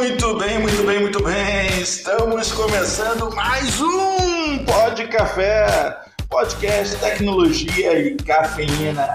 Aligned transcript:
Muito 0.00 0.34
bem, 0.38 0.58
muito 0.58 0.82
bem, 0.82 0.98
muito 0.98 1.22
bem. 1.22 1.78
Estamos 1.78 2.50
começando 2.52 3.30
mais 3.36 3.78
um 3.82 4.64
Pod 4.64 5.06
Café, 5.08 5.94
podcast 6.26 6.96
tecnologia 6.96 8.00
e 8.00 8.16
cafeína. 8.16 9.14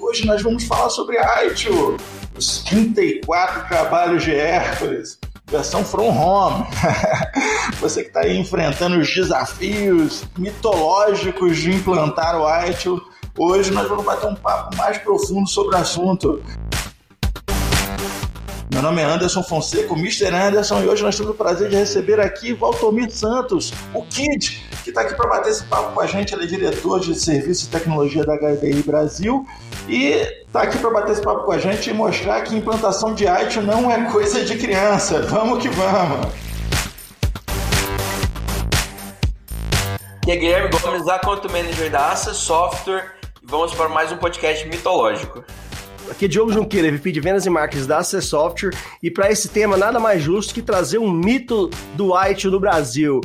Hoje 0.00 0.24
nós 0.24 0.40
vamos 0.40 0.64
falar 0.64 0.88
sobre 0.88 1.18
ITU, 1.18 1.98
os 2.38 2.64
34 2.64 3.68
trabalhos 3.68 4.24
de 4.24 4.34
Hércules, 4.34 5.18
versão 5.50 5.84
from 5.84 6.08
home. 6.08 6.64
Você 7.80 8.00
que 8.00 8.08
está 8.08 8.26
enfrentando 8.26 8.98
os 8.98 9.14
desafios 9.14 10.24
mitológicos 10.38 11.58
de 11.58 11.70
implantar 11.70 12.40
o 12.40 12.48
ITU, 12.66 12.98
hoje 13.38 13.70
nós 13.72 13.86
vamos 13.86 14.06
bater 14.06 14.26
um 14.26 14.34
papo 14.34 14.74
mais 14.74 14.96
profundo 14.96 15.46
sobre 15.46 15.76
o 15.76 15.78
assunto. 15.78 16.42
Meu 18.74 18.82
nome 18.82 19.00
é 19.00 19.04
Anderson 19.04 19.40
Fonseca, 19.40 19.94
o 19.94 19.96
Mr. 19.96 20.34
Anderson, 20.34 20.82
e 20.82 20.88
hoje 20.88 21.00
nós 21.04 21.16
temos 21.16 21.30
o 21.30 21.34
prazer 21.34 21.70
de 21.70 21.76
receber 21.76 22.18
aqui 22.18 22.52
Valtomir 22.52 23.08
Santos, 23.08 23.72
o 23.94 24.02
Kid, 24.02 24.66
que 24.82 24.90
está 24.90 25.02
aqui 25.02 25.14
para 25.14 25.28
bater 25.28 25.50
esse 25.50 25.62
papo 25.62 25.92
com 25.92 26.00
a 26.00 26.06
gente. 26.08 26.34
Ele 26.34 26.42
é 26.42 26.46
diretor 26.48 26.98
de 26.98 27.14
serviço 27.14 27.66
e 27.66 27.68
tecnologia 27.68 28.24
da 28.24 28.36
HDI 28.36 28.82
Brasil 28.82 29.46
e 29.88 30.08
está 30.44 30.62
aqui 30.62 30.76
para 30.78 30.90
bater 30.90 31.12
esse 31.12 31.22
papo 31.22 31.44
com 31.44 31.52
a 31.52 31.58
gente 31.58 31.88
e 31.88 31.92
mostrar 31.92 32.40
que 32.40 32.56
implantação 32.56 33.14
de 33.14 33.28
IT 33.28 33.60
não 33.60 33.88
é 33.88 34.10
coisa 34.10 34.44
de 34.44 34.58
criança. 34.58 35.22
Vamos 35.22 35.62
que 35.62 35.68
vamos! 35.68 36.34
E 40.26 40.32
é 40.32 40.36
Guilherme 40.36 40.70
Gomes, 40.76 41.04
da 41.04 41.20
Conto 41.20 41.48
Manager 41.48 41.92
da 41.92 42.10
Access 42.10 42.40
Software, 42.40 43.12
e 43.40 43.46
vamos 43.46 43.72
para 43.72 43.88
mais 43.88 44.10
um 44.10 44.16
podcast 44.16 44.66
mitológico. 44.66 45.44
Aqui 46.10 46.26
é 46.26 46.28
Diogo 46.28 46.52
Junqueira, 46.52 46.90
VP 46.96 47.12
de 47.12 47.20
Vendas 47.20 47.46
e 47.46 47.50
Marketing 47.50 47.86
da 47.86 47.98
Access 47.98 48.28
Software, 48.28 48.72
e 49.02 49.10
para 49.10 49.30
esse 49.30 49.48
tema 49.48 49.76
nada 49.76 49.98
mais 49.98 50.22
justo 50.22 50.54
que 50.54 50.62
trazer 50.62 50.98
um 50.98 51.10
mito 51.10 51.70
do 51.96 52.14
IT 52.14 52.46
no 52.48 52.60
Brasil. 52.60 53.20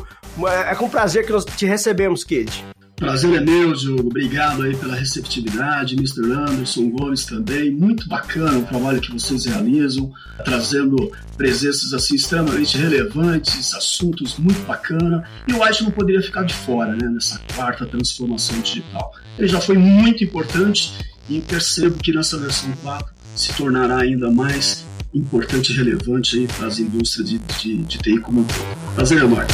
É 0.67 0.73
com 0.75 0.89
prazer 0.89 1.25
que 1.25 1.31
nós 1.31 1.43
te 1.43 1.65
recebemos, 1.65 2.23
Kid. 2.23 2.63
Prazer 2.95 3.33
é 3.33 3.39
meu, 3.39 3.73
Diogo. 3.73 4.09
Obrigado 4.09 4.63
aí 4.63 4.75
pela 4.75 4.93
receptividade, 4.95 5.95
Mr. 5.95 6.33
Anderson 6.33 6.89
Gomes 6.89 7.25
também. 7.25 7.71
Muito 7.71 8.07
bacana 8.09 8.59
o 8.59 8.63
trabalho 8.63 8.99
que 8.99 9.11
vocês 9.11 9.45
realizam, 9.45 10.11
trazendo 10.43 11.11
presenças 11.37 11.93
assim 11.93 12.15
extremamente 12.15 12.77
relevantes, 12.77 13.73
assuntos 13.73 14.37
muito 14.37 14.61
bacana. 14.65 15.23
E 15.47 15.53
o 15.53 15.63
IT 15.63 15.83
não 15.83 15.91
poderia 15.91 16.21
ficar 16.21 16.43
de 16.43 16.53
fora, 16.53 16.93
né, 16.93 17.07
nessa 17.07 17.39
quarta 17.55 17.85
transformação 17.85 18.59
digital. 18.59 19.13
Ele 19.37 19.47
já 19.47 19.61
foi 19.61 19.77
muito 19.77 20.23
importante 20.23 20.93
e 21.29 21.39
percebo 21.41 21.97
que 22.01 22.11
nessa 22.11 22.37
versão 22.37 22.71
4 22.81 23.13
se 23.35 23.53
tornará 23.53 23.99
ainda 23.99 24.31
mais 24.31 24.83
importante 25.13 25.71
e 25.71 25.75
relevante 25.75 26.37
aí 26.37 26.47
para 26.47 26.67
as 26.67 26.79
indústrias 26.79 27.29
de, 27.29 27.37
de, 27.37 27.77
de 27.77 27.97
TI 27.99 28.19
como 28.19 28.41
um 28.41 28.43
todo. 28.43 28.95
Prazer 28.95 29.19
enorme. 29.19 29.47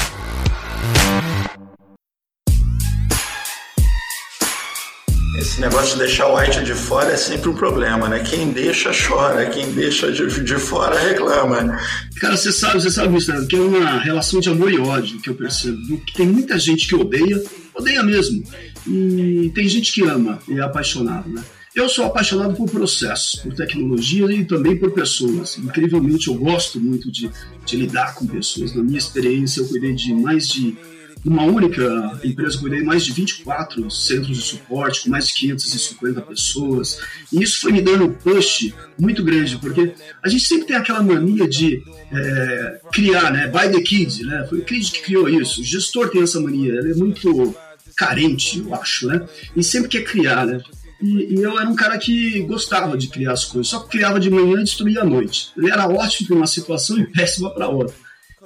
Esse 5.37 5.59
negócio 5.59 5.93
de 5.93 5.99
deixar 5.99 6.27
o 6.27 6.37
white 6.37 6.63
de 6.63 6.73
fora 6.73 7.11
é 7.11 7.17
sempre 7.17 7.49
um 7.49 7.53
problema, 7.53 8.07
né? 8.07 8.19
Quem 8.19 8.51
deixa 8.51 8.91
chora, 8.91 9.45
quem 9.49 9.71
deixa 9.73 10.11
de, 10.11 10.43
de 10.43 10.55
fora 10.55 10.97
reclama. 10.97 11.77
Cara, 12.19 12.37
você 12.37 12.51
sabe, 12.53 12.81
você 12.81 12.89
sabe, 12.89 13.09
Gustavo, 13.09 13.45
que 13.45 13.55
é 13.55 13.59
uma 13.59 13.99
relação 13.99 14.39
de 14.39 14.49
amor 14.49 14.71
e 14.71 14.79
ódio 14.79 15.19
que 15.19 15.29
eu 15.29 15.35
percebo. 15.35 15.77
Que 16.05 16.13
tem 16.13 16.27
muita 16.27 16.57
gente 16.57 16.87
que 16.87 16.95
odeia, 16.95 17.41
odeia 17.73 18.01
mesmo. 18.01 18.43
E 18.87 19.51
tem 19.53 19.67
gente 19.67 19.91
que 19.91 20.03
ama 20.03 20.39
e 20.47 20.57
é 20.57 20.61
apaixonado, 20.61 21.29
né? 21.29 21.43
Eu 21.75 21.89
sou 21.89 22.05
apaixonado 22.05 22.55
por 22.55 22.71
processos, 22.71 23.37
por 23.41 23.53
tecnologia 23.53 24.31
e 24.31 24.45
também 24.45 24.77
por 24.77 24.91
pessoas. 24.91 25.57
Incrivelmente, 25.57 26.29
eu 26.29 26.35
gosto 26.35 26.79
muito 26.79 27.11
de, 27.11 27.29
de 27.65 27.75
lidar 27.75 28.15
com 28.15 28.25
pessoas. 28.25 28.73
Na 28.73 28.81
minha 28.81 28.97
experiência, 28.97 29.59
eu 29.59 29.67
cuidei 29.67 29.93
de 29.93 30.13
mais 30.13 30.47
de 30.47 30.77
uma 31.25 31.43
única 31.43 32.17
empresa, 32.23 32.57
cuidei 32.59 32.79
de 32.79 32.85
mais 32.85 33.03
de 33.03 33.11
24 33.11 33.91
centros 33.91 34.37
de 34.37 34.43
suporte, 34.43 35.01
com 35.03 35.09
mais 35.09 35.27
de 35.27 35.33
550 35.33 36.21
pessoas. 36.21 36.97
E 37.33 37.43
isso 37.43 37.59
foi 37.59 37.73
me 37.73 37.81
dando 37.81 38.05
um 38.05 38.13
push 38.13 38.73
muito 38.97 39.21
grande, 39.21 39.57
porque 39.57 39.93
a 40.23 40.29
gente 40.29 40.45
sempre 40.45 40.67
tem 40.67 40.77
aquela 40.77 41.03
mania 41.03 41.45
de 41.45 41.83
é, 42.09 42.79
criar, 42.93 43.33
né? 43.33 43.47
By 43.47 43.69
the 43.69 43.81
kid, 43.81 44.23
né? 44.23 44.45
Foi 44.47 44.59
o 44.59 44.63
kid 44.63 44.91
que 44.91 45.01
criou 45.01 45.27
isso. 45.27 45.59
O 45.59 45.63
gestor 45.65 46.09
tem 46.09 46.21
essa 46.21 46.39
mania, 46.39 46.73
ele 46.73 46.91
é 46.93 46.95
muito 46.95 47.53
carente, 47.97 48.59
eu 48.59 48.73
acho, 48.73 49.07
né? 49.07 49.27
E 49.53 49.61
sempre 49.61 49.89
quer 49.89 50.05
criar, 50.05 50.45
né? 50.45 50.61
E, 51.05 51.35
eu 51.41 51.59
era 51.59 51.69
um 51.69 51.75
cara 51.75 51.97
que 51.97 52.41
gostava 52.41 52.97
de 52.97 53.07
criar 53.07 53.33
as 53.33 53.45
coisas, 53.45 53.67
só 53.67 53.79
que 53.79 53.89
criava 53.89 54.19
de 54.19 54.29
manhã 54.29 54.59
e 54.59 54.63
destruía 54.63 55.01
à 55.01 55.05
noite. 55.05 55.51
Ele 55.55 55.69
era 55.69 55.87
ótimo 55.87 56.27
para 56.27 56.37
uma 56.37 56.47
situação 56.47 56.97
e 56.97 57.05
péssima 57.05 57.53
para 57.53 57.67
outra. 57.69 57.95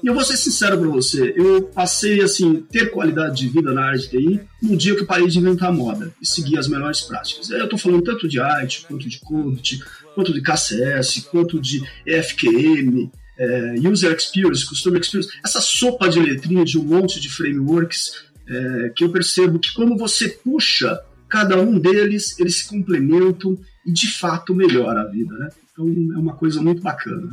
E 0.01 0.07
eu 0.07 0.13
vou 0.13 0.23
ser 0.23 0.37
sincero 0.37 0.77
para 0.77 0.87
você, 0.87 1.33
eu 1.35 1.63
passei 1.63 2.21
assim 2.21 2.63
ter 2.71 2.89
qualidade 2.89 3.37
de 3.37 3.49
vida 3.49 3.73
na 3.73 3.83
área 3.83 3.99
de 3.99 4.07
TI 4.07 4.41
no 4.61 4.77
dia 4.77 4.95
que 4.95 5.03
parei 5.03 5.27
de 5.27 5.39
inventar 5.39 5.73
moda 5.73 6.13
e 6.21 6.27
seguir 6.27 6.57
as 6.57 6.69
melhores 6.69 7.01
práticas. 7.01 7.49
Eu 7.49 7.65
estou 7.65 7.77
falando 7.77 8.03
tanto 8.03 8.27
de 8.27 8.39
arte, 8.39 8.85
quanto 8.87 9.09
de 9.09 9.19
Code, 9.19 9.83
quanto 10.15 10.33
de 10.33 10.41
KCS, 10.41 11.27
quanto 11.29 11.59
de 11.59 11.81
FQM, 12.05 13.11
é, 13.37 13.75
User 13.89 14.15
Experience, 14.15 14.65
Customer 14.65 15.01
Experience, 15.01 15.31
essa 15.43 15.59
sopa 15.59 16.07
de 16.07 16.19
letrinha 16.19 16.63
de 16.63 16.77
um 16.77 16.83
monte 16.83 17.19
de 17.19 17.29
frameworks 17.29 18.23
é, 18.47 18.89
que 18.95 19.03
eu 19.03 19.09
percebo 19.09 19.59
que 19.59 19.73
quando 19.73 19.97
você 19.97 20.29
puxa 20.29 20.99
cada 21.29 21.59
um 21.59 21.79
deles, 21.79 22.37
eles 22.39 22.59
se 22.59 22.67
complementam 22.67 23.57
e 23.85 23.91
de 23.91 24.11
fato 24.11 24.53
melhora 24.53 25.01
a 25.01 25.05
vida, 25.05 25.33
né? 25.37 25.49
Então 25.71 25.87
é 26.15 26.17
uma 26.17 26.33
coisa 26.33 26.61
muito 26.61 26.81
bacana. 26.81 27.31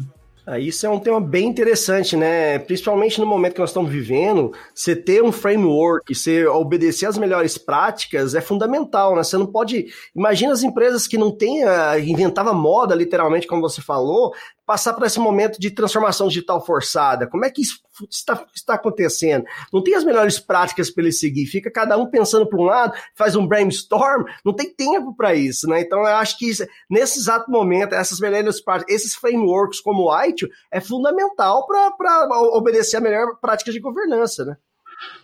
Ah, 0.48 0.60
isso 0.60 0.86
é 0.86 0.88
um 0.88 1.00
tema 1.00 1.20
bem 1.20 1.48
interessante, 1.48 2.16
né? 2.16 2.60
Principalmente 2.60 3.18
no 3.18 3.26
momento 3.26 3.54
que 3.54 3.60
nós 3.60 3.70
estamos 3.70 3.90
vivendo, 3.90 4.52
você 4.72 4.94
ter 4.94 5.20
um 5.20 5.32
framework, 5.32 6.14
você 6.14 6.46
obedecer 6.46 7.06
às 7.06 7.18
melhores 7.18 7.58
práticas 7.58 8.32
é 8.32 8.40
fundamental, 8.40 9.16
né? 9.16 9.24
Você 9.24 9.36
não 9.36 9.46
pode. 9.46 9.86
Imagina 10.14 10.52
as 10.52 10.62
empresas 10.62 11.08
que 11.08 11.18
não 11.18 11.32
têm, 11.32 11.62
inventava 12.06 12.52
moda, 12.52 12.94
literalmente, 12.94 13.48
como 13.48 13.60
você 13.60 13.82
falou, 13.82 14.32
passar 14.66 14.92
por 14.94 15.06
esse 15.06 15.20
momento 15.20 15.60
de 15.60 15.70
transformação 15.70 16.26
digital 16.26 16.64
forçada? 16.64 17.26
Como 17.26 17.44
é 17.44 17.50
que 17.50 17.62
isso 17.62 17.80
está, 18.10 18.44
está 18.54 18.74
acontecendo? 18.74 19.44
Não 19.72 19.82
tem 19.82 19.94
as 19.94 20.04
melhores 20.04 20.38
práticas 20.38 20.90
para 20.90 21.04
ele 21.04 21.12
seguir, 21.12 21.46
fica 21.46 21.70
cada 21.70 21.96
um 21.96 22.06
pensando 22.06 22.46
para 22.46 22.58
um 22.58 22.64
lado, 22.64 22.94
faz 23.14 23.36
um 23.36 23.46
brainstorm, 23.46 24.24
não 24.44 24.52
tem 24.52 24.74
tempo 24.74 25.14
para 25.14 25.34
isso, 25.34 25.68
né? 25.68 25.80
Então 25.80 26.00
eu 26.00 26.06
acho 26.06 26.36
que 26.36 26.50
isso, 26.50 26.66
nesse 26.90 27.20
exato 27.20 27.50
momento, 27.50 27.94
essas 27.94 28.18
melhores 28.18 28.60
práticas, 28.60 28.94
esses 28.94 29.14
frameworks 29.14 29.80
como 29.80 30.10
o 30.10 30.24
ITIL 30.24 30.48
é 30.70 30.80
fundamental 30.80 31.66
para 31.66 32.26
obedecer 32.52 32.96
a 32.96 33.00
melhor 33.00 33.36
prática 33.40 33.70
de 33.70 33.78
governança, 33.78 34.44
né? 34.44 34.56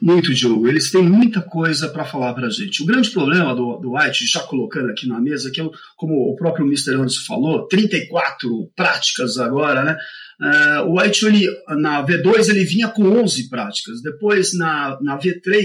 Muito, 0.00 0.34
Diogo. 0.34 0.69
Eles 0.69 0.91
têm 0.91 1.03
muita 1.03 1.41
coisa 1.41 1.88
para 1.88 2.05
falar 2.05 2.34
para 2.34 2.47
a 2.47 2.50
gente. 2.50 2.83
O 2.83 2.87
grande 2.87 3.10
problema 3.10 3.55
do, 3.55 3.78
do 3.78 3.94
White, 3.94 4.27
já 4.27 4.41
colocando 4.41 4.91
aqui 4.91 5.06
na 5.06 5.21
mesa, 5.21 5.50
que 5.50 5.60
é, 5.60 5.65
como 5.97 6.15
o 6.15 6.37
próprio 6.37 6.66
Mr. 6.66 6.94
Anderson 6.94 7.25
falou, 7.27 7.66
34 7.69 8.71
práticas 8.77 9.38
agora, 9.38 9.84
né? 9.84 9.97
Uh, 10.41 10.88
o 10.88 11.00
White, 11.00 11.25
ele, 11.25 11.47
na 11.78 12.05
V2, 12.05 12.49
ele 12.49 12.65
vinha 12.65 12.88
com 12.88 13.05
11 13.05 13.49
práticas. 13.49 14.03
Depois, 14.03 14.53
na, 14.55 14.99
na 15.00 15.16
V3, 15.16 15.65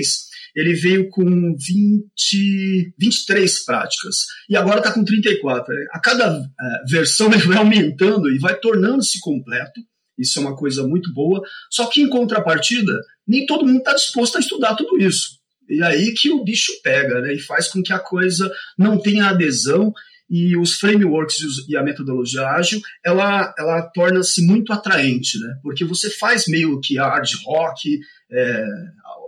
ele 0.56 0.74
veio 0.74 1.10
com 1.10 1.26
20, 1.26 2.94
23 3.00 3.66
práticas. 3.66 4.16
E 4.50 4.56
agora 4.56 4.80
está 4.80 4.92
com 4.92 5.04
34. 5.04 5.74
A 5.92 6.00
cada 6.00 6.40
uh, 6.40 6.46
versão 6.88 7.28
ele 7.34 7.44
vai 7.44 7.58
aumentando 7.58 8.30
e 8.30 8.38
vai 8.38 8.56
tornando-se 8.56 9.20
completo. 9.20 9.82
Isso 10.18 10.40
é 10.40 10.42
uma 10.42 10.56
coisa 10.56 10.88
muito 10.88 11.14
boa. 11.14 11.42
Só 11.72 11.86
que, 11.88 12.02
em 12.02 12.10
contrapartida, 12.10 12.94
nem 13.28 13.46
todo 13.46 13.66
mundo 13.66 13.80
está 13.80 13.94
disposto 13.94 14.38
a 14.38 14.40
estudar 14.40 14.76
tudo 14.76 14.98
isso. 14.98 15.38
E 15.70 15.84
aí 15.84 16.14
que 16.14 16.32
o 16.32 16.44
bicho 16.44 16.72
pega, 16.82 17.22
né? 17.22 17.34
E 17.34 17.40
faz 17.40 17.68
com 17.68 17.84
que 17.84 17.92
a 17.92 18.00
coisa 18.00 18.50
não 18.78 19.00
tenha 19.00 19.30
adesão 19.30 19.94
e 20.30 20.58
os 20.58 20.74
frameworks 20.74 21.38
e 21.70 21.78
a 21.78 21.84
metodologia 21.84 22.48
ágil, 22.48 22.82
ela, 23.04 23.54
ela 23.58 23.82
torna-se 23.94 24.46
muito 24.46 24.74
atraente, 24.74 25.40
né? 25.40 25.56
Porque 25.62 25.86
você 25.86 26.10
faz 26.10 26.46
meio 26.48 26.80
que 26.82 26.98
hard 26.98 27.30
rock, 27.46 28.00
é, 28.30 28.66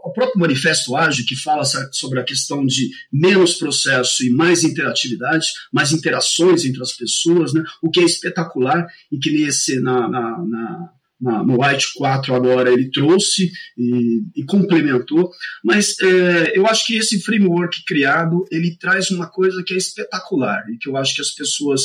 o 0.03 0.11
próprio 0.11 0.39
manifesto 0.39 0.95
ágil 0.95 1.25
que 1.25 1.35
fala 1.35 1.63
sobre 1.91 2.19
a 2.19 2.23
questão 2.23 2.65
de 2.65 2.89
menos 3.11 3.55
processo 3.55 4.25
e 4.25 4.29
mais 4.29 4.63
interatividade, 4.63 5.47
mais 5.71 5.91
interações 5.91 6.65
entre 6.65 6.81
as 6.81 6.93
pessoas, 6.93 7.53
né? 7.53 7.63
O 7.81 7.89
que 7.89 8.01
é 8.01 8.03
espetacular 8.03 8.85
e 9.11 9.17
que 9.17 9.31
nesse 9.31 9.79
na, 9.79 10.07
na, 10.09 10.45
na 10.45 10.89
na, 11.19 11.43
no 11.43 11.61
White 11.61 11.93
4 11.95 12.33
agora 12.33 12.71
ele 12.71 12.89
trouxe 12.91 13.51
e, 13.77 14.21
e 14.35 14.45
complementou, 14.45 15.29
mas 15.63 15.95
é, 16.01 16.57
eu 16.57 16.65
acho 16.65 16.85
que 16.85 16.97
esse 16.97 17.21
framework 17.21 17.83
criado 17.85 18.45
ele 18.51 18.77
traz 18.77 19.11
uma 19.11 19.27
coisa 19.27 19.63
que 19.65 19.73
é 19.73 19.77
espetacular 19.77 20.63
e 20.69 20.77
que 20.77 20.89
eu 20.89 20.97
acho 20.97 21.15
que 21.15 21.21
as 21.21 21.31
pessoas 21.31 21.81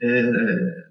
é, 0.00 0.30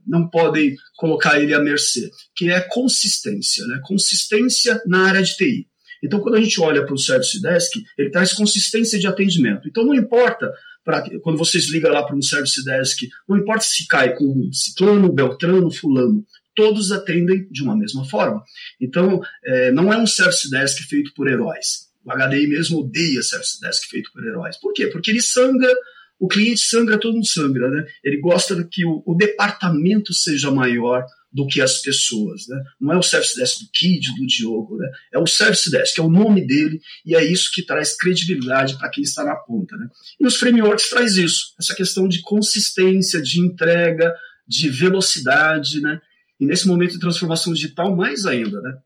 não 0.06 0.30
podem 0.30 0.76
colocar 0.98 1.40
ele 1.40 1.54
à 1.54 1.60
mercê, 1.60 2.10
que 2.36 2.50
é 2.50 2.60
consistência, 2.62 3.66
né? 3.68 3.80
consistência 3.84 4.82
na 4.86 5.08
área 5.08 5.22
de 5.22 5.36
TI. 5.36 5.68
Então, 6.04 6.20
quando 6.20 6.36
a 6.36 6.42
gente 6.42 6.60
olha 6.62 6.86
para 6.86 6.94
o 6.94 7.00
Service 7.00 7.42
Desk, 7.42 7.82
ele 7.98 8.12
traz 8.12 8.34
consistência 8.34 9.00
de 9.00 9.08
atendimento. 9.08 9.68
Então, 9.68 9.84
não 9.86 9.96
importa 9.96 10.52
pra, 10.86 11.04
quando 11.22 11.38
vocês 11.38 11.70
ligam 11.70 11.92
lá 11.92 12.04
para 12.04 12.16
um 12.16 12.22
service 12.22 12.64
desk, 12.64 13.10
não 13.28 13.38
importa 13.38 13.64
se 13.64 13.88
cai 13.88 14.16
com 14.16 14.50
ciclano, 14.54 15.12
beltrano, 15.12 15.72
fulano, 15.72 16.24
todos 16.56 16.92
atendem 16.92 17.48
de 17.50 17.64
uma 17.64 17.76
mesma 17.76 18.06
forma. 18.06 18.44
Então, 18.80 19.22
é, 19.44 19.72
não 19.72 19.92
é 19.92 19.98
um 19.98 20.08
service 20.08 20.50
desk 20.50 20.84
feito 20.84 21.14
por 21.14 21.28
heróis. 21.28 21.86
O 22.04 22.12
HDI 22.12 22.48
mesmo 22.48 22.80
odeia 22.80 23.22
service 23.22 23.60
desk 23.60 23.90
feito 23.90 24.12
por 24.14 24.26
heróis. 24.26 24.58
Por 24.58 24.74
quê? 24.74 24.88
Porque 24.88 25.12
ele 25.12 25.22
sangra, 25.22 25.74
o 26.20 26.28
cliente 26.28 26.62
sangra, 26.62 27.00
todo 27.00 27.14
mundo 27.14 27.28
sangra, 27.28 27.70
né? 27.70 27.86
Ele 28.04 28.18
gosta 28.18 28.64
que 28.72 28.86
o, 28.86 29.04
o 29.06 29.16
departamento 29.16 30.14
seja 30.14 30.52
maior 30.52 31.04
do 31.36 31.46
que 31.46 31.60
as 31.62 31.82
pessoas, 31.82 32.48
né? 32.48 32.64
Não 32.80 32.94
é 32.94 32.98
o 32.98 33.04
service 33.04 33.36
desk 33.36 33.60
do 33.60 33.70
Kid, 33.74 34.16
do 34.16 34.26
Diogo, 34.26 34.78
né? 34.78 34.90
É 35.14 35.20
o 35.20 35.28
service 35.28 35.70
desk, 35.70 36.00
é 36.00 36.02
o 36.02 36.10
nome 36.10 36.48
dele 36.48 36.80
e 37.06 37.14
é 37.14 37.26
isso 37.26 37.52
que 37.54 37.66
traz 37.66 37.98
credibilidade 37.98 38.78
para 38.78 38.90
quem 38.90 39.04
está 39.04 39.22
na 39.22 39.36
ponta, 39.36 39.76
né? 39.76 39.88
E 40.18 40.26
os 40.26 40.38
frameworks 40.38 40.90
traz 40.90 41.18
isso, 41.18 41.54
essa 41.60 41.76
questão 41.76 42.08
de 42.08 42.22
consistência, 42.22 43.22
de 43.22 43.42
entrega, 43.42 44.14
de 44.48 44.70
velocidade, 44.70 45.82
né? 45.82 46.00
E 46.40 46.46
nesse 46.46 46.68
momento 46.68 46.92
de 46.92 47.00
transformação 47.00 47.54
digital, 47.54 47.96
mais 47.96 48.26
ainda, 48.26 48.62
né? 48.62 48.78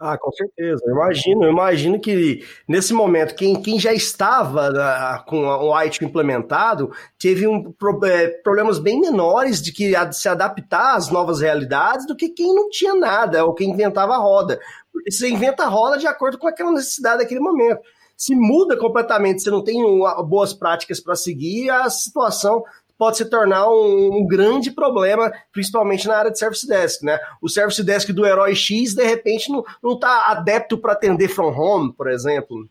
Ah, 0.00 0.16
com 0.16 0.30
certeza. 0.30 0.80
Eu 0.86 0.94
imagino, 0.94 1.44
eu 1.44 1.50
imagino 1.50 2.00
que 2.00 2.44
nesse 2.68 2.94
momento, 2.94 3.34
quem, 3.34 3.60
quem 3.60 3.80
já 3.80 3.92
estava 3.92 4.70
uh, 4.70 5.24
com 5.28 5.44
o 5.44 5.76
white 5.76 6.04
implementado 6.04 6.92
teve 7.18 7.48
um, 7.48 7.72
pro, 7.72 7.98
é, 8.04 8.28
problemas 8.28 8.78
bem 8.78 9.00
menores 9.00 9.60
de 9.60 9.72
que 9.72 9.92
se 10.12 10.28
adaptar 10.28 10.94
às 10.94 11.10
novas 11.10 11.40
realidades 11.40 12.06
do 12.06 12.14
que 12.14 12.28
quem 12.28 12.54
não 12.54 12.70
tinha 12.70 12.94
nada, 12.94 13.44
ou 13.44 13.52
quem 13.52 13.70
inventava 13.70 14.14
a 14.14 14.18
roda. 14.18 14.60
Porque 14.92 15.10
você 15.10 15.28
inventa 15.28 15.64
a 15.64 15.68
roda 15.68 15.98
de 15.98 16.06
acordo 16.06 16.38
com 16.38 16.46
aquela 16.46 16.70
necessidade 16.70 17.18
daquele 17.18 17.40
momento. 17.40 17.80
Se 18.16 18.36
muda 18.36 18.76
completamente, 18.76 19.42
você 19.42 19.50
não 19.50 19.64
tem 19.64 19.82
boas 20.28 20.52
práticas 20.52 21.00
para 21.00 21.16
seguir, 21.16 21.70
a 21.70 21.90
situação 21.90 22.62
pode 22.98 23.16
se 23.16 23.30
tornar 23.30 23.70
um, 23.70 24.18
um, 24.18 24.26
grande 24.26 24.72
problema, 24.72 25.32
principalmente 25.52 26.08
na 26.08 26.16
área 26.16 26.30
de 26.32 26.38
Service 26.38 26.66
Desk, 26.66 27.04
né? 27.04 27.18
O 27.40 27.48
Service 27.48 27.82
Desk 27.82 28.12
do 28.12 28.26
Herói 28.26 28.54
X, 28.54 28.94
de 28.94 29.04
repente, 29.04 29.48
não 29.50 29.94
está 29.94 30.26
adepto 30.32 30.76
para 30.76 30.92
atender 30.92 31.28
from 31.28 31.56
home, 31.56 31.92
por 31.96 32.10
exemplo. 32.10 32.68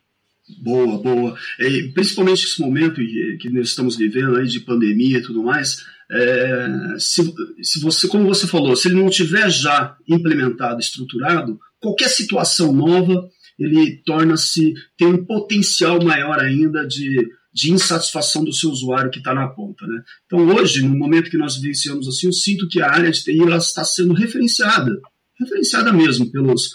Boa, 0.61 0.97
boa. 0.97 1.37
E, 1.59 1.91
principalmente 1.93 2.45
esse 2.45 2.61
momento 2.61 2.95
que 2.95 3.49
nós 3.49 3.69
estamos 3.69 3.95
vivendo 3.95 4.35
aí 4.35 4.47
de 4.47 4.59
pandemia 4.59 5.17
e 5.17 5.21
tudo 5.21 5.43
mais, 5.43 5.85
é, 6.11 6.67
se, 6.99 7.33
se 7.61 7.81
você, 7.81 8.07
como 8.07 8.27
você 8.27 8.47
falou, 8.47 8.75
se 8.75 8.87
ele 8.87 9.01
não 9.01 9.09
tiver 9.09 9.49
já 9.49 9.95
implementado, 10.07 10.79
estruturado, 10.79 11.59
qualquer 11.79 12.09
situação 12.09 12.71
nova 12.71 13.29
ele 13.59 14.01
torna-se 14.05 14.73
tem 14.97 15.07
um 15.07 15.25
potencial 15.25 16.01
maior 16.03 16.39
ainda 16.39 16.85
de 16.85 17.27
de 17.57 17.73
insatisfação 17.73 18.43
do 18.43 18.53
seu 18.53 18.69
usuário 18.69 19.09
que 19.09 19.17
está 19.17 19.33
na 19.33 19.47
ponta. 19.47 19.87
Né? 19.87 20.03
Então, 20.27 20.47
hoje, 20.47 20.83
no 20.83 20.95
momento 20.95 21.31
que 21.31 21.39
nós 21.39 21.55
vivenciamos 21.55 22.07
assim, 22.07 22.27
eu 22.27 22.33
sinto 22.33 22.67
que 22.67 22.79
a 22.79 22.91
área 22.91 23.09
de 23.09 23.23
TI 23.23 23.41
ela 23.41 23.57
está 23.57 23.83
sendo 23.83 24.13
referenciada, 24.13 24.91
referenciada 25.39 25.91
mesmo 25.91 26.31
pelos, 26.31 26.69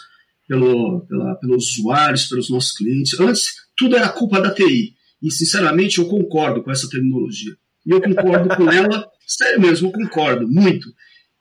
pelo, 0.49 1.03
pela, 1.03 1.37
pelos 1.37 1.79
usuários, 1.79 2.27
pelos 2.27 2.51
nossos 2.51 2.73
clientes. 2.73 3.19
Antes, 3.21 3.55
tudo 3.77 3.97
era 3.97 4.09
culpa 4.09 4.41
da 4.41 4.53
TI. 4.53 4.97
E, 5.23 5.31
sinceramente, 5.31 5.99
eu 5.99 6.07
concordo 6.07 6.65
com 6.65 6.73
essa 6.73 6.89
terminologia. 6.89 7.57
E 7.87 7.93
eu 7.93 8.01
concordo 8.01 8.49
com 8.57 8.69
ela, 8.69 9.09
sério 9.25 9.61
mesmo, 9.61 9.87
eu 9.87 9.93
concordo 9.93 10.49
muito. 10.49 10.93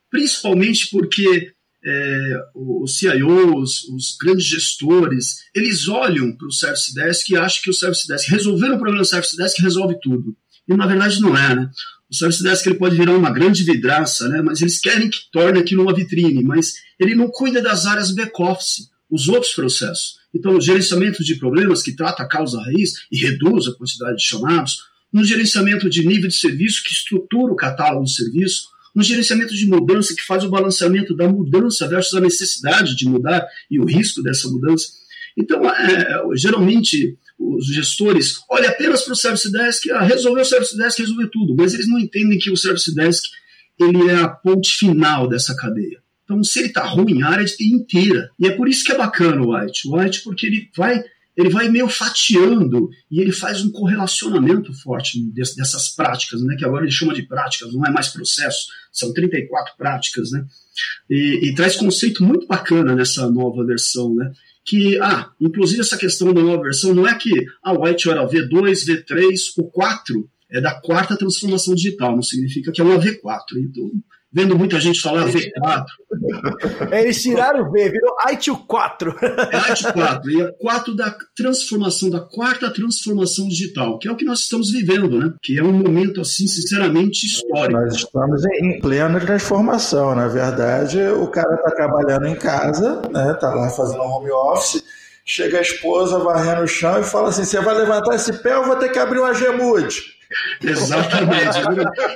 Principalmente 0.08 0.88
porque 0.88 1.52
é, 1.84 2.40
os 2.54 2.98
CIOs, 2.98 3.84
os 3.88 4.16
grandes 4.20 4.46
gestores, 4.46 5.36
eles 5.54 5.88
olham 5.88 6.36
para 6.36 6.46
o 6.46 6.52
Service 6.52 6.94
Desk 6.94 7.30
e 7.30 7.36
acham 7.36 7.62
que 7.62 7.70
o 7.70 7.74
Service 7.74 8.06
Desk, 8.06 8.30
resolver 8.30 8.68
o 8.68 8.78
problema 8.78 8.98
do 8.98 9.04
Service 9.04 9.36
Desk 9.36 9.60
resolve 9.60 9.98
tudo. 10.00 10.36
E 10.68 10.76
na 10.76 10.86
verdade 10.86 11.20
não 11.20 11.36
é, 11.36 11.54
né? 11.54 11.70
O 12.10 12.14
Service 12.14 12.42
Desk 12.42 12.66
ele 12.66 12.78
pode 12.78 12.94
virar 12.94 13.16
uma 13.16 13.30
grande 13.30 13.64
vidraça, 13.64 14.28
né? 14.28 14.42
mas 14.42 14.60
eles 14.60 14.78
querem 14.78 15.08
que 15.08 15.18
torne 15.32 15.58
aquilo 15.58 15.82
uma 15.82 15.94
vitrine, 15.94 16.42
mas 16.44 16.74
ele 17.00 17.14
não 17.14 17.28
cuida 17.28 17.62
das 17.62 17.86
áreas 17.86 18.10
back-office, 18.10 18.90
os 19.10 19.28
outros 19.28 19.54
processos. 19.54 20.18
Então, 20.34 20.54
o 20.56 20.60
gerenciamento 20.60 21.24
de 21.24 21.36
problemas 21.36 21.82
que 21.82 21.96
trata 21.96 22.22
a 22.22 22.28
causa 22.28 22.60
raiz 22.60 22.92
e 23.10 23.18
reduz 23.18 23.66
a 23.66 23.74
quantidade 23.74 24.16
de 24.16 24.24
chamados, 24.24 24.84
no 25.10 25.24
gerenciamento 25.24 25.88
de 25.88 26.06
nível 26.06 26.28
de 26.28 26.36
serviço 26.36 26.82
que 26.84 26.92
estrutura 26.92 27.50
o 27.50 27.56
catálogo 27.56 28.04
de 28.04 28.14
serviço, 28.14 28.68
um 28.94 29.02
gerenciamento 29.02 29.54
de 29.54 29.66
mudança 29.66 30.14
que 30.14 30.22
faz 30.22 30.44
o 30.44 30.50
balanceamento 30.50 31.16
da 31.16 31.28
mudança 31.28 31.88
versus 31.88 32.14
a 32.14 32.20
necessidade 32.20 32.94
de 32.94 33.08
mudar 33.08 33.46
e 33.70 33.80
o 33.80 33.84
risco 33.84 34.22
dessa 34.22 34.48
mudança. 34.48 34.88
Então, 35.36 35.64
é, 35.68 36.22
geralmente, 36.34 37.16
os 37.38 37.66
gestores 37.66 38.34
olham 38.50 38.68
apenas 38.68 39.02
para 39.02 39.12
o 39.12 39.16
Service 39.16 39.50
Desk, 39.50 39.90
ah, 39.90 40.02
resolver 40.02 40.42
o 40.42 40.44
Service 40.44 40.76
Desk, 40.76 41.00
resolver 41.00 41.28
tudo, 41.28 41.54
mas 41.56 41.72
eles 41.72 41.88
não 41.88 41.98
entendem 41.98 42.38
que 42.38 42.50
o 42.50 42.56
Service 42.56 42.94
Desk 42.94 43.22
ele 43.80 44.10
é 44.10 44.16
a 44.16 44.28
ponte 44.28 44.76
final 44.76 45.28
dessa 45.28 45.56
cadeia. 45.56 46.02
Então, 46.24 46.44
se 46.44 46.60
ele 46.60 46.68
está 46.68 46.84
ruim, 46.84 47.22
a 47.22 47.28
área 47.28 47.44
de 47.44 47.56
TI 47.56 47.72
inteira. 47.72 48.30
E 48.38 48.46
é 48.46 48.50
por 48.52 48.68
isso 48.68 48.84
que 48.84 48.92
é 48.92 48.96
bacana 48.96 49.42
o 49.42 49.54
White. 49.54 49.88
O 49.88 49.96
White, 49.96 50.22
porque 50.22 50.46
ele 50.46 50.68
vai 50.76 51.02
ele 51.42 51.50
vai 51.50 51.68
meio 51.68 51.88
fatiando 51.88 52.88
e 53.10 53.20
ele 53.20 53.32
faz 53.32 53.62
um 53.62 53.70
correlacionamento 53.70 54.72
forte 54.72 55.20
dessas 55.32 55.88
práticas, 55.94 56.42
né, 56.42 56.56
que 56.56 56.64
agora 56.64 56.84
ele 56.84 56.92
chama 56.92 57.14
de 57.14 57.22
práticas, 57.22 57.72
não 57.72 57.84
é 57.84 57.90
mais 57.90 58.08
processo, 58.08 58.66
são 58.90 59.12
34 59.12 59.76
práticas, 59.76 60.30
né, 60.30 60.44
e, 61.10 61.48
e 61.48 61.54
traz 61.54 61.76
conceito 61.76 62.24
muito 62.24 62.46
bacana 62.46 62.94
nessa 62.94 63.28
nova 63.30 63.64
versão, 63.64 64.14
né, 64.14 64.30
que, 64.64 64.98
ah, 65.00 65.30
inclusive 65.40 65.80
essa 65.80 65.98
questão 65.98 66.32
da 66.32 66.40
nova 66.40 66.62
versão 66.62 66.94
não 66.94 67.06
é 67.06 67.14
que 67.14 67.32
a 67.64 67.70
ah, 67.70 67.78
White 67.78 68.08
era 68.08 68.26
V2, 68.26 68.86
V3, 68.86 69.34
o 69.58 69.64
4 69.70 70.30
é 70.50 70.60
da 70.60 70.74
quarta 70.80 71.16
transformação 71.16 71.74
digital, 71.74 72.14
não 72.14 72.22
significa 72.22 72.70
que 72.70 72.80
é 72.80 72.84
uma 72.84 72.98
V4, 72.98 73.56
então 73.56 73.90
vendo 74.32 74.56
muita 74.56 74.80
gente 74.80 75.00
falar 75.00 75.26
V4. 75.26 75.84
É, 76.90 77.02
eles 77.02 77.22
tiraram 77.22 77.68
o 77.68 77.70
V, 77.70 77.90
virou 77.90 78.16
ITU 78.32 78.56
4. 78.66 79.16
É 79.20 79.72
ITU 79.72 79.92
4, 79.92 80.30
e 80.30 80.42
é 80.42 80.52
4 80.52 80.96
da 80.96 81.14
transformação, 81.36 82.08
da 82.10 82.20
quarta 82.20 82.70
transformação 82.70 83.46
digital, 83.48 83.98
que 83.98 84.08
é 84.08 84.12
o 84.12 84.16
que 84.16 84.24
nós 84.24 84.40
estamos 84.40 84.70
vivendo, 84.70 85.18
né? 85.18 85.34
Que 85.42 85.58
é 85.58 85.62
um 85.62 85.72
momento, 85.72 86.20
assim, 86.20 86.46
sinceramente 86.46 87.26
histórico. 87.26 87.80
Nós 87.80 87.94
estamos 87.94 88.44
em 88.44 88.80
plena 88.80 89.20
transformação, 89.20 90.14
na 90.14 90.28
verdade, 90.28 90.98
o 91.00 91.26
cara 91.28 91.54
está 91.54 91.70
trabalhando 91.70 92.26
em 92.26 92.34
casa, 92.34 93.02
né? 93.10 93.34
Tá 93.34 93.54
lá 93.54 93.68
fazendo 93.70 94.02
home 94.02 94.30
office, 94.30 94.82
chega 95.24 95.58
a 95.58 95.62
esposa 95.62 96.18
varrendo 96.18 96.62
o 96.62 96.68
chão 96.68 97.00
e 97.00 97.04
fala 97.04 97.28
assim: 97.28 97.44
você 97.44 97.60
vai 97.60 97.74
levantar 97.74 98.14
esse 98.14 98.32
pé 98.32 98.56
ou 98.56 98.64
vou 98.64 98.76
ter 98.76 98.90
que 98.90 98.98
abrir 98.98 99.18
uma 99.18 99.34
gemude? 99.34 100.11
Exatamente. 100.62 101.58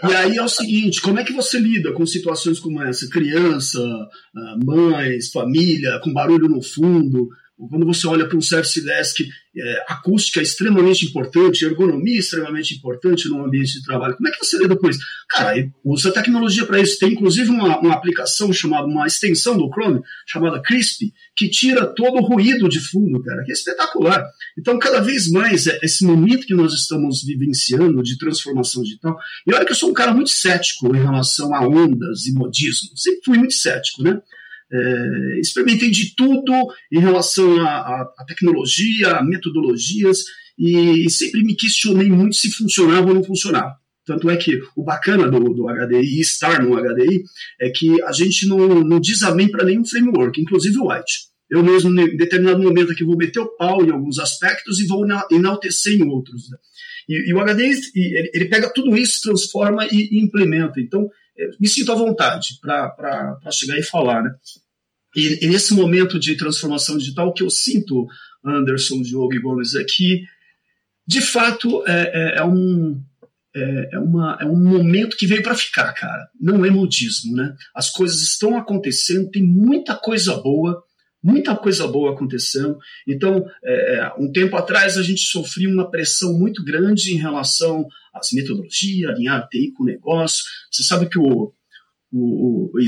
e 0.09 0.15
aí 0.15 0.37
é 0.37 0.43
o 0.43 0.49
seguinte: 0.49 1.01
como 1.01 1.19
é 1.19 1.25
que 1.25 1.33
você 1.33 1.59
lida 1.59 1.93
com 1.93 2.07
situações 2.07 2.59
como 2.59 2.83
essa? 2.83 3.09
Criança, 3.09 3.81
ah, 4.37 4.57
mães, 4.65 5.31
família, 5.31 6.01
com 6.03 6.13
barulho 6.13 6.49
no 6.49 6.63
fundo, 6.63 7.29
quando 7.57 7.87
você 7.87 8.07
olha 8.07 8.29
para 8.29 8.37
um 8.37 8.41
service 8.41 8.85
desk, 8.85 9.27
é, 9.59 9.85
acústica 9.89 10.41
é 10.41 10.43
extremamente 10.43 11.07
importante, 11.07 11.65
ergonomia 11.65 12.17
é 12.17 12.19
extremamente 12.19 12.75
importante 12.75 13.29
no 13.29 13.43
ambiente 13.43 13.73
de 13.73 13.83
trabalho. 13.83 14.15
Como 14.15 14.29
é 14.29 14.31
que 14.31 14.45
você 14.45 14.59
lida 14.59 14.77
com 14.77 14.91
isso? 14.91 15.01
Cara, 15.31 15.55
usa 15.83 16.13
tecnologia 16.13 16.67
para 16.67 16.79
isso. 16.79 16.99
Tem 16.99 17.13
inclusive 17.13 17.49
uma, 17.49 17.81
uma 17.81 17.95
aplicação 17.95 18.53
chamada, 18.53 18.87
uma 18.87 19.07
extensão 19.07 19.57
do 19.57 19.71
Chrome, 19.71 20.03
chamada 20.27 20.61
Crisp, 20.61 21.13
que 21.35 21.49
tira 21.49 21.87
todo 21.87 22.19
o 22.19 22.27
ruído 22.27 22.69
de 22.69 22.79
fundo, 22.79 23.23
cara, 23.23 23.43
que 23.43 23.51
é 23.51 23.55
espetacular. 23.55 24.23
Então, 24.59 24.79
cada 24.79 25.01
vez 25.01 25.31
mais, 25.31 25.67
é, 25.67 25.79
esse 25.83 26.05
momento 26.05 26.47
que 26.47 26.55
nós 26.55 26.75
estamos 26.75 27.23
vivenciando 27.25 28.03
de 28.03 28.19
transformação 28.19 28.83
digital, 28.83 29.17
e 29.47 29.55
olha 29.55 29.65
que 29.65 29.73
eu 29.73 29.77
sou 29.77 29.89
um 29.89 29.95
cara 29.95 30.13
muito 30.13 30.31
cético 30.31 30.95
em 30.95 31.01
relação 31.01 31.55
a 31.55 31.67
ondas 31.67 32.27
e 32.27 32.33
modismo. 32.35 32.91
Sempre 32.95 33.21
fui 33.25 33.39
muito 33.39 33.55
cético, 33.55 34.03
né? 34.03 34.21
É, 34.73 35.41
experimentei 35.41 35.91
de 35.91 36.15
tudo 36.17 36.53
em 36.93 36.99
relação 36.99 37.61
à 37.61 38.25
tecnologia, 38.27 39.17
a 39.17 39.25
metodologias, 39.25 40.25
e, 40.59 41.07
e, 41.07 41.11
sempre 41.11 41.45
me 41.45 41.55
questionei 41.55 42.09
muito 42.09 42.35
se 42.35 42.51
funcionava 42.51 43.09
ou 43.09 43.15
não 43.15 43.23
funcionava. 43.23 43.75
Tanto 44.07 44.31
é 44.31 44.37
que 44.37 44.61
o 44.77 44.85
bacana 44.85 45.29
do, 45.29 45.41
do 45.53 45.67
HDI, 45.67 46.21
estar 46.21 46.63
no 46.63 46.77
HDI, 46.77 47.23
é 47.61 47.71
que 47.71 48.01
a 48.03 48.13
gente 48.13 48.47
não, 48.47 48.83
não 48.83 49.01
diz 49.01 49.23
amém 49.23 49.51
para 49.51 49.65
nenhum 49.65 49.85
framework, 49.85 50.41
inclusive 50.41 50.79
o 50.79 50.89
White. 50.89 51.27
Eu 51.51 51.63
mesmo, 51.63 51.91
em 52.01 52.17
determinado 52.17 52.63
momento 52.63 52.93
aqui, 52.93 53.05
vou 53.05 53.17
meter 53.17 53.41
o 53.41 53.57
pau 53.57 53.85
em 53.85 53.91
alguns 53.91 54.19
aspectos 54.19 54.81
e 54.81 54.87
vou 54.87 55.05
enaltecer 55.31 55.95
em 55.95 56.09
outros. 56.09 56.51
Né? 56.51 56.57
E, 57.09 57.31
e, 57.31 57.35
o 57.35 57.45
HDI, 57.45 57.81
ele, 57.95 58.31
ele, 58.35 58.45
pega 58.47 58.73
tudo 58.73 58.97
isso, 58.97 59.23
transforma 59.23 59.87
e, 59.87 60.09
e 60.13 60.25
implementa. 60.25 60.81
Então, 60.81 61.09
me 61.61 61.69
sinto 61.69 61.93
à 61.93 61.95
vontade 61.95 62.59
para 62.61 63.51
chegar 63.51 63.79
e 63.79 63.83
falar. 63.83 64.23
Né? 64.23 64.35
E, 65.15 65.45
e, 65.45 65.49
nesse 65.49 65.75
momento 65.75 66.19
de 66.19 66.37
transformação 66.37 66.97
digital, 66.99 67.29
o 67.29 67.33
que 67.33 67.43
eu 67.43 67.51
sinto, 67.51 68.07
Anderson, 68.45 69.03
Diogo 69.03 69.35
e 69.35 69.41
Gomes, 69.41 69.75
é 69.75 69.85
que, 69.85 70.23
de 71.07 71.21
fato, 71.21 71.83
é, 71.87 72.37
é, 72.37 72.39
é 72.39 72.45
um, 72.45 73.03
é, 73.55 73.91
é, 73.95 73.99
uma, 73.99 74.37
é 74.41 74.45
um 74.45 74.63
momento 74.63 75.17
que 75.17 75.27
veio 75.27 75.43
para 75.43 75.55
ficar, 75.55 75.93
cara. 75.95 76.29
Não 76.39 76.65
é 76.65 76.71
modismo, 76.71 77.35
né? 77.35 77.55
As 77.75 77.91
coisas 77.91 78.21
estão 78.21 78.57
acontecendo, 78.57 79.31
tem 79.31 79.43
muita 79.43 79.97
coisa 79.97 80.37
boa, 80.37 80.83
muita 81.27 81.57
coisa 81.57 81.89
boa 81.89 82.13
acontecendo. 82.13 82.79
Então, 83.07 83.45
é, 83.65 84.13
um 84.17 84.31
tempo 84.31 84.57
atrás 84.57 84.97
a 84.97 85.03
gente 85.03 85.23
sofria 85.23 85.69
uma 85.69 85.91
pressão 85.91 86.39
muito 86.39 86.65
grande 86.65 87.13
em 87.13 87.19
relação 87.19 87.85
às 88.15 88.31
metodologias, 88.33 89.11
alinhar 89.11 89.41
a 89.41 89.47
TI 89.49 89.73
com 89.73 89.83
o 89.83 89.87
negócio. 89.87 90.45
Você 90.71 90.85
sabe 90.85 91.09
que 91.09 91.19
o, 91.19 91.53
o, 92.13 92.71
o 92.73 92.81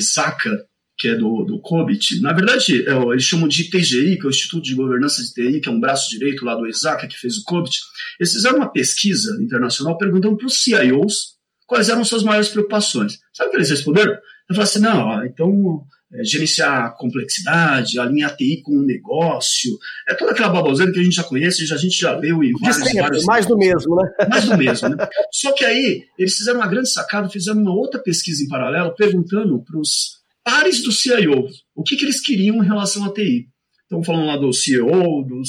que 0.97 1.09
é 1.09 1.15
do, 1.15 1.45
do 1.45 1.61
COBIT, 1.61 2.21
na 2.21 2.33
verdade, 2.33 2.85
é, 2.89 2.93
eles 3.11 3.25
chamam 3.25 3.49
de 3.49 3.71
TGI, 3.71 4.19
que 4.19 4.23
é 4.25 4.27
o 4.27 4.31
Instituto 4.31 4.63
de 4.63 4.75
Governança 4.75 5.23
de 5.23 5.33
TI, 5.33 5.61
que 5.61 5.69
é 5.69 5.73
um 5.73 5.81
braço 5.81 6.09
direito 6.09 6.45
lá 6.45 6.55
do 6.55 6.67
Isaka, 6.67 7.09
que 7.09 7.17
fez 7.17 7.39
o 7.39 7.45
COBIT. 7.45 7.77
Eles 8.21 8.33
fizeram 8.33 8.57
uma 8.57 8.71
pesquisa 8.71 9.37
internacional 9.43 9.99
perguntando 9.99 10.37
para 10.37 10.47
os 10.47 10.63
CIOs 10.63 11.39
quais 11.67 11.89
eram 11.89 12.05
suas 12.05 12.23
maiores 12.23 12.49
preocupações. 12.49 13.19
Sabe 13.33 13.49
o 13.49 13.51
que 13.51 13.57
eles 13.59 13.71
responderam? 13.71 14.13
Eu 14.13 14.55
falei 14.55 14.63
assim, 14.63 14.81
não, 14.81 15.25
então 15.25 15.85
é, 16.13 16.25
gerenciar 16.25 16.87
a 16.87 16.91
complexidade, 16.91 17.99
alinhar 17.99 18.31
a 18.31 18.37
TI 18.37 18.63
com 18.63 18.73
o 18.73 18.85
negócio, 18.85 19.71
é 20.09 20.15
toda 20.15 20.33
aquela 20.33 20.49
baboseira 20.49 20.91
que 20.91 20.99
a 20.99 21.03
gente 21.03 21.17
já 21.17 21.25
conhece, 21.25 21.71
a 21.73 21.77
gente 21.77 21.99
já 21.99 22.17
leu 22.17 22.43
em 22.43 22.53
vários, 22.53 22.77
sempre, 22.77 23.01
vários... 23.01 23.25
Mais 23.25 23.47
do 23.47 23.57
mesmo, 23.59 23.95
né? 23.97 24.11
Mais 24.29 24.45
do 24.47 24.57
mesmo, 24.57 24.89
né? 24.89 25.09
Só 25.33 25.53
que 25.53 25.65
aí, 25.65 26.03
eles 26.19 26.35
fizeram 26.35 26.61
uma 26.61 26.69
grande 26.69 26.91
sacada, 26.91 27.29
fizeram 27.29 27.61
uma 27.61 27.75
outra 27.75 28.01
pesquisa 28.01 28.43
em 28.43 28.49
paralelo, 28.49 28.95
perguntando 28.95 29.63
para 29.63 29.79
os 29.79 30.19
pares 30.43 30.83
do 30.83 30.91
CIO 30.91 31.47
o 31.75 31.83
que, 31.83 31.95
que 31.95 32.05
eles 32.07 32.21
queriam 32.21 32.63
em 32.63 32.67
relação 32.67 33.05
à 33.05 33.13
TI. 33.13 33.47
Então, 33.85 34.03
falando 34.03 34.27
lá 34.27 34.37
do 34.37 34.53
CEO, 34.53 35.25
do, 35.25 35.43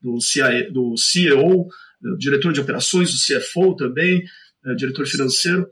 do, 0.00 0.20
CIO, 0.20 0.72
do 0.72 0.96
CEO, 0.96 1.66
do 2.00 2.16
diretor 2.18 2.52
de 2.52 2.60
operações, 2.60 3.10
do 3.10 3.16
CFO 3.16 3.76
também, 3.76 4.22
é, 4.64 4.74
diretor 4.74 5.06
financeiro, 5.06 5.68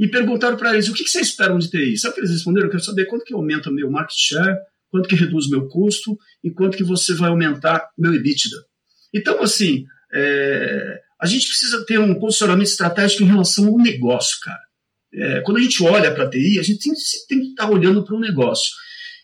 e 0.00 0.08
perguntaram 0.08 0.56
para 0.56 0.72
eles 0.72 0.88
o 0.88 0.94
que, 0.94 1.04
que, 1.04 1.10
vocês 1.10 1.26
esperam 1.26 1.58
de 1.58 1.68
TI. 1.68 1.98
Sabe 1.98 2.12
o 2.12 2.14
que 2.14 2.20
eles 2.20 2.30
responderam? 2.30 2.68
Eu 2.68 2.70
quero 2.70 2.82
saber 2.82 3.04
quanto 3.04 3.22
que 3.22 3.34
aumenta 3.34 3.70
meu 3.70 3.90
market 3.90 4.16
share, 4.16 4.56
quanto 4.88 5.06
que 5.06 5.14
reduz 5.14 5.46
meu 5.50 5.68
custo 5.68 6.18
e 6.42 6.50
quanto 6.50 6.78
que 6.78 6.82
você 6.82 7.14
vai 7.14 7.28
aumentar 7.28 7.86
meu 7.98 8.14
EBITDA. 8.14 8.56
Então, 9.14 9.42
assim, 9.42 9.84
é, 10.10 11.00
a 11.20 11.26
gente 11.26 11.46
precisa 11.46 11.84
ter 11.84 12.00
um 12.00 12.18
posicionamento 12.18 12.68
estratégico 12.68 13.24
em 13.24 13.26
relação 13.26 13.66
ao 13.66 13.76
negócio, 13.76 14.38
cara. 14.40 14.62
É, 15.12 15.40
quando 15.42 15.58
a 15.58 15.60
gente 15.60 15.82
olha 15.84 16.14
para 16.14 16.24
a 16.24 16.30
TI, 16.30 16.58
a 16.58 16.62
gente 16.62 16.80
tem, 16.80 16.94
tem 17.28 17.40
que 17.40 17.50
estar 17.50 17.66
tá 17.66 17.70
olhando 17.70 18.02
para 18.02 18.16
o 18.16 18.20
negócio. 18.20 18.70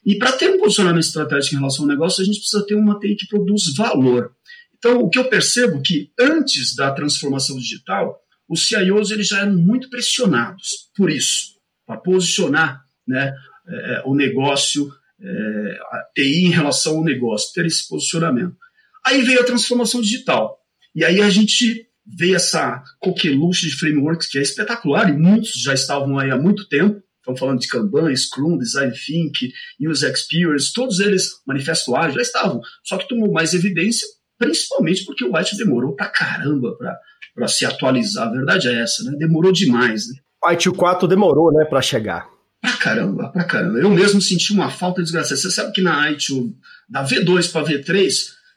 E 0.05 0.19
para 0.19 0.33
ter 0.33 0.51
um 0.51 0.59
posicionamento 0.59 1.05
estratégico 1.05 1.55
em 1.55 1.59
relação 1.59 1.87
ao 1.87 1.89
negócio, 1.89 2.21
a 2.21 2.27
gente 2.27 2.39
precisa 2.39 2.67
ter 2.67 2.75
uma 2.75 2.99
TI 3.01 3.17
que 3.17 3.29
produz 3.29 3.75
valor. 3.75 4.31
Então, 4.77 4.99
o 4.99 5.09
que 5.09 5.19
eu 5.19 5.25
percebo 5.25 5.79
é 5.79 5.81
que 5.81 6.11
antes 6.21 6.77
da 6.77 6.93
transformação 6.93 7.57
digital, 7.57 8.21
os 8.49 8.67
CIOs 8.67 9.11
eles 9.11 9.29
já 9.29 9.41
eram 9.41 9.57
muito 9.57 9.91
pressionados 9.91 10.91
por 10.97 11.11
isso, 11.11 11.57
para 11.87 11.99
posicionar 11.99 12.83
né, 13.07 13.33
é, 13.69 14.03
o 14.05 14.15
negócio, 14.15 14.91
é, 15.21 15.79
a 15.93 16.05
TI 16.15 16.47
em 16.47 16.51
relação 16.51 16.99
ao 16.99 17.05
negócio, 17.05 17.53
ter 17.53 17.67
esse 17.67 17.87
posicionamento. 17.89 18.57
Aí 19.05 19.23
veio 19.23 19.41
a 19.41 19.45
transformação 19.45 20.01
digital. 20.01 20.59
E 20.95 21.05
aí 21.05 21.21
a 21.21 21.31
gente 21.31 21.87
vê 22.07 22.35
essa 22.35 22.83
coqueluche 23.01 23.69
de 23.69 23.77
frameworks 23.77 24.29
que 24.29 24.39
é 24.39 24.43
espetacular, 24.43 25.09
e 25.09 25.13
muitos 25.13 25.53
já 25.61 25.75
estavam 25.75 26.19
aí 26.19 26.31
há 26.31 26.37
muito 26.37 26.69
tempo. 26.69 27.03
Estamos 27.19 27.41
falando 27.41 27.59
de 27.59 27.67
Kanban, 27.67 28.15
Scrum, 28.15 28.57
Design 28.57 28.93
Think, 28.95 29.53
User 29.81 30.13
Experience, 30.13 30.73
todos 30.73 31.01
eles, 31.01 31.29
Manifesto 31.45 31.97
Ágil, 31.97 32.15
já 32.15 32.23
estavam. 32.23 32.61
Só 32.85 32.97
que 32.97 33.09
tomou 33.09 33.33
mais 33.33 33.53
evidência, 33.53 34.07
principalmente 34.39 35.05
porque 35.05 35.25
o 35.25 35.37
White 35.37 35.57
demorou 35.57 35.97
pra 35.97 36.07
caramba 36.07 36.77
para 36.77 36.97
para 37.37 37.47
se 37.47 37.67
atualizar. 37.67 38.27
A 38.27 38.33
verdade 38.33 38.67
é 38.67 38.81
essa, 38.81 39.05
né? 39.05 39.15
Demorou 39.19 39.53
demais, 39.53 40.09
né? 40.09 40.15
O 40.43 40.51
ITU 40.51 40.73
4 40.73 41.07
demorou, 41.07 41.53
né, 41.53 41.65
para 41.67 41.83
chegar. 41.83 42.27
Pra 42.61 42.73
caramba, 42.79 43.29
pra 43.29 43.45
caramba. 43.45 43.79
Eu 43.79 43.91
mesmo 43.91 44.21
senti 44.23 44.53
uma 44.53 44.71
falta 44.71 45.03
desgraçada. 45.03 45.37
Você 45.37 45.51
sabe 45.51 45.73
que 45.73 45.83
na 45.83 46.11
ITU, 46.11 46.55
da 46.89 47.05
V2 47.05 47.53
para 47.53 47.67
V3, 47.67 48.13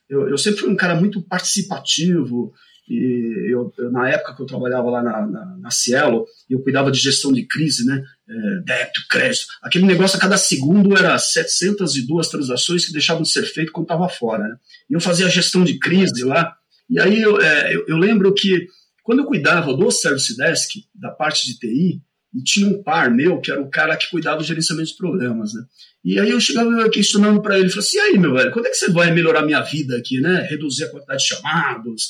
eu, 0.09 0.29
eu 0.29 0.37
sempre 0.37 0.61
fui 0.61 0.69
um 0.69 0.75
cara 0.75 0.95
muito 0.95 1.21
participativo, 1.21 2.53
e 2.89 3.51
eu, 3.51 3.71
eu, 3.77 3.91
na 3.91 4.09
época 4.09 4.35
que 4.35 4.41
eu 4.41 4.47
trabalhava 4.47 4.89
lá 4.89 5.03
na, 5.03 5.27
na, 5.27 5.57
na 5.57 5.71
Cielo, 5.71 6.25
eu 6.49 6.59
cuidava 6.59 6.91
de 6.91 6.97
gestão 6.97 7.31
de 7.31 7.45
crise, 7.45 7.85
né? 7.85 8.03
É, 8.27 8.61
débito, 8.65 9.01
crédito. 9.07 9.45
Aquele 9.61 9.85
negócio 9.85 10.17
a 10.17 10.19
cada 10.19 10.37
segundo 10.37 10.97
era 10.97 11.17
702 11.17 12.27
transações 12.29 12.85
que 12.85 12.91
deixavam 12.91 13.21
de 13.21 13.29
ser 13.29 13.43
feito 13.43 13.71
quando 13.71 13.85
estava 13.85 14.09
fora. 14.09 14.43
Né? 14.43 14.55
E 14.89 14.95
eu 14.95 14.99
fazia 14.99 15.29
gestão 15.29 15.63
de 15.63 15.77
crise 15.77 16.23
lá. 16.23 16.55
E 16.89 16.99
aí 16.99 17.21
eu, 17.21 17.39
é, 17.39 17.75
eu, 17.75 17.85
eu, 17.87 17.97
lembro 17.97 18.33
que 18.33 18.67
quando 19.03 19.19
eu 19.19 19.25
cuidava 19.25 19.73
do 19.75 19.91
Service 19.91 20.35
Desk, 20.35 20.83
da 20.93 21.11
parte 21.11 21.45
de 21.45 21.59
TI, 21.59 22.01
e 22.33 22.43
tinha 22.43 22.67
um 22.67 22.83
par 22.83 23.09
meu, 23.11 23.39
que 23.39 23.51
era 23.51 23.61
o 23.61 23.69
cara 23.69 23.97
que 23.97 24.09
cuidava 24.09 24.37
do 24.37 24.43
gerenciamento 24.43 24.89
de 24.89 24.97
problemas, 24.97 25.53
né? 25.53 25.61
E 26.03 26.19
aí 26.19 26.29
eu 26.29 26.39
chegava 26.39 26.89
questionando 26.89 27.41
para 27.41 27.59
ele, 27.59 27.69
falei 27.69 27.79
assim, 27.79 27.97
e 27.97 28.01
aí, 28.01 28.17
meu 28.17 28.33
velho, 28.33 28.51
quando 28.51 28.67
é 28.67 28.69
que 28.69 28.75
você 28.75 28.91
vai 28.91 29.11
melhorar 29.11 29.41
minha 29.41 29.61
vida 29.61 29.97
aqui, 29.97 30.21
né? 30.21 30.47
Reduzir 30.49 30.85
a 30.85 30.89
quantidade 30.89 31.23
de 31.23 31.27
chamados, 31.27 32.09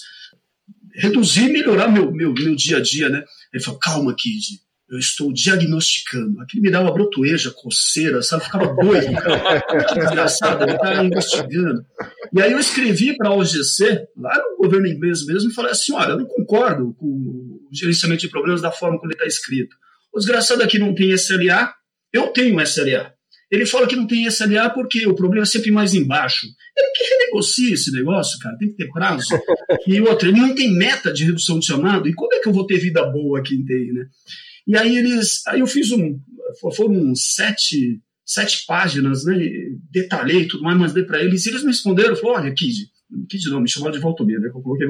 reduzir 0.93 1.45
e 1.49 1.53
melhorar 1.53 1.87
meu, 1.87 2.11
meu, 2.11 2.33
meu 2.33 2.55
dia 2.55 2.77
a 2.77 2.81
dia, 2.81 3.09
né? 3.09 3.23
Ele 3.53 3.63
falou, 3.63 3.79
calma, 3.79 4.13
Kid, 4.13 4.59
eu 4.89 4.97
estou 4.97 5.31
diagnosticando. 5.31 6.41
Aquilo 6.41 6.63
me 6.63 6.71
dava 6.71 6.91
brotoeja, 6.91 7.51
coceira, 7.51 8.21
sabe? 8.21 8.41
Eu 8.41 8.45
ficava 8.45 8.73
doido. 8.73 9.07
Que 9.87 9.99
desgraçado, 9.99 10.63
ele 10.63 10.71
estava 10.71 11.05
investigando. 11.05 11.85
E 12.33 12.41
aí 12.41 12.51
eu 12.51 12.59
escrevi 12.59 13.15
para 13.15 13.29
a 13.29 13.35
OGC, 13.35 14.07
lá 14.17 14.35
no 14.37 14.57
governo 14.57 14.87
inglês 14.87 15.25
mesmo, 15.25 15.51
e 15.51 15.53
falei 15.53 15.71
assim: 15.71 15.93
olha, 15.93 16.11
eu 16.11 16.19
não 16.19 16.25
concordo 16.25 16.93
com 16.95 17.05
o 17.05 17.69
gerenciamento 17.71 18.21
de 18.21 18.29
problemas 18.29 18.61
da 18.61 18.71
forma 18.71 18.97
como 18.97 19.11
ele 19.11 19.15
está 19.15 19.27
escrito. 19.27 19.75
O 20.11 20.17
desgraçado 20.17 20.63
aqui 20.63 20.79
não 20.79 20.95
tem 20.95 21.11
SLA, 21.11 21.71
eu 22.11 22.27
tenho 22.27 22.59
SLA. 22.61 23.13
Ele 23.51 23.65
fala 23.65 23.87
que 23.87 23.95
não 23.95 24.05
tem 24.05 24.25
SLA 24.25 24.69
porque 24.69 25.07
o 25.07 25.15
problema 25.15 25.43
é 25.43 25.45
sempre 25.45 25.71
mais 25.71 25.93
embaixo. 25.93 26.47
Ele 26.77 26.91
que 26.95 27.03
renegocia 27.03 27.73
esse 27.73 27.91
negócio, 27.91 28.39
cara, 28.39 28.57
tem 28.57 28.69
que 28.69 28.75
ter 28.75 28.89
prazo. 28.91 29.27
E 29.87 29.99
outra, 30.01 30.29
ele 30.29 30.39
não 30.39 30.53
tem 30.53 30.71
meta 30.71 31.11
de 31.11 31.25
redução 31.25 31.59
de 31.59 31.65
chamado, 31.65 32.07
e 32.07 32.13
como 32.13 32.33
é 32.33 32.39
que 32.39 32.47
eu 32.47 32.53
vou 32.53 32.65
ter 32.65 32.77
vida 32.77 33.03
boa 33.05 33.39
aqui 33.39 33.55
em 33.55 33.93
né? 33.93 34.05
E 34.69 34.77
aí 34.77 34.99
eles. 34.99 35.41
Aí 35.47 35.61
eu 35.61 35.67
fiz 35.67 35.91
um. 35.91 36.19
Foram 36.75 37.15
sete, 37.15 37.99
sete 38.23 38.65
páginas, 38.67 39.25
né? 39.25 39.35
Detalhei 39.89 40.47
tudo 40.47 40.63
mais, 40.63 40.77
mandei 40.77 41.03
para 41.03 41.23
eles, 41.23 41.43
e 41.43 41.49
eles 41.49 41.63
me 41.63 41.69
responderam, 41.69 42.15
falaram, 42.15 42.43
olha, 42.43 42.53
Kid, 42.53 42.87
Kid 43.27 43.49
não, 43.49 43.61
me 43.61 43.69
chamaram 43.69 43.93
de 43.93 43.99
Valtomir, 43.99 44.39
né? 44.39 44.49
Eu 44.49 44.61
coloquei 44.61 44.87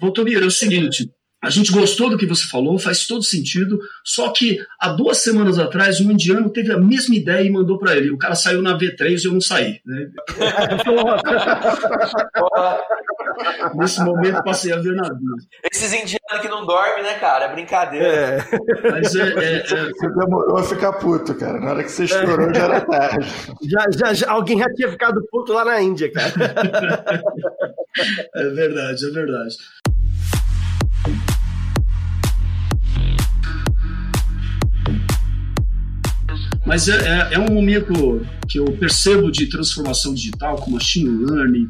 Valtomir, 0.00 0.42
é 0.42 0.46
o 0.46 0.50
seguinte. 0.50 1.08
A 1.40 1.50
gente 1.50 1.70
gostou 1.72 2.10
do 2.10 2.18
que 2.18 2.26
você 2.26 2.48
falou, 2.48 2.78
faz 2.78 3.06
todo 3.06 3.22
sentido. 3.22 3.78
Só 4.04 4.30
que 4.30 4.58
há 4.80 4.92
duas 4.92 5.18
semanas 5.18 5.58
atrás, 5.58 6.00
um 6.00 6.10
indiano 6.10 6.50
teve 6.50 6.72
a 6.72 6.78
mesma 6.78 7.14
ideia 7.14 7.44
e 7.44 7.50
mandou 7.50 7.78
para 7.78 7.96
ele. 7.96 8.10
O 8.10 8.18
cara 8.18 8.34
saiu 8.34 8.62
na 8.62 8.78
V3 8.78 9.22
e 9.22 9.26
eu 9.26 9.32
não 9.32 9.40
saí. 9.40 9.80
Né? 9.84 10.10
Nesse 13.74 14.00
momento 14.02 14.42
passei 14.44 14.72
a 14.72 14.76
ver 14.76 14.94
na 14.94 15.04
vida. 15.04 15.34
Esses 15.72 15.92
indianos 15.92 16.40
que 16.40 16.48
não 16.48 16.66
dormem, 16.66 17.02
né, 17.02 17.14
cara? 17.18 17.46
É 17.46 17.52
brincadeira. 17.52 18.06
É. 18.06 18.90
Mas 18.90 19.14
é, 19.14 19.22
é, 19.22 19.56
é... 19.56 19.62
Você 19.62 20.08
demorou 20.08 20.58
a 20.58 20.62
ficar 20.62 20.92
puto, 20.94 21.34
cara. 21.34 21.60
Na 21.60 21.70
hora 21.70 21.84
que 21.84 21.90
você 21.90 22.04
estourou 22.04 22.52
já 22.54 22.64
era 22.64 22.80
tarde. 22.80 23.28
Já, 23.62 23.86
já, 23.90 24.14
já, 24.14 24.30
alguém 24.30 24.58
já 24.58 24.72
tinha 24.74 24.90
ficado 24.90 25.22
puto 25.30 25.52
lá 25.52 25.64
na 25.64 25.80
Índia, 25.80 26.10
cara. 26.12 26.32
é 28.34 28.44
verdade, 28.50 29.06
é 29.06 29.10
verdade. 29.10 29.56
Mas 36.64 36.88
é, 36.88 36.96
é, 36.96 37.34
é, 37.34 37.38
um 37.38 37.52
momento 37.52 38.24
que 38.48 38.58
eu 38.58 38.64
percebo 38.64 39.30
de 39.30 39.46
transformação 39.46 40.14
digital, 40.14 40.56
com 40.56 40.70
machine 40.70 41.26
learning, 41.26 41.68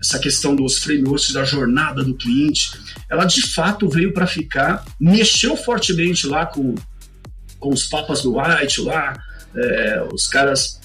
essa 0.00 0.18
questão 0.18 0.54
dos 0.54 0.78
frameworks 0.78 1.32
da 1.32 1.44
jornada 1.44 2.04
do 2.04 2.14
cliente. 2.14 2.72
Ela 3.10 3.24
de 3.24 3.42
fato 3.42 3.88
veio 3.88 4.12
para 4.12 4.26
ficar, 4.26 4.84
mexeu 5.00 5.56
fortemente 5.56 6.26
lá 6.26 6.46
com, 6.46 6.74
com 7.58 7.72
os 7.72 7.86
papas 7.86 8.22
do 8.22 8.38
White 8.38 8.82
lá, 8.82 9.16
é, 9.54 10.06
os 10.12 10.28
caras 10.28 10.80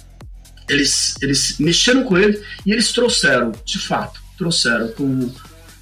eles, 0.69 1.15
eles 1.21 1.57
mexeram 1.59 2.03
com 2.03 2.17
ele 2.17 2.41
e 2.65 2.71
eles 2.71 2.91
trouxeram, 2.91 3.51
de 3.65 3.77
fato, 3.79 4.21
trouxeram 4.37 4.87
com 4.89 5.29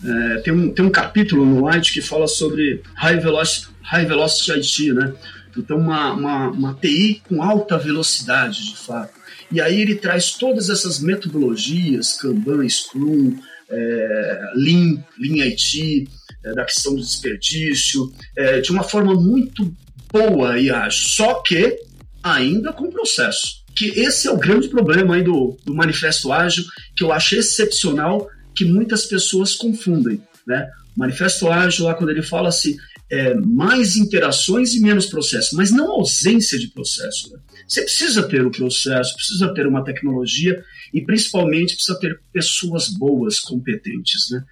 é, 0.03 0.37
tem, 0.39 0.53
um, 0.53 0.73
tem 0.73 0.85
um 0.85 0.89
capítulo 0.89 1.45
no 1.45 1.67
White 1.67 1.93
que 1.93 2.01
fala 2.01 2.27
sobre 2.27 2.81
High 2.95 3.19
Velocity, 3.19 3.67
high 3.81 4.05
velocity 4.05 4.51
IT, 4.51 4.93
né? 4.93 5.13
Então, 5.57 5.77
uma, 5.77 6.13
uma, 6.13 6.47
uma 6.49 6.73
TI 6.75 7.21
com 7.27 7.41
alta 7.41 7.77
velocidade, 7.77 8.65
de 8.65 8.77
fato. 8.77 9.18
E 9.51 9.59
aí 9.59 9.81
ele 9.81 9.95
traz 9.95 10.31
todas 10.31 10.69
essas 10.69 10.99
metodologias, 10.99 12.13
Kanban, 12.13 12.67
Scrum, 12.67 13.35
é, 13.69 14.41
Lean, 14.55 15.03
Lean 15.17 15.45
IT, 15.45 16.07
é, 16.43 16.53
da 16.53 16.65
questão 16.65 16.95
do 16.95 17.01
desperdício, 17.01 18.11
é, 18.37 18.61
de 18.61 18.71
uma 18.71 18.83
forma 18.83 19.13
muito 19.13 19.73
boa 20.11 20.59
e 20.59 20.69
ágil, 20.69 21.09
só 21.09 21.35
que 21.41 21.77
ainda 22.23 22.73
com 22.73 22.89
processo. 22.89 23.59
Que 23.75 23.87
esse 23.99 24.27
é 24.27 24.31
o 24.31 24.37
grande 24.37 24.67
problema 24.67 25.15
aí 25.15 25.23
do, 25.23 25.57
do 25.65 25.73
Manifesto 25.73 26.33
Ágil, 26.33 26.65
que 26.95 27.03
eu 27.03 27.11
acho 27.11 27.35
excepcional, 27.35 28.27
que 28.53 28.65
muitas 28.65 29.05
pessoas 29.05 29.55
confundem. 29.55 30.21
Né? 30.45 30.69
O 30.95 30.99
Manifesto 30.99 31.47
Ágil, 31.49 31.85
lá 31.85 31.93
quando 31.93 32.09
ele 32.09 32.21
fala 32.21 32.49
assim, 32.49 32.75
é, 33.09 33.33
mais 33.35 33.95
interações 33.95 34.73
e 34.73 34.81
menos 34.81 35.05
processo, 35.05 35.55
mas 35.55 35.71
não 35.71 35.91
ausência 35.91 36.59
de 36.59 36.67
processo. 36.67 37.31
Né? 37.31 37.39
Você 37.69 37.83
precisa 37.83 38.27
ter 38.27 38.43
o 38.43 38.51
processo, 38.51 39.13
precisa 39.13 39.53
ter 39.53 39.67
uma 39.67 39.83
tecnologia 39.83 40.63
e 40.91 41.01
principalmente 41.01 41.75
precisa 41.75 41.99
ter 41.99 42.19
pessoas 42.33 42.87
boas, 42.87 43.39
competentes. 43.39 44.31
Né? 44.31 44.43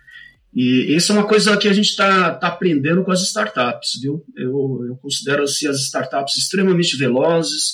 E 0.53 0.95
isso 0.95 1.11
é 1.11 1.15
uma 1.15 1.27
coisa 1.27 1.57
que 1.57 1.67
a 1.67 1.73
gente 1.73 1.89
está 1.89 2.35
tá 2.35 2.47
aprendendo 2.47 3.03
com 3.03 3.11
as 3.11 3.23
startups, 3.23 3.99
viu? 3.99 4.23
Eu, 4.35 4.85
eu 4.87 4.95
considero 5.01 5.43
assim, 5.43 5.67
as 5.67 5.79
startups 5.79 6.37
extremamente 6.37 6.95
velozes, 6.95 7.73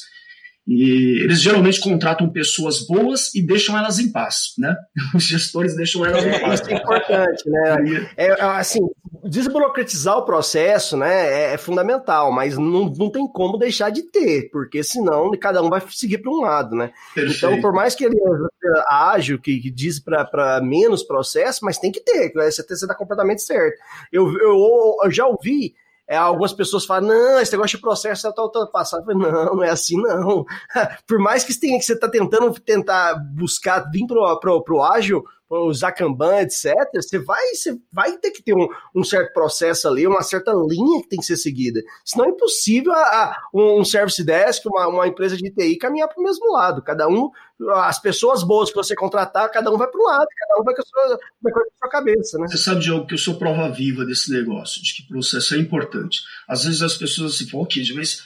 e 0.65 1.21
eles 1.21 1.41
geralmente 1.41 1.81
contratam 1.81 2.29
pessoas 2.29 2.87
boas 2.87 3.35
e 3.35 3.45
deixam 3.45 3.77
elas 3.77 3.99
em 3.99 4.11
paz, 4.11 4.53
né? 4.57 4.75
Os 5.13 5.23
gestores 5.23 5.75
deixam 5.75 6.05
elas 6.05 6.25
em 6.25 6.39
paz. 6.39 6.61
Isso 6.61 6.69
é 6.69 6.73
importante, 6.75 7.49
né? 7.49 7.73
É, 8.15 8.27
é, 8.27 8.41
assim, 8.41 8.79
desburocratizar 9.23 10.17
o 10.17 10.25
processo, 10.25 10.95
né, 10.95 11.27
é, 11.27 11.53
é, 11.53 11.57
fundamental, 11.57 12.31
mas 12.31 12.57
não, 12.57 12.85
não 12.89 13.09
tem 13.09 13.27
como 13.27 13.57
deixar 13.57 13.89
de 13.89 14.03
ter, 14.03 14.49
porque 14.51 14.83
senão 14.83 15.31
cada 15.39 15.61
um 15.61 15.69
vai 15.69 15.81
seguir 15.89 16.19
para 16.19 16.31
um 16.31 16.41
lado, 16.41 16.75
né? 16.75 16.91
Perfeito. 17.13 17.37
Então, 17.37 17.61
por 17.61 17.73
mais 17.73 17.95
que 17.95 18.05
ele 18.05 18.17
seja 18.17 18.85
ágil, 18.89 19.39
que, 19.39 19.59
que 19.59 19.71
diz 19.71 19.99
para 19.99 20.61
menos 20.61 21.03
processo, 21.03 21.63
mas 21.63 21.77
tem 21.77 21.91
que 21.91 22.01
ter, 22.01 22.31
você 22.33 22.61
está 22.61 22.95
completamente 22.95 23.41
certo. 23.41 23.77
Eu, 24.11 24.31
eu, 24.39 24.97
eu 25.03 25.11
já 25.11 25.25
ouvi 25.25 25.73
é, 26.07 26.17
algumas 26.17 26.51
pessoas 26.51 26.85
falam, 26.85 27.09
não, 27.09 27.39
esse 27.39 27.51
negócio 27.51 27.77
de 27.77 27.81
processo 27.81 28.27
está 28.27 28.41
ultrapassado. 28.41 29.05
Falei, 29.05 29.17
não, 29.17 29.55
não 29.55 29.63
é 29.63 29.69
assim, 29.69 29.95
não. 30.01 30.45
Por 31.07 31.19
mais 31.19 31.43
que 31.43 31.53
você, 31.53 31.59
tenha, 31.59 31.79
que 31.79 31.85
você 31.85 31.93
está 31.93 32.09
tentando 32.09 32.53
tentar 32.59 33.15
buscar 33.15 33.89
vir 33.91 34.05
para 34.05 34.73
o 34.73 34.83
ágil, 34.83 35.23
usar 35.49 35.91
Kanban, 35.91 36.41
etc., 36.41 36.73
você 36.95 37.19
vai, 37.19 37.45
você 37.53 37.77
vai 37.91 38.17
ter 38.17 38.31
que 38.31 38.41
ter 38.41 38.55
um, 38.55 38.67
um, 38.95 39.03
certo 39.03 39.33
processo 39.33 39.87
ali, 39.87 40.07
uma 40.07 40.23
certa 40.23 40.51
linha 40.51 41.01
que 41.01 41.09
tem 41.09 41.19
que 41.19 41.25
ser 41.25 41.37
seguida. 41.37 41.81
Senão 42.03 42.25
é 42.25 42.29
impossível 42.29 42.91
a, 42.91 42.97
a 42.97 43.43
um 43.53 43.83
service 43.83 44.23
desk, 44.23 44.67
uma, 44.67 44.87
uma 44.87 45.07
empresa 45.07 45.37
de 45.37 45.51
TI 45.51 45.77
caminhar 45.77 46.07
para 46.07 46.19
o 46.19 46.23
mesmo 46.23 46.51
lado. 46.51 46.81
Cada 46.81 47.07
um, 47.07 47.29
as 47.75 47.99
pessoas 47.99 48.43
boas 48.43 48.69
que 48.69 48.75
você 48.75 48.95
contratar, 48.95 49.49
cada 49.51 49.71
um 49.71 49.77
vai 49.77 49.87
para 49.87 49.99
um 49.99 50.03
lado, 50.03 50.27
cada 50.37 50.61
um 50.61 50.63
vai 50.63 50.75
com 50.75 50.81
a 50.81 50.85
sua, 50.85 51.19
vai 51.41 51.53
com 51.53 51.59
a 51.59 51.63
sua 51.63 51.89
cabeça. 51.89 52.37
Né? 52.39 52.47
Você 52.47 52.57
sabe, 52.57 52.81
Diogo, 52.81 53.05
que 53.05 53.13
eu 53.13 53.19
sou 53.19 53.35
prova 53.35 53.69
viva 53.69 54.05
desse 54.05 54.31
negócio, 54.31 54.81
de 54.81 54.95
que 54.95 55.07
processo 55.07 55.55
é 55.55 55.57
importante. 55.57 56.21
Às 56.47 56.63
vezes 56.65 56.81
as 56.81 56.95
pessoas 56.95 57.37
se 57.37 57.49
falam, 57.49 57.65
ok, 57.65 57.83
mas 57.95 58.23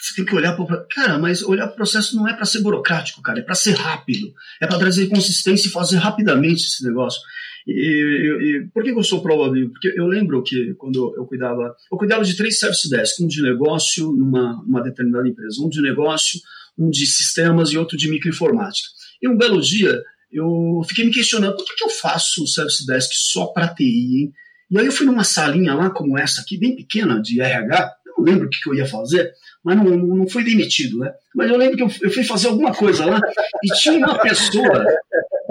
você 0.00 0.14
tem 0.14 0.24
que 0.24 0.34
olhar 0.34 0.56
para. 0.56 0.84
Cara, 0.90 1.18
mas 1.18 1.42
olhar 1.42 1.66
para 1.66 1.74
o 1.74 1.76
processo 1.76 2.16
não 2.16 2.26
é 2.26 2.32
para 2.32 2.46
ser 2.46 2.60
burocrático, 2.60 3.22
cara, 3.22 3.40
é 3.40 3.42
para 3.42 3.54
ser 3.54 3.72
rápido. 3.72 4.32
É 4.60 4.66
para 4.66 4.78
trazer 4.78 5.08
consistência 5.08 5.68
e 5.68 5.70
fazer 5.70 5.98
rapidamente 5.98 6.64
esse 6.64 6.84
negócio. 6.84 7.20
E, 7.66 7.72
e, 7.72 8.56
e 8.56 8.66
por 8.72 8.82
que 8.82 8.90
eu 8.90 9.02
sou 9.02 9.22
provável? 9.22 9.68
Porque 9.70 9.92
eu 9.94 10.06
lembro 10.06 10.42
que 10.42 10.74
quando 10.74 11.14
eu 11.16 11.26
cuidava. 11.26 11.74
Eu 11.92 11.98
cuidava 11.98 12.24
de 12.24 12.36
três 12.36 12.58
service 12.58 12.88
desks: 12.88 13.20
um 13.20 13.28
de 13.28 13.42
negócio 13.42 14.10
numa, 14.12 14.62
numa 14.66 14.82
determinada 14.82 15.28
empresa, 15.28 15.62
um 15.62 15.68
de 15.68 15.82
negócio, 15.82 16.40
um 16.78 16.88
de 16.88 17.06
sistemas 17.06 17.70
e 17.70 17.78
outro 17.78 17.96
de 17.96 18.08
microinformática. 18.08 18.88
E 19.22 19.28
um 19.28 19.36
belo 19.36 19.60
dia 19.60 20.00
eu 20.32 20.82
fiquei 20.88 21.04
me 21.04 21.12
questionando 21.12 21.56
por 21.56 21.64
que, 21.64 21.74
que 21.74 21.84
eu 21.84 21.90
faço 21.90 22.44
o 22.44 22.46
service 22.46 22.86
desk 22.86 23.10
só 23.14 23.46
para 23.46 23.74
TI, 23.74 24.20
hein? 24.20 24.32
E 24.70 24.78
aí 24.78 24.86
eu 24.86 24.92
fui 24.92 25.04
numa 25.04 25.24
salinha 25.24 25.74
lá 25.74 25.90
como 25.90 26.16
essa 26.16 26.40
aqui, 26.40 26.56
bem 26.56 26.76
pequena, 26.76 27.20
de 27.20 27.40
RH, 27.40 27.92
não 28.20 28.32
lembro 28.32 28.46
o 28.46 28.50
que, 28.50 28.60
que 28.60 28.68
eu 28.68 28.74
ia 28.74 28.86
fazer, 28.86 29.32
mas 29.64 29.76
não, 29.76 29.84
não 29.84 30.28
fui 30.28 30.44
demitido, 30.44 30.98
né? 30.98 31.12
Mas 31.34 31.50
eu 31.50 31.56
lembro 31.56 31.76
que 31.76 31.82
eu, 31.82 31.90
eu 32.02 32.10
fui 32.10 32.24
fazer 32.24 32.48
alguma 32.48 32.74
coisa 32.74 33.04
lá 33.04 33.20
e 33.62 33.68
tinha 33.74 33.96
uma 33.96 34.18
pessoa, 34.18 34.86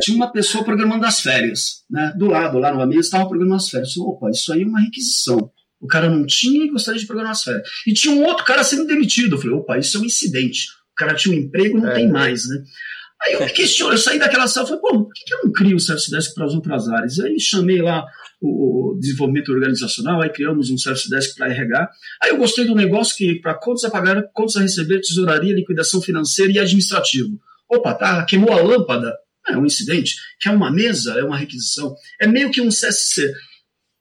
tinha 0.01 0.15
uma 0.15 0.31
pessoa 0.31 0.63
programando 0.63 1.05
as 1.05 1.21
férias, 1.21 1.83
né? 1.89 2.13
Do 2.17 2.27
lado, 2.27 2.59
lá 2.59 2.73
no 2.73 2.85
mesa, 2.87 3.01
estava 3.01 3.27
programando 3.27 3.57
as 3.57 3.69
férias. 3.69 3.95
Eu, 3.95 4.03
Opa, 4.03 4.29
isso 4.29 4.53
aí 4.53 4.63
é 4.63 4.65
uma 4.65 4.81
requisição. 4.81 5.51
O 5.81 5.87
cara 5.87 6.09
não 6.09 6.25
tinha 6.25 6.65
e 6.65 6.69
gostaria 6.69 6.99
de 6.99 7.07
programar 7.07 7.31
as 7.31 7.43
férias. 7.43 7.67
E 7.87 7.93
tinha 7.93 8.13
um 8.13 8.23
outro 8.23 8.43
cara 8.43 8.63
sendo 8.63 8.85
demitido. 8.85 9.35
Eu 9.35 9.39
falei, 9.39 9.55
opa, 9.55 9.77
isso 9.77 9.97
é 9.97 10.01
um 10.01 10.05
incidente. 10.05 10.67
O 10.91 10.95
cara 10.95 11.15
tinha 11.15 11.33
um 11.33 11.39
emprego 11.39 11.77
e 11.77 11.81
não 11.81 11.89
é. 11.89 11.95
tem 11.95 12.09
mais, 12.09 12.47
né? 12.47 12.63
Aí 13.21 13.33
eu 13.33 13.41
me 13.41 13.49
questiono, 13.49 13.93
eu 13.93 13.97
saí 13.97 14.17
daquela 14.17 14.47
sala 14.47 14.65
e 14.65 14.69
falei, 14.69 14.81
pô, 14.81 15.03
por 15.03 15.13
que 15.13 15.33
eu 15.33 15.43
não 15.43 15.51
crio 15.51 15.75
o 15.75 15.79
Service 15.79 16.09
Desk 16.09 16.33
para 16.33 16.45
as 16.45 16.53
outras 16.53 16.87
áreas? 16.87 17.19
Aí 17.19 17.39
chamei 17.39 17.81
lá 17.81 18.05
o 18.41 18.97
desenvolvimento 18.99 19.51
organizacional, 19.51 20.21
aí 20.21 20.29
criamos 20.29 20.69
um 20.69 20.77
Service 20.77 21.09
Desk 21.09 21.35
para 21.35 21.51
RH. 21.51 21.89
Aí 22.23 22.29
eu 22.29 22.37
gostei 22.37 22.65
do 22.65 22.75
negócio 22.75 23.15
que 23.15 23.35
para 23.35 23.53
contas 23.53 23.83
a 23.83 23.91
pagar, 23.91 24.23
contas 24.33 24.55
a 24.55 24.61
receber, 24.61 25.01
tesouraria, 25.01 25.53
liquidação 25.53 26.01
financeira 26.01 26.51
e 26.53 26.59
administrativo. 26.59 27.39
Opa, 27.69 27.93
tá, 27.93 28.25
queimou 28.25 28.51
a 28.51 28.61
lâmpada? 28.61 29.13
É 29.47 29.57
um 29.57 29.65
incidente. 29.65 30.15
Quer 30.39 30.51
uma 30.51 30.71
mesa? 30.71 31.19
É 31.19 31.23
uma 31.23 31.37
requisição. 31.37 31.95
É 32.19 32.27
meio 32.27 32.51
que 32.51 32.61
um 32.61 32.69
CSC. 32.69 33.33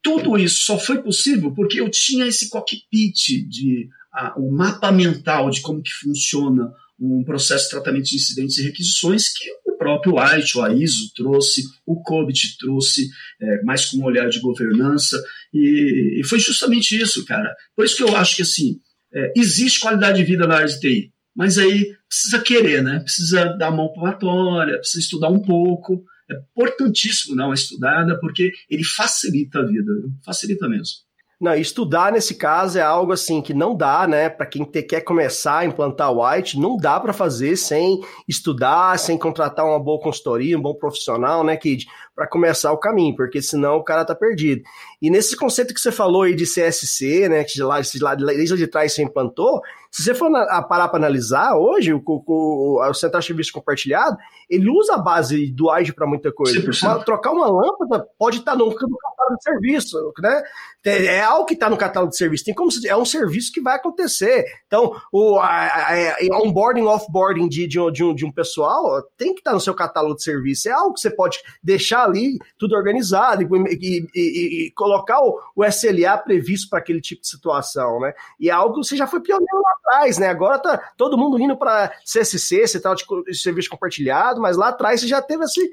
Tudo 0.03 0.38
isso 0.38 0.62
só 0.62 0.79
foi 0.79 1.03
possível 1.03 1.53
porque 1.53 1.81
eu 1.81 1.88
tinha 1.90 2.27
esse 2.27 2.48
cockpit 2.48 3.46
de 3.48 3.88
o 4.37 4.48
um 4.48 4.53
mapa 4.53 4.90
mental 4.90 5.51
de 5.51 5.61
como 5.61 5.83
que 5.83 5.92
funciona 5.92 6.72
um 6.98 7.22
processo 7.24 7.64
de 7.64 7.70
tratamento 7.70 8.07
de 8.07 8.16
incidentes 8.16 8.59
e 8.59 8.64
requisições 8.64 9.29
que 9.29 9.48
próprio 9.79 10.17
White, 10.17 10.59
o 10.59 10.62
AISO 10.62 11.12
trouxe, 11.14 11.62
o 11.87 12.03
COBIT 12.03 12.59
trouxe, 12.59 13.09
é, 13.41 13.62
mais 13.62 13.87
com 13.87 13.99
um 13.99 14.05
olhar 14.05 14.29
de 14.29 14.41
governança, 14.41 15.17
e, 15.55 16.21
e, 16.21 16.25
foi 16.25 16.38
justamente 16.38 17.01
isso, 17.01 17.25
cara. 17.25 17.55
Por 17.75 17.85
isso 17.85 17.97
que 17.97 18.03
eu 18.03 18.14
acho 18.17 18.37
que, 18.37 18.43
assim, 18.43 18.81
é, 19.14 19.33
existe 19.37 19.81
qualidade 19.81 20.19
de 20.19 20.25
vida 20.25 20.47
na 20.47 20.57
área 20.57 20.69
de 20.69 20.81
TI, 20.81 21.12
mas 21.35 21.57
aí 21.57 21.95
precisa 22.09 22.41
querer, 22.41 22.83
né? 22.83 23.01
Precisa 23.01 23.57
dar 23.57 23.71
mão 23.71 23.93
palmatória, 23.93 24.79
precisa 24.79 25.01
estudar 25.01 25.29
um 25.29 25.41
pouco, 25.41 26.05
é 26.31 26.35
importantíssimo 26.35 27.37
dar 27.37 27.47
uma 27.47 27.55
estudada, 27.55 28.19
porque 28.21 28.53
ele 28.69 28.85
facilita 28.85 29.61
a 29.61 29.64
vida, 29.64 29.93
facilita 30.25 30.69
mesmo. 30.69 31.08
Não, 31.40 31.55
estudar 31.55 32.11
nesse 32.11 32.35
caso 32.35 32.81
é 32.81 32.83
algo 32.83 33.12
assim 33.12 33.40
que 33.40 33.55
não 33.55 33.77
dá, 33.77 34.09
né? 34.09 34.29
Para 34.29 34.44
quem 34.44 34.64
te, 34.64 34.83
quer 34.83 35.03
começar 35.03 35.59
a 35.59 35.64
implantar 35.64 36.12
white, 36.12 36.59
não 36.59 36.77
dá 36.77 36.98
para 36.98 37.12
fazer 37.12 37.57
sem 37.57 38.01
estudar, 38.27 38.98
sem 38.98 39.16
contratar 39.16 39.64
uma 39.64 39.79
boa 39.79 40.01
consultoria, 40.01 40.59
um 40.59 40.62
bom 40.62 40.74
profissional, 40.74 41.44
né, 41.44 41.57
Kid? 41.57 41.87
Para 42.19 42.27
começar 42.27 42.73
o 42.73 42.79
caminho, 42.79 43.15
porque 43.15 43.41
senão 43.41 43.77
o 43.77 43.85
cara 43.85 44.05
tá 44.05 44.13
perdido. 44.13 44.63
E 45.01 45.09
nesse 45.09 45.37
conceito 45.37 45.73
que 45.73 45.81
você 45.81 45.93
falou 45.93 46.23
aí 46.23 46.35
de 46.35 46.43
CSC, 46.43 47.29
né, 47.29 47.45
que 47.45 47.63
lá, 47.63 47.77
lá, 48.01 48.15
desde 48.17 48.57
de 48.57 48.67
trás 48.67 48.93
você 48.93 49.05
implantou, 49.05 49.63
se 49.91 50.03
você 50.03 50.15
for 50.15 50.29
na, 50.29 50.63
parar 50.63 50.89
para 50.89 50.99
analisar, 50.99 51.57
hoje 51.57 51.95
o, 51.95 52.03
o, 52.05 52.81
o, 52.83 52.95
Central 52.95 53.21
de 53.21 53.27
Serviço 53.27 53.53
Compartilhado, 53.53 54.17
ele 54.49 54.69
usa 54.69 54.95
a 54.95 54.99
base 54.99 55.51
do 55.53 55.71
AGE 55.71 55.93
para 55.93 56.07
muita 56.07 56.31
coisa. 56.31 56.59
Uma, 56.83 57.05
trocar 57.05 57.31
uma 57.31 57.47
lâmpada 57.47 58.07
pode 58.19 58.39
estar 58.39 58.53
tá 58.53 58.59
no, 58.59 58.67
no 58.67 58.75
catálogo 58.75 59.37
de 59.37 59.43
serviço, 59.43 60.13
né? 60.21 60.43
É, 60.85 61.07
é 61.07 61.23
algo 61.23 61.47
que 61.47 61.55
está 61.55 61.71
no 61.71 61.77
catálogo 61.77 62.11
de 62.11 62.19
serviço. 62.19 62.45
Tem 62.45 62.55
como 62.55 62.71
é 62.87 62.97
um 62.97 63.05
serviço 63.05 63.53
que 63.53 63.61
vai 63.61 63.77
acontecer. 63.77 64.45
Então, 64.67 64.95
o 65.13 65.39
a, 65.39 65.47
a, 65.47 66.17
a 66.17 66.43
onboarding, 66.43 66.83
offboarding 66.83 67.49
de, 67.49 67.67
de, 67.67 67.81
um, 67.81 67.91
de, 67.91 68.05
um, 68.05 68.15
de 68.15 68.27
um 68.27 68.33
pessoal 68.33 69.03
tem 69.17 69.33
que 69.33 69.41
estar 69.41 69.51
tá 69.51 69.55
no 69.55 69.61
seu 69.61 69.75
catálogo 69.75 70.17
de 70.17 70.23
serviço. 70.23 70.69
É 70.69 70.73
algo 70.73 70.95
que 70.95 71.01
você 71.01 71.11
pode 71.11 71.39
deixar 71.63 72.08
ali 72.09 72.38
tudo 72.59 72.75
organizado 72.75 73.42
e, 73.42 73.47
e, 73.47 74.07
e, 74.14 74.66
e 74.66 74.71
colocar 74.73 75.21
o, 75.21 75.40
o 75.55 75.64
SLA 75.64 76.18
previsto 76.18 76.68
para 76.68 76.79
aquele 76.79 77.01
tipo 77.01 77.23
de 77.23 77.29
situação, 77.29 78.01
né? 78.01 78.12
E 78.40 78.49
é 78.49 78.53
algo 78.53 78.75
que 78.75 78.87
você 78.87 78.97
já 78.97 79.07
foi 79.07 79.21
pioneiro 79.21 79.57
lá 79.57 79.73
atrás, 79.79 80.18
né? 80.18 80.29
Agora 80.29 80.59
tá 80.59 80.92
todo 80.97 81.18
mundo 81.18 81.38
indo 81.38 81.57
para 81.57 81.92
CSC, 82.05 82.66
Central 82.66 82.94
de 82.94 83.05
Serviço 83.35 83.71
Compartilhado, 83.71 84.40
mas 84.40 84.57
lá 84.57 84.68
atrás 84.68 85.01
você 85.01 85.07
já 85.07 85.23
teve 85.23 85.44
esse 85.44 85.71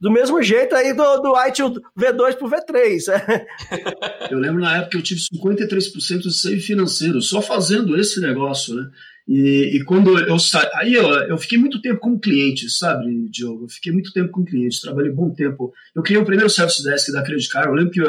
do 0.00 0.10
mesmo 0.10 0.42
jeito 0.42 0.74
aí 0.74 0.92
do, 0.92 1.18
do 1.18 1.46
iTunes 1.46 1.80
V2 1.98 2.36
pro 2.36 2.50
V3. 2.50 3.00
eu 4.30 4.38
lembro 4.38 4.60
na 4.60 4.76
época 4.76 4.90
que 4.90 4.96
eu 4.98 5.02
tive 5.02 5.20
53% 5.20 6.18
de 6.18 6.38
save 6.38 6.60
financeiro, 6.60 7.20
só 7.22 7.40
fazendo 7.40 7.98
esse 7.98 8.20
negócio, 8.20 8.74
né? 8.74 8.90
E, 9.28 9.76
e 9.76 9.84
quando 9.84 10.16
eu 10.18 10.38
saí, 10.38 10.68
aí 10.74 10.94
eu, 10.94 11.08
eu 11.28 11.36
fiquei 11.36 11.58
muito 11.58 11.80
tempo 11.80 11.98
como 11.98 12.20
cliente, 12.20 12.70
sabe, 12.70 13.28
Diogo? 13.28 13.64
Eu 13.64 13.68
fiquei 13.68 13.92
muito 13.92 14.12
tempo 14.12 14.30
como 14.30 14.46
cliente, 14.46 14.80
trabalhei 14.80 15.10
bom 15.10 15.30
tempo. 15.30 15.72
Eu 15.94 16.02
criei 16.02 16.20
o 16.20 16.24
primeiro 16.24 16.48
Service 16.48 16.82
Desk 16.82 17.10
da 17.10 17.22
Credit 17.22 17.48
Card, 17.48 17.68
eu 17.68 17.74
lembro 17.74 17.90
que 17.90 18.00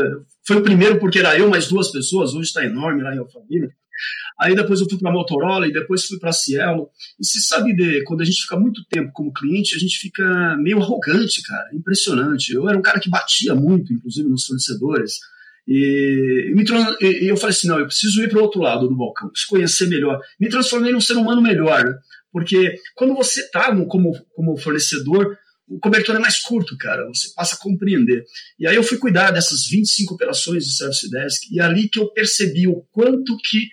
foi 0.45 0.57
o 0.57 0.63
primeiro 0.63 0.99
porque 0.99 1.19
era 1.19 1.37
eu 1.37 1.49
mais 1.49 1.67
duas 1.67 1.91
pessoas, 1.91 2.33
hoje 2.33 2.49
está 2.49 2.63
enorme 2.63 3.01
lá 3.01 3.15
em 3.15 3.17
Alphaville. 3.17 3.71
Aí 4.39 4.55
depois 4.55 4.79
eu 4.79 4.87
fui 4.87 4.99
para 4.99 5.11
Motorola 5.11 5.67
e 5.67 5.73
depois 5.73 6.05
fui 6.05 6.19
para 6.19 6.31
Cielo. 6.31 6.89
E 7.19 7.25
se 7.25 7.41
sabe 7.41 7.75
de 7.75 8.03
quando 8.03 8.21
a 8.21 8.25
gente 8.25 8.43
fica 8.43 8.55
muito 8.55 8.85
tempo 8.85 9.11
como 9.11 9.33
cliente, 9.33 9.75
a 9.75 9.79
gente 9.79 9.97
fica 9.97 10.55
meio 10.59 10.79
arrogante, 10.79 11.41
cara. 11.41 11.69
Impressionante. 11.73 12.53
Eu 12.53 12.69
era 12.69 12.77
um 12.77 12.81
cara 12.81 12.99
que 12.99 13.09
batia 13.09 13.55
muito, 13.55 13.91
inclusive 13.91 14.29
nos 14.29 14.45
fornecedores. 14.45 15.15
E, 15.67 16.53
me, 16.55 16.63
e 17.01 17.27
eu 17.27 17.35
falei 17.35 17.53
assim: 17.53 17.67
não, 17.67 17.79
eu 17.79 17.87
preciso 17.87 18.23
ir 18.23 18.29
para 18.29 18.39
o 18.39 18.43
outro 18.43 18.61
lado 18.61 18.87
do 18.87 18.95
balcão, 18.95 19.29
preciso 19.29 19.49
conhecer 19.49 19.87
melhor. 19.87 20.19
Me 20.39 20.47
transformei 20.47 20.91
num 20.91 21.01
ser 21.01 21.13
humano 21.13 21.41
melhor, 21.41 21.83
porque 22.31 22.75
quando 22.95 23.13
você 23.13 23.41
está 23.41 23.75
como, 23.85 24.13
como 24.33 24.57
fornecedor, 24.57 25.37
o 25.67 25.79
cobertor 25.79 26.15
é 26.15 26.19
mais 26.19 26.39
curto, 26.39 26.77
cara, 26.77 27.05
você 27.07 27.27
passa 27.35 27.55
a 27.55 27.59
compreender. 27.59 28.23
E 28.57 28.65
aí 28.65 28.75
eu 28.75 28.83
fui 28.83 28.97
cuidar 28.97 29.31
dessas 29.31 29.67
25 29.67 30.13
operações 30.13 30.63
de 30.63 30.71
Service 30.71 31.09
Desk, 31.09 31.47
e 31.51 31.59
ali 31.59 31.89
que 31.89 31.99
eu 31.99 32.07
percebi 32.13 32.67
o 32.67 32.81
quanto 32.91 33.37
que 33.37 33.67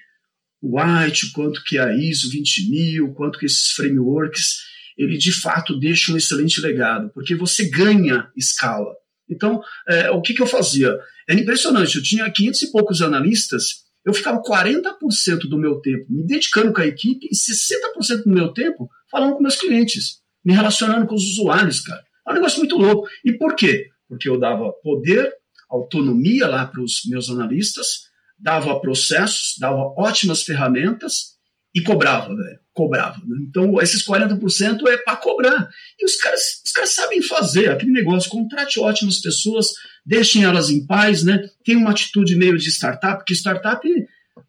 o 0.61 0.81
White, 0.81 1.31
quanto 1.33 1.63
que 1.63 1.79
a 1.79 1.95
ISO 1.95 2.29
20000, 2.31 3.05
o 3.05 3.15
quanto 3.15 3.39
que 3.39 3.47
esses 3.47 3.71
frameworks, 3.73 4.65
ele 4.97 5.17
de 5.17 5.31
fato 5.31 5.79
deixa 5.79 6.11
um 6.11 6.17
excelente 6.17 6.61
legado, 6.61 7.11
porque 7.13 7.37
você 7.37 7.69
ganha 7.69 8.29
escala. 8.37 8.93
Então, 9.29 9.61
é, 9.89 10.11
o 10.11 10.21
que, 10.21 10.35
que 10.35 10.43
eu 10.43 10.47
fazia? 10.47 10.97
Era 11.29 11.41
impressionante, 11.41 11.97
eu 11.97 12.03
tinha 12.03 12.31
500 12.31 12.63
e 12.63 12.73
poucos 12.73 13.03
analistas 13.03 13.85
eu 14.05 14.13
ficava 14.13 14.43
40% 14.43 15.49
do 15.49 15.59
meu 15.59 15.81
tempo 15.81 16.05
me 16.11 16.27
dedicando 16.27 16.73
com 16.73 16.81
a 16.81 16.87
equipe 16.87 17.27
e 17.27 17.35
60% 17.35 18.25
do 18.25 18.31
meu 18.31 18.53
tempo 18.53 18.89
falando 19.11 19.35
com 19.35 19.43
meus 19.43 19.57
clientes, 19.57 20.21
me 20.45 20.53
relacionando 20.53 21.07
com 21.07 21.15
os 21.15 21.25
usuários, 21.25 21.81
cara. 21.81 22.05
É 22.27 22.31
um 22.31 22.35
negócio 22.35 22.59
muito 22.59 22.77
louco. 22.77 23.09
E 23.25 23.33
por 23.33 23.57
quê? 23.57 23.89
Porque 24.07 24.29
eu 24.29 24.39
dava 24.39 24.71
poder, 24.83 25.33
autonomia 25.71 26.47
lá 26.47 26.67
para 26.67 26.83
os 26.83 27.03
meus 27.07 27.31
analistas, 27.31 28.11
dava 28.39 28.79
processos, 28.79 29.55
dava 29.59 29.95
ótimas 29.97 30.43
ferramentas 30.43 31.37
e 31.75 31.81
cobrava, 31.81 32.35
velho. 32.35 32.61
Cobrava. 32.75 33.17
Né? 33.25 33.39
Então, 33.49 33.81
esses 33.81 34.07
40% 34.07 34.87
é 34.89 34.97
para 34.99 35.17
cobrar. 35.17 35.69
E 35.99 36.05
os 36.05 36.17
caras, 36.17 36.61
os 36.65 36.73
caras 36.73 36.91
sabem 36.91 37.23
fazer 37.23 37.71
aquele 37.71 37.93
negócio. 37.93 38.29
Contrate 38.29 38.81
ótimas 38.81 39.21
pessoas, 39.21 39.69
deixem 40.05 40.45
elas 40.45 40.69
em 40.71 40.85
paz, 40.85 41.25
né? 41.25 41.49
Tem 41.65 41.77
uma 41.77 41.93
atitude 41.93 42.37
meio 42.37 42.59
de 42.59 42.69
startup, 42.71 43.19
porque 43.19 43.33
startup, 43.33 43.89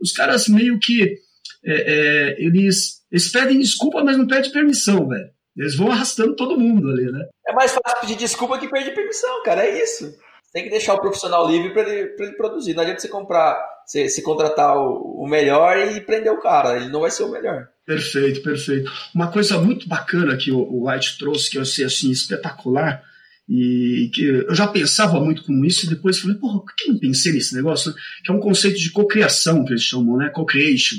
os 0.01 0.11
caras 0.11 0.47
meio 0.47 0.79
que. 0.79 1.19
É, 1.67 1.73
é, 1.73 2.35
eles, 2.43 3.01
eles 3.11 3.27
pedem 3.29 3.59
desculpa, 3.59 4.03
mas 4.03 4.17
não 4.17 4.27
pedem 4.27 4.51
permissão, 4.51 5.07
velho. 5.07 5.29
Eles 5.57 5.75
vão 5.75 5.89
arrastando 5.89 6.35
todo 6.35 6.59
mundo 6.59 6.89
ali, 6.89 7.11
né? 7.11 7.25
É 7.47 7.53
mais 7.53 7.71
fácil 7.71 8.01
pedir 8.01 8.17
desculpa 8.17 8.59
que 8.59 8.67
pedir 8.67 8.93
permissão, 8.93 9.41
cara. 9.43 9.65
É 9.65 9.81
isso. 9.81 10.13
Tem 10.51 10.63
que 10.63 10.69
deixar 10.69 10.93
o 10.93 11.01
profissional 11.01 11.47
livre 11.47 11.73
para 11.73 11.81
ele, 11.83 12.15
ele 12.17 12.31
produzir. 12.33 12.73
Não 12.73 12.81
adianta 12.81 13.01
você 13.01 13.07
comprar, 13.07 13.61
você 13.85 14.21
contratar 14.21 14.77
o, 14.77 15.23
o, 15.23 15.27
melhor 15.27 15.77
e 15.77 15.99
prender 16.01 16.31
o 16.31 16.39
cara. 16.39 16.77
Ele 16.77 16.89
não 16.89 17.01
vai 17.01 17.11
ser 17.11 17.23
o 17.23 17.31
melhor. 17.31 17.67
Perfeito, 17.85 18.41
perfeito. 18.41 18.91
Uma 19.13 19.31
coisa 19.31 19.59
muito 19.59 19.87
bacana 19.87 20.35
que 20.35 20.51
o, 20.51 20.87
White 20.87 21.17
trouxe, 21.19 21.51
que 21.51 21.57
eu 21.57 21.61
achei 21.61 21.85
assim, 21.85 22.09
espetacular, 22.09 23.03
e 23.47 24.09
que 24.11 24.23
eu 24.23 24.55
já 24.55 24.67
pensava 24.67 25.19
muito 25.23 25.43
com 25.43 25.63
isso, 25.63 25.85
e 25.85 25.89
depois 25.89 26.19
falei, 26.19 26.35
porra, 26.37 26.61
por 26.61 26.75
que 26.75 26.89
não 26.89 26.97
pensei 26.97 27.31
nesse 27.31 27.53
negócio? 27.53 27.93
Que 28.23 28.31
é 28.31 28.33
um 28.33 28.39
conceito 28.39 28.79
de 28.79 28.89
cocriação, 28.89 29.63
que 29.63 29.73
eles 29.73 29.83
chamam, 29.83 30.17
né? 30.17 30.29
Co-creation. 30.29 30.97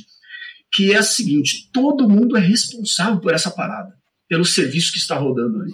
Que 0.72 0.92
é 0.92 1.00
o 1.00 1.02
seguinte: 1.02 1.68
todo 1.72 2.08
mundo 2.08 2.36
é 2.36 2.40
responsável 2.40 3.18
por 3.18 3.32
essa 3.32 3.50
parada, 3.50 3.92
pelo 4.28 4.44
serviço 4.44 4.92
que 4.92 4.98
está 4.98 5.16
rodando 5.16 5.60
ali. 5.60 5.72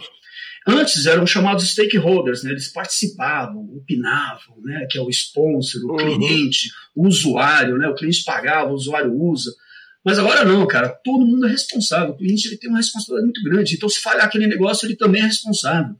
Antes 0.66 1.06
eram 1.06 1.26
chamados 1.26 1.68
stakeholders, 1.68 2.44
né? 2.44 2.52
eles 2.52 2.68
participavam, 2.68 3.68
opinavam, 3.74 4.60
né? 4.62 4.86
que 4.88 4.96
é 4.96 5.02
o 5.02 5.10
sponsor, 5.10 5.82
o 5.84 5.90
uhum. 5.90 5.96
cliente, 5.96 6.70
o 6.94 7.06
usuário, 7.06 7.76
né? 7.76 7.88
o 7.88 7.94
cliente 7.94 8.22
pagava, 8.24 8.70
o 8.70 8.74
usuário 8.74 9.12
usa. 9.12 9.52
Mas 10.04 10.18
agora 10.18 10.44
não, 10.44 10.66
cara, 10.66 10.88
todo 10.88 11.26
mundo 11.26 11.46
é 11.46 11.50
responsável. 11.50 12.10
O 12.10 12.16
cliente 12.16 12.48
ele 12.48 12.58
tem 12.58 12.68
uma 12.68 12.78
responsabilidade 12.78 13.26
muito 13.26 13.42
grande. 13.42 13.74
Então, 13.74 13.88
se 13.88 14.00
falhar 14.00 14.24
aquele 14.24 14.46
negócio, 14.46 14.86
ele 14.86 14.96
também 14.96 15.22
é 15.22 15.26
responsável. 15.26 15.94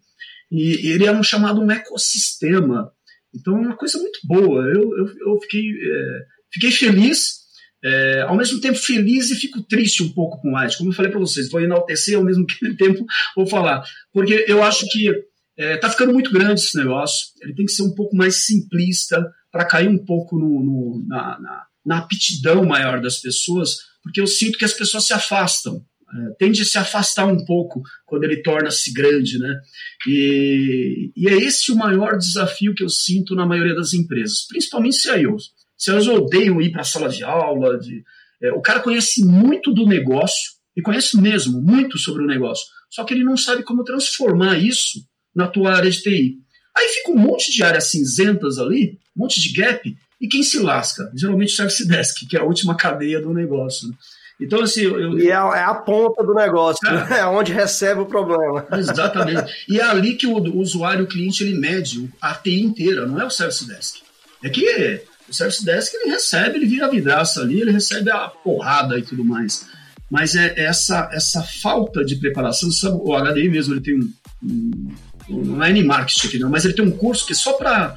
E 0.50 0.88
ele 0.88 1.06
é 1.06 1.12
um 1.12 1.22
chamado 1.22 1.60
um 1.60 1.70
ecossistema. 1.70 2.92
Então, 3.34 3.56
é 3.56 3.60
uma 3.60 3.76
coisa 3.76 3.98
muito 3.98 4.18
boa. 4.24 4.62
Eu, 4.64 4.82
eu, 4.96 5.06
eu 5.06 5.40
fiquei, 5.40 5.62
é, 5.70 6.18
fiquei 6.52 6.70
feliz 6.72 7.42
é, 7.84 8.20
ao 8.22 8.36
mesmo 8.36 8.60
tempo 8.60 8.78
feliz 8.78 9.30
e 9.30 9.34
fico 9.34 9.60
triste 9.62 10.02
um 10.02 10.12
pouco 10.12 10.40
com 10.40 10.52
o 10.52 10.58
White. 10.58 10.78
Como 10.78 10.90
eu 10.90 10.94
falei 10.94 11.10
para 11.10 11.20
vocês, 11.20 11.50
vou 11.50 11.60
enaltecer 11.60 12.16
ao 12.16 12.24
mesmo 12.24 12.46
tempo 12.78 13.04
vou 13.36 13.46
falar. 13.46 13.82
Porque 14.12 14.44
eu 14.46 14.62
acho 14.62 14.86
que 14.88 15.08
está 15.08 15.22
é, 15.56 15.76
tá 15.76 15.90
ficando 15.90 16.12
muito 16.12 16.32
grande 16.32 16.60
esse 16.60 16.76
negócio. 16.76 17.26
Ele 17.42 17.54
tem 17.54 17.66
que 17.66 17.72
ser 17.72 17.82
um 17.82 17.94
pouco 17.94 18.16
mais 18.16 18.46
simplista 18.46 19.24
para 19.50 19.64
cair 19.64 19.88
um 19.88 19.98
pouco 19.98 20.38
no, 20.38 20.64
no, 20.64 21.04
na, 21.08 21.40
na, 21.40 21.66
na, 21.84 21.98
aptidão 21.98 22.64
maior 22.64 23.02
das 23.02 23.18
pessoas, 23.18 23.76
porque 24.02 24.20
eu 24.20 24.26
sinto 24.26 24.58
que 24.58 24.64
as 24.64 24.72
pessoas 24.72 25.06
se 25.06 25.12
afastam. 25.12 25.84
É, 26.14 26.34
tende 26.38 26.60
a 26.60 26.64
se 26.64 26.76
afastar 26.76 27.26
um 27.26 27.42
pouco 27.44 27.80
quando 28.04 28.24
ele 28.24 28.42
torna-se 28.42 28.92
grande, 28.92 29.38
né? 29.38 29.60
E, 30.06 31.10
e 31.16 31.28
é 31.28 31.34
esse 31.34 31.72
o 31.72 31.76
maior 31.76 32.18
desafio 32.18 32.74
que 32.74 32.84
eu 32.84 32.88
sinto 32.88 33.34
na 33.34 33.46
maioria 33.46 33.74
das 33.74 33.94
empresas, 33.94 34.46
principalmente 34.46 34.96
CIOs 34.96 35.52
elas 35.88 36.06
odeiam 36.06 36.60
ir 36.60 36.70
para 36.70 36.82
a 36.82 36.84
sala 36.84 37.08
de 37.08 37.24
aula. 37.24 37.76
De, 37.76 38.04
é, 38.40 38.52
o 38.52 38.60
cara 38.60 38.78
conhece 38.78 39.24
muito 39.24 39.72
do 39.72 39.84
negócio, 39.84 40.52
e 40.76 40.82
conhece 40.82 41.20
mesmo 41.20 41.60
muito 41.60 41.98
sobre 41.98 42.22
o 42.22 42.26
negócio, 42.26 42.66
só 42.90 43.04
que 43.04 43.14
ele 43.14 43.24
não 43.24 43.36
sabe 43.36 43.62
como 43.62 43.84
transformar 43.84 44.58
isso 44.58 45.06
na 45.34 45.46
tua 45.46 45.74
área 45.74 45.90
de 45.90 46.00
TI. 46.02 46.38
Aí 46.76 46.88
fica 46.88 47.12
um 47.12 47.18
monte 47.18 47.52
de 47.52 47.62
áreas 47.62 47.90
cinzentas 47.90 48.58
ali, 48.58 48.98
um 49.16 49.22
monte 49.22 49.40
de 49.40 49.52
gap, 49.52 49.96
e 50.22 50.28
quem 50.28 50.44
se 50.44 50.61
lasca? 50.61 51.11
Geralmente 51.16 51.52
o 51.52 51.56
Service 51.56 51.87
Desk, 51.87 52.26
que 52.28 52.37
é 52.37 52.40
a 52.40 52.44
última 52.44 52.76
cadeia 52.76 53.20
do 53.20 53.35
negócio. 53.35 53.88
Né? 53.88 53.94
Então, 54.40 54.62
assim. 54.62 54.82
Eu, 54.82 55.18
e 55.18 55.28
é 55.28 55.35
a, 55.35 55.50
é 55.56 55.64
a, 55.64 55.74
ponta 55.74 56.22
do 56.22 56.32
negócio, 56.32 56.78
é. 56.88 57.18
É 57.18 57.26
onde 57.26 57.52
recebe 57.52 58.00
o 58.00 58.06
problema. 58.06 58.64
Exatamente. 58.72 59.52
E 59.68 59.80
é 59.80 59.85
ali 59.85 60.14
que 60.14 60.28
o, 60.28 60.37
o 60.37 60.58
usuário, 60.58 61.04
o 61.04 61.08
cliente, 61.08 61.42
ele 61.42 61.58
mede 61.58 62.08
a 62.20 62.35
TI 62.35 62.62
inteira, 62.62 63.04
não 63.04 63.20
é 63.20 63.24
o 63.24 63.30
Service 63.30 63.66
Desk. 63.66 63.96
É 64.44 64.48
que 64.48 65.02
o 65.28 65.35
Service 65.35 65.64
Desk 65.64 65.92
ele 65.94 66.12
recebe, 66.12 66.56
ele 66.56 66.66
vira 66.66 66.88
vidraça 66.88 67.40
ali, 67.40 67.61
ele 67.61 67.72
recebe 67.72 68.08
a 68.08 68.28
porrada 68.28 68.96
e 68.96 69.02
tudo 69.02 69.24
mais. 69.24 69.66
Mas 70.08 70.37
é 70.37 70.54
essa, 70.56 71.08
essa 71.12 71.42
falta 71.42 72.04
de 72.04 72.14
preparação, 72.14 72.70
sabe, 72.70 72.96
o 73.00 73.18
HDI 73.18 73.48
mesmo, 73.48 73.74
ele 73.74 73.80
tem 73.80 73.98
um, 73.98 74.12
um 74.42 75.44
não 75.44 75.64
é 75.64 75.70
N-Marketing 75.70 76.26
aqui 76.26 76.38
não, 76.38 76.50
mas 76.50 76.64
ele 76.64 76.74
tem 76.74 76.85
um 76.85 76.90
curso 76.90 77.26
que 77.26 77.32
é 77.32 77.37
só 77.37 77.54
para 77.54 77.96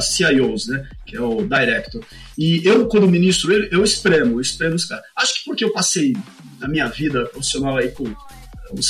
CIOs, 0.00 0.66
né, 0.66 0.86
que 1.06 1.16
é 1.16 1.20
o 1.20 1.46
Director. 1.46 2.02
E 2.36 2.60
eu, 2.64 2.86
quando 2.86 3.08
ministro 3.08 3.52
ele, 3.52 3.68
eu 3.70 3.82
espremo, 3.84 4.36
eu 4.36 4.40
espremo 4.40 4.74
os 4.74 4.84
caras. 4.84 5.04
Acho 5.16 5.34
que 5.34 5.44
porque 5.44 5.64
eu 5.64 5.72
passei 5.72 6.14
a 6.60 6.68
minha 6.68 6.86
vida 6.88 7.26
profissional 7.26 7.76
aí 7.76 7.88
com 7.88 8.04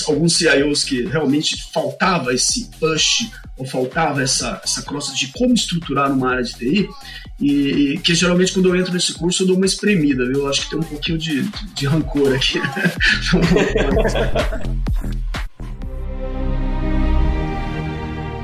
alguns 0.06 0.36
CIOs 0.36 0.84
que 0.84 1.04
realmente 1.04 1.56
faltava 1.72 2.32
esse 2.32 2.70
push 2.78 3.30
ou 3.56 3.66
faltava 3.66 4.22
essa, 4.22 4.60
essa 4.64 4.82
crosta 4.82 5.14
de 5.14 5.28
como 5.28 5.54
estruturar 5.54 6.12
uma 6.12 6.32
área 6.32 6.42
de 6.42 6.54
TI, 6.54 6.88
e, 7.40 8.00
que 8.02 8.14
geralmente 8.14 8.52
quando 8.52 8.68
eu 8.68 8.76
entro 8.76 8.92
nesse 8.92 9.14
curso 9.14 9.42
eu 9.42 9.46
dou 9.46 9.56
uma 9.56 9.66
espremida, 9.66 10.24
viu? 10.26 10.40
Eu 10.40 10.48
acho 10.48 10.62
que 10.62 10.70
tem 10.70 10.78
um 10.78 10.82
pouquinho 10.82 11.18
de, 11.18 11.42
de, 11.42 11.66
de 11.74 11.86
rancor 11.86 12.34
aqui. 12.34 12.60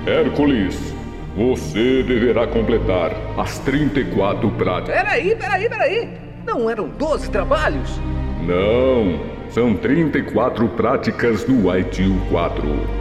Hércules, 0.06 0.89
você 1.40 2.02
deverá 2.02 2.46
completar 2.46 3.12
as 3.38 3.58
34 3.60 4.50
práticas. 4.50 4.94
Peraí, 4.94 5.34
peraí, 5.34 5.68
peraí! 5.70 6.08
Não 6.44 6.68
eram 6.68 6.86
12 6.86 7.30
trabalhos? 7.30 7.88
Não, 8.46 9.18
são 9.50 9.74
34 9.74 10.68
práticas 10.68 11.46
no 11.48 11.74
ITU 11.74 12.20
4. 12.28 13.00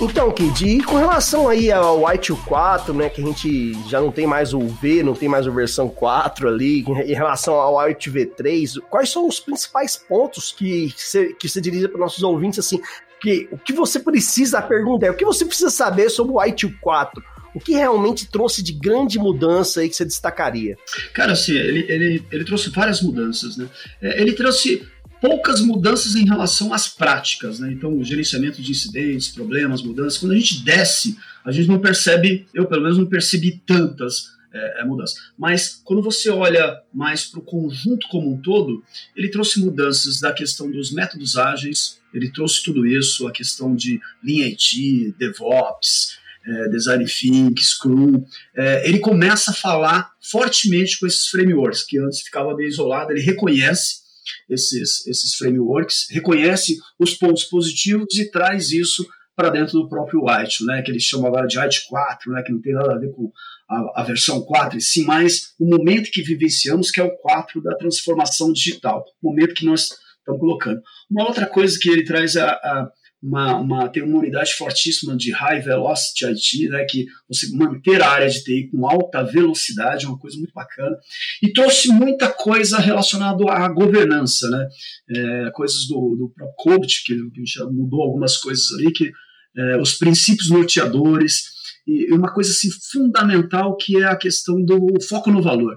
Então, 0.00 0.30
Kid, 0.30 0.66
e 0.66 0.82
com 0.82 0.96
relação 0.96 1.48
aí 1.48 1.70
ao 1.70 2.06
White 2.06 2.32
4, 2.32 2.94
né, 2.94 3.10
que 3.10 3.20
a 3.22 3.24
gente 3.24 3.74
já 3.88 4.00
não 4.00 4.10
tem 4.10 4.26
mais 4.26 4.54
o 4.54 4.60
V, 4.60 5.02
não 5.02 5.14
tem 5.14 5.28
mais 5.28 5.46
a 5.46 5.50
versão 5.50 5.88
4 5.88 6.48
ali, 6.48 6.80
em 6.80 7.14
relação 7.14 7.54
ao 7.54 7.78
White 7.78 8.10
V3, 8.10 8.80
quais 8.88 9.10
são 9.10 9.28
os 9.28 9.40
principais 9.40 9.96
pontos 9.96 10.52
que 10.52 10.92
você 10.96 11.34
que 11.34 11.48
dirige 11.60 11.88
para 11.88 12.00
nossos 12.00 12.22
ouvintes, 12.22 12.58
assim, 12.58 12.80
que 13.24 13.48
o 13.50 13.56
que 13.56 13.72
você 13.72 13.98
precisa, 13.98 14.58
a 14.58 14.62
pergunta 14.62 15.06
é, 15.06 15.10
o 15.10 15.16
que 15.16 15.24
você 15.24 15.46
precisa 15.46 15.70
saber 15.70 16.10
sobre 16.10 16.34
o 16.34 16.40
White 16.40 16.68
4? 16.80 17.24
O 17.54 17.60
que 17.60 17.72
realmente 17.72 18.26
trouxe 18.26 18.62
de 18.62 18.72
grande 18.72 19.18
mudança 19.18 19.80
aí 19.80 19.88
que 19.88 19.94
você 19.94 20.04
destacaria? 20.04 20.76
Cara, 21.14 21.32
assim, 21.32 21.52
ele, 21.52 21.86
ele, 21.88 22.24
ele 22.30 22.44
trouxe 22.44 22.68
várias 22.68 23.00
mudanças, 23.00 23.56
né? 23.56 23.68
É, 24.02 24.20
ele 24.20 24.32
trouxe 24.32 24.84
poucas 25.20 25.60
mudanças 25.60 26.16
em 26.16 26.24
relação 26.24 26.74
às 26.74 26.88
práticas, 26.88 27.60
né? 27.60 27.72
Então, 27.72 27.96
o 27.96 28.04
gerenciamento 28.04 28.60
de 28.60 28.72
incidentes, 28.72 29.28
problemas, 29.28 29.82
mudanças. 29.82 30.18
Quando 30.18 30.32
a 30.32 30.36
gente 30.36 30.64
desce, 30.64 31.16
a 31.44 31.52
gente 31.52 31.68
não 31.68 31.78
percebe, 31.78 32.44
eu 32.52 32.66
pelo 32.66 32.82
menos 32.82 32.98
não 32.98 33.06
percebi 33.06 33.62
tantas 33.64 34.33
é, 34.54 34.80
é 34.80 34.84
mudanças. 34.84 35.18
Mas 35.36 35.80
quando 35.84 36.02
você 36.02 36.30
olha 36.30 36.80
mais 36.92 37.24
para 37.24 37.40
o 37.40 37.44
conjunto 37.44 38.06
como 38.08 38.32
um 38.32 38.40
todo, 38.40 38.82
ele 39.16 39.28
trouxe 39.28 39.60
mudanças 39.60 40.20
da 40.20 40.32
questão 40.32 40.70
dos 40.70 40.92
métodos 40.92 41.36
ágeis, 41.36 42.00
ele 42.12 42.30
trouxe 42.30 42.62
tudo 42.62 42.86
isso, 42.86 43.26
a 43.26 43.32
questão 43.32 43.74
de 43.74 44.00
Lean 44.22 44.46
IT, 44.46 45.14
DevOps, 45.18 46.16
é, 46.46 46.68
Design 46.68 47.04
Think, 47.04 47.62
Scrum. 47.62 48.24
É, 48.56 48.88
ele 48.88 49.00
começa 49.00 49.50
a 49.50 49.54
falar 49.54 50.12
fortemente 50.20 50.98
com 50.98 51.06
esses 51.06 51.26
frameworks, 51.26 51.82
que 51.82 51.98
antes 51.98 52.20
ficava 52.20 52.54
meio 52.54 52.68
isolado, 52.68 53.10
ele 53.10 53.20
reconhece 53.20 54.04
esses, 54.48 55.06
esses 55.06 55.34
frameworks, 55.34 56.06
reconhece 56.10 56.78
os 56.98 57.14
pontos 57.14 57.44
positivos 57.44 58.16
e 58.16 58.30
traz 58.30 58.70
isso 58.70 59.06
para 59.36 59.50
dentro 59.50 59.80
do 59.80 59.88
próprio 59.88 60.24
White, 60.24 60.64
né, 60.64 60.80
que 60.82 60.90
eles 60.90 61.02
chamam 61.02 61.26
agora 61.26 61.46
de 61.46 61.58
White 61.58 61.86
4, 61.88 62.32
né, 62.32 62.42
que 62.42 62.52
não 62.52 62.60
tem 62.60 62.72
nada 62.72 62.92
a 62.92 62.98
ver 62.98 63.10
com 63.10 63.32
a, 63.68 64.02
a, 64.02 64.04
versão 64.04 64.42
4 64.42 64.78
e 64.78 64.80
sim 64.80 65.04
mais 65.04 65.54
o 65.58 65.66
momento 65.68 66.10
que 66.10 66.22
vivenciamos, 66.22 66.90
que 66.90 67.00
é 67.00 67.04
o 67.04 67.16
4 67.16 67.62
da 67.62 67.76
transformação 67.76 68.52
digital, 68.52 69.04
o 69.22 69.30
momento 69.30 69.54
que 69.54 69.64
nós 69.64 69.90
estamos 70.18 70.40
colocando. 70.40 70.80
Uma 71.10 71.26
outra 71.26 71.46
coisa 71.46 71.78
que 71.80 71.90
ele 71.90 72.04
traz 72.04 72.36
é 72.36 72.42
a, 72.42 72.50
a 72.52 72.90
uma, 73.24 73.56
uma, 73.56 73.88
tem 73.88 74.02
uma 74.02 74.18
unidade 74.18 74.52
fortíssima 74.52 75.16
de 75.16 75.32
High 75.32 75.62
Velocity 75.62 76.26
IT, 76.26 76.68
né, 76.68 76.84
que 76.84 77.06
você 77.26 77.48
manter 77.56 78.02
a 78.02 78.10
área 78.10 78.28
de 78.28 78.44
TI 78.44 78.68
com 78.70 78.86
alta 78.86 79.22
velocidade 79.22 80.04
é 80.04 80.08
uma 80.08 80.18
coisa 80.18 80.36
muito 80.36 80.52
bacana. 80.52 80.94
E 81.42 81.50
trouxe 81.50 81.88
muita 81.88 82.28
coisa 82.30 82.78
relacionada 82.78 83.42
à 83.50 83.66
governança, 83.68 84.50
né, 84.50 84.68
é, 85.08 85.50
coisas 85.52 85.86
do, 85.86 86.14
do 86.16 86.32
próprio 86.34 86.54
Code, 86.56 87.02
que, 87.06 87.14
que 87.30 87.46
já 87.46 87.64
mudou 87.64 88.02
algumas 88.02 88.36
coisas 88.36 88.66
ali, 88.72 88.92
que 88.92 89.10
é, 89.56 89.76
os 89.78 89.94
princípios 89.94 90.50
norteadores, 90.50 91.54
e 91.86 92.12
uma 92.12 92.32
coisa 92.32 92.50
assim, 92.50 92.68
fundamental 92.92 93.76
que 93.76 93.98
é 93.98 94.04
a 94.04 94.16
questão 94.16 94.62
do 94.64 95.00
foco 95.08 95.30
no 95.30 95.42
valor. 95.42 95.76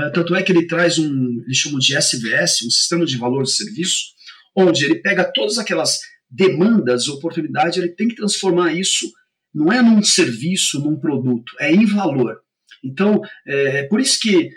É? 0.00 0.10
Tanto 0.10 0.34
é 0.34 0.42
que 0.42 0.52
ele 0.52 0.66
traz 0.66 0.98
um, 0.98 1.42
eles 1.44 1.56
chamam 1.56 1.78
de 1.78 1.96
SVS, 1.96 2.62
um 2.66 2.70
sistema 2.70 3.04
de 3.04 3.16
valor 3.16 3.42
de 3.42 3.52
serviço, 3.52 4.04
onde 4.56 4.84
ele 4.84 4.96
pega 4.96 5.30
todas 5.32 5.58
aquelas 5.58 5.98
demandas, 6.30 7.08
oportunidades, 7.08 7.78
ele 7.78 7.88
tem 7.88 8.08
que 8.08 8.16
transformar 8.16 8.72
isso, 8.72 9.10
não 9.54 9.72
é 9.72 9.80
num 9.80 10.02
serviço, 10.02 10.78
num 10.80 10.98
produto, 10.98 11.52
é 11.58 11.72
em 11.72 11.86
valor. 11.86 12.36
Então, 12.84 13.20
é, 13.46 13.84
por 13.84 13.98
isso 13.98 14.20
que 14.20 14.50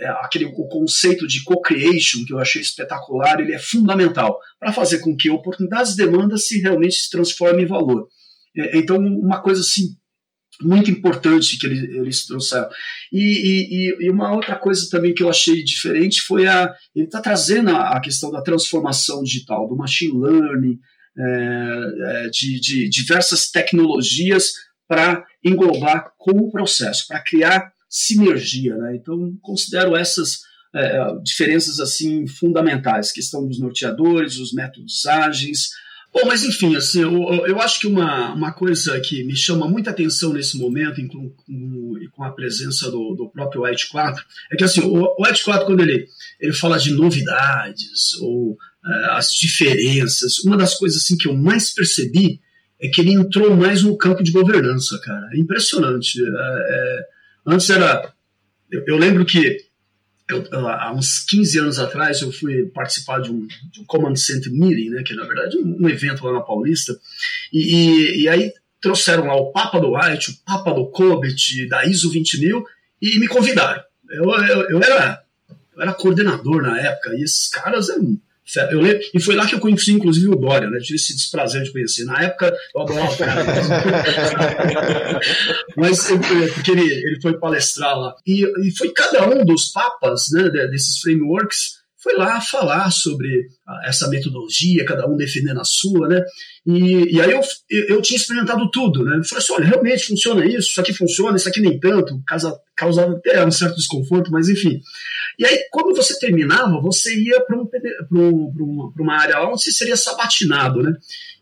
é, 0.00 0.08
aquele, 0.22 0.46
o 0.46 0.68
conceito 0.68 1.26
de 1.26 1.44
co-creation, 1.44 2.24
que 2.26 2.32
eu 2.32 2.38
achei 2.38 2.62
espetacular, 2.62 3.40
ele 3.40 3.52
é 3.52 3.58
fundamental 3.58 4.38
para 4.58 4.72
fazer 4.72 5.00
com 5.00 5.16
que 5.16 5.30
oportunidades 5.30 5.92
e 5.92 5.96
demandas 5.96 6.48
se 6.48 6.60
realmente 6.60 6.96
se 6.96 7.10
transformem 7.10 7.64
em 7.64 7.68
valor. 7.68 8.08
É, 8.58 8.78
então, 8.78 8.96
uma 8.98 9.40
coisa 9.40 9.60
assim 9.60 9.96
muito 10.60 10.90
importante 10.90 11.56
que 11.56 11.66
eles, 11.66 11.82
eles 11.94 12.26
trouxeram. 12.26 12.68
E, 13.12 13.96
e, 14.00 14.06
e, 14.06 14.10
uma 14.10 14.34
outra 14.34 14.56
coisa 14.56 14.88
também 14.90 15.14
que 15.14 15.22
eu 15.22 15.28
achei 15.28 15.62
diferente 15.62 16.20
foi 16.22 16.46
a. 16.46 16.74
Ele 16.94 17.06
está 17.06 17.20
trazendo 17.20 17.70
a, 17.70 17.96
a, 17.96 18.00
questão 18.00 18.30
da 18.30 18.42
transformação 18.42 19.22
digital, 19.22 19.68
do 19.68 19.76
machine 19.76 20.18
learning, 20.18 20.78
é, 21.16 22.24
é, 22.26 22.28
de, 22.28 22.60
de 22.60 22.88
diversas 22.88 23.50
tecnologias 23.50 24.52
para 24.88 25.24
englobar 25.44 26.12
como 26.18 26.46
o 26.46 26.50
processo, 26.50 27.06
para 27.06 27.22
criar 27.22 27.72
sinergia. 27.88 28.76
Né? 28.76 28.96
Então, 28.96 29.36
considero 29.40 29.94
essas 29.94 30.40
é, 30.74 30.98
diferenças 31.22 31.78
assim 31.78 32.26
fundamentais, 32.26 33.12
questão 33.12 33.46
dos 33.46 33.60
norteadores, 33.60 34.38
os 34.38 34.52
métodos 34.52 35.06
ágeis, 35.06 35.70
Bom, 36.12 36.22
mas 36.26 36.42
enfim, 36.42 36.74
assim, 36.74 37.02
eu, 37.02 37.46
eu 37.46 37.60
acho 37.60 37.80
que 37.80 37.86
uma, 37.86 38.32
uma 38.32 38.52
coisa 38.52 38.98
que 39.00 39.22
me 39.24 39.36
chama 39.36 39.68
muita 39.68 39.90
atenção 39.90 40.32
nesse 40.32 40.56
momento, 40.56 41.06
com, 41.08 41.30
com, 41.30 41.94
com 42.10 42.24
a 42.24 42.30
presença 42.30 42.90
do, 42.90 43.14
do 43.14 43.28
próprio 43.28 43.62
White 43.62 43.88
4, 43.88 44.24
é 44.50 44.56
que 44.56 44.64
assim, 44.64 44.80
o, 44.80 45.04
o 45.04 45.24
White 45.24 45.44
4, 45.44 45.66
quando 45.66 45.80
ele, 45.80 46.08
ele 46.40 46.52
fala 46.52 46.78
de 46.78 46.92
novidades 46.92 48.14
ou 48.20 48.52
uh, 48.52 49.10
as 49.10 49.32
diferenças, 49.32 50.38
uma 50.38 50.56
das 50.56 50.74
coisas 50.74 51.02
assim, 51.02 51.16
que 51.16 51.28
eu 51.28 51.36
mais 51.36 51.70
percebi 51.70 52.40
é 52.80 52.88
que 52.88 53.00
ele 53.00 53.12
entrou 53.12 53.54
mais 53.56 53.82
no 53.82 53.96
campo 53.96 54.22
de 54.22 54.30
governança, 54.30 54.98
cara. 55.00 55.28
É 55.32 55.38
impressionante. 55.38 56.22
É, 56.22 56.28
é, 56.28 57.00
antes 57.46 57.68
era. 57.70 58.12
Eu, 58.70 58.84
eu 58.86 58.96
lembro 58.96 59.24
que 59.24 59.67
eu, 60.28 60.68
há 60.68 60.92
uns 60.92 61.24
15 61.28 61.58
anos 61.58 61.78
atrás 61.78 62.20
eu 62.20 62.30
fui 62.30 62.66
participar 62.66 63.20
de 63.20 63.30
um, 63.30 63.46
de 63.46 63.80
um 63.80 63.84
Command 63.84 64.16
Center 64.16 64.52
Meeting, 64.52 64.90
né, 64.90 65.02
que 65.02 65.12
é 65.12 65.16
na 65.16 65.24
verdade 65.24 65.56
um, 65.56 65.78
um 65.80 65.88
evento 65.88 66.24
lá 66.24 66.32
na 66.32 66.40
Paulista, 66.40 66.98
e, 67.52 67.58
e, 67.58 68.22
e, 68.22 68.28
aí 68.28 68.52
trouxeram 68.80 69.26
lá 69.26 69.34
o 69.34 69.50
Papa 69.50 69.80
do 69.80 69.94
White, 69.94 70.30
o 70.30 70.34
Papa 70.44 70.72
do 70.72 70.86
COBIT, 70.90 71.66
da 71.68 71.84
ISO 71.86 72.10
20000, 72.10 72.64
e 73.00 73.18
me 73.18 73.26
convidaram. 73.26 73.82
Eu, 74.10 74.24
eu, 74.24 74.70
eu, 74.70 74.82
era, 74.82 75.22
eu 75.74 75.82
era 75.82 75.92
coordenador 75.92 76.62
na 76.62 76.78
época, 76.78 77.14
e 77.14 77.22
esses 77.22 77.48
caras 77.48 77.88
eram 77.88 78.18
eu 78.70 78.80
lembro, 78.80 79.00
e 79.12 79.20
foi 79.20 79.34
lá 79.34 79.46
que 79.46 79.54
eu 79.54 79.60
conheci, 79.60 79.92
inclusive, 79.92 80.28
o 80.28 80.36
Dória, 80.36 80.70
né? 80.70 80.78
Tive 80.78 80.96
esse 80.96 81.14
desprazer 81.14 81.62
de 81.62 81.72
conhecer. 81.72 82.04
Na 82.04 82.22
época, 82.22 82.54
eu 82.74 82.82
o 82.82 83.16
cara. 83.16 83.44
Mas 85.76 86.06
porque 86.54 86.70
ele, 86.70 86.82
ele 86.82 87.20
foi 87.20 87.38
palestrar 87.38 87.98
lá. 87.98 88.14
E, 88.26 88.44
e 88.66 88.76
foi 88.76 88.90
cada 88.92 89.28
um 89.28 89.44
dos 89.44 89.70
papas 89.70 90.26
né, 90.32 90.48
desses 90.68 90.98
frameworks 90.98 91.78
foi 92.00 92.16
lá 92.16 92.40
falar 92.40 92.90
sobre 92.90 93.48
essa 93.84 94.08
metodologia, 94.08 94.84
cada 94.84 95.06
um 95.06 95.16
defendendo 95.16 95.60
a 95.60 95.64
sua, 95.64 96.08
né? 96.08 96.22
E, 96.64 97.16
e 97.16 97.20
aí 97.20 97.32
eu, 97.32 97.40
eu 97.88 98.00
tinha 98.00 98.16
experimentado 98.16 98.70
tudo, 98.70 99.04
né? 99.04 99.16
Eu 99.18 99.24
falei 99.24 99.42
assim, 99.42 99.52
olha, 99.52 99.66
realmente 99.66 100.06
funciona 100.06 100.46
isso, 100.46 100.70
isso 100.70 100.80
aqui 100.80 100.92
funciona, 100.92 101.36
isso 101.36 101.48
aqui 101.48 101.60
nem 101.60 101.78
tanto, 101.78 102.22
causa, 102.24 102.56
causava 102.76 103.12
até 103.12 103.44
um 103.44 103.50
certo 103.50 103.76
desconforto, 103.76 104.30
mas 104.30 104.48
enfim. 104.48 104.80
E 105.38 105.46
aí, 105.46 105.68
quando 105.70 105.94
você 105.94 106.18
terminava, 106.18 106.80
você 106.80 107.14
ia 107.16 107.40
para 107.40 107.56
um, 107.56 107.68
um, 108.12 108.92
uma 108.98 109.20
área 109.20 109.40
onde 109.42 109.62
você 109.62 109.70
seria 109.70 109.96
sabatinado, 109.96 110.82
né? 110.82 110.92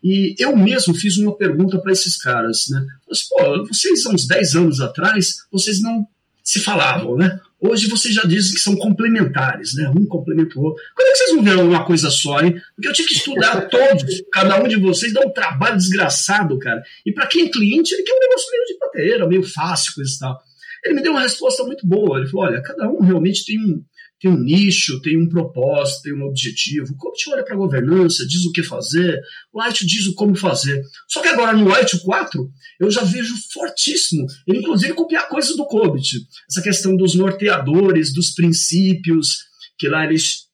E 0.03 0.35
eu 0.37 0.55
mesmo 0.55 0.93
fiz 0.93 1.17
uma 1.17 1.35
pergunta 1.35 1.79
para 1.79 1.91
esses 1.91 2.15
caras, 2.15 2.65
né? 2.69 2.85
Mas, 3.09 3.23
pô, 3.23 3.65
vocês 3.65 4.05
há 4.05 4.09
uns 4.11 4.27
10 4.27 4.55
anos 4.55 4.79
atrás, 4.81 5.37
vocês 5.51 5.81
não 5.81 6.05
se 6.43 6.59
falavam, 6.59 7.17
né? 7.17 7.39
Hoje 7.59 7.87
vocês 7.87 8.13
já 8.13 8.21
dizem 8.21 8.53
que 8.53 8.59
são 8.59 8.75
complementares, 8.75 9.73
né? 9.73 9.89
Um 9.89 10.05
complementa 10.05 10.59
o 10.59 10.63
outro. 10.63 10.83
Quando 10.95 11.07
é 11.07 11.11
que 11.11 11.17
vocês 11.17 11.31
vão 11.33 11.43
ver 11.43 11.57
uma 11.57 11.83
coisa 11.83 12.11
só, 12.11 12.39
hein? 12.39 12.61
Porque 12.75 12.87
eu 12.87 12.93
tive 12.93 13.07
que 13.07 13.15
estudar 13.15 13.61
todos, 13.67 14.23
cada 14.31 14.63
um 14.63 14.67
de 14.67 14.77
vocês 14.77 15.11
dá 15.11 15.21
um 15.21 15.33
trabalho 15.33 15.75
desgraçado, 15.75 16.57
cara. 16.59 16.83
E 17.03 17.11
para 17.11 17.25
quem 17.25 17.47
é 17.47 17.49
cliente, 17.49 17.95
ele 17.95 18.03
quer 18.03 18.13
um 18.13 18.19
negócio 18.19 18.51
meio 18.51 18.65
de 18.65 18.77
pateira, 18.77 19.27
meio 19.27 19.43
fácil, 19.43 19.95
coisa 19.95 20.11
e 20.15 20.19
tal. 20.19 20.46
Ele 20.83 20.95
me 20.95 21.01
deu 21.01 21.11
uma 21.11 21.21
resposta 21.21 21.63
muito 21.63 21.85
boa. 21.87 22.19
Ele 22.19 22.27
falou: 22.27 22.45
olha, 22.45 22.61
cada 22.61 22.89
um 22.89 22.99
realmente 23.01 23.45
tem 23.45 23.59
um, 23.59 23.83
tem 24.19 24.31
um 24.31 24.37
nicho, 24.37 24.99
tem 25.01 25.17
um 25.17 25.29
propósito, 25.29 26.03
tem 26.03 26.13
um 26.13 26.23
objetivo. 26.23 26.93
O 26.93 26.97
coach 26.97 27.29
olha 27.29 27.43
para 27.43 27.53
a 27.53 27.57
governança, 27.57 28.25
diz 28.27 28.45
o 28.45 28.51
que 28.51 28.63
fazer, 28.63 29.19
o 29.53 29.61
White 29.61 29.85
diz 29.85 30.07
o 30.07 30.15
como 30.15 30.35
fazer. 30.35 30.81
Só 31.07 31.21
que 31.21 31.27
agora 31.27 31.55
no 31.55 31.71
White 31.71 31.99
4, 31.99 32.49
eu 32.79 32.89
já 32.89 33.03
vejo 33.03 33.35
fortíssimo, 33.53 34.25
ele 34.47 34.59
inclusive 34.59 34.93
copiar 34.93 35.27
coisas 35.27 35.55
do 35.55 35.65
COBIT. 35.65 36.17
Essa 36.49 36.61
questão 36.61 36.95
dos 36.95 37.15
norteadores, 37.15 38.13
dos 38.13 38.31
princípios, 38.31 39.37
que 39.77 39.87
lá 39.87 40.05
eles 40.05 40.46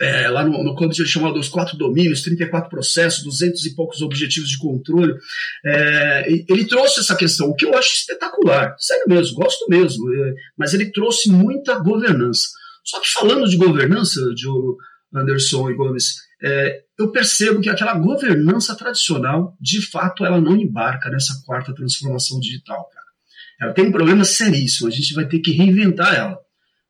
é, 0.00 0.28
lá 0.28 0.44
no, 0.44 0.62
no 0.62 0.84
ele 0.84 1.06
chamava 1.06 1.34
dos 1.34 1.48
quatro 1.48 1.76
domínios, 1.76 2.22
34 2.22 2.68
processos, 2.68 3.24
200 3.24 3.64
e 3.64 3.74
poucos 3.74 4.02
objetivos 4.02 4.48
de 4.50 4.58
controle. 4.58 5.14
É, 5.64 6.26
ele 6.48 6.66
trouxe 6.66 7.00
essa 7.00 7.16
questão, 7.16 7.48
o 7.48 7.54
que 7.54 7.64
eu 7.64 7.76
acho 7.76 7.94
espetacular, 7.94 8.74
sério 8.78 9.04
mesmo, 9.08 9.36
gosto 9.36 9.66
mesmo, 9.68 10.12
é, 10.12 10.34
mas 10.56 10.74
ele 10.74 10.92
trouxe 10.92 11.30
muita 11.30 11.78
governança. 11.78 12.48
Só 12.84 13.00
que 13.00 13.08
falando 13.08 13.48
de 13.48 13.56
governança, 13.56 14.20
Diogo, 14.34 14.76
Anderson 15.14 15.70
e 15.70 15.74
Gomes, 15.74 16.14
é, 16.42 16.82
eu 16.98 17.10
percebo 17.10 17.60
que 17.60 17.70
aquela 17.70 17.94
governança 17.94 18.76
tradicional, 18.76 19.56
de 19.60 19.80
fato, 19.90 20.24
ela 20.24 20.40
não 20.40 20.56
embarca 20.56 21.10
nessa 21.10 21.42
quarta 21.44 21.74
transformação 21.74 22.38
digital, 22.38 22.88
cara. 22.90 23.06
Ela 23.60 23.72
tem 23.72 23.86
um 23.86 23.92
problema 23.92 24.24
seríssimo, 24.24 24.88
a 24.88 24.90
gente 24.90 25.14
vai 25.14 25.26
ter 25.26 25.38
que 25.38 25.52
reinventar 25.52 26.14
ela. 26.14 26.38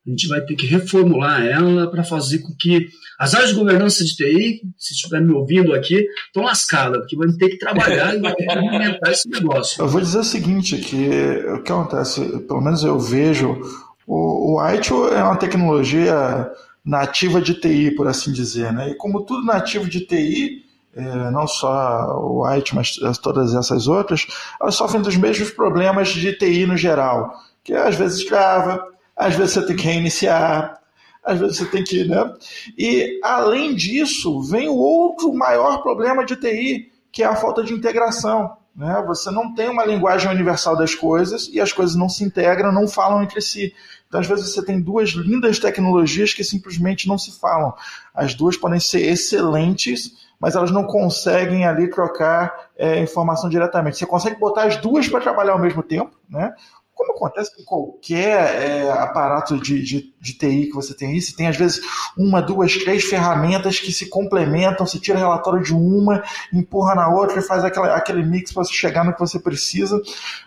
A 0.06 0.10
gente 0.10 0.28
vai 0.28 0.40
ter 0.40 0.54
que 0.54 0.66
reformular 0.66 1.44
ela 1.44 1.90
para 1.90 2.04
fazer 2.04 2.38
com 2.38 2.54
que 2.58 2.86
as 3.18 3.34
áreas 3.34 3.50
de 3.50 3.56
governança 3.56 4.04
de 4.04 4.14
TI, 4.14 4.60
se 4.78 4.94
estiver 4.94 5.20
me 5.20 5.32
ouvindo 5.32 5.74
aqui, 5.74 6.06
estão 6.26 6.44
lascadas, 6.44 6.98
porque 6.98 7.16
vão 7.16 7.26
ter 7.36 7.48
que 7.48 7.58
trabalhar 7.58 8.14
e 8.14 8.20
vai 8.20 8.34
ter 8.34 8.46
que 8.46 8.54
reinventar 8.54 9.10
esse 9.10 9.28
negócio. 9.28 9.82
Eu 9.82 9.88
vou 9.88 10.00
dizer 10.00 10.18
o 10.18 10.24
seguinte, 10.24 10.76
que 10.78 11.08
o 11.48 11.62
que 11.62 11.72
acontece, 11.72 12.20
pelo 12.46 12.60
menos 12.60 12.84
eu 12.84 12.98
vejo 13.00 13.58
o, 14.06 14.56
o 14.56 14.60
é 14.62 15.22
uma 15.24 15.36
tecnologia 15.36 16.50
nativa 16.84 17.40
de 17.40 17.54
TI, 17.54 17.90
por 17.90 18.06
assim 18.06 18.32
dizer, 18.32 18.72
né? 18.72 18.90
E 18.90 18.94
como 18.94 19.24
tudo 19.24 19.44
nativo 19.44 19.88
de 19.88 20.06
TI, 20.06 20.64
é, 20.94 21.30
não 21.30 21.46
só 21.46 22.16
o 22.18 22.48
ITIL, 22.54 22.76
mas 22.76 22.96
todas 23.18 23.54
essas 23.54 23.88
outras, 23.88 24.26
elas 24.60 24.76
sofrem 24.76 25.02
dos 25.02 25.16
mesmos 25.16 25.50
problemas 25.50 26.08
de 26.08 26.32
TI 26.32 26.64
no 26.64 26.76
geral, 26.76 27.34
que 27.64 27.74
às 27.74 27.96
vezes 27.96 28.24
trava, 28.24 28.86
às 29.16 29.34
vezes 29.34 29.54
você 29.54 29.66
tem 29.66 29.76
que 29.76 29.84
reiniciar, 29.84 30.80
às 31.24 31.38
vezes 31.40 31.56
você 31.56 31.66
tem 31.66 31.82
que, 31.82 32.04
né? 32.04 32.34
E 32.78 33.18
além 33.22 33.74
disso, 33.74 34.42
vem 34.42 34.68
o 34.68 34.76
outro 34.76 35.32
maior 35.34 35.82
problema 35.82 36.24
de 36.24 36.36
TI, 36.36 36.92
que 37.10 37.22
é 37.22 37.26
a 37.26 37.34
falta 37.34 37.64
de 37.64 37.72
integração. 37.72 38.56
Né? 38.76 39.02
Você 39.06 39.30
não 39.30 39.54
tem 39.54 39.70
uma 39.70 39.86
linguagem 39.86 40.30
universal 40.30 40.76
das 40.76 40.94
coisas 40.94 41.48
e 41.50 41.58
as 41.58 41.72
coisas 41.72 41.96
não 41.96 42.08
se 42.10 42.22
integram, 42.22 42.70
não 42.70 42.86
falam 42.86 43.22
entre 43.22 43.40
si. 43.40 43.74
Então, 44.06 44.20
às 44.20 44.26
vezes, 44.26 44.52
você 44.52 44.62
tem 44.62 44.80
duas 44.80 45.10
lindas 45.10 45.58
tecnologias 45.58 46.34
que 46.34 46.44
simplesmente 46.44 47.08
não 47.08 47.16
se 47.16 47.40
falam. 47.40 47.74
As 48.14 48.34
duas 48.34 48.56
podem 48.56 48.78
ser 48.78 49.00
excelentes, 49.00 50.12
mas 50.38 50.54
elas 50.54 50.70
não 50.70 50.84
conseguem 50.84 51.66
ali 51.66 51.88
trocar 51.88 52.68
é, 52.76 53.00
informação 53.00 53.48
diretamente. 53.48 53.96
Você 53.96 54.06
consegue 54.06 54.38
botar 54.38 54.64
as 54.64 54.76
duas 54.76 55.08
para 55.08 55.20
trabalhar 55.20 55.52
ao 55.52 55.58
mesmo 55.58 55.82
tempo, 55.82 56.14
né? 56.28 56.54
Como 56.96 57.12
acontece 57.12 57.54
com 57.54 57.62
qualquer 57.62 58.62
é, 58.62 58.90
aparato 58.90 59.60
de, 59.60 59.82
de, 59.82 60.14
de, 60.18 60.32
TI 60.32 60.66
que 60.66 60.74
você 60.74 60.96
tem 60.96 61.10
aí, 61.10 61.20
você 61.20 61.36
tem 61.36 61.46
às 61.46 61.56
vezes 61.56 61.82
uma, 62.16 62.40
duas, 62.40 62.74
três 62.78 63.04
ferramentas 63.04 63.78
que 63.78 63.92
se 63.92 64.08
complementam, 64.08 64.86
você 64.86 64.98
tira 64.98 65.18
relatório 65.18 65.62
de 65.62 65.74
uma, 65.74 66.24
empurra 66.50 66.94
na 66.94 67.08
outra 67.08 67.38
e 67.38 67.42
faz 67.42 67.62
aquela, 67.62 67.94
aquele 67.94 68.24
mix 68.24 68.50
para 68.50 68.64
você 68.64 68.72
chegar 68.72 69.04
no 69.04 69.12
que 69.12 69.20
você 69.20 69.38
precisa, 69.38 70.00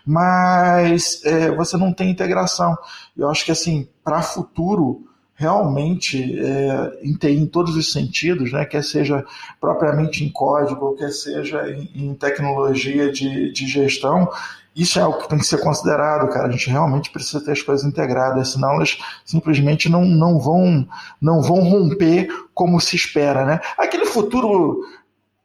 mas 0.04 1.24
é, 1.24 1.54
você 1.54 1.76
não 1.76 1.92
tem 1.92 2.10
integração. 2.10 2.76
Eu 3.16 3.30
acho 3.30 3.44
que 3.44 3.52
assim, 3.52 3.88
para 4.02 4.20
futuro, 4.20 5.06
realmente 5.40 6.36
é, 6.38 6.98
em 7.02 7.14
TI 7.14 7.28
em 7.28 7.46
todos 7.46 7.76
os 7.76 7.92
sentidos, 7.92 8.52
né, 8.52 8.64
quer 8.64 8.82
seja 8.82 9.24
propriamente 9.60 10.24
em 10.24 10.30
código, 10.30 10.96
quer 10.96 11.12
seja 11.12 11.70
em, 11.70 11.90
em 11.94 12.14
tecnologia 12.14 13.10
de, 13.12 13.52
de 13.52 13.66
gestão, 13.68 14.28
isso 14.74 14.98
é 14.98 15.02
algo 15.02 15.18
que 15.18 15.28
tem 15.28 15.38
que 15.38 15.46
ser 15.46 15.58
considerado, 15.58 16.28
cara. 16.30 16.48
A 16.48 16.50
gente 16.50 16.70
realmente 16.70 17.10
precisa 17.10 17.44
ter 17.44 17.52
as 17.52 17.62
coisas 17.62 17.84
integradas, 17.84 18.52
senão 18.52 18.74
elas 18.74 18.98
simplesmente 19.24 19.88
não, 19.88 20.04
não, 20.04 20.38
vão, 20.38 20.86
não 21.20 21.42
vão 21.42 21.60
romper 21.60 22.28
como 22.54 22.80
se 22.80 22.96
espera, 22.96 23.44
né? 23.44 23.60
Aquele 23.76 24.06
futuro 24.06 24.80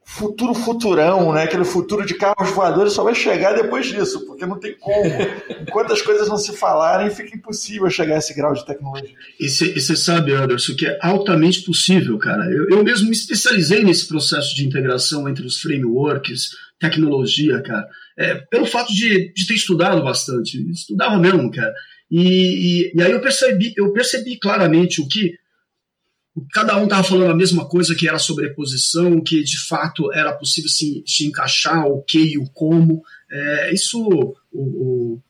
futuro 0.07 0.53
futurão, 0.53 1.33
né? 1.33 1.43
Aquele 1.43 1.65
futuro 1.65 2.05
de 2.05 2.13
carros 2.13 2.51
voadores 2.51 2.93
só 2.93 3.03
vai 3.03 3.15
chegar 3.15 3.53
depois 3.53 3.87
disso, 3.87 4.25
porque 4.27 4.45
não 4.45 4.59
tem 4.59 4.77
como. 4.77 5.03
Enquanto 5.61 5.91
as 5.91 6.01
coisas 6.01 6.29
não 6.29 6.37
se 6.37 6.55
falarem, 6.55 7.09
fica 7.09 7.35
impossível 7.35 7.89
chegar 7.89 8.15
a 8.15 8.17
esse 8.19 8.33
grau 8.35 8.53
de 8.53 8.65
tecnologia. 8.65 9.09
E 9.39 9.49
você 9.49 9.95
sabe, 9.95 10.31
Anderson, 10.31 10.75
que 10.75 10.85
é 10.85 10.99
altamente 11.01 11.63
possível, 11.63 12.17
cara. 12.19 12.45
Eu, 12.45 12.69
eu 12.69 12.83
mesmo 12.83 13.07
me 13.07 13.15
especializei 13.15 13.83
nesse 13.83 14.07
processo 14.07 14.55
de 14.55 14.65
integração 14.65 15.27
entre 15.27 15.45
os 15.45 15.59
frameworks, 15.59 16.51
tecnologia, 16.79 17.61
cara. 17.63 17.87
É, 18.17 18.35
pelo 18.35 18.65
fato 18.65 18.93
de, 18.93 19.33
de 19.33 19.47
ter 19.47 19.55
estudado 19.55 20.01
bastante. 20.03 20.57
Estudava 20.71 21.17
mesmo, 21.17 21.51
cara. 21.51 21.73
E, 22.09 22.21
e, 22.21 22.91
e 22.95 23.01
aí 23.01 23.11
eu 23.11 23.19
percebi, 23.19 23.73
eu 23.75 23.91
percebi 23.91 24.37
claramente 24.37 25.01
o 25.01 25.07
que 25.07 25.37
cada 26.51 26.77
um 26.77 26.83
estava 26.83 27.03
falando 27.03 27.31
a 27.31 27.35
mesma 27.35 27.67
coisa, 27.67 27.95
que 27.95 28.07
era 28.07 28.19
sobreposição, 28.19 29.21
que 29.21 29.41
de 29.43 29.57
fato 29.67 30.11
era 30.13 30.33
possível 30.33 30.69
se, 30.69 31.03
se 31.05 31.25
encaixar 31.25 31.85
o 31.85 32.01
que 32.03 32.19
e 32.19 32.37
o 32.37 32.45
como. 32.49 33.01
É, 33.31 33.73
isso, 33.73 34.01
o, 34.01 34.35
o, 34.51 35.21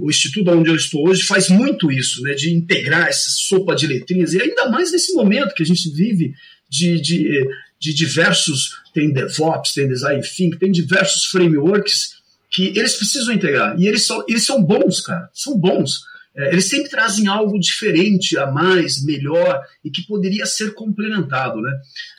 o, 0.00 0.10
Instituto 0.10 0.50
onde 0.50 0.70
eu 0.70 0.76
estou 0.76 1.08
hoje 1.08 1.22
faz 1.22 1.48
muito 1.48 1.92
isso, 1.92 2.22
né, 2.22 2.34
de 2.34 2.50
integrar 2.54 3.08
essa 3.08 3.28
sopa 3.28 3.74
de 3.74 3.86
letrinhas, 3.86 4.32
e 4.32 4.40
ainda 4.40 4.68
mais 4.70 4.92
nesse 4.92 5.12
momento 5.12 5.54
que 5.54 5.62
a 5.62 5.66
gente 5.66 5.90
vive 5.90 6.32
de, 6.68 7.00
de, 7.00 7.48
de 7.78 7.94
diversos, 7.94 8.70
tem 8.98 9.12
DevOps, 9.12 9.74
tem 9.74 9.88
Design 9.88 10.20
Think, 10.20 10.58
tem 10.58 10.72
diversos 10.72 11.26
frameworks 11.26 12.18
que 12.50 12.68
eles 12.76 12.96
precisam 12.96 13.32
integrar, 13.32 13.78
e 13.78 13.86
eles 13.86 14.04
são, 14.04 14.24
eles 14.26 14.44
são 14.44 14.60
bons, 14.60 15.00
cara, 15.00 15.28
são 15.32 15.56
bons. 15.56 16.00
É, 16.36 16.52
eles 16.52 16.68
sempre 16.68 16.88
trazem 16.88 17.26
algo 17.26 17.58
diferente, 17.58 18.38
a 18.38 18.46
mais, 18.46 19.04
melhor 19.04 19.60
e 19.84 19.90
que 19.90 20.06
poderia 20.06 20.46
ser 20.46 20.72
complementado, 20.74 21.60
né? 21.60 21.72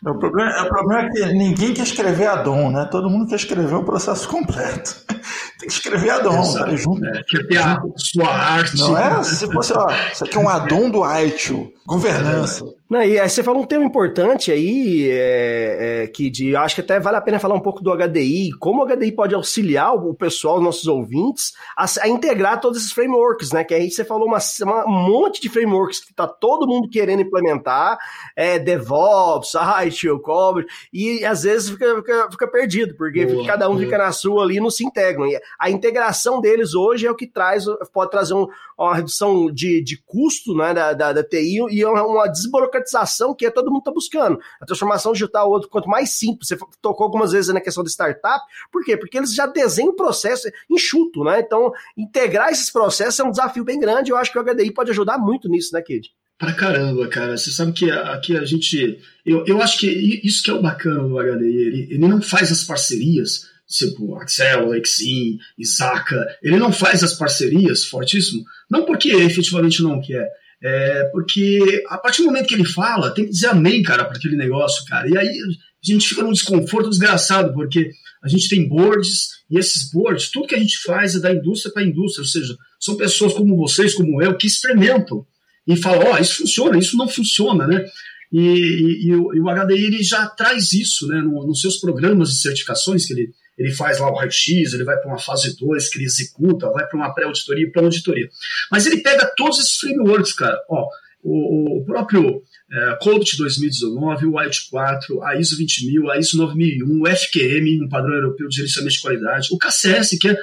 O 0.06 0.18
problema, 0.18 0.64
o 0.64 0.70
problema 0.70 1.02
é 1.04 1.10
que 1.10 1.26
ninguém 1.34 1.74
quer 1.74 1.84
escrever 1.84 2.28
Adon, 2.28 2.72
né? 2.72 2.88
Todo 2.92 3.10
mundo 3.10 3.28
quer 3.28 3.36
escrever 3.36 3.76
o 3.76 3.84
processo 3.84 4.28
completo. 4.28 4.96
Tem 5.60 5.68
que 5.68 5.74
escrever 5.74 6.10
Adon, 6.10 6.42
Exato, 6.42 6.78
junto. 6.78 7.06
É, 7.06 7.24
quer 7.24 7.48
ter 7.48 7.58
a 7.58 7.82
sua 7.98 8.30
arte. 8.30 8.78
Não 8.78 8.98
é? 8.98 9.24
Se 9.24 9.52
fosse, 9.52 9.74
ó, 9.74 9.88
isso 10.12 10.26
aqui 10.26 10.36
é 10.36 10.40
um 10.40 10.48
Adon 10.50 10.90
do 10.90 11.04
ITIL, 11.06 11.74
governança. 11.90 12.66
É. 12.66 12.80
Não, 12.90 13.04
e 13.04 13.20
aí 13.20 13.30
você 13.30 13.44
falou 13.44 13.62
um 13.62 13.66
tema 13.68 13.84
importante 13.84 14.52
aí, 14.52 15.08
é, 15.12 16.04
é, 16.04 16.08
que 16.08 16.28
de, 16.28 16.56
acho 16.56 16.74
que 16.74 16.82
até 16.82 17.00
vale 17.00 17.18
a 17.18 17.22
pena 17.22 17.38
falar 17.38 17.54
um 17.54 17.60
pouco 17.60 17.84
do 17.84 17.96
HDI, 17.96 18.52
como 18.60 18.84
o 18.84 18.88
HDI 18.88 19.12
pode 19.12 19.36
auxiliar 19.36 19.94
o 19.94 20.14
pessoal, 20.16 20.58
os 20.58 20.64
nossos 20.64 20.88
ouvintes, 20.88 21.54
a, 21.78 21.86
a 22.02 22.08
integrar 22.08 22.60
todos 22.60 22.80
esses 22.80 22.92
frameworks, 22.92 23.52
né? 23.52 23.64
Que 23.64 23.76
aí 23.76 23.92
você 23.92 24.04
falou 24.04 24.28
uma, 24.28 24.40
uma, 24.64 24.86
um 24.88 25.08
monte 25.08 25.40
de 25.40 25.50
frameworks 25.50 26.00
que 26.00 26.14
tá 26.14 26.28
todo 26.28 26.68
mundo 26.68 26.90
querendo 26.90 27.22
implementar, 27.22 28.00
é, 28.36 28.58
DevOps, 28.58 29.54
ITIL, 29.86 30.20
Cobre, 30.20 30.66
e 30.92 31.24
às 31.24 31.44
vezes 31.44 31.70
fica, 31.70 31.96
fica, 31.98 32.28
fica 32.32 32.48
perdido, 32.48 32.96
porque 32.96 33.26
boa, 33.28 33.46
cada 33.46 33.70
um 33.70 33.74
boa. 33.74 33.84
fica 33.84 34.00
na 34.00 34.12
sua 34.12 34.44
ali 34.44 34.58
e 34.58 34.60
não 34.60 34.72
se 34.72 34.84
integram. 34.84 35.28
E 35.28 35.40
a 35.60 35.70
integração 35.70 36.42
deles 36.42 36.74
hoje 36.74 37.06
é 37.06 37.12
o 37.12 37.16
que 37.16 37.28
traz, 37.28 37.66
pode 37.94 38.10
trazer 38.10 38.34
um, 38.34 38.48
uma 38.76 38.96
redução 38.96 39.52
de, 39.52 39.80
de 39.84 40.02
custo 40.08 40.56
né, 40.56 40.74
da, 40.74 40.94
da, 40.94 41.14
da 41.14 41.24
TI 41.24 41.60
e 41.80 41.86
uma 41.86 42.28
desburocratização 42.28 43.34
que 43.34 43.46
é 43.46 43.50
todo 43.50 43.72
mundo 43.72 43.80
está 43.80 43.92
buscando. 43.92 44.40
A 44.60 44.66
transformação 44.66 45.14
digital, 45.14 45.50
outro, 45.50 45.70
quanto 45.70 45.88
mais 45.88 46.12
simples, 46.12 46.48
você 46.48 46.58
tocou 46.82 47.06
algumas 47.06 47.32
vezes 47.32 47.54
na 47.54 47.62
questão 47.62 47.84
de 47.84 47.90
startup, 47.90 48.44
por 48.72 48.84
quê? 48.84 48.98
Porque 48.98 49.18
eles 49.18 49.34
já 49.34 49.46
desenham 49.46 49.92
o 49.92 49.96
processo 49.96 50.50
enxuto, 50.70 51.24
né? 51.24 51.40
Então, 51.40 51.72
integrar 51.98 52.50
esses 52.50 52.70
processos 52.70 53.20
é 53.20 53.24
um 53.24 53.32
desafio 53.32 53.64
bem 53.64 53.80
grande, 53.80 54.12
eu 54.12 54.18
acho 54.18 54.32
que 54.32 54.40
o 54.40 54.44
HDI 54.44 54.72
pode 54.72 54.92
ajudar 54.92 55.18
muito 55.18 55.48
nisso, 55.48 55.74
né, 55.74 55.82
Kid? 55.82 56.12
Pra 56.40 56.54
caramba, 56.54 57.06
cara. 57.10 57.38
Você 57.38 57.52
sabe 57.52 57.74
que 57.74 57.92
aqui 57.92 58.38
a 58.38 58.46
gente. 58.46 58.98
Eu, 59.26 59.46
eu 59.46 59.62
acho 59.62 59.78
que 59.78 59.88
isso 60.24 60.42
que 60.42 60.50
é 60.50 60.54
o 60.54 60.62
bacana 60.62 61.04
do 61.04 61.20
HDI. 61.20 61.58
Ele, 61.58 61.88
ele 61.92 61.98
não 61.98 62.22
faz 62.22 62.50
as 62.50 62.64
parcerias, 62.64 63.50
tipo 63.68 64.16
Axel, 64.16 64.70
Lexin, 64.70 65.38
Isaka. 65.58 66.26
Ele 66.42 66.56
não 66.56 66.72
faz 66.72 67.04
as 67.04 67.14
parcerias, 67.14 67.84
fortíssimo. 67.84 68.46
Não 68.72 68.86
porque 68.86 69.10
efetivamente 69.10 69.84
não 69.84 70.00
quer, 70.00 70.30
é, 70.62 71.04
porque 71.12 71.84
a 71.88 71.98
partir 71.98 72.22
do 72.22 72.28
momento 72.28 72.48
que 72.48 72.54
ele 72.54 72.66
fala, 72.66 73.14
tem 73.14 73.26
que 73.26 73.32
dizer 73.32 73.48
amém, 73.48 73.82
cara, 73.82 74.06
para 74.06 74.18
aquele 74.18 74.36
negócio, 74.36 74.84
cara. 74.86 75.10
E 75.10 75.18
aí 75.18 75.28
a 75.28 75.92
gente 75.92 76.08
fica 76.08 76.22
num 76.22 76.34
desconforto 76.34 76.90
desgraçado, 76.90 77.54
porque 77.54 77.92
a 78.22 78.28
gente 78.28 78.50
tem 78.50 78.68
boards, 78.68 79.30
e 79.50 79.58
esses 79.58 79.90
boards, 79.92 80.30
tudo 80.30 80.48
que 80.48 80.56
a 80.56 80.60
gente 80.60 80.78
faz 80.80 81.16
é 81.16 81.20
da 81.20 81.34
indústria 81.34 81.72
para 81.72 81.82
a 81.82 81.86
indústria, 81.86 82.24
ou 82.24 82.28
seja, 82.28 82.56
são 82.80 82.98
pessoas 82.98 83.34
como 83.34 83.56
vocês, 83.56 83.94
como 83.94 84.22
eu, 84.22 84.36
que 84.36 84.48
experimentam 84.48 85.26
e 85.66 85.78
falam: 85.78 86.08
ó, 86.08 86.16
oh, 86.16 86.18
isso 86.18 86.36
funciona, 86.38 86.78
isso 86.78 86.98
não 86.98 87.08
funciona, 87.08 87.66
né? 87.66 87.86
E, 88.32 88.40
e, 88.40 89.08
e, 89.08 89.16
o, 89.16 89.34
e 89.34 89.40
o 89.40 89.46
HDI 89.46 89.86
ele 89.86 90.04
já 90.04 90.28
traz 90.28 90.72
isso 90.74 91.08
né, 91.08 91.20
no, 91.20 91.48
nos 91.48 91.62
seus 91.62 91.78
programas 91.78 92.30
de 92.30 92.42
certificações 92.42 93.06
que 93.06 93.14
ele, 93.14 93.32
ele 93.60 93.74
faz 93.74 94.00
lá 94.00 94.10
o 94.10 94.16
raio-x, 94.16 94.74
ele 94.74 94.86
vai 94.86 94.98
para 94.98 95.10
uma 95.10 95.20
fase 95.20 95.56
2 95.58 95.90
que 95.90 95.98
ele 95.98 96.06
executa, 96.06 96.72
vai 96.72 96.88
para 96.88 96.98
uma 96.98 97.14
pré-auditoria 97.14 97.68
e 97.68 97.72
para 97.72 97.84
auditoria. 97.84 98.30
Mas 98.72 98.86
ele 98.86 99.02
pega 99.02 99.30
todos 99.36 99.60
esses 99.60 99.76
frameworks, 99.76 100.32
cara. 100.32 100.58
Ó, 100.70 100.88
o, 101.22 101.80
o 101.80 101.86
próprio 101.86 102.42
é, 102.72 102.98
COBIT 103.02 103.38
2019, 103.38 104.28
o 104.28 104.38
White 104.38 104.70
4, 104.72 105.24
a 105.24 105.36
ISO 105.36 105.58
20000, 105.58 106.10
a 106.10 106.18
ISO 106.18 106.38
9001, 106.38 107.02
o 107.02 107.08
FQM, 107.08 107.84
um 107.84 107.90
padrão 107.90 108.16
europeu 108.16 108.48
de 108.48 108.56
gerenciamento 108.56 108.96
de 108.96 109.02
qualidade, 109.02 109.50
o 109.52 109.58
KCS, 109.58 110.18
que 110.18 110.30
é 110.30 110.38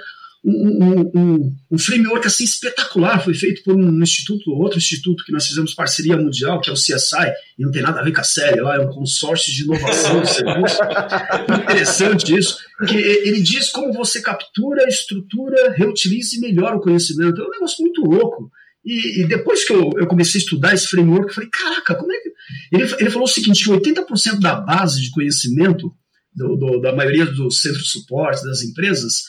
um, 0.45 1.11
um, 1.15 1.57
um, 1.73 1.79
framework 1.79 2.27
assim 2.27 2.45
espetacular, 2.45 3.23
foi 3.23 3.35
feito 3.35 3.63
por 3.65 3.75
um 3.75 4.03
instituto, 4.03 4.51
outro 4.53 4.79
instituto 4.79 5.25
que 5.25 5.33
nós 5.33 5.47
fizemos 5.47 5.75
parceria 5.75 6.17
mundial, 6.17 6.61
que 6.61 6.71
é 6.71 6.73
o 6.73 6.77
CSI, 6.77 7.33
e 7.59 7.65
não 7.65 7.71
tem 7.73 7.83
nada 7.83 8.01
a 8.01 8.05
ver 8.05 8.13
com 8.13 8.21
a 8.21 8.25
série, 8.25 8.61
lá 8.61 8.77
é 8.77 8.81
um 8.81 8.89
consórcio 8.89 9.53
de 9.53 9.65
inovação 9.65 10.21
de 10.21 10.31
serviço. 10.31 10.79
Interessante 11.63 12.37
isso, 12.37 12.59
que 12.87 12.97
ele 12.97 13.41
diz 13.41 13.71
como 13.71 13.93
você 13.93 14.21
captura, 14.21 14.89
estrutura, 14.89 15.73
reutiliza 15.73 16.37
e 16.37 16.41
melhora 16.41 16.77
o 16.77 16.81
conhecimento. 16.81 17.41
É 17.41 17.45
um 17.45 17.51
negócio 17.51 17.83
muito 17.83 18.03
louco. 18.03 18.51
E, 18.85 19.23
e 19.23 19.27
depois 19.27 19.65
que 19.65 19.73
eu, 19.73 19.91
eu, 19.97 20.07
comecei 20.07 20.41
a 20.41 20.45
estudar 20.45 20.75
esse 20.75 20.87
framework, 20.87 21.27
eu 21.27 21.35
falei, 21.35 21.51
caraca, 21.51 21.97
como 21.97 22.13
é 22.13 22.21
que. 22.21 22.31
Ele, 22.71 22.95
ele 23.01 23.11
falou 23.11 23.27
o 23.27 23.31
seguinte: 23.31 23.65
que 23.65 23.71
80% 23.71 24.39
da 24.39 24.61
base 24.61 25.03
de 25.03 25.11
conhecimento 25.11 25.93
do, 26.33 26.55
do, 26.55 26.81
da 26.81 26.95
maioria 26.95 27.27
dos 27.27 27.63
centros 27.63 27.83
de 27.83 27.91
suporte 27.91 28.45
das 28.45 28.63
empresas 28.63 29.23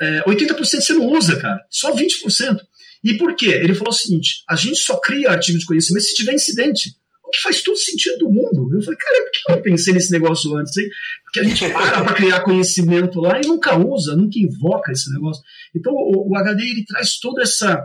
é, 0.00 0.22
80% 0.24 0.64
você 0.64 0.94
não 0.94 1.06
usa, 1.06 1.36
cara. 1.36 1.60
Só 1.70 1.94
20%. 1.94 2.60
E 3.04 3.14
por 3.14 3.36
quê? 3.36 3.46
Ele 3.46 3.74
falou 3.74 3.92
o 3.92 3.96
seguinte: 3.96 4.42
a 4.48 4.56
gente 4.56 4.78
só 4.78 4.96
cria 4.96 5.30
artigo 5.30 5.58
de 5.58 5.64
conhecimento 5.64 6.04
se 6.04 6.14
tiver 6.14 6.34
incidente. 6.34 6.94
O 7.24 7.30
que 7.30 7.40
faz 7.40 7.60
todo 7.62 7.76
sentido 7.76 8.18
do 8.18 8.30
mundo. 8.30 8.68
Eu 8.72 8.82
falei, 8.82 8.98
cara, 8.98 9.22
por 9.22 9.30
que 9.32 9.52
eu 9.52 9.62
pensei 9.62 9.92
nesse 9.92 10.12
negócio 10.12 10.54
antes? 10.56 10.76
Hein? 10.76 10.88
Porque 11.24 11.40
a 11.40 11.44
gente 11.44 11.58
para 11.72 12.04
para 12.04 12.14
criar 12.14 12.40
conhecimento 12.40 13.20
lá 13.20 13.40
e 13.40 13.46
nunca 13.46 13.76
usa, 13.76 14.16
nunca 14.16 14.38
invoca 14.38 14.92
esse 14.92 15.12
negócio. 15.12 15.42
Então 15.74 15.92
o, 15.92 16.30
o 16.30 16.36
HD 16.36 16.62
ele 16.62 16.84
traz 16.84 17.18
todo 17.18 17.40
essa, 17.40 17.84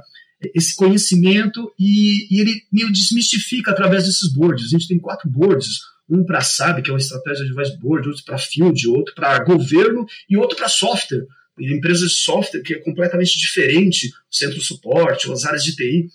esse 0.55 0.75
conhecimento 0.75 1.71
e, 1.79 2.35
e 2.35 2.39
ele 2.39 2.61
meio 2.71 2.91
desmistifica 2.91 3.71
através 3.71 4.05
desses 4.05 4.31
boards. 4.31 4.65
A 4.65 4.69
gente 4.69 4.87
tem 4.87 4.99
quatro 4.99 5.29
boards, 5.29 5.79
um 6.07 6.23
para 6.23 6.41
SAB, 6.41 6.81
que 6.83 6.89
é 6.89 6.93
uma 6.93 6.99
estratégia 6.99 7.45
de 7.45 7.51
advice 7.51 7.79
board, 7.79 8.07
outro 8.07 8.23
para 8.23 8.37
field, 8.37 8.87
outro 8.89 9.13
para 9.15 9.43
governo 9.43 10.05
e 10.29 10.37
outro 10.37 10.55
para 10.55 10.67
software 10.67 11.25
empresas 11.61 12.09
de 12.09 12.15
software 12.15 12.61
que 12.61 12.73
é 12.73 12.79
completamente 12.79 13.39
diferente, 13.39 14.11
centro 14.29 14.57
de 14.57 14.65
suporte, 14.65 15.31
as 15.31 15.45
áreas 15.45 15.63
de 15.63 15.75
TI. 15.75 16.09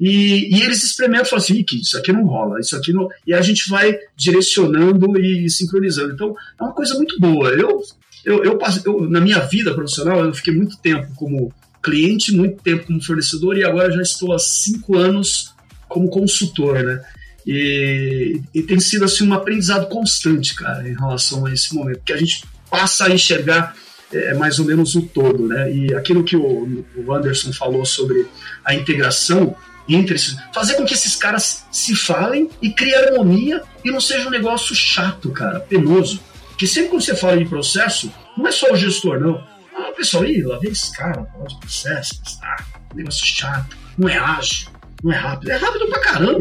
E, 0.00 0.56
e 0.56 0.62
eles 0.62 0.82
experimentam 0.82 1.26
falam 1.26 1.44
assim, 1.44 1.64
isso 1.80 1.96
aqui 1.96 2.12
não 2.12 2.26
rola, 2.26 2.60
isso 2.60 2.76
aqui 2.76 2.92
não. 2.92 3.08
E 3.26 3.32
a 3.32 3.40
gente 3.40 3.68
vai 3.68 3.96
direcionando 4.16 5.18
e 5.18 5.48
sincronizando. 5.48 6.12
Então, 6.12 6.34
é 6.60 6.64
uma 6.64 6.74
coisa 6.74 6.94
muito 6.94 7.18
boa. 7.18 7.50
Eu, 7.50 7.80
eu, 8.24 8.44
eu, 8.44 8.58
eu 8.84 9.08
na 9.08 9.20
minha 9.20 9.40
vida 9.40 9.74
profissional, 9.74 10.24
eu 10.24 10.34
fiquei 10.34 10.54
muito 10.54 10.76
tempo 10.78 11.12
como 11.14 11.52
cliente, 11.82 12.32
muito 12.32 12.62
tempo 12.62 12.86
como 12.86 13.02
fornecedor, 13.02 13.58
e 13.58 13.64
agora 13.64 13.92
já 13.92 14.02
estou 14.02 14.32
há 14.32 14.38
cinco 14.38 14.96
anos 14.96 15.52
como 15.88 16.08
consultor, 16.08 16.82
né? 16.82 17.04
E, 17.46 18.40
e 18.54 18.62
tem 18.62 18.80
sido 18.80 19.04
assim 19.04 19.28
um 19.28 19.34
aprendizado 19.34 19.86
constante, 19.88 20.54
cara, 20.54 20.88
em 20.88 20.94
relação 20.94 21.44
a 21.44 21.52
esse 21.52 21.74
momento, 21.74 22.00
que 22.02 22.12
a 22.12 22.16
gente 22.16 22.42
passa 22.70 23.04
a 23.04 23.10
enxergar 23.10 23.76
é, 24.12 24.34
mais 24.34 24.58
ou 24.58 24.66
menos 24.66 24.94
o 24.94 25.02
todo, 25.02 25.46
né? 25.46 25.72
E 25.72 25.94
aquilo 25.94 26.24
que 26.24 26.36
o, 26.36 26.84
o 26.96 27.12
Anderson 27.12 27.52
falou 27.52 27.84
sobre 27.84 28.26
a 28.64 28.74
integração 28.74 29.56
entre 29.88 30.14
esses, 30.14 30.36
fazer 30.54 30.74
com 30.74 30.84
que 30.84 30.94
esses 30.94 31.14
caras 31.14 31.66
se 31.70 31.94
falem 31.94 32.48
e 32.62 32.70
criem 32.70 32.94
harmonia 32.94 33.62
e 33.84 33.90
não 33.90 34.00
seja 34.00 34.26
um 34.26 34.30
negócio 34.30 34.74
chato, 34.74 35.30
cara, 35.30 35.60
penoso. 35.60 36.20
Que 36.56 36.66
sempre 36.66 36.90
quando 36.90 37.02
você 37.02 37.14
fala 37.14 37.36
de 37.36 37.44
processo, 37.44 38.12
não 38.36 38.46
é 38.46 38.52
só 38.52 38.72
o 38.72 38.76
gestor, 38.76 39.20
não. 39.20 39.42
Ah, 39.76 39.92
pessoal, 39.96 40.24
ih, 40.24 40.42
lá 40.42 40.58
vem 40.58 40.70
esse 40.70 40.94
cara, 40.96 41.24
falar 41.24 41.46
de 41.46 41.58
processo, 41.58 42.20
ah, 42.42 42.64
negócio 42.94 43.26
chato, 43.26 43.76
não 43.98 44.08
é 44.08 44.16
ágil, 44.16 44.68
não 45.02 45.12
é 45.12 45.16
rápido. 45.16 45.50
É 45.50 45.56
rápido 45.56 45.88
pra 45.88 46.00
caramba, 46.00 46.38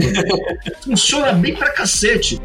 funciona 0.83 1.33
bem 1.33 1.55
pra 1.55 1.71
cacete. 1.71 2.39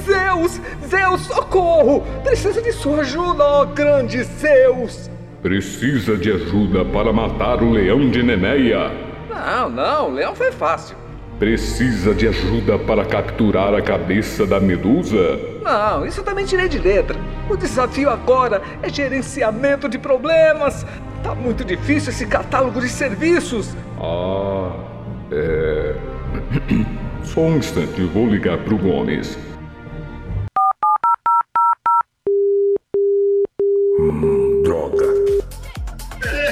Zeus! 0.00 0.60
Zeus, 0.88 1.20
socorro! 1.22 2.04
Preciso 2.22 2.62
de 2.62 2.72
sua 2.72 3.00
ajuda, 3.00 3.44
ó 3.44 3.64
grande 3.64 4.22
Zeus! 4.22 5.10
Precisa 5.42 6.16
de 6.16 6.32
ajuda 6.32 6.84
para 6.84 7.12
matar 7.12 7.62
o 7.62 7.70
leão 7.70 8.10
de 8.10 8.22
Nemeia? 8.22 8.90
Não, 9.30 9.70
não, 9.70 10.10
o 10.10 10.14
leão 10.14 10.34
foi 10.34 10.50
fácil. 10.50 10.96
Precisa 11.38 12.12
de 12.12 12.26
ajuda 12.26 12.76
para 12.80 13.04
capturar 13.04 13.72
a 13.72 13.80
cabeça 13.80 14.44
da 14.44 14.58
medusa? 14.58 15.38
Não, 15.62 16.04
isso 16.04 16.24
também 16.24 16.44
tirei 16.44 16.68
de 16.68 16.78
letra. 16.78 17.16
O 17.48 17.56
desafio 17.56 18.10
agora 18.10 18.60
é 18.82 18.88
gerenciamento 18.88 19.88
de 19.88 19.96
problemas. 19.98 20.84
Tá 21.22 21.36
muito 21.36 21.64
difícil 21.64 22.10
esse 22.10 22.26
catálogo 22.26 22.80
de 22.80 22.88
serviços. 22.88 23.76
Ah, 24.00 24.72
é. 25.30 25.94
Só 27.22 27.42
um 27.42 27.58
instante, 27.58 28.02
vou 28.02 28.26
ligar 28.26 28.58
pro 28.58 28.76
Gomes. 28.76 29.38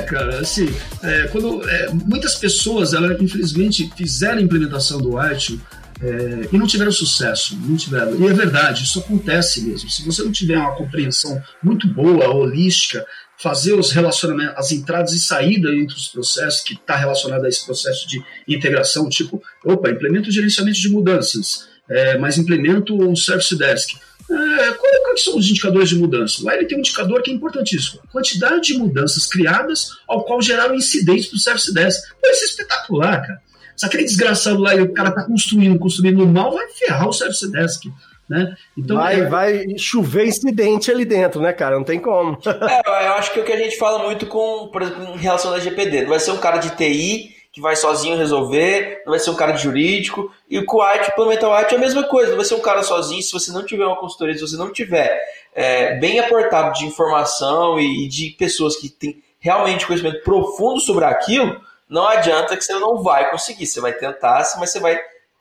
Cara, 0.07 0.41
assim, 0.41 0.67
é, 1.03 1.29
quando 1.29 1.69
é, 1.69 1.91
muitas 1.91 2.37
pessoas, 2.37 2.95
ela 2.95 3.13
infelizmente 3.23 3.91
fizeram 3.97 4.39
a 4.39 4.43
implementação 4.43 4.99
do 4.99 5.19
Artio 5.19 5.61
é, 6.01 6.49
e 6.53 6.59
não 6.59 6.67
tiveram 6.67 6.93
sucesso, 6.93 7.59
não 7.63 7.77
tiveram. 7.77 8.15
E 8.21 8.27
é 8.27 8.33
verdade, 8.33 8.85
isso 8.85 8.99
acontece 8.99 9.63
mesmo. 9.63 9.91
Se 9.91 10.05
você 10.05 10.23
não 10.23 10.33
tiver 10.33 10.59
uma 10.59 10.75
compreensão 10.75 11.43
muito 11.63 11.89
boa, 11.89 12.29
holística, 12.29 13.05
fazer 13.39 13.75
os 13.75 13.93
relacionamentos, 13.93 14.55
as 14.57 14.73
entradas 14.73 15.13
e 15.13 15.19
saídas 15.19 15.73
entre 15.73 15.95
os 15.95 16.09
processos 16.09 16.61
que 16.61 16.75
está 16.75 16.97
relacionado 16.97 17.45
a 17.45 17.49
esse 17.49 17.65
processo 17.65 18.07
de 18.09 18.23
integração, 18.49 19.09
tipo, 19.09 19.43
opa, 19.65 19.91
implemento 19.91 20.31
gerenciamento 20.31 20.81
de 20.81 20.89
mudanças, 20.89 21.69
é, 21.89 22.19
mas 22.19 22.39
implemento 22.39 22.95
um 22.95 23.15
service 23.15 23.57
desk. 23.57 23.97
É, 24.29 24.73
quais 25.17 25.25
são 25.25 25.37
os 25.37 25.51
indicadores 25.51 25.89
de 25.89 25.97
mudança? 25.97 26.45
Lá 26.45 26.55
ele 26.55 26.67
tem 26.67 26.77
um 26.77 26.81
indicador 26.81 27.23
que 27.23 27.31
é 27.31 27.35
importantíssimo: 27.35 28.01
a 28.05 28.13
quantidade 28.13 28.61
de 28.61 28.79
mudanças 28.79 29.27
criadas 29.27 29.89
ao 30.07 30.25
qual 30.25 30.43
geraram 30.43 30.75
incidentes 30.75 31.27
para 31.27 31.37
o 31.37 31.41
service 31.41 31.73
desk. 31.73 32.03
Pô, 32.21 32.31
isso 32.31 32.45
é 32.45 32.47
espetacular, 32.47 33.23
cara. 33.23 33.41
Se 33.77 33.85
aquele 33.85 34.05
desgraçado 34.05 34.59
lá 34.59 34.75
e 34.75 34.81
o 34.81 34.93
cara 34.93 35.11
tá 35.11 35.25
construindo, 35.25 35.79
construindo 35.79 36.27
mal, 36.27 36.55
vai 36.55 36.67
ferrar 36.69 37.09
o 37.09 37.13
service 37.13 37.51
desk. 37.51 37.91
Né? 38.29 38.57
Então, 38.77 38.97
vai, 38.97 39.21
é... 39.21 39.25
vai 39.27 39.79
chover 39.79 40.27
incidente 40.27 40.91
ali 40.91 41.05
dentro, 41.05 41.41
né, 41.41 41.53
cara? 41.53 41.77
Não 41.77 41.85
tem 41.85 42.01
como. 42.01 42.39
é, 42.45 43.07
eu 43.07 43.13
acho 43.15 43.33
que 43.33 43.39
é 43.39 43.43
o 43.43 43.45
que 43.45 43.53
a 43.53 43.59
gente 43.59 43.79
fala 43.79 44.03
muito 44.03 44.27
com, 44.27 44.69
por 44.73 44.83
exemplo, 44.83 45.15
em 45.15 45.19
relação 45.19 45.53
à 45.53 45.61
GPD. 45.61 46.03
Não 46.03 46.09
vai 46.09 46.19
ser 46.19 46.33
um 46.33 46.39
cara 46.39 46.59
de 46.59 46.71
TI 46.71 47.36
que 47.57 47.61
vai 47.63 47.75
sozinho 47.75 48.19
resolver, 48.19 49.01
não 49.07 49.13
vai 49.13 49.19
ser 49.19 49.31
um 49.31 49.35
cara 49.35 49.53
de 49.53 49.63
jurídico. 49.63 50.31
E 50.47 50.61
com 50.61 50.77
o 50.77 50.83
IT, 50.83 51.11
implementar 51.11 51.49
o 51.49 51.55
IT 51.55 51.73
é 51.73 51.79
a 51.79 51.81
mesma 51.81 52.03
coisa, 52.05 52.29
não 52.29 52.37
vai 52.37 52.45
ser 52.45 52.55
um 52.55 52.61
cara 52.61 52.83
sozinho. 52.83 53.23
Se 53.23 53.33
você 53.33 53.51
não 53.51 53.65
tiver 53.65 53.87
uma 53.87 53.97
consultoria, 53.97 54.35
se 54.35 54.43
você 54.43 54.59
não 54.59 54.71
tiver 54.71 55.19
é, 55.55 55.95
bem 55.95 56.21
aportado 56.21 56.79
de 56.79 56.85
informação 56.85 57.81
e, 57.81 58.05
e 58.05 58.09
de 58.09 58.29
pessoas 58.33 58.77
que 58.77 58.91
têm 58.91 59.25
realmente 59.39 59.87
conhecimento 59.87 60.23
profundo 60.23 60.81
sobre 60.81 61.07
aquilo, 61.07 61.59
não 61.89 62.07
adianta 62.07 62.55
que 62.59 62.63
você 62.63 62.75
não 62.75 63.03
vai 63.03 63.31
conseguir. 63.31 63.67
Você 63.67 63.81
vai 63.81 63.95
tentar, 63.95 64.47
mas 64.59 64.71
você 64.71 64.79
vai 64.79 65.01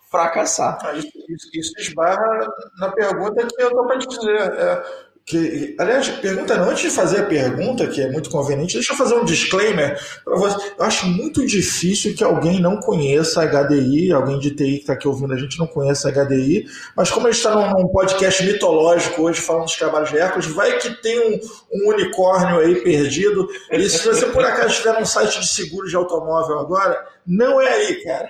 fracassar. 0.10 0.78
Ah, 0.86 0.94
isso, 0.94 1.12
isso, 1.28 1.50
isso, 1.54 1.74
esbarra 1.80 2.48
na 2.80 2.94
pergunta 2.94 3.46
que 3.46 3.62
eu 3.62 3.68
estou 3.68 3.86
para 3.86 4.00
te 4.00 4.08
dizer. 4.08 4.40
É, 4.40 4.86
que, 5.26 5.76
aliás, 5.80 6.08
pergunta 6.08 6.56
não, 6.56 6.70
antes 6.70 6.84
de 6.84 6.90
fazer 6.92 7.22
a 7.22 7.26
pergunta, 7.26 7.88
que 7.88 8.00
é 8.00 8.12
muito 8.12 8.30
conveniente, 8.30 8.76
deixa 8.76 8.94
eu 8.94 8.98
fazer 8.98 9.16
um 9.16 9.26
disclaimer 9.26 10.00
para 10.24 10.36
você. 10.36 10.74
Eu 10.78 10.86
acho 10.86 11.08
muito 11.08 11.44
difícil 11.44 12.14
que 12.14 12.24
alguém 12.24 12.62
não 12.62 12.78
conheça 12.78 13.42
a 13.42 13.46
HDI, 13.46 14.12
alguém 14.12 14.38
de 14.38 14.52
TI 14.52 14.76
que 14.76 14.82
está 14.82 14.94
aqui 14.94 15.08
ouvindo 15.08 15.34
a 15.34 15.38
gente 15.38 15.58
não 15.58 15.66
conheça 15.66 16.10
a 16.10 16.12
HDI, 16.12 16.68
mas 16.96 17.10
como 17.10 17.26
a 17.26 17.32
gente 17.32 17.40
está 17.40 17.56
num, 17.56 17.72
num, 17.72 17.88
podcast 17.88 18.44
mitológico 18.46 19.24
hoje 19.24 19.42
falando 19.42 19.66
dos 19.66 19.76
trabalhos 19.76 20.12
de 20.12 20.18
Hércules, 20.20 20.46
vai 20.46 20.78
que 20.78 21.02
tem 21.02 21.20
um, 21.20 21.40
um 21.74 21.90
unicórnio 21.90 22.60
aí 22.60 22.76
perdido. 22.82 23.48
E 23.72 23.90
se 23.90 24.06
você 24.06 24.28
por 24.28 24.46
acaso 24.46 24.74
estiver 24.74 25.00
num 25.00 25.06
site 25.06 25.40
de 25.40 25.48
seguro 25.48 25.88
de 25.88 25.96
automóvel 25.96 26.60
agora, 26.60 27.04
não 27.26 27.60
é 27.60 27.74
aí, 27.74 28.04
cara 28.04 28.30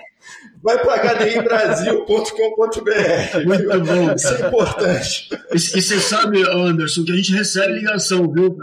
vai 0.62 0.82
para 0.82 1.14
hdibrasil.com.br. 1.14 3.44
Muito 3.44 3.80
bom. 3.80 4.14
Isso 4.14 4.28
é 4.28 4.46
importante. 4.46 5.28
E, 5.52 5.56
e 5.56 5.58
você 5.58 6.00
sabe, 6.00 6.42
Anderson, 6.42 7.04
que 7.04 7.12
a 7.12 7.16
gente 7.16 7.32
recebe 7.32 7.74
ligação, 7.74 8.32
viu? 8.32 8.56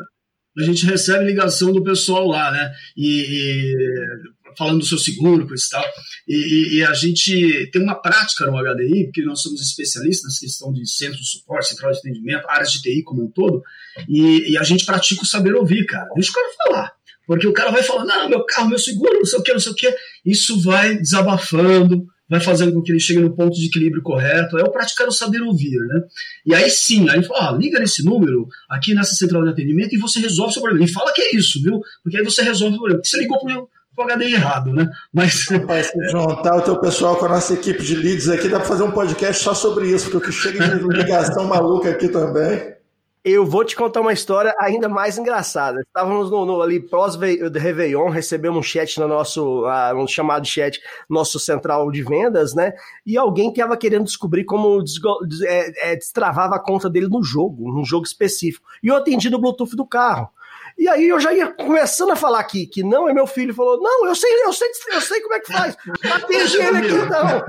A 0.58 0.64
gente 0.64 0.84
recebe 0.86 1.26
ligação 1.26 1.72
do 1.72 1.84
pessoal 1.84 2.28
lá, 2.28 2.52
né? 2.52 2.72
E, 2.96 3.22
e 3.22 3.76
falando 4.58 4.80
do 4.80 4.86
seu 4.86 4.98
seguro, 4.98 5.48
coisa 5.48 5.64
e 5.66 5.70
tal. 5.70 5.86
E, 6.28 6.78
e, 6.78 6.84
a 6.84 6.94
gente 6.94 7.70
tem 7.72 7.82
uma 7.82 7.96
prática 7.96 8.46
no 8.46 8.58
HDI, 8.58 9.06
porque 9.06 9.24
nós 9.24 9.42
somos 9.42 9.62
especialistas 9.62 10.36
na 10.36 10.48
questão 10.48 10.74
de 10.74 10.88
centro 10.88 11.18
de 11.18 11.28
suporte, 11.28 11.70
central 11.70 11.92
de 11.92 12.00
atendimento, 12.00 12.48
áreas 12.48 12.72
de 12.72 12.82
TI 12.82 13.04
como 13.04 13.26
um 13.26 13.32
todo, 13.32 13.62
e, 14.08 14.52
e 14.52 14.58
a 14.58 14.64
gente 14.64 14.86
pratica 14.86 15.24
o 15.24 15.26
saber 15.26 15.56
ouvir, 15.56 15.86
cara. 15.86 16.10
Deixa 16.16 16.32
o 16.32 16.34
cara 16.34 16.48
falar. 16.64 16.92
Porque 17.26 17.48
o 17.48 17.54
cara 17.54 17.72
vai 17.72 17.84
falando, 17.84 18.08
não, 18.08 18.30
meu 18.30 18.46
carro, 18.46 18.70
meu 18.70 18.80
seguro, 18.80 19.18
não 19.18 19.26
sei 19.26 19.40
o 19.40 19.44
que, 19.44 19.54
não 19.54 19.60
sei 19.60 19.72
o 19.72 19.76
que. 19.76 19.96
Isso 20.26 20.62
vai 20.62 20.98
desabafando, 20.98 22.06
vai 22.30 22.40
fazendo 22.40 22.74
com 22.74 22.82
que 22.82 22.92
ele 22.92 23.00
chegue 23.00 23.20
no 23.20 23.36
ponto 23.36 23.58
de 23.58 23.68
equilíbrio 23.68 24.02
correto. 24.02 24.58
É 24.58 24.64
o 24.64 24.72
praticar 24.72 25.08
o 25.08 25.12
saber 25.12 25.42
ouvir, 25.42 25.78
né? 25.88 26.02
E 26.46 26.54
aí 26.54 26.70
sim, 26.70 27.10
aí 27.10 27.24
fala, 27.24 27.50
ah, 27.50 27.58
liga 27.58 27.80
nesse 27.80 28.04
número 28.04 28.48
aqui 28.70 28.94
nessa 28.94 29.16
central 29.16 29.44
de 29.44 29.50
atendimento 29.50 29.96
e 29.96 29.98
você 29.98 30.20
resolve 30.20 30.52
o 30.52 30.54
seu 30.54 30.62
problema. 30.62 30.86
E 30.86 30.92
fala 30.92 31.14
que 31.14 31.22
é 31.22 31.36
isso, 31.36 31.62
viu? 31.62 31.80
Porque 32.04 32.18
aí 32.18 32.24
você 32.24 32.42
resolve 32.42 32.76
o 32.76 32.80
problema. 32.80 33.00
Porque 33.00 33.10
você 33.10 33.20
ligou 33.20 33.40
pro 33.40 33.70
pro 33.96 34.06
HD 34.06 34.32
errado, 34.32 34.74
né? 34.74 34.90
Mas. 35.14 35.48
Rapaz, 35.50 35.88
se 35.88 36.10
juntar 36.10 36.58
o 36.58 36.62
teu 36.62 36.80
pessoal 36.80 37.16
com 37.16 37.26
a 37.26 37.30
nossa 37.30 37.54
equipe 37.54 37.84
de 37.84 37.96
leads 37.96 38.30
aqui, 38.30 38.50
dá 38.50 38.60
pra 38.60 38.68
fazer 38.68 38.84
um 38.84 38.92
podcast 38.92 39.44
só 39.44 39.54
sobre 39.54 39.90
isso, 39.90 40.10
porque 40.10 40.18
o 40.18 40.22
que 40.22 40.32
chega 40.32 40.68
de 40.68 40.84
ligação 40.90 41.48
maluca 41.48 41.90
aqui 41.90 42.10
também. 42.10 42.73
Eu 43.26 43.46
vou 43.46 43.64
te 43.64 43.74
contar 43.74 44.02
uma 44.02 44.12
história 44.12 44.54
ainda 44.60 44.90
mais 44.90 45.18
engraçada. 45.18 45.80
Estávamos 45.80 46.30
no, 46.30 46.46
no 46.46 46.62
ali 46.62 46.78
pós 46.78 47.16
Réveillon, 47.16 48.10
recebemos 48.10 48.60
um 48.60 48.62
chat 48.62 49.00
no 49.00 49.08
nosso, 49.08 49.64
uh, 49.64 49.96
um 49.96 50.06
chamado 50.06 50.46
chat, 50.46 50.82
nosso 51.10 51.40
central 51.40 51.90
de 51.90 52.04
vendas, 52.04 52.54
né? 52.54 52.74
E 53.06 53.18
alguém 53.18 53.50
estava 53.50 53.78
querendo 53.78 54.04
descobrir 54.04 54.44
como 54.44 54.84
é, 55.46 55.92
é, 55.92 55.96
destravava 55.96 56.56
a 56.56 56.60
conta 56.60 56.90
dele 56.90 57.08
no 57.08 57.24
jogo, 57.24 57.72
num 57.72 57.86
jogo 57.86 58.06
específico. 58.06 58.68
E 58.84 58.88
eu 58.88 58.96
atendi 58.98 59.30
no 59.30 59.40
Bluetooth 59.40 59.74
do 59.74 59.86
carro. 59.86 60.28
E 60.78 60.88
aí 60.88 61.08
eu 61.08 61.20
já 61.20 61.34
ia 61.34 61.52
começando 61.52 62.12
a 62.12 62.16
falar 62.16 62.40
aqui 62.40 62.66
que 62.66 62.84
não 62.84 63.08
é 63.08 63.14
meu 63.14 63.28
filho. 63.28 63.54
Falou: 63.54 63.80
Não, 63.82 64.06
eu 64.08 64.16
sei, 64.16 64.30
eu 64.44 64.54
sei, 64.54 64.70
eu 64.92 65.02
sei 65.02 65.22
como 65.22 65.36
é 65.36 65.40
que 65.40 65.54
faz. 65.54 65.78
Atende 66.12 66.58
ele 66.58 66.78
aqui 66.78 66.94
então. 66.94 67.46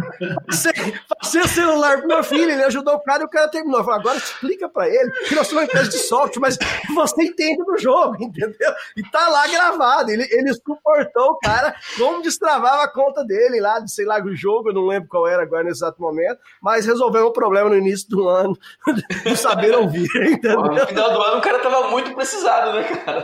Passei 1.21 1.41
o 1.41 1.49
celular 1.49 1.99
pro 1.99 2.09
meu 2.09 2.23
filho, 2.23 2.51
ele 2.51 2.65
ajudou 2.65 2.95
o 2.95 3.01
cara 3.01 3.23
e 3.23 3.27
o 3.27 3.29
cara 3.29 3.49
terminou. 3.49 3.81
Eu 3.81 3.85
falei, 3.85 4.01
agora 4.01 4.19
explica 4.19 4.69
pra 4.69 4.89
ele 4.89 5.11
que 5.29 5.35
nós 5.35 5.47
somos 5.47 5.63
uma 5.63 5.65
empresa 5.65 5.91
de 5.91 5.99
software, 5.99 6.41
mas 6.41 6.59
você 6.95 7.25
entende 7.25 7.65
do 7.65 7.79
jogo, 7.79 8.17
entendeu? 8.23 8.73
E 8.97 9.03
tá 9.11 9.29
lá 9.29 9.47
gravado. 9.47 10.11
Ele, 10.11 10.27
ele 10.31 10.53
suportou 10.55 11.31
o 11.31 11.39
cara 11.39 11.75
como 11.97 12.23
destravava 12.23 12.83
a 12.83 12.93
conta 12.93 13.25
dele 13.25 13.61
lá, 13.61 13.79
de 13.81 13.91
sei 13.91 14.05
lá, 14.05 14.19
do 14.19 14.35
jogo, 14.35 14.71
eu 14.71 14.75
não 14.75 14.87
lembro 14.87 15.09
qual 15.09 15.27
era 15.27 15.43
agora 15.43 15.65
nesse 15.65 15.79
exato 15.79 16.01
momento, 16.01 16.39
mas 16.63 16.87
resolveu 16.87 17.27
o 17.27 17.33
problema 17.33 17.69
no 17.69 17.77
início 17.77 18.09
do 18.09 18.29
ano 18.29 18.57
do 19.25 19.37
saber 19.37 19.75
ouvir, 19.75 20.09
entendeu? 20.15 20.61
No 20.61 20.87
final 20.87 21.13
do 21.13 21.23
ano 21.23 21.39
o 21.39 21.43
cara 21.43 21.59
tava 21.59 21.89
muito 21.91 22.15
precisado, 22.15 22.73
né, 22.73 22.85
cara? 22.85 23.24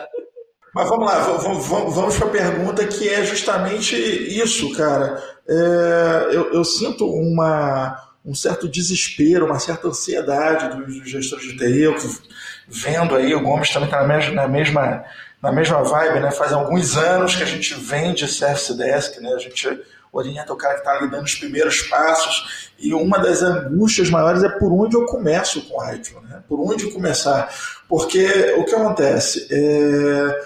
Mas 0.75 0.89
vamos 0.89 1.07
lá, 1.07 1.19
vamos, 1.19 1.67
vamos 1.67 2.17
para 2.17 2.27
a 2.29 2.31
pergunta 2.31 2.87
que 2.87 3.09
é 3.09 3.25
justamente 3.25 3.97
isso, 3.97 4.73
cara. 4.73 5.21
É, 5.49 6.29
eu, 6.31 6.53
eu, 6.53 6.65
sinto 6.65 7.07
uma, 7.07 8.01
um 8.25 8.35
certo 8.35 8.69
desespero, 8.69 9.47
uma 9.47 9.59
certa 9.59 9.89
ansiedade 9.89 10.77
dos, 10.77 11.11
gestores 11.11 11.47
de 11.47 11.57
TI, 11.57 11.81
eu, 11.81 11.97
vendo 12.69 13.17
aí, 13.17 13.35
o 13.35 13.43
Gomes 13.43 13.71
também 13.71 13.89
está 13.89 14.01
na 14.01 14.07
mesma, 14.07 14.33
na, 14.33 14.47
mesma, 14.47 15.05
na 15.43 15.51
mesma 15.51 15.83
vibe, 15.83 16.21
né? 16.21 16.31
Faz 16.31 16.53
alguns 16.53 16.97
anos 16.97 17.35
que 17.35 17.43
a 17.43 17.47
gente 17.47 17.75
vende 17.75 18.29
Service 18.29 18.73
Desk, 18.77 19.21
né? 19.21 19.33
A 19.35 19.39
gente 19.39 19.69
orienta 20.13 20.53
o 20.53 20.57
cara 20.57 20.75
que 20.75 20.81
está 20.81 20.93
ali 20.93 21.11
dando 21.11 21.25
os 21.25 21.35
primeiros 21.35 21.83
passos. 21.83 22.71
E 22.79 22.93
uma 22.95 23.19
das 23.19 23.43
angústias 23.43 24.11
maiores 24.11 24.43
é 24.43 24.49
por 24.49 24.73
onde 24.73 24.97
eu 24.97 25.05
começo 25.07 25.63
com 25.63 25.79
o 25.79 25.95
ITIL, 25.95 26.21
né? 26.23 26.43
Por 26.49 26.61
onde 26.61 26.91
começar. 26.91 27.53
Porque 27.89 28.55
o 28.57 28.65
que 28.65 28.75
acontece? 28.75 29.47
É, 29.51 30.41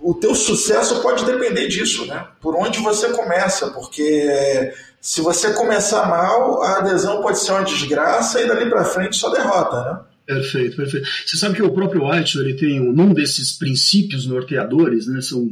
o 0.00 0.14
teu 0.14 0.34
sucesso 0.34 1.00
pode 1.00 1.24
depender 1.24 1.68
disso, 1.68 2.06
né? 2.06 2.26
Por 2.40 2.56
onde 2.56 2.80
você 2.80 3.10
começa, 3.10 3.70
porque 3.70 4.72
se 5.00 5.20
você 5.20 5.52
começar 5.52 6.08
mal, 6.08 6.62
a 6.62 6.78
adesão 6.78 7.22
pode 7.22 7.38
ser 7.38 7.52
uma 7.52 7.64
desgraça 7.64 8.40
e 8.40 8.46
dali 8.46 8.68
para 8.68 8.84
frente 8.84 9.16
só 9.16 9.30
derrota, 9.30 9.84
né? 9.84 10.00
Perfeito, 10.26 10.76
perfeito. 10.76 11.08
Você 11.26 11.36
sabe 11.36 11.56
que 11.56 11.62
o 11.62 11.72
próprio 11.72 12.08
White 12.08 12.38
ele 12.38 12.54
tem 12.54 12.80
um, 12.80 12.90
um 12.90 13.12
desses 13.12 13.52
princípios 13.52 14.26
norteadores, 14.26 15.06
né? 15.06 15.20
São 15.20 15.48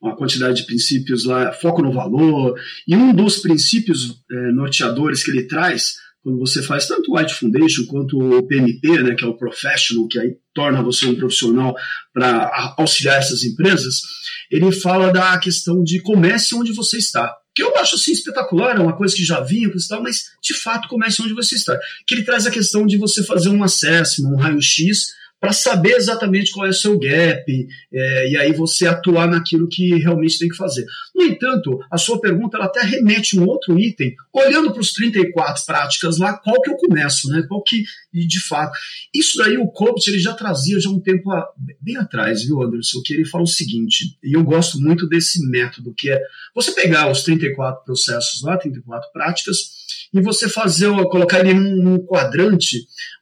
uma 0.00 0.16
quantidade 0.16 0.56
de 0.56 0.66
princípios 0.66 1.24
lá, 1.24 1.52
foco 1.52 1.82
no 1.82 1.92
valor, 1.92 2.58
e 2.88 2.96
um 2.96 3.14
dos 3.14 3.38
princípios 3.38 4.22
é, 4.30 4.52
norteadores 4.52 5.22
que 5.22 5.30
ele 5.30 5.42
traz, 5.42 5.94
quando 6.22 6.38
você 6.38 6.62
faz 6.62 6.86
tanto 6.86 7.10
o 7.10 7.18
White 7.18 7.34
Foundation 7.34 7.86
quanto 7.86 8.18
o 8.18 8.42
PMP, 8.46 9.02
né, 9.02 9.14
que 9.14 9.24
é 9.24 9.26
o 9.26 9.36
Professional, 9.36 10.06
que 10.08 10.18
aí 10.18 10.36
torna 10.54 10.82
você 10.82 11.06
um 11.06 11.14
profissional 11.14 11.74
para 12.12 12.74
auxiliar 12.78 13.18
essas 13.18 13.42
empresas, 13.42 14.00
ele 14.50 14.70
fala 14.72 15.12
da 15.12 15.38
questão 15.38 15.82
de 15.82 16.00
comece 16.00 16.54
onde 16.54 16.72
você 16.72 16.98
está. 16.98 17.34
Que 17.54 17.62
eu 17.62 17.76
acho 17.78 17.96
assim 17.96 18.12
espetacular, 18.12 18.76
é 18.76 18.80
uma 18.80 18.96
coisa 18.96 19.14
que 19.14 19.24
já 19.24 19.40
vinha, 19.40 19.70
mas 20.02 20.24
de 20.42 20.54
fato 20.54 20.88
comece 20.88 21.22
onde 21.22 21.34
você 21.34 21.54
está. 21.54 21.78
Que 22.06 22.14
ele 22.14 22.22
traz 22.22 22.46
a 22.46 22.50
questão 22.50 22.86
de 22.86 22.96
você 22.96 23.24
fazer 23.24 23.48
um 23.48 23.64
acesso, 23.64 24.26
um 24.26 24.36
raio-x, 24.36 25.06
para 25.40 25.52
saber 25.52 25.94
exatamente 25.94 26.52
qual 26.52 26.66
é 26.66 26.68
o 26.68 26.74
seu 26.74 26.98
gap 26.98 27.68
é, 27.92 28.30
e 28.30 28.36
aí 28.36 28.52
você 28.52 28.86
atuar 28.86 29.26
naquilo 29.26 29.66
que 29.66 29.94
realmente 29.94 30.38
tem 30.38 30.48
que 30.48 30.56
fazer. 30.56 30.84
No 31.14 31.24
entanto, 31.24 31.80
a 31.90 31.96
sua 31.96 32.20
pergunta 32.20 32.58
ela 32.58 32.66
até 32.66 32.82
remete 32.82 33.38
um 33.38 33.46
outro 33.46 33.78
item, 33.78 34.14
olhando 34.32 34.70
para 34.70 34.80
os 34.80 34.92
34 34.92 35.64
práticas 35.64 36.18
lá, 36.18 36.36
qual 36.36 36.60
que 36.60 36.70
eu 36.70 36.76
começo, 36.76 37.28
né? 37.28 37.42
Qual 37.48 37.62
que, 37.62 37.82
de 38.12 38.40
fato. 38.46 38.76
Isso 39.14 39.38
daí 39.38 39.56
o 39.56 39.68
Coach 39.68 40.08
ele 40.08 40.18
já 40.18 40.34
trazia 40.34 40.78
já 40.78 40.90
um 40.90 41.00
tempo 41.00 41.30
a, 41.32 41.48
bem 41.80 41.96
atrás, 41.96 42.44
viu, 42.44 42.62
Anderson? 42.62 43.00
Que 43.02 43.14
ele 43.14 43.24
fala 43.24 43.44
o 43.44 43.46
seguinte, 43.46 44.18
e 44.22 44.36
eu 44.36 44.44
gosto 44.44 44.78
muito 44.78 45.08
desse 45.08 45.44
método, 45.48 45.94
que 45.94 46.10
é 46.10 46.20
você 46.54 46.72
pegar 46.72 47.10
os 47.10 47.22
34 47.22 47.82
processos 47.84 48.42
lá, 48.42 48.58
34 48.58 49.10
práticas, 49.10 49.56
e 50.12 50.20
você 50.20 50.48
fazer, 50.48 50.90
colocar 51.08 51.40
ele 51.40 51.54
num 51.54 51.98
quadrante 51.98 52.78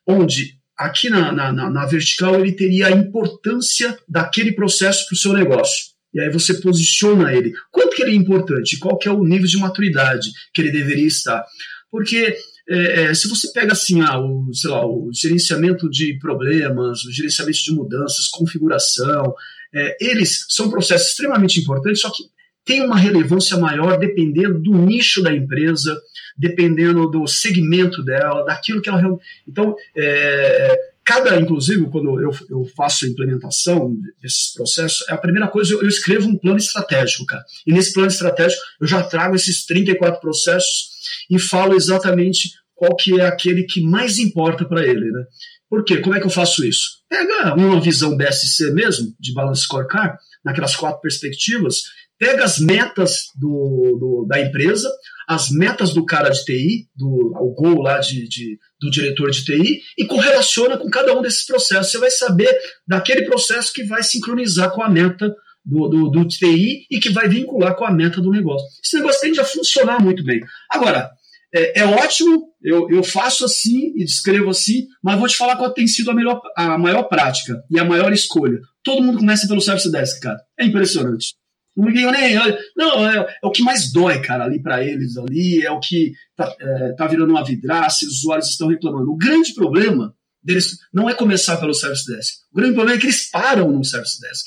onde 0.07 0.58
aqui 0.79 1.11
na, 1.11 1.33
na, 1.33 1.53
na, 1.53 1.87
vertical 1.87 2.37
ele 2.37 2.53
teria 2.53 2.87
a 2.87 2.91
importância 2.91 3.99
daquele 4.09 4.53
processo 4.53 5.07
para 5.07 5.14
o 5.14 5.18
seu 5.18 5.33
negócio. 5.33 5.89
E 6.14 6.20
aí 6.20 6.31
você 6.31 6.55
posiciona 6.55 7.35
ele. 7.35 7.53
Quanto 7.70 7.95
que 7.95 8.03
ele 8.03 8.12
é 8.12 8.14
importante? 8.14 8.79
Qual 8.79 8.97
que 8.97 9.09
é 9.09 9.12
o 9.12 9.24
nível 9.24 9.47
de 9.47 9.59
maturidade 9.59 10.31
que 10.55 10.62
ele 10.62 10.70
deveria 10.70 11.07
estar? 11.07 11.45
Porque 11.91 12.37
é, 12.68 13.03
é, 13.03 13.14
se 13.14 13.29
você 13.29 13.51
pega 13.53 13.72
assim, 13.72 14.01
ah, 14.01 14.18
o, 14.18 14.53
sei 14.55 14.70
lá, 14.70 14.87
o 14.87 15.11
gerenciamento 15.12 15.89
de 15.91 16.18
problemas, 16.18 17.05
o 17.05 17.12
gerenciamento 17.12 17.59
de 17.59 17.72
mudanças, 17.72 18.29
configuração, 18.29 19.35
é, 19.74 19.97
eles 20.01 20.47
são 20.49 20.70
processos 20.70 21.09
extremamente 21.09 21.61
importantes, 21.61 22.01
só 22.01 22.11
que 22.11 22.24
tem 22.69 22.85
uma 22.85 22.99
relevância 22.99 23.57
maior 23.57 23.99
dependendo 23.99 24.59
do 24.61 24.75
nicho 24.75 25.23
da 25.23 25.33
empresa, 25.33 25.99
dependendo 26.37 27.11
do 27.11 27.27
segmento 27.27 28.05
dela, 28.05 28.45
daquilo 28.45 28.83
que 28.83 28.91
ela. 28.91 29.01
Então, 29.49 29.75
é, 29.97 30.79
cada, 31.03 31.35
inclusive, 31.41 31.89
quando 31.89 32.21
eu, 32.21 32.31
eu 32.51 32.66
faço 32.77 33.07
a 33.07 33.09
implementação 33.09 33.97
desses 34.21 34.53
processos, 34.53 35.09
é 35.09 35.14
a 35.14 35.16
primeira 35.16 35.49
coisa, 35.49 35.73
eu, 35.73 35.81
eu 35.81 35.89
escrevo 35.89 36.29
um 36.29 36.37
plano 36.37 36.59
estratégico, 36.59 37.25
cara. 37.25 37.43
E 37.66 37.73
nesse 37.73 37.95
plano 37.95 38.09
estratégico, 38.09 38.61
eu 38.83 38.87
já 38.87 39.03
trago 39.03 39.35
esses 39.35 39.64
34 39.64 40.21
processos 40.21 40.91
e 41.31 41.39
falo 41.39 41.75
exatamente 41.75 42.51
qual 42.75 42.95
que 42.95 43.19
é 43.19 43.25
aquele 43.25 43.62
que 43.62 43.81
mais 43.81 44.19
importa 44.19 44.66
para 44.66 44.87
ele, 44.87 45.11
né? 45.11 45.25
Por 45.71 45.85
quê? 45.85 45.99
Como 45.99 46.14
é 46.14 46.21
que 46.21 46.27
eu 46.27 46.31
faço 46.31 46.62
isso? 46.66 46.99
Pega 47.09 47.55
uma 47.55 47.81
visão 47.81 48.14
BSC 48.14 48.73
mesmo, 48.73 49.14
de 49.19 49.33
Balance 49.33 49.62
Scorecard, 49.62 50.19
naquelas 50.45 50.77
quatro 50.77 51.01
perspectivas, 51.01 51.85
pega 52.19 52.45
as 52.45 52.59
metas 52.59 53.27
do, 53.37 53.97
do, 53.99 54.27
da 54.29 54.41
empresa, 54.41 54.91
as 55.29 55.51
metas 55.51 55.95
do 55.95 56.05
cara 56.05 56.31
de 56.31 56.45
TI, 56.45 56.89
do, 56.97 57.07
o 57.07 57.55
gol 57.55 57.83
lá 57.83 58.01
de, 58.01 58.29
de, 58.29 58.59
do 58.81 58.91
diretor 58.91 59.31
de 59.31 59.45
TI, 59.45 59.81
e 59.97 60.07
correlaciona 60.07 60.77
com 60.77 60.91
cada 60.91 61.16
um 61.16 61.23
desses 61.23 61.47
processos. 61.47 61.93
Você 61.93 61.99
vai 61.99 62.11
saber 62.11 62.55
daquele 62.87 63.23
processo 63.23 63.73
que 63.73 63.85
vai 63.85 64.03
sincronizar 64.03 64.73
com 64.73 64.83
a 64.83 64.91
meta 64.91 65.33
do, 65.64 65.89
do, 65.89 66.11
do 66.11 66.27
TI 66.27 66.87
e 66.91 66.99
que 66.99 67.11
vai 67.11 67.29
vincular 67.29 67.77
com 67.77 67.85
a 67.85 67.93
meta 67.93 68.21
do 68.21 68.31
negócio. 68.31 68.66
Esse 68.83 68.97
negócio 68.97 69.21
tende 69.21 69.39
a 69.39 69.45
funcionar 69.45 70.03
muito 70.03 70.25
bem. 70.25 70.41
Agora, 70.71 71.11
é, 71.55 71.81
é, 71.81 71.85
ótimo, 71.85 72.49
eu, 72.62 72.91
eu 72.91 73.03
faço 73.03 73.45
assim 73.45 73.93
e 73.97 74.05
descrevo 74.05 74.51
assim, 74.51 74.87
mas 75.03 75.19
vou 75.19 75.29
te 75.29 75.37
falar 75.37 75.57
qual 75.57 75.73
tem 75.73 75.87
sido 75.87 76.11
a, 76.11 76.14
melhor, 76.14 76.41
a 76.57 76.77
maior 76.77 77.05
prática 77.05 77.62
e 77.71 77.79
a 77.79 77.85
maior 77.85 78.12
escolha. 78.12 78.59
Todo 78.83 79.03
mundo 79.03 79.19
começa 79.19 79.47
pelo 79.47 79.61
Service 79.61 79.91
Desk, 79.91 80.21
cara. 80.21 80.39
É 80.59 80.64
impressionante. 80.64 81.35
Ninguém 81.79 82.11
nem. 82.11 82.35
Não, 82.76 83.09
é, 83.09 83.18
é, 83.18 83.47
o 83.47 83.53
que 83.53 83.62
mais 83.62 83.93
dói, 83.93 84.20
cara, 84.20 84.45
ali 84.45 84.61
para 84.61 84.85
eles 84.85 85.16
ali, 85.16 85.64
é 85.64 85.70
o 85.70 85.79
que 85.79 86.12
tá, 86.35 86.53
é, 86.61 86.93
tá 86.95 87.07
virando 87.07 87.31
uma 87.31 87.45
vidraça 87.45 88.05
os 88.05 88.18
usuários 88.18 88.49
estão 88.49 88.68
reclamando. 88.68 89.11
O 89.11 89.16
grande 89.16 89.55
problema 89.55 90.12
deles 90.43 90.79
não 90.93 91.09
é 91.09 91.14
começar 91.14 91.57
pelo 91.59 91.72
Service 91.72 92.05
Desk. 92.05 92.39
O 92.53 92.57
grande 92.57 92.74
problema 92.74 92.97
é 92.97 93.01
que 93.01 93.07
eles 93.07 93.31
param 93.31 93.70
no 93.70 93.85
Service 93.85 94.20
Desk. 94.20 94.47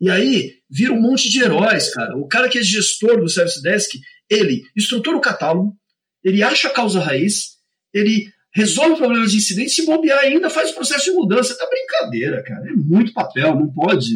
E 0.00 0.10
aí 0.10 0.54
vira 0.68 0.92
um 0.92 1.00
monte 1.00 1.30
de 1.30 1.40
heróis, 1.40 1.88
cara. 1.94 2.16
O 2.16 2.26
cara 2.26 2.48
que 2.48 2.58
é 2.58 2.62
gestor 2.62 3.20
do 3.20 3.28
Service 3.28 3.62
Desk, 3.62 3.98
ele 4.28 4.62
estrutura 4.74 5.16
o 5.16 5.20
catálogo, 5.20 5.72
ele 6.24 6.42
acha 6.42 6.66
a 6.66 6.72
causa 6.72 6.98
raiz, 6.98 7.56
ele 7.94 8.28
resolve 8.52 8.96
problemas 8.96 9.30
de 9.30 9.36
incidente, 9.36 9.70
se 9.70 9.86
bobear 9.86 10.18
ainda 10.18 10.50
faz 10.50 10.70
o 10.70 10.74
processo 10.74 11.04
de 11.04 11.12
mudança. 11.12 11.56
Tá 11.56 11.66
brincadeira, 11.68 12.42
cara. 12.42 12.68
É 12.68 12.72
muito 12.72 13.12
papel, 13.12 13.54
não 13.54 13.72
pode. 13.72 14.10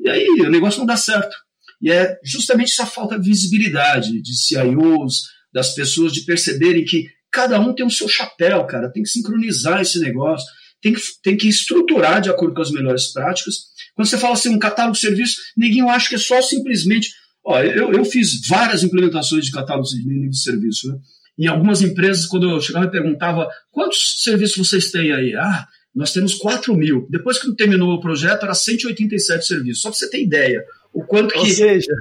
E 0.00 0.08
aí 0.08 0.26
o 0.40 0.50
negócio 0.50 0.80
não 0.80 0.86
dá 0.86 0.96
certo. 0.96 1.36
E 1.82 1.90
é 1.90 2.16
justamente 2.22 2.70
essa 2.70 2.86
falta 2.86 3.18
de 3.18 3.28
visibilidade 3.28 4.22
de 4.22 4.36
CIOs, 4.36 5.22
das 5.52 5.74
pessoas, 5.74 6.12
de 6.12 6.22
perceberem 6.22 6.84
que 6.84 7.06
cada 7.30 7.58
um 7.58 7.74
tem 7.74 7.84
o 7.84 7.90
seu 7.90 8.08
chapéu, 8.08 8.64
cara, 8.66 8.90
tem 8.90 9.02
que 9.02 9.08
sincronizar 9.08 9.80
esse 9.80 9.98
negócio, 9.98 10.46
tem 10.80 10.92
que, 10.92 11.00
tem 11.22 11.36
que 11.36 11.48
estruturar 11.48 12.20
de 12.20 12.30
acordo 12.30 12.54
com 12.54 12.62
as 12.62 12.70
melhores 12.70 13.12
práticas. 13.12 13.54
Quando 13.94 14.08
você 14.08 14.18
fala 14.18 14.34
assim, 14.34 14.50
um 14.50 14.58
catálogo 14.58 14.94
de 14.94 15.00
serviço, 15.00 15.36
ninguém 15.56 15.82
acha 15.88 16.08
que 16.08 16.14
é 16.14 16.18
só 16.18 16.40
simplesmente. 16.40 17.10
Ó, 17.44 17.60
eu, 17.60 17.92
eu 17.92 18.04
fiz 18.04 18.46
várias 18.46 18.82
implementações 18.82 19.46
de 19.46 19.50
catálogos 19.50 19.90
de 19.90 20.06
nível 20.06 20.30
de 20.30 20.40
serviço. 20.40 20.88
Né? 20.88 20.98
Em 21.38 21.46
algumas 21.46 21.82
empresas, 21.82 22.26
quando 22.26 22.48
eu 22.48 22.60
chegava 22.60 22.86
e 22.86 22.90
perguntava 22.90 23.48
quantos 23.70 24.22
serviços 24.22 24.68
vocês 24.68 24.90
têm 24.90 25.12
aí? 25.12 25.34
Ah, 25.34 25.66
nós 25.94 26.12
temos 26.12 26.34
4 26.34 26.74
mil. 26.76 27.06
Depois 27.10 27.38
que 27.38 27.54
terminou 27.54 27.92
o 27.94 28.00
projeto, 28.00 28.44
era 28.44 28.54
187 28.54 29.44
serviços. 29.44 29.82
Só 29.82 29.90
para 29.90 29.98
você 29.98 30.10
ter 30.10 30.22
ideia 30.22 30.64
o 30.92 31.02
quanto 31.04 31.34
Ou 31.36 31.44
que. 31.44 31.50
seja, 31.50 31.94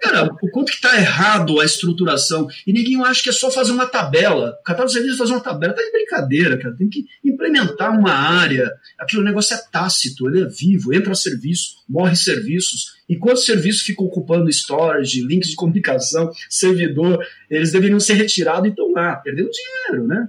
cara, 0.00 0.30
o 0.40 0.50
quanto 0.50 0.70
que 0.70 0.76
está 0.76 0.96
errado 0.96 1.60
a 1.60 1.64
estruturação. 1.64 2.46
E 2.66 2.72
ninguém 2.72 3.02
acha 3.02 3.22
que 3.22 3.28
é 3.28 3.32
só 3.32 3.50
fazer 3.50 3.72
uma 3.72 3.86
tabela. 3.86 4.56
O 4.60 4.62
catálogo 4.62 4.88
de 4.88 4.92
serviços 4.92 5.18
fazer 5.18 5.32
uma 5.32 5.40
tabela. 5.40 5.72
Tá 5.72 5.82
de 5.82 5.90
brincadeira, 5.90 6.56
cara. 6.56 6.74
Tem 6.76 6.88
que 6.88 7.04
implementar 7.24 7.98
uma 7.98 8.12
área. 8.12 8.70
Aquele 8.98 9.24
negócio 9.24 9.54
é 9.54 9.60
tácito, 9.72 10.28
ele 10.28 10.42
é 10.42 10.46
vivo, 10.46 10.94
entra 10.94 11.14
serviço, 11.14 11.82
morre 11.88 12.14
serviços. 12.14 12.92
E 13.08 13.16
quantos 13.16 13.44
serviços 13.44 13.82
ficam 13.82 14.06
ocupando 14.06 14.48
storage, 14.48 15.26
links 15.26 15.50
de 15.50 15.56
comunicação, 15.56 16.30
servidor, 16.48 17.24
eles 17.50 17.72
deveriam 17.72 17.98
ser 17.98 18.14
retirados 18.14 18.66
e 18.66 18.70
estão 18.70 18.92
lá, 18.92 19.16
perdendo 19.16 19.50
dinheiro, 19.50 20.06
né? 20.06 20.28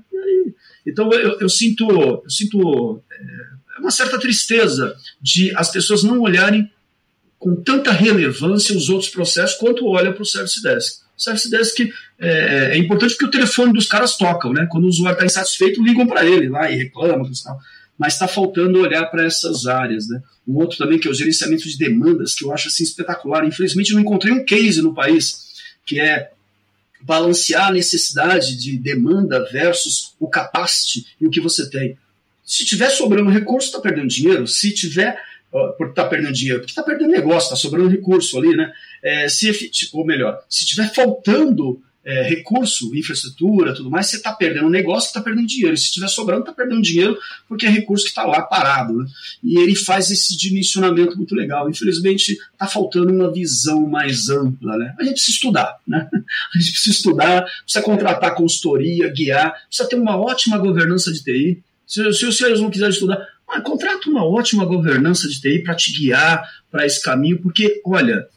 Então 0.86 1.12
eu, 1.14 1.39
eu 1.39 1.50
sinto, 1.50 1.89
eu 1.89 2.30
sinto 2.30 3.02
é, 3.12 3.80
uma 3.80 3.91
certa 3.91 4.20
tristeza 4.20 4.96
de 5.22 5.56
as 5.56 5.72
pessoas 5.72 6.04
não 6.04 6.20
olharem 6.20 6.70
com 7.44 7.58
tanta 7.58 7.91
relevância 7.91 8.74
os 8.74 8.88
outros 8.88 9.10
processos 9.10 9.58
quanto 9.58 9.86
olha 9.86 10.14
para 10.14 10.24
o 10.24 10.26
Service 10.26 10.64
Desk. 10.64 11.02
O 11.18 11.22
Service 11.22 11.50
Desk 11.50 11.91
é, 12.18 12.72
é, 12.72 12.78
importante 12.78 13.12
porque 13.12 13.26
o 13.26 13.32
telefone 13.32 13.74
dos 13.74 13.86
caras 13.86 14.16
tocam, 14.16 14.54
né? 14.54 14.66
Quando 14.72 14.86
o 14.86 14.88
usuário 14.88 15.16
está 15.16 15.26
insatisfeito, 15.26 15.84
ligam 15.84 16.08
para 16.08 16.26
ele 16.26 16.48
lá 16.48 16.72
e 16.72 16.78
reclamam, 16.78 17.30
mas 18.00 18.14
está 18.14 18.30
faltando 18.30 18.80
olhar 18.80 19.08
para 19.08 19.26
essas 19.26 19.66
áreas, 19.66 20.08
né? 20.08 20.24
Um 20.48 20.56
outro 20.56 20.78
também 20.78 20.98
que 20.98 21.06
é 21.06 21.12
o 21.12 21.14
gerenciamento 21.14 21.68
de 21.68 21.78
demandas, 21.78 22.34
que 22.34 22.46
eu 22.46 22.54
acho 22.54 22.70
assim 22.70 22.84
espetacular. 22.84 23.46
Infelizmente, 23.46 23.91
não 23.91 24.00
encontrei 24.00 24.32
um 24.32 24.46
case 24.46 24.82
no 24.82 24.94
país 24.94 25.52
que 25.86 26.00
é 26.00 26.32
balancear 27.02 27.68
a 27.68 27.74
necessidade 27.74 28.56
de 28.56 28.78
demanda 28.78 29.46
versus 29.52 30.16
o 30.18 30.30
capacity 30.30 31.08
e 31.20 31.28
o 31.28 31.30
que 31.30 31.41
você 31.41 31.70
tem. 31.70 31.98
Se 32.46 32.64
tiver 32.64 32.89
sobrando 32.89 33.30
recurso, 33.30 33.68
está 33.68 33.82
perdendo 33.82 34.08
dinheiro. 34.08 34.48
Se 34.48 34.74
tiver 34.74 35.22
por 35.78 35.89
estar 35.89 36.04
tá 36.04 36.10
perdendo 36.10 36.34
dinheiro, 36.34 36.60
porque 36.60 36.72
está 36.72 36.84
perdendo 36.84 37.12
negócio, 37.12 37.47
está 37.47 37.56
sobrando 37.56 37.89
recurso 37.89 38.38
ali, 38.38 38.56
né? 38.56 38.72
É, 39.04 39.30
se, 39.30 39.51
ou 39.93 40.06
melhor, 40.06 40.39
se 40.49 40.64
estiver 40.64 40.91
faltando 40.93 41.82
é, 42.06 42.24
recurso, 42.24 42.93
infraestrutura, 42.95 43.74
tudo 43.74 43.89
mais, 43.89 44.08
você 44.08 44.18
está 44.18 44.34
perdendo 44.34 44.70
negócio, 44.70 45.08
está 45.08 45.22
perdendo 45.22 45.47
dinheiro. 45.47 45.78
Se 45.78 45.86
estiver 45.86 46.08
sobrando, 46.10 46.41
está 46.41 46.51
perdendo 46.51 46.82
dinheiro 46.82 47.18
porque 47.47 47.66
é 47.66 47.70
recurso 47.70 48.04
que 48.04 48.10
está 48.10 48.26
lá 48.26 48.41
parado. 48.41 48.97
Né? 48.97 49.06
E 49.41 49.58
ele 49.58 49.76
faz 49.76 50.12
esse 50.12 50.36
dimensionamento 50.38 51.16
muito 51.16 51.34
legal. 51.34 51.70
Infelizmente, 51.70 52.38
está 52.51 52.68
faltando 52.68 53.14
uma 53.14 53.32
visão 53.32 53.88
mais 53.88 54.28
ampla. 54.30 54.78
Né? 54.78 54.93
A 54.99 55.04
gente 55.04 55.14
precisa 55.14 55.36
estudar. 55.36 55.78
Né? 55.88 56.10
A 56.54 56.60
gente 56.60 56.72
precisa 56.72 56.95
estudar, 56.95 57.45
precisa 57.64 57.84
contratar 57.84 58.36
consultoria, 58.36 59.10
guiar, 59.10 59.54
precisa 59.68 59.88
ter 59.88 59.95
uma 59.95 60.18
ótima 60.18 60.58
governança 60.58 61.12
de 61.12 61.24
TI. 61.24 61.64
Se, 61.88 62.12
se 62.14 62.26
os 62.26 62.38
senhores 62.38 62.60
não 62.60 62.70
quiserem 62.70 62.93
estudar, 62.93 63.26
ah, 63.54 63.62
contrata 63.62 64.10
uma 64.10 64.26
ótima 64.26 64.66
governança 64.66 65.28
de 65.28 65.39
TI 65.39 65.60
para 65.60 65.76
te 65.76 65.91
guiar 65.91 66.43
para 66.72 66.86
esse 66.86 67.01
caminho, 67.01 67.39
porque, 67.39 67.82
olha, 67.86 68.28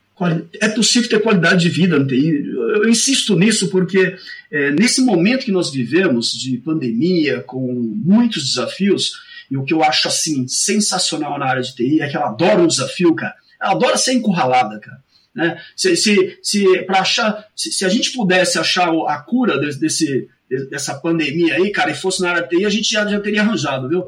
é 0.60 0.68
possível 0.68 1.08
ter 1.08 1.20
qualidade 1.20 1.62
de 1.62 1.68
vida 1.68 1.98
no 1.98 2.06
TI. 2.06 2.44
Eu, 2.48 2.88
insisto 2.88 3.36
nisso 3.36 3.68
porque 3.68 4.16
é, 4.50 4.70
nesse 4.72 5.00
momento 5.00 5.44
que 5.44 5.52
nós 5.52 5.70
vivemos 5.70 6.32
de 6.32 6.56
pandemia, 6.58 7.40
com 7.40 7.72
muitos 8.04 8.44
desafios, 8.44 9.12
e 9.50 9.56
o 9.56 9.64
que 9.64 9.74
eu 9.74 9.82
acho 9.82 10.08
assim 10.08 10.48
sensacional 10.48 11.38
na 11.38 11.46
área 11.46 11.62
de 11.62 11.74
TI 11.74 12.00
é 12.00 12.08
que 12.08 12.16
ela 12.16 12.28
adora 12.28 12.60
um 12.60 12.66
desafio, 12.66 13.14
cara. 13.14 13.34
Ela 13.60 13.72
adora 13.72 13.96
ser 13.96 14.12
encurralada, 14.12 14.78
cara. 14.80 15.04
Né? 15.34 15.60
Se, 15.76 15.94
se, 15.96 16.38
se, 16.42 16.86
achar, 16.88 17.46
se, 17.54 17.70
se, 17.70 17.84
a 17.84 17.88
gente 17.90 18.12
pudesse 18.12 18.58
achar 18.58 18.88
a 18.88 19.18
cura 19.18 19.58
desse, 19.58 19.78
desse, 19.78 20.28
dessa 20.70 20.94
pandemia 20.94 21.56
aí, 21.56 21.70
cara, 21.70 21.90
e 21.90 21.94
fosse 21.94 22.22
na 22.22 22.30
área 22.30 22.42
de 22.42 22.56
TI, 22.56 22.64
a 22.64 22.70
gente 22.70 22.90
já, 22.90 23.06
já 23.06 23.20
teria 23.20 23.42
arranjado, 23.42 23.86
viu? 23.86 24.02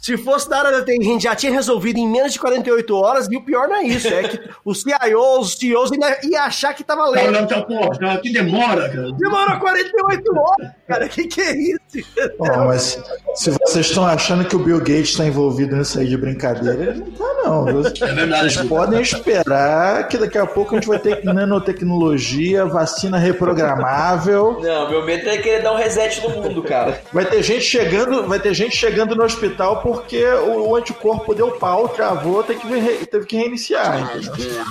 Se 0.00 0.16
fosse 0.16 0.48
da 0.48 0.58
área 0.58 0.72
da 0.72 0.82
TI, 0.84 0.98
a 0.98 1.04
gente 1.04 1.22
já 1.24 1.36
tinha 1.36 1.52
resolvido 1.52 1.98
em 1.98 2.08
menos 2.08 2.32
de 2.32 2.38
48 2.38 2.96
horas, 2.96 3.28
e 3.30 3.36
o 3.36 3.42
pior 3.42 3.68
não 3.68 3.76
é 3.76 3.82
isso, 3.82 4.08
é 4.08 4.22
que 4.22 4.40
os 4.64 4.80
CIOs, 4.80 5.48
os 5.48 5.58
CEOs 5.58 5.92
ainda 5.92 6.18
iam 6.24 6.42
achar 6.42 6.72
que 6.72 6.82
tava 6.82 7.06
lento. 7.10 7.30
Não, 7.30 7.40
não, 7.42 7.46
tá, 7.46 7.62
pô, 7.62 8.18
que 8.20 8.32
demora, 8.32 8.88
cara. 8.88 9.12
Demora 9.12 9.60
48 9.60 10.38
horas, 10.38 10.70
cara, 10.88 11.08
que 11.08 11.24
que 11.24 11.40
é 11.42 11.54
isso? 11.54 11.80
Bom, 12.38 12.66
mas 12.66 12.98
Se 13.34 13.50
vocês 13.50 13.86
estão 13.86 14.06
achando 14.06 14.44
que 14.44 14.56
o 14.56 14.58
Bill 14.58 14.78
Gates 14.78 15.10
está 15.10 15.26
envolvido 15.26 15.76
nisso 15.76 15.98
aí 15.98 16.06
de 16.06 16.16
brincadeira, 16.16 16.82
ele 16.82 17.00
não 17.00 17.08
está, 17.08 17.24
não. 17.44 17.68
É 17.68 18.14
verdade. 18.14 18.52
Vocês 18.52 18.68
podem 18.68 19.00
esperar 19.00 20.08
que 20.08 20.16
daqui 20.16 20.38
a 20.38 20.46
pouco 20.46 20.74
a 20.74 20.78
gente 20.78 20.88
vai 20.88 20.98
ter 20.98 21.22
nanotecnologia, 21.24 22.64
vacina 22.64 23.18
reprogramável. 23.18 24.60
Não, 24.62 24.90
meu 24.90 25.04
medo 25.04 25.28
é 25.28 25.36
querer 25.38 25.62
dar 25.62 25.72
um 25.72 25.76
reset 25.76 26.22
no 26.22 26.30
mundo, 26.30 26.62
cara. 26.62 27.00
Vai 27.12 27.24
ter 27.24 27.42
gente 27.42 27.64
chegando, 27.64 28.26
vai 28.26 28.40
ter 28.40 28.54
gente 28.54 28.76
chegando 28.76 29.14
no 29.14 29.24
hospital 29.24 29.82
porque 29.90 30.24
o, 30.24 30.68
o 30.68 30.76
anticorpo 30.76 31.34
deu 31.34 31.50
pau, 31.50 31.88
travou, 31.88 32.44
teve 32.44 32.60
que, 32.60 33.06
teve 33.06 33.26
que 33.26 33.36
reiniciar. 33.36 34.16
Entendeu? 34.16 34.64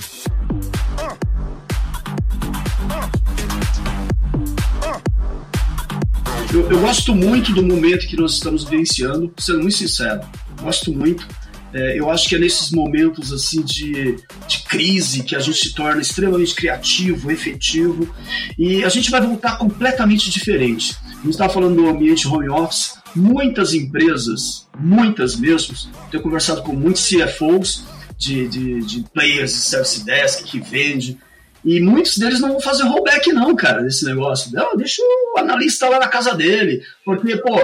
Eu, 6.54 6.72
eu, 6.72 6.80
gosto 6.80 7.14
muito 7.14 7.52
do 7.54 7.62
momento 7.62 8.08
que 8.08 8.16
nós 8.16 8.34
estamos 8.34 8.64
vivenciando, 8.64 9.32
sendo 9.38 9.60
muito 9.60 9.76
sincero. 9.76 10.22
Gosto 10.62 10.92
muito. 10.94 11.28
É, 11.74 12.00
eu 12.00 12.10
acho 12.10 12.28
que 12.28 12.36
é 12.36 12.40
nesses 12.40 12.72
momentos 12.72 13.32
assim 13.34 13.62
de, 13.62 14.16
de 14.48 14.60
crise 14.68 15.22
que 15.22 15.36
a 15.36 15.40
gente 15.40 15.58
se 15.58 15.74
torna 15.76 16.02
extremamente 16.02 16.56
criativo, 16.56 17.30
efetivo 17.30 18.10
e 18.58 18.84
a 18.84 18.90
gente 18.90 19.12
vai 19.12 19.22
voltar 19.22 19.58
completamente 19.58 20.32
diferente. 20.32 20.96
A 21.06 21.22
gente 21.22 21.32
estava 21.32 21.54
falando 21.54 21.76
do 21.76 21.88
ambiente 21.88 22.28
home 22.28 22.50
office, 22.50 22.99
muitas 23.16 23.74
empresas, 23.74 24.68
muitas 24.78 25.36
mesmo, 25.36 25.76
tenho 26.12 26.24
conversado 26.24 26.62
com 26.62 26.74
muitos 26.74 27.08
CFOs 27.08 27.84
de, 28.18 28.48
de, 28.48 28.82
de 28.82 29.04
players 29.14 29.52
de 29.52 29.58
service 29.58 30.06
desk 30.06 30.44
que 30.46 30.60
vende, 30.60 31.18
e 31.64 31.80
muitos 31.82 32.18
deles 32.18 32.40
não 32.40 32.54
vão 32.54 32.62
fazer 32.62 32.84
rollback, 32.84 33.34
não, 33.34 33.56
cara, 33.56 33.84
desse 33.84 34.06
negócio. 34.06 34.52
Não, 34.54 34.78
deixa 34.78 35.02
o 35.02 35.38
analista 35.38 35.90
lá 35.90 36.00
na 36.00 36.08
casa 36.08 36.34
dele. 36.34 36.82
Porque, 37.04 37.36
pô, 37.36 37.60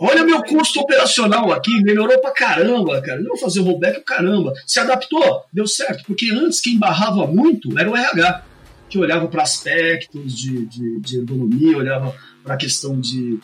olha 0.00 0.24
meu 0.24 0.42
custo 0.42 0.80
operacional 0.80 1.52
aqui, 1.52 1.80
melhorou 1.82 2.18
pra 2.20 2.32
caramba, 2.32 3.00
cara. 3.00 3.20
Não 3.20 3.28
vou 3.30 3.38
fazer 3.38 3.60
rollback, 3.60 4.00
caramba. 4.04 4.52
Se 4.66 4.80
adaptou, 4.80 5.44
deu 5.52 5.66
certo. 5.66 6.04
Porque 6.04 6.30
antes 6.30 6.60
quem 6.60 6.78
barrava 6.78 7.26
muito 7.26 7.78
era 7.78 7.88
o 7.88 7.96
RH, 7.96 8.42
que 8.88 8.98
olhava 8.98 9.28
para 9.28 9.42
aspectos 9.42 10.36
de, 10.36 10.66
de, 10.66 11.00
de 11.00 11.18
ergonomia, 11.18 11.76
olhava 11.76 12.14
para 12.42 12.54
a 12.54 12.58
questão 12.58 13.00
de 13.00 13.38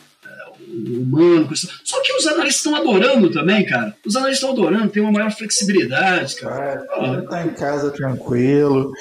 humano. 0.73 1.49
Só 1.55 2.01
que 2.01 2.13
os 2.13 2.27
analistas 2.27 2.65
estão 2.65 2.75
adorando 2.75 3.31
também, 3.31 3.65
cara. 3.65 3.95
Os 4.05 4.15
analistas 4.15 4.49
estão 4.49 4.63
adorando, 4.63 4.91
tem 4.91 5.03
uma 5.03 5.11
maior 5.11 5.31
flexibilidade, 5.31 6.35
cara. 6.35 6.85
É, 6.97 7.21
tá 7.21 7.45
em 7.45 7.53
casa 7.53 7.91
tranquilo. 7.91 8.91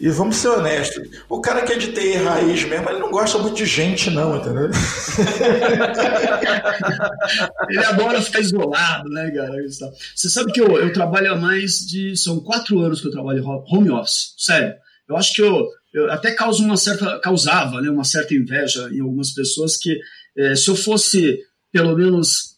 E 0.00 0.08
vamos 0.10 0.36
ser 0.36 0.48
honestos, 0.48 1.08
o 1.28 1.40
cara 1.40 1.62
que 1.62 1.72
é 1.72 1.76
de 1.76 1.92
TI 1.92 2.18
raiz 2.18 2.62
mesmo, 2.62 2.88
ele 2.88 3.00
não 3.00 3.10
gosta 3.10 3.36
muito 3.38 3.56
de 3.56 3.66
gente, 3.66 4.10
não, 4.10 4.36
entendeu? 4.36 4.70
ele 7.68 7.84
adora 7.84 8.22
ficar 8.22 8.38
isolado, 8.38 9.08
né, 9.08 9.28
cara? 9.32 9.50
Você 10.14 10.28
sabe 10.28 10.52
que 10.52 10.60
eu, 10.60 10.78
eu 10.78 10.92
trabalho 10.92 11.32
há 11.32 11.36
mais 11.36 11.80
de. 11.80 12.16
São 12.16 12.38
quatro 12.38 12.78
anos 12.78 13.00
que 13.00 13.08
eu 13.08 13.12
trabalho 13.12 13.44
home 13.44 13.90
office, 13.90 14.34
sério. 14.38 14.72
Eu 15.08 15.16
acho 15.16 15.34
que 15.34 15.42
eu, 15.42 15.66
eu 15.92 16.12
até 16.12 16.30
causo 16.30 16.62
uma 16.62 16.76
certa. 16.76 17.18
causava 17.18 17.80
né, 17.80 17.90
uma 17.90 18.04
certa 18.04 18.34
inveja 18.34 18.88
em 18.92 19.00
algumas 19.00 19.32
pessoas 19.32 19.76
que 19.76 19.98
é, 20.38 20.54
se 20.54 20.68
eu 20.68 20.76
fosse 20.76 21.38
pelo 21.72 21.96
menos 21.96 22.56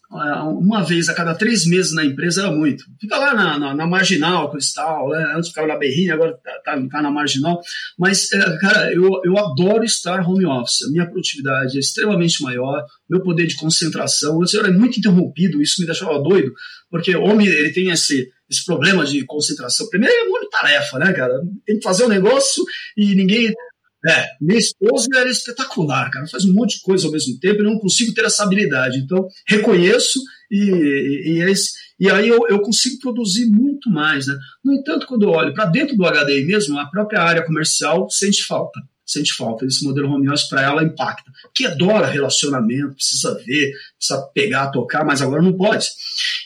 uma 0.59 0.83
vez 0.83 1.07
a 1.07 1.13
cada 1.13 1.33
três 1.33 1.65
meses 1.65 1.93
na 1.93 2.03
empresa 2.03 2.41
era 2.41 2.51
muito. 2.51 2.83
Fica 2.99 3.17
lá 3.17 3.33
na, 3.33 3.57
na, 3.57 3.73
na 3.73 3.87
marginal, 3.87 4.51
cristal, 4.51 5.09
né? 5.09 5.33
antes 5.37 5.49
ficava 5.49 5.67
na 5.67 5.77
berrinha, 5.77 6.13
agora 6.13 6.37
tá, 6.43 6.51
tá, 6.65 6.87
tá, 6.89 7.01
na 7.01 7.09
marginal. 7.09 7.61
Mas, 7.97 8.31
é, 8.33 8.57
cara, 8.57 8.93
eu, 8.93 9.09
eu 9.23 9.37
adoro 9.37 9.85
estar 9.85 10.27
home 10.27 10.45
office. 10.45 10.83
A 10.83 10.91
minha 10.91 11.09
produtividade 11.09 11.77
é 11.77 11.79
extremamente 11.79 12.43
maior, 12.43 12.83
meu 13.09 13.21
poder 13.21 13.47
de 13.47 13.55
concentração. 13.55 14.41
Eu 14.41 14.59
era 14.59 14.71
muito 14.71 14.99
interrompido, 14.99 15.61
isso 15.61 15.79
me 15.79 15.85
deixava 15.85 16.21
doido, 16.21 16.51
porque 16.89 17.15
o 17.15 17.23
homem 17.23 17.47
ele 17.47 17.71
tem 17.71 17.89
esse, 17.89 18.27
esse 18.49 18.65
problema 18.65 19.05
de 19.05 19.25
concentração. 19.25 19.87
Primeiro 19.89 20.13
é 20.13 20.27
muito 20.27 20.49
tarefa, 20.49 20.99
né, 20.99 21.13
cara? 21.13 21.33
Tem 21.65 21.77
que 21.77 21.83
fazer 21.83 22.03
um 22.03 22.09
negócio 22.09 22.65
e 22.97 23.15
ninguém 23.15 23.53
é, 24.07 24.25
minha 24.41 24.57
esposa 24.57 25.07
era 25.15 25.29
espetacular, 25.29 26.09
cara. 26.09 26.27
Faz 26.27 26.43
um 26.43 26.53
monte 26.53 26.77
de 26.77 26.81
coisa 26.81 27.05
ao 27.05 27.11
mesmo 27.11 27.39
tempo 27.39 27.61
e 27.61 27.63
não 27.63 27.77
consigo 27.77 28.13
ter 28.13 28.25
essa 28.25 28.43
habilidade. 28.43 28.97
Então, 28.97 29.27
reconheço 29.47 30.19
e, 30.49 30.57
e, 30.57 31.33
e, 31.33 31.41
é 31.41 31.53
e 31.99 32.09
aí 32.09 32.27
eu, 32.27 32.39
eu, 32.49 32.59
consigo 32.61 32.99
produzir 32.99 33.45
muito 33.45 33.91
mais. 33.91 34.25
Né? 34.25 34.35
No 34.65 34.73
entanto, 34.73 35.05
quando 35.05 35.23
eu 35.23 35.29
olho 35.29 35.53
para 35.53 35.65
dentro 35.65 35.95
do 35.95 36.03
HDI 36.03 36.45
mesmo, 36.45 36.79
a 36.79 36.87
própria 36.87 37.21
área 37.21 37.45
comercial 37.45 38.09
sente 38.09 38.43
falta. 38.43 38.79
Sente 39.05 39.33
falta. 39.33 39.65
Esse 39.65 39.83
modelo 39.83 40.09
home 40.09 40.29
office 40.29 40.49
para 40.49 40.63
ela 40.63 40.83
impacta. 40.83 41.29
Que 41.53 41.67
adora 41.67 42.07
relacionamento, 42.07 42.95
precisa 42.95 43.35
ver, 43.45 43.71
precisa 43.97 44.21
pegar, 44.33 44.71
tocar, 44.71 45.05
mas 45.05 45.21
agora 45.21 45.43
não 45.43 45.53
pode. 45.53 45.87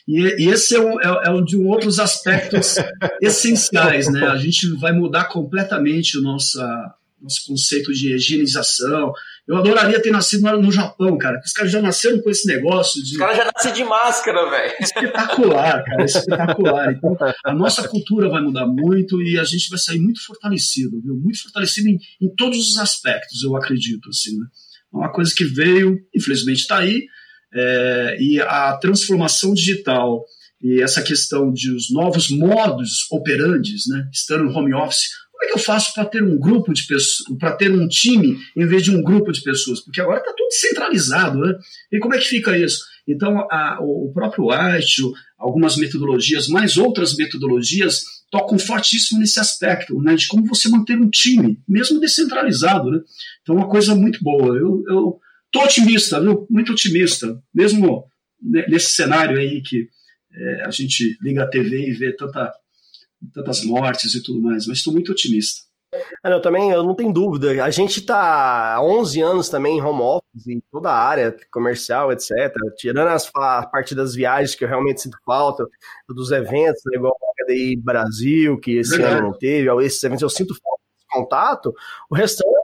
E, 0.06 0.50
esse 0.50 0.76
é 0.76 0.80
um, 0.82 1.00
é, 1.00 1.28
é 1.28 1.32
um 1.32 1.44
de 1.44 1.56
outros 1.56 2.00
aspectos 2.00 2.76
essenciais. 3.22 4.12
Né? 4.12 4.28
A 4.28 4.36
gente 4.36 4.68
vai 4.76 4.92
mudar 4.92 5.26
completamente 5.26 6.20
nossa 6.22 6.94
nosso 7.26 7.46
conceito 7.46 7.92
de 7.92 8.14
higienização. 8.14 9.12
Eu 9.48 9.58
adoraria 9.58 10.02
ter 10.02 10.12
nascido 10.12 10.42
no 10.60 10.72
Japão, 10.72 11.18
cara. 11.18 11.40
Os 11.44 11.52
caras 11.52 11.72
já 11.72 11.82
nasceram 11.82 12.22
com 12.22 12.30
esse 12.30 12.48
negócio 12.48 13.04
de. 13.04 13.12
Os 13.12 13.18
caras 13.18 13.38
já 13.38 13.46
nascem 13.46 13.74
de 13.74 13.84
máscara, 13.84 14.50
velho. 14.50 14.74
Espetacular, 14.80 15.84
cara, 15.84 16.06
espetacular. 16.06 16.94
Então, 16.94 17.18
a 17.46 17.54
nossa 17.54 17.88
cultura 17.88 18.30
vai 18.30 18.42
mudar 18.42 18.66
muito 18.66 19.22
e 19.22 19.38
a 19.38 19.44
gente 19.44 19.70
vai 19.70 19.78
sair 19.78 20.00
muito 20.00 20.24
fortalecido, 20.26 21.02
viu? 21.02 21.16
Muito 21.16 21.42
fortalecido 21.44 21.90
em, 21.90 22.00
em 22.22 22.36
todos 22.36 22.72
os 22.72 22.78
aspectos, 22.78 23.44
eu 23.44 23.56
acredito, 23.56 24.10
assim, 24.10 24.38
né? 24.38 24.46
É 24.94 24.98
uma 24.98 25.12
coisa 25.12 25.34
que 25.36 25.44
veio, 25.44 26.00
infelizmente 26.16 26.62
está 26.62 26.80
aí, 26.80 27.06
é, 27.54 28.18
e 28.20 28.40
a 28.42 28.78
transformação 28.78 29.54
digital 29.54 30.24
e 30.62 30.82
essa 30.82 31.02
questão 31.02 31.52
de 31.52 31.72
os 31.72 31.92
novos 31.92 32.30
modos 32.30 33.06
operantes, 33.12 33.84
né, 33.88 34.10
estando 34.12 34.46
no 34.46 34.58
home 34.58 34.74
office, 34.74 35.10
é 35.46 35.48
que 35.48 35.54
eu 35.54 35.60
faço 35.60 35.94
para 35.94 36.06
ter 36.06 36.24
um 36.24 36.38
grupo 36.38 36.74
de 36.74 36.86
pessoas, 36.86 37.38
para 37.40 37.56
ter 37.56 37.72
um 37.72 37.88
time 37.88 38.38
em 38.56 38.66
vez 38.66 38.84
de 38.84 38.92
um 38.92 39.02
grupo 39.02 39.32
de 39.32 39.42
pessoas? 39.42 39.80
Porque 39.82 40.02
agora 40.02 40.20
está 40.20 40.34
tudo 40.36 40.52
centralizado, 40.52 41.40
né? 41.40 41.54
E 41.92 42.00
como 42.00 42.14
é 42.14 42.18
que 42.18 42.26
fica 42.26 42.58
isso? 42.58 42.80
Então, 43.08 43.40
a, 43.52 43.78
o 43.82 44.12
próprio 44.14 44.48
White, 44.48 45.02
algumas 45.38 45.78
metodologias, 45.78 46.48
mais 46.48 46.76
outras 46.76 47.16
metodologias, 47.16 48.02
tocam 48.32 48.58
fortíssimo 48.58 49.20
nesse 49.20 49.40
aspecto, 49.40 50.02
né? 50.02 50.16
De 50.16 50.28
como 50.28 50.46
você 50.46 50.68
manter 50.70 51.00
um 51.00 51.10
time, 51.10 51.60
mesmo 51.68 52.00
descentralizado, 52.00 52.92
né? 52.92 53.00
Então, 53.42 53.56
é 53.56 53.60
uma 53.60 53.70
coisa 53.70 53.96
muito 53.96 54.20
boa. 54.24 54.58
Eu, 54.58 54.84
eu 54.88 55.20
otimista, 55.56 56.20
viu? 56.20 56.46
Muito 56.50 56.72
otimista, 56.72 57.42
mesmo 57.54 58.06
nesse 58.42 58.92
cenário 58.92 59.38
aí 59.40 59.62
que 59.62 59.88
é, 60.34 60.66
a 60.66 60.72
gente 60.72 61.18
liga 61.22 61.44
a 61.44 61.48
TV 61.48 61.90
e 61.90 61.94
vê 61.94 62.14
tanta 62.14 62.52
tantas 63.34 63.64
mortes 63.64 64.14
e 64.16 64.24
tudo 64.24 64.42
mais, 64.42 64.68
mas 64.68 64.78
estou 64.78 64.94
muito 64.94 65.12
otimista. 65.12 65.64
Ah, 66.24 66.30
não, 66.30 66.42
também 66.42 66.72
eu 66.72 66.84
não 66.84 66.96
tenho 66.96 67.14
dúvida. 67.14 67.64
A 67.64 67.70
gente 67.70 68.00
está 68.00 68.76
há 68.76 68.84
11 68.84 69.22
anos 69.22 69.50
também 69.50 69.78
em 69.78 69.82
home 69.82 70.02
office, 70.02 70.48
em 70.48 70.62
toda 70.72 70.90
a 70.90 70.98
área 70.98 71.36
comercial, 71.52 72.12
etc. 72.12 72.32
Tirando 72.78 73.10
as, 73.10 73.30
a 73.36 73.66
parte 73.66 73.96
das 73.96 74.14
viagens 74.14 74.56
que 74.56 74.64
eu 74.64 74.68
realmente 74.68 75.02
sinto 75.02 75.18
falta, 75.26 75.66
dos 76.10 76.32
eventos, 76.32 76.82
né, 76.86 76.98
igual 76.98 77.14
o 77.14 77.46
HDI 77.46 77.78
Brasil, 77.78 78.60
que 78.60 78.78
esse 78.78 78.98
Verdade. 78.98 79.16
ano 79.16 79.28
não 79.28 79.38
teve, 79.38 79.86
esses 79.86 80.04
eventos 80.04 80.24
eu 80.24 80.30
sinto 80.30 80.56
falta 80.56 80.82
desse 80.94 81.08
contato. 81.10 81.74
O 82.10 82.16
restante 82.16 82.55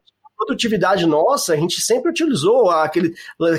produtividade 0.51 1.05
nossa, 1.05 1.53
a 1.53 1.55
gente 1.55 1.81
sempre 1.81 2.11
utilizou 2.11 2.69
aquele 2.69 3.13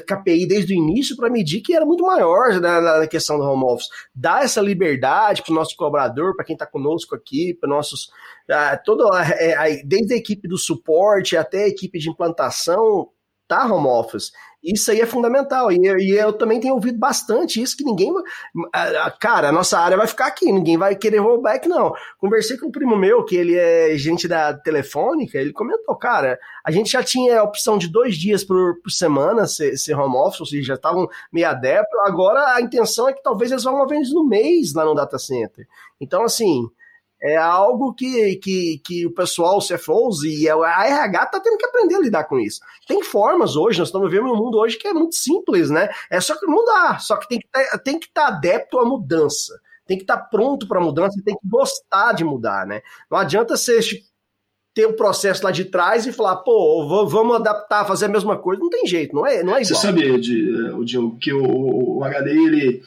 KPI 0.07 0.47
desde 0.47 0.74
o 0.74 0.76
início 0.76 1.16
para 1.16 1.30
medir 1.30 1.62
que 1.62 1.74
era 1.74 1.86
muito 1.86 2.05
maior 2.05 2.61
na, 2.61 2.80
na, 2.80 3.07
questão 3.07 3.38
do 3.38 3.45
home 3.45 3.64
office. 3.64 3.88
Dar 4.14 4.45
essa 4.45 4.61
liberdade 4.61 5.43
para 5.43 5.53
o 5.53 5.55
nosso 5.55 5.74
cobrador, 5.76 6.36
para 6.36 6.45
quem 6.45 6.55
está 6.55 6.66
conosco 6.66 7.14
aqui, 7.14 7.55
para 7.55 7.68
nossos. 7.68 8.11
Uh, 8.49 8.78
todo, 8.84 9.07
uh, 9.07 9.86
desde 9.86 10.14
a 10.14 10.16
equipe 10.16 10.47
do 10.47 10.59
suporte 10.59 11.36
até 11.36 11.64
a 11.64 11.68
equipe 11.68 11.99
de 11.99 12.11
implantação, 12.11 13.09
tá 13.57 13.66
home 13.66 13.86
office. 13.86 14.32
Isso 14.62 14.92
aí 14.92 15.00
é 15.00 15.07
fundamental. 15.07 15.72
E, 15.72 15.76
e, 15.76 16.12
eu 16.12 16.32
também 16.32 16.61
tenho 16.61 16.74
ouvido 16.74 16.96
bastante 16.96 17.61
isso, 17.61 17.76
que 17.76 17.82
ninguém. 17.82 18.12
Cara, 19.18 19.48
a 19.48 19.53
nossa 19.53 19.78
área 19.78 19.96
vai 19.96 20.07
ficar 20.07 20.26
aqui, 20.26 20.53
ninguém 20.53 20.78
vai 20.78 20.94
querer 20.94 21.18
rollback, 21.18 21.68
não. 21.68 21.92
Conversei 22.18 22.57
com 22.57 22.66
um 22.68 22.70
primo 22.70 22.96
meu, 22.96 23.24
que 23.24 23.34
ele 23.34 23.57
é 23.57 23.96
gente 23.96 24.28
da 24.28 24.55
telefônica, 24.55 25.36
ele 25.36 25.53
comentou, 25.53 25.96
cara, 25.96 26.38
a 26.64 26.70
gente 26.70 26.92
já 26.92 27.03
tinha 27.03 27.40
a 27.40 27.42
opção 27.42 27.76
de 27.76 27.88
dois 27.88 28.16
dias 28.16 28.44
por, 28.44 28.80
por 28.80 28.90
semana 28.90 29.46
ser, 29.46 29.76
ser 29.76 29.94
home 29.94 30.16
office, 30.16 30.40
ou 30.40 30.46
seja, 30.46 30.62
já 30.62 30.74
estavam 30.74 31.09
meio 31.32 31.48
adeptos. 31.48 31.98
Agora 32.07 32.55
a 32.55 32.61
intenção 32.61 33.09
é 33.09 33.12
que 33.12 33.22
talvez 33.22 33.50
eles 33.50 33.64
vão 33.64 33.74
uma 33.74 33.86
vez 33.86 34.12
no 34.12 34.24
mês 34.24 34.72
lá 34.74 34.84
no 34.84 34.94
data 34.94 35.18
center. 35.18 35.66
Então, 36.00 36.22
assim 36.22 36.70
é 37.23 37.37
algo 37.37 37.95
que, 37.95 38.37
que, 38.37 38.81
que 38.85 39.07
o 39.07 39.14
pessoal, 39.14 39.59
os 39.59 39.68
CFOs 39.68 40.25
e 40.25 40.49
a 40.49 40.87
RH 40.87 41.27
tá 41.27 41.41
tendo 41.41 41.57
que 41.57 41.64
aprender 41.64 41.95
a 41.95 42.01
lidar 42.01 42.25
com 42.25 42.39
isso. 42.39 42.61
Tem 42.89 43.01
formas 43.03 43.55
hoje, 43.55 43.79
nós 43.79 43.89
estamos 43.89 44.11
vivendo 44.11 44.33
um 44.33 44.37
mundo 44.37 44.59
hoje 44.59 44.77
que 44.77 44.89
é 44.89 44.93
muito 44.93 45.14
simples, 45.14 45.70
né? 45.70 45.89
É 46.11 46.20
só 46.20 46.37
que 46.37 46.47
mudar, 46.47 47.01
só 47.01 47.16
que 47.16 47.29
tem 47.29 47.39
que 47.39 47.49
tá, 47.49 47.79
tem 47.79 47.99
que 48.01 48.07
estar 48.07 48.27
tá 48.27 48.37
adepto 48.37 48.79
à 48.81 48.85
mudança. 48.85 49.55
Tem 49.87 49.97
que 49.97 50.03
estar 50.03 50.16
tá 50.16 50.25
pronto 50.25 50.66
para 50.66 50.81
mudança, 50.81 51.20
tem 51.25 51.37
que 51.37 51.49
gostar 51.49 52.12
de 52.12 52.25
mudar, 52.25 52.66
né? 52.66 52.83
Não 53.09 53.18
adianta 53.18 53.57
ser 53.57 53.81
ter 54.75 54.87
o 54.87 54.97
processo 54.97 55.45
lá 55.45 55.51
de 55.51 55.66
trás 55.66 56.07
e 56.07 56.12
falar, 56.12 56.37
pô, 56.37 57.07
vamos 57.07 57.37
adaptar, 57.37 57.85
fazer 57.85 58.07
a 58.07 58.09
mesma 58.09 58.39
coisa. 58.39 58.61
Não 58.61 58.70
tem 58.70 58.87
jeito, 58.87 59.14
não 59.14 59.27
é, 59.27 59.43
não 59.43 59.55
é 59.55 59.62
igual. 59.62 59.64
Você 59.64 59.75
sabe, 59.75 60.11
o 60.11 60.85
Diogo, 60.85 61.18
que 61.18 61.33
o, 61.33 61.99
o 61.99 62.01
HDI, 62.01 62.47
ele, 62.47 62.83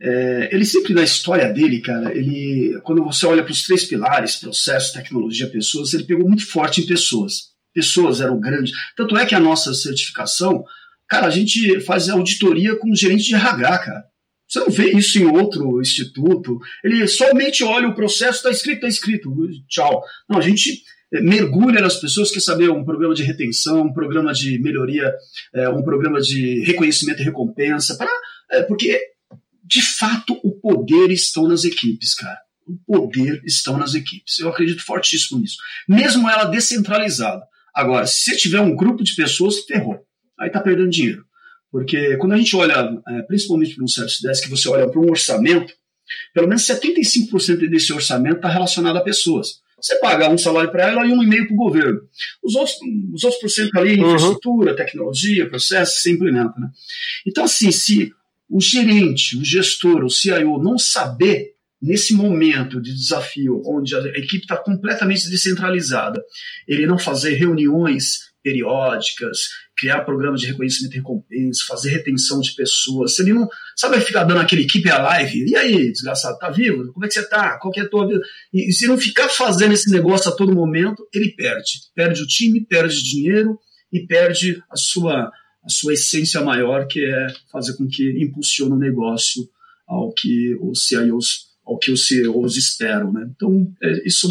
é, 0.00 0.50
ele 0.52 0.64
sempre 0.64 0.92
na 0.92 1.02
história 1.02 1.50
dele, 1.52 1.80
cara, 1.80 2.14
ele 2.14 2.78
quando 2.82 3.02
você 3.02 3.24
olha 3.26 3.42
para 3.42 3.52
os 3.52 3.62
três 3.62 3.84
pilares, 3.84 4.36
processo, 4.36 4.92
tecnologia, 4.92 5.48
pessoas, 5.48 5.94
ele 5.94 6.04
pegou 6.04 6.28
muito 6.28 6.46
forte 6.46 6.82
em 6.82 6.86
pessoas. 6.86 7.54
Pessoas 7.74 8.20
eram 8.20 8.40
grandes. 8.40 8.72
Tanto 8.96 9.16
é 9.16 9.26
que 9.26 9.34
a 9.34 9.40
nossa 9.40 9.74
certificação, 9.74 10.64
cara, 11.08 11.26
a 11.26 11.30
gente 11.30 11.80
faz 11.80 12.08
auditoria 12.08 12.76
com 12.76 12.94
gerente 12.94 13.24
de 13.24 13.34
RH, 13.34 13.78
cara. 13.78 14.04
Você 14.48 14.60
não 14.60 14.70
vê 14.70 14.92
isso 14.92 15.18
em 15.18 15.26
outro 15.26 15.80
instituto. 15.80 16.58
Ele 16.84 17.06
somente 17.06 17.64
olha 17.64 17.88
o 17.88 17.94
processo, 17.94 18.38
está 18.38 18.50
escrito, 18.50 18.76
está 18.76 18.88
escrito, 18.88 19.30
tchau. 19.68 20.02
Não, 20.28 20.38
a 20.38 20.42
gente 20.42 20.82
mergulha 21.12 21.80
nas 21.80 21.96
pessoas, 21.96 22.30
quer 22.30 22.40
saber 22.40 22.70
um 22.70 22.84
programa 22.84 23.14
de 23.14 23.22
retenção, 23.22 23.82
um 23.82 23.92
programa 23.92 24.32
de 24.32 24.58
melhoria, 24.60 25.12
é, 25.54 25.68
um 25.68 25.82
programa 25.82 26.20
de 26.20 26.62
reconhecimento 26.64 27.20
e 27.20 27.24
recompensa, 27.24 27.96
para, 27.96 28.10
é, 28.50 28.62
porque 28.62 29.00
de 29.66 29.82
fato 29.82 30.38
o 30.44 30.52
poder 30.60 31.10
estão 31.10 31.48
nas 31.48 31.64
equipes, 31.64 32.14
cara. 32.14 32.38
O 32.66 32.76
poder 32.86 33.42
estão 33.44 33.76
nas 33.76 33.94
equipes. 33.94 34.38
Eu 34.38 34.48
acredito 34.48 34.84
fortíssimo 34.84 35.40
nisso. 35.40 35.56
Mesmo 35.88 36.28
ela 36.28 36.44
descentralizada. 36.44 37.42
Agora, 37.74 38.06
se 38.06 38.36
tiver 38.36 38.60
um 38.60 38.74
grupo 38.74 39.04
de 39.04 39.14
pessoas, 39.14 39.60
ferrou. 39.64 40.00
Aí 40.38 40.50
tá 40.50 40.60
perdendo 40.60 40.90
dinheiro. 40.90 41.24
Porque 41.70 42.16
quando 42.16 42.32
a 42.32 42.36
gente 42.36 42.54
olha, 42.56 42.90
é, 43.08 43.22
principalmente 43.22 43.74
para 43.74 43.84
um 43.84 43.88
Service 43.88 44.22
Desk, 44.22 44.44
que 44.44 44.50
você 44.50 44.68
olha 44.68 44.88
para 44.88 45.00
um 45.00 45.10
orçamento, 45.10 45.72
pelo 46.32 46.48
menos 46.48 46.62
75% 46.62 47.68
desse 47.68 47.92
orçamento 47.92 48.36
está 48.36 48.48
relacionado 48.48 48.96
a 48.96 49.02
pessoas. 49.02 49.60
Você 49.80 49.98
paga 50.00 50.30
um 50.30 50.38
salário 50.38 50.70
para 50.70 50.88
ela 50.88 51.06
e 51.06 51.12
um 51.12 51.22
e-mail 51.22 51.46
para 51.46 51.54
o 51.54 51.58
governo. 51.58 52.00
Os 52.42 52.54
outros, 52.54 52.76
os 53.12 53.24
outros 53.24 53.40
por 53.40 53.50
cento 53.50 53.76
ali, 53.76 54.00
uhum. 54.00 54.06
infraestrutura, 54.06 54.76
tecnologia, 54.76 55.48
processo, 55.48 56.00
você 56.00 56.12
implementa. 56.12 56.54
Né? 56.58 56.68
Então, 57.26 57.44
assim, 57.44 57.70
se 57.70 58.10
o 58.48 58.60
gerente, 58.60 59.36
o 59.38 59.44
gestor, 59.44 60.04
o 60.04 60.10
CIO 60.10 60.62
não 60.62 60.78
saber, 60.78 61.54
nesse 61.80 62.14
momento 62.14 62.80
de 62.80 62.94
desafio, 62.94 63.62
onde 63.66 63.94
a 63.94 64.00
equipe 64.18 64.44
está 64.44 64.56
completamente 64.56 65.28
descentralizada, 65.28 66.22
ele 66.66 66.86
não 66.86 66.98
fazer 66.98 67.34
reuniões 67.34 68.26
periódicas, 68.46 69.38
criar 69.76 70.04
programas 70.04 70.40
de 70.40 70.46
reconhecimento 70.46 70.94
e 70.94 70.98
recompensa, 70.98 71.64
fazer 71.66 71.90
retenção 71.90 72.40
de 72.40 72.54
pessoas. 72.54 73.16
Se 73.16 73.22
ele 73.22 73.32
não 73.32 73.48
sabe 73.76 74.00
ficar 74.00 74.22
dando 74.22 74.40
aquele 74.40 74.64
keep 74.66 74.88
alive, 74.88 75.50
e 75.50 75.56
aí, 75.56 75.90
desgraçado, 75.90 76.38
tá 76.38 76.48
vivo? 76.48 76.92
Como 76.92 77.04
é 77.04 77.08
que 77.08 77.14
você 77.14 77.28
tá? 77.28 77.58
Qual 77.58 77.72
que 77.72 77.80
é 77.80 77.82
a 77.82 77.88
tua 77.88 78.06
vida? 78.06 78.20
E, 78.54 78.70
e 78.70 78.72
se 78.72 78.86
não 78.86 78.96
ficar 78.96 79.28
fazendo 79.28 79.72
esse 79.74 79.90
negócio 79.90 80.30
a 80.30 80.36
todo 80.36 80.54
momento, 80.54 81.04
ele 81.12 81.34
perde. 81.34 81.80
Perde 81.92 82.22
o 82.22 82.26
time, 82.26 82.64
perde 82.64 83.02
dinheiro 83.02 83.58
e 83.92 84.06
perde 84.06 84.62
a 84.70 84.76
sua, 84.76 85.28
a 85.66 85.68
sua 85.68 85.94
essência 85.94 86.40
maior, 86.42 86.86
que 86.86 87.04
é 87.04 87.26
fazer 87.50 87.76
com 87.76 87.88
que 87.88 88.22
impulsione 88.22 88.72
o 88.72 88.78
negócio 88.78 89.48
ao 89.86 90.12
que 90.12 90.56
os 90.60 90.86
CIOs, 90.86 91.48
ao 91.66 91.76
que 91.76 91.90
os 91.90 92.06
CEOs 92.06 92.56
esperam, 92.56 93.12
né? 93.12 93.28
Então, 93.34 93.72
é, 93.82 94.06
isso 94.06 94.30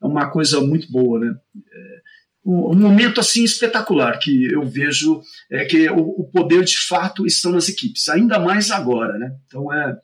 é 0.00 0.06
uma 0.06 0.30
coisa 0.30 0.60
muito 0.60 0.90
boa, 0.90 1.18
né? 1.18 1.34
É, 1.56 1.98
um 2.44 2.76
momento 2.76 3.20
assim 3.20 3.44
espetacular 3.44 4.18
que 4.18 4.50
eu 4.50 4.64
vejo 4.64 5.20
é 5.50 5.66
que 5.66 5.90
o, 5.90 5.98
o, 5.98 6.30
poder 6.30 6.64
de 6.64 6.78
fato 6.78 7.26
estão 7.26 7.52
nas 7.52 7.68
equipes, 7.68 8.08
ainda 8.08 8.38
mais 8.38 8.70
agora, 8.70 9.18
né? 9.18 9.36
Então 9.46 9.72
é 9.72 9.98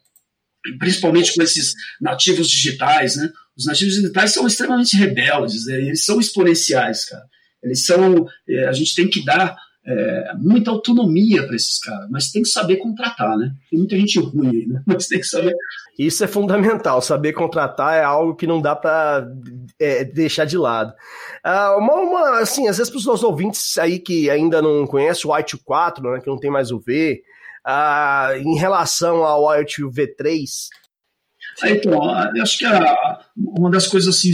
principalmente 0.79 1.35
com 1.35 1.43
esses 1.43 1.75
nativos 2.01 2.51
digitais, 2.51 3.16
né? 3.16 3.31
Os 3.57 3.66
nativos 3.66 3.95
digitais 3.95 4.33
são 4.33 4.47
extremamente 4.47 4.97
rebeldes, 4.97 5.66
né? 5.66 5.77
eles 5.77 6.05
são 6.05 6.18
exponenciais, 6.18 7.05
cara. 7.05 7.25
Eles 7.62 7.85
são, 7.87 8.27
é, 8.49 8.66
a 8.66 8.72
gente 8.72 8.95
tem 8.95 9.09
que 9.09 9.25
dar 9.25 9.57
é, 9.87 10.32
muita 10.39 10.70
autonomia 10.70 11.47
para 11.47 11.55
esses 11.55 11.78
caras, 11.78 12.09
mas 12.11 12.30
tem 12.30 12.43
que 12.43 12.49
saber 12.49 12.76
contratar, 12.76 13.37
né? 13.37 13.55
Tem 13.70 13.78
muita 13.78 13.97
gente 13.97 14.18
ruim 14.18 14.49
aí, 14.49 14.66
né? 14.66 14.82
Mas 14.87 15.07
tem 15.07 15.20
que 15.20 15.26
saber. 15.26 15.55
Isso 15.99 16.24
é 16.24 16.26
fundamental, 16.26 17.03
saber 17.03 17.35
contratar 17.35 17.95
é 17.95 18.03
algo 18.03 18.35
que 18.35 18.47
não 18.47 18.61
dá 18.61 18.74
para 18.74 19.28
é, 19.78 20.05
deixar 20.05 20.47
de 20.47 20.57
lado. 20.57 20.93
Uh, 21.45 21.78
uma, 21.78 21.95
uma, 21.97 22.39
assim, 22.41 22.66
às 22.66 22.78
vezes 22.78 22.91
para 22.91 22.99
os 22.99 23.07
nossos 23.07 23.22
ouvintes 23.22 23.76
aí 23.76 23.99
que 23.99 24.30
ainda 24.30 24.62
não 24.62 24.87
conhecem 24.87 25.30
o 25.30 25.39
ITU 25.39 25.59
4, 25.62 26.11
né, 26.11 26.20
que 26.20 26.28
não 26.28 26.39
tem 26.39 26.51
mais 26.51 26.70
o 26.70 26.80
V, 26.80 27.22
uh, 27.66 28.37
em 28.39 28.57
relação 28.57 29.22
ao 29.22 29.61
ITU 29.61 29.91
V3. 29.91 30.45
então, 31.64 31.93
eu 32.35 32.43
acho 32.43 32.59
que 32.59 32.64
a, 32.64 33.20
uma 33.37 33.70
das 33.70 33.87
coisas 33.87 34.16
assim, 34.16 34.32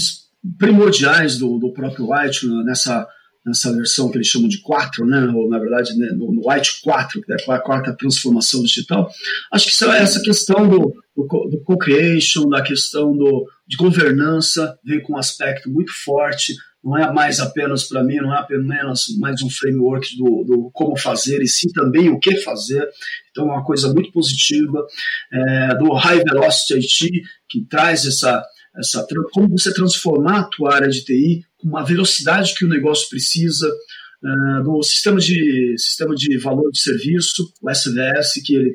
primordiais 0.57 1.38
do, 1.38 1.59
do 1.59 1.72
próprio 1.72 2.12
White 2.12 2.46
nessa 2.64 3.07
nessa 3.45 3.72
versão 3.72 4.11
que 4.11 4.18
eles 4.18 4.26
chamam 4.26 4.49
de 4.49 4.61
4, 4.61 5.05
né, 5.07 5.26
ou 5.34 5.49
na 5.49 5.59
verdade 5.59 5.97
né, 5.97 6.11
no, 6.12 6.32
no 6.32 6.49
White 6.49 6.80
4, 6.82 7.22
que 7.22 7.32
é 7.32 7.36
a 7.49 7.59
quarta 7.59 7.97
transformação 7.97 8.62
digital, 8.62 9.11
acho 9.53 9.66
que 9.66 9.84
é 9.84 9.99
essa 9.99 10.20
questão 10.20 10.68
do, 10.68 10.95
do, 11.16 11.61
co-creation, 11.64 12.49
da 12.49 12.62
questão 12.62 13.16
do, 13.16 13.47
de 13.66 13.76
governança, 13.76 14.78
veio 14.84 15.03
com 15.03 15.14
um 15.14 15.18
aspecto 15.18 15.70
muito 15.70 15.93
forte, 16.05 16.55
não 16.82 16.97
é 16.97 17.12
mais 17.12 17.41
apenas 17.41 17.84
para 17.84 18.03
mim, 18.03 18.16
não 18.16 18.34
é 18.34 18.38
apenas 18.38 19.05
mais 19.18 19.43
um 19.43 19.51
framework 19.51 20.16
do, 20.16 20.45
do, 20.45 20.70
como 20.72 20.97
fazer, 20.97 21.43
e 21.43 21.47
sim 21.47 21.68
também 21.72 22.09
o 22.09 22.18
que 22.18 22.41
fazer. 22.41 22.88
Então 23.30 23.45
é 23.45 23.53
uma 23.53 23.64
coisa 23.64 23.93
muito 23.93 24.11
positiva. 24.11 24.86
É, 25.30 25.74
do 25.74 25.93
High 25.93 26.24
Velocity 26.24 26.74
IT, 26.74 27.22
que 27.49 27.66
traz 27.66 28.07
essa, 28.07 28.43
essa 28.81 29.07
como 29.33 29.59
você 29.59 29.72
transformar 29.72 30.41
a 30.41 30.45
tua 30.45 30.74
área 30.74 30.89
de 30.89 31.05
TI 31.05 31.45
com 31.59 31.68
uma 31.68 31.85
velocidade 31.85 32.55
que 32.55 32.64
o 32.64 32.68
negócio 32.68 33.09
precisa, 33.09 33.68
uh, 33.68 34.64
do 34.64 34.83
sistema 34.83 35.18
de, 35.18 35.74
sistema 35.76 36.14
de 36.14 36.39
valor 36.39 36.70
de 36.70 36.81
serviço, 36.81 37.53
o 37.62 37.70
SVS, 37.70 38.43
que 38.45 38.55
ele 38.55 38.74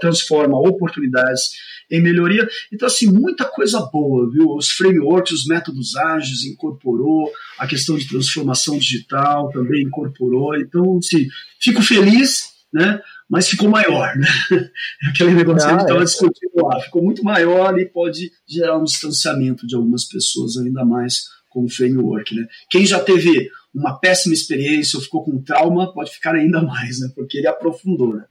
transforma 0.00 0.58
oportunidades 0.58 1.42
em 1.90 2.02
melhoria. 2.02 2.46
Então, 2.72 2.86
assim, 2.86 3.10
muita 3.10 3.44
coisa 3.44 3.80
boa, 3.92 4.30
viu? 4.30 4.50
Os 4.54 4.68
frameworks, 4.70 5.32
os 5.32 5.46
métodos 5.46 5.96
ágeis 5.96 6.44
incorporou, 6.44 7.30
a 7.58 7.66
questão 7.66 7.96
de 7.96 8.08
transformação 8.08 8.78
digital 8.78 9.50
também 9.50 9.82
incorporou. 9.84 10.54
Então, 10.56 10.98
assim, 10.98 11.26
fico 11.60 11.82
feliz, 11.82 12.50
né? 12.72 13.00
Mas 13.28 13.48
ficou 13.48 13.68
maior, 13.68 14.16
né? 14.16 14.26
Aquele 15.10 15.34
negócio 15.34 15.68
ah, 15.68 15.70
que 15.70 15.74
a 15.74 15.78
gente 15.78 15.82
estava 15.82 16.00
é. 16.00 16.04
discutindo 16.04 16.52
lá, 16.56 16.80
ficou 16.80 17.02
muito 17.02 17.22
maior 17.22 17.78
e 17.78 17.86
pode 17.86 18.30
gerar 18.46 18.78
um 18.78 18.84
distanciamento 18.84 19.66
de 19.66 19.76
algumas 19.76 20.04
pessoas 20.04 20.56
ainda 20.56 20.84
mais 20.84 21.24
com 21.50 21.64
o 21.64 21.68
framework, 21.68 22.34
né? 22.34 22.46
Quem 22.70 22.86
já 22.86 23.00
teve 23.00 23.50
uma 23.74 23.98
péssima 23.98 24.34
experiência 24.34 24.96
ou 24.96 25.02
ficou 25.02 25.24
com 25.24 25.42
trauma, 25.42 25.92
pode 25.92 26.10
ficar 26.10 26.34
ainda 26.34 26.62
mais, 26.62 27.00
né? 27.00 27.10
Porque 27.14 27.38
ele 27.38 27.46
aprofundou, 27.46 28.14
né? 28.14 28.24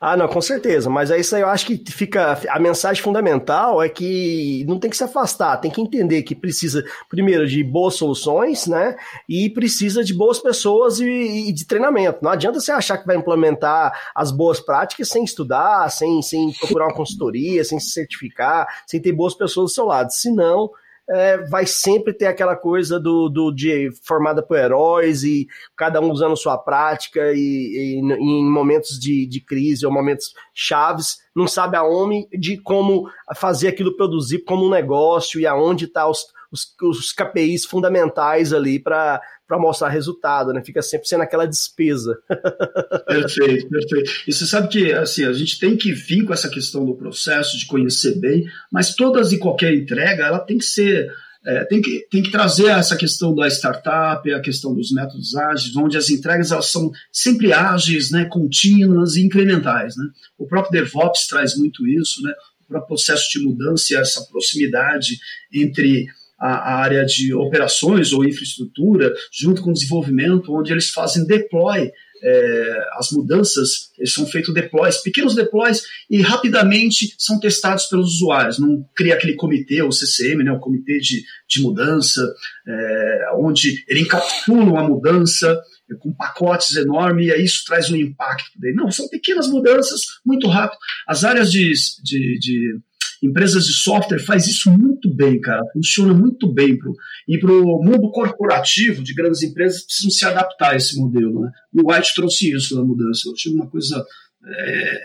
Ah, 0.00 0.16
não, 0.16 0.28
com 0.28 0.40
certeza. 0.40 0.90
Mas 0.90 1.10
é 1.10 1.18
isso 1.18 1.34
aí 1.34 1.42
eu 1.42 1.48
acho 1.48 1.66
que 1.66 1.82
fica. 1.90 2.38
A 2.48 2.58
mensagem 2.58 3.02
fundamental 3.02 3.82
é 3.82 3.88
que 3.88 4.64
não 4.68 4.78
tem 4.78 4.90
que 4.90 4.96
se 4.96 5.04
afastar, 5.04 5.56
tem 5.58 5.70
que 5.70 5.80
entender 5.80 6.22
que 6.22 6.34
precisa, 6.34 6.84
primeiro, 7.08 7.46
de 7.46 7.62
boas 7.64 7.94
soluções, 7.94 8.66
né? 8.66 8.96
E 9.28 9.48
precisa 9.50 10.04
de 10.04 10.12
boas 10.12 10.38
pessoas 10.38 11.00
e, 11.00 11.48
e 11.48 11.52
de 11.52 11.66
treinamento. 11.66 12.18
Não 12.22 12.30
adianta 12.30 12.60
você 12.60 12.72
achar 12.72 12.98
que 12.98 13.06
vai 13.06 13.16
implementar 13.16 13.92
as 14.14 14.30
boas 14.30 14.60
práticas 14.60 15.08
sem 15.08 15.24
estudar, 15.24 15.90
sem, 15.90 16.20
sem 16.22 16.52
procurar 16.52 16.86
uma 16.86 16.94
consultoria, 16.94 17.64
sem 17.64 17.80
se 17.80 17.90
certificar, 17.90 18.66
sem 18.86 19.00
ter 19.00 19.12
boas 19.12 19.34
pessoas 19.34 19.70
do 19.70 19.74
seu 19.74 19.86
lado. 19.86 20.12
Senão, 20.12 20.70
é, 21.08 21.38
vai 21.48 21.66
sempre 21.66 22.12
ter 22.12 22.26
aquela 22.26 22.56
coisa 22.56 22.98
do, 22.98 23.28
do 23.28 23.52
de 23.52 23.90
formada 24.02 24.42
por 24.42 24.56
heróis 24.56 25.22
e 25.22 25.46
cada 25.76 26.00
um 26.00 26.10
usando 26.10 26.36
sua 26.36 26.58
prática 26.58 27.32
e, 27.32 27.38
e, 27.38 28.00
e 28.00 28.40
em 28.40 28.50
momentos 28.50 28.98
de, 28.98 29.26
de 29.26 29.40
crise 29.40 29.86
ou 29.86 29.92
momentos 29.92 30.34
chaves 30.52 31.18
não 31.34 31.46
sabe 31.46 31.76
aonde 31.76 32.26
de 32.32 32.56
como 32.58 33.08
fazer 33.36 33.68
aquilo 33.68 33.96
produzir 33.96 34.40
como 34.44 34.66
um 34.66 34.70
negócio 34.70 35.38
e 35.38 35.46
aonde 35.46 35.84
está 35.84 36.08
os, 36.08 36.26
os, 36.50 36.66
os 36.82 37.12
KPIs 37.12 37.64
fundamentais 37.64 38.52
ali 38.52 38.78
para 38.78 39.20
mostrar 39.52 39.88
resultado, 39.88 40.52
né? 40.52 40.62
Fica 40.64 40.82
sempre 40.82 41.08
sendo 41.08 41.22
aquela 41.22 41.46
despesa. 41.46 42.18
perfeito, 43.06 43.68
perfeito. 43.68 44.10
E 44.26 44.32
você 44.32 44.46
sabe 44.46 44.68
que 44.68 44.92
assim, 44.92 45.24
a 45.24 45.32
gente 45.32 45.58
tem 45.58 45.76
que 45.76 45.92
vir 45.92 46.24
com 46.24 46.32
essa 46.32 46.48
questão 46.48 46.84
do 46.84 46.94
processo, 46.94 47.58
de 47.58 47.66
conhecer 47.66 48.18
bem, 48.18 48.46
mas 48.70 48.94
todas 48.94 49.32
e 49.32 49.38
qualquer 49.38 49.74
entrega, 49.74 50.26
ela 50.26 50.40
tem 50.40 50.58
que 50.58 50.64
ser 50.64 51.10
é, 51.46 51.64
tem, 51.64 51.80
que, 51.80 52.04
tem 52.10 52.24
que 52.24 52.32
trazer 52.32 52.66
essa 52.66 52.96
questão 52.96 53.32
da 53.32 53.46
startup, 53.46 54.28
a 54.32 54.40
questão 54.40 54.74
dos 54.74 54.90
métodos 54.90 55.36
ágeis, 55.36 55.76
onde 55.76 55.96
as 55.96 56.10
entregas 56.10 56.50
elas 56.50 56.66
são 56.66 56.90
sempre 57.12 57.52
ágeis, 57.52 58.10
né, 58.10 58.24
contínuas 58.24 59.14
e 59.14 59.24
incrementais. 59.24 59.96
Né? 59.96 60.06
O 60.36 60.44
próprio 60.44 60.72
DevOps 60.72 61.28
traz 61.28 61.56
muito 61.56 61.86
isso, 61.86 62.20
né? 62.22 62.32
o 62.64 62.66
próprio 62.66 62.88
processo 62.88 63.30
de 63.30 63.44
mudança 63.44 63.96
essa 63.96 64.26
proximidade 64.26 65.18
entre 65.54 66.06
a, 66.38 66.76
área 66.80 67.04
de 67.04 67.34
operações 67.34 68.12
ou 68.12 68.24
infraestrutura, 68.24 69.12
junto 69.32 69.62
com 69.62 69.70
o 69.70 69.74
desenvolvimento, 69.74 70.54
onde 70.54 70.72
eles 70.72 70.90
fazem 70.90 71.26
deploy 71.26 71.90
é, 72.22 72.86
as 72.94 73.10
mudanças 73.10 73.90
são 74.06 74.26
feitos 74.26 74.52
deploys, 74.54 75.02
pequenos 75.02 75.34
deploys, 75.34 75.82
e 76.10 76.20
rapidamente 76.20 77.14
são 77.18 77.38
testados 77.38 77.86
pelos 77.86 78.14
usuários. 78.14 78.58
Não 78.58 78.84
cria 78.94 79.14
aquele 79.14 79.34
comitê, 79.34 79.82
o 79.82 79.92
CCM, 79.92 80.42
né, 80.42 80.52
o 80.52 80.60
comitê 80.60 80.98
de, 80.98 81.22
de 81.48 81.60
mudança, 81.60 82.22
é, 82.66 83.30
onde 83.38 83.84
ele 83.88 84.00
encapsula 84.00 84.80
a 84.80 84.88
mudança 84.88 85.60
com 86.00 86.12
pacotes 86.12 86.74
enormes, 86.74 87.28
e 87.28 87.32
aí 87.32 87.44
isso 87.44 87.62
traz 87.64 87.90
um 87.90 87.96
impacto. 87.96 88.50
Não, 88.74 88.90
são 88.90 89.08
pequenas 89.08 89.46
mudanças, 89.48 90.00
muito 90.24 90.48
rápido. 90.48 90.78
As 91.06 91.22
áreas 91.22 91.50
de, 91.50 91.72
de, 92.02 92.38
de 92.40 92.78
empresas 93.22 93.64
de 93.64 93.72
software 93.72 94.18
faz 94.18 94.46
isso 94.46 94.70
muito 94.70 95.12
bem, 95.12 95.40
cara. 95.40 95.62
Funciona 95.72 96.12
muito 96.12 96.52
bem. 96.52 96.78
Pro, 96.78 96.94
e 97.28 97.38
para 97.38 97.52
o 97.52 97.82
mundo 97.82 98.10
corporativo 98.10 99.02
de 99.02 99.14
grandes 99.14 99.42
empresas 99.42 99.82
precisam 99.82 100.10
se 100.10 100.24
adaptar 100.24 100.72
a 100.72 100.76
esse 100.76 100.98
modelo. 100.98 101.40
Né? 101.40 101.50
E 101.74 101.80
o 101.80 101.90
White 101.90 102.14
trouxe 102.14 102.54
isso 102.54 102.76
na 102.76 102.84
mudança. 102.84 103.28
Eu 103.28 103.32
achei 103.32 103.52
uma 103.52 103.66
coisa 103.66 104.04
é, 104.46 105.00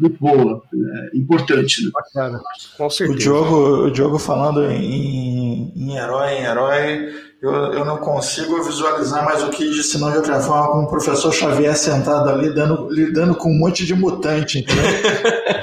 muito 0.00 0.18
boa, 0.18 0.62
é, 0.72 1.16
importante. 1.16 1.84
Né? 1.84 1.90
Bacana, 1.92 2.40
com 2.76 2.90
certeza. 2.90 3.16
O 3.16 3.20
Diogo, 3.20 3.86
o 3.86 3.90
Diogo 3.90 4.18
falando 4.18 4.70
em, 4.70 5.72
em 5.74 5.96
herói, 5.96 6.32
em 6.34 6.44
herói 6.44 7.26
eu, 7.46 7.72
eu 7.72 7.84
não 7.84 7.98
consigo 7.98 8.62
visualizar 8.62 9.24
mais 9.24 9.42
o 9.42 9.50
que 9.50 9.70
disse 9.70 9.98
não 9.98 10.10
de 10.10 10.16
outra 10.16 10.40
forma 10.40 10.72
com 10.72 10.82
o 10.82 10.88
professor 10.88 11.32
Xavier 11.32 11.76
sentado 11.76 12.28
ali 12.28 12.52
dando, 12.52 12.88
lidando 12.90 13.34
com 13.34 13.50
um 13.50 13.58
monte 13.58 13.86
de 13.86 13.94
mutante? 13.94 14.64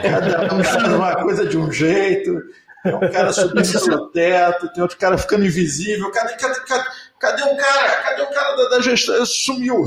Cada 0.01 0.53
um 0.53 0.63
faz 0.63 0.93
uma 0.93 1.15
coisa 1.15 1.45
de 1.45 1.57
um 1.57 1.71
jeito, 1.71 2.41
tem 2.83 2.95
um 2.95 3.11
cara 3.11 3.33
subindo 3.33 3.85
pelo 3.85 4.07
teto, 4.09 4.73
tem 4.73 4.81
outro 4.81 4.97
cara 4.97 5.17
ficando 5.17 5.45
invisível, 5.45 6.11
cadê, 6.11 6.33
cadê, 6.33 6.59
cadê, 6.61 6.83
cadê 7.19 7.43
um 7.43 7.55
cara? 7.57 8.01
Cadê 8.03 8.21
o 8.21 8.29
cara 8.29 8.55
da, 8.55 8.69
da 8.69 8.81
gestão? 8.81 9.25
Sumiu. 9.25 9.85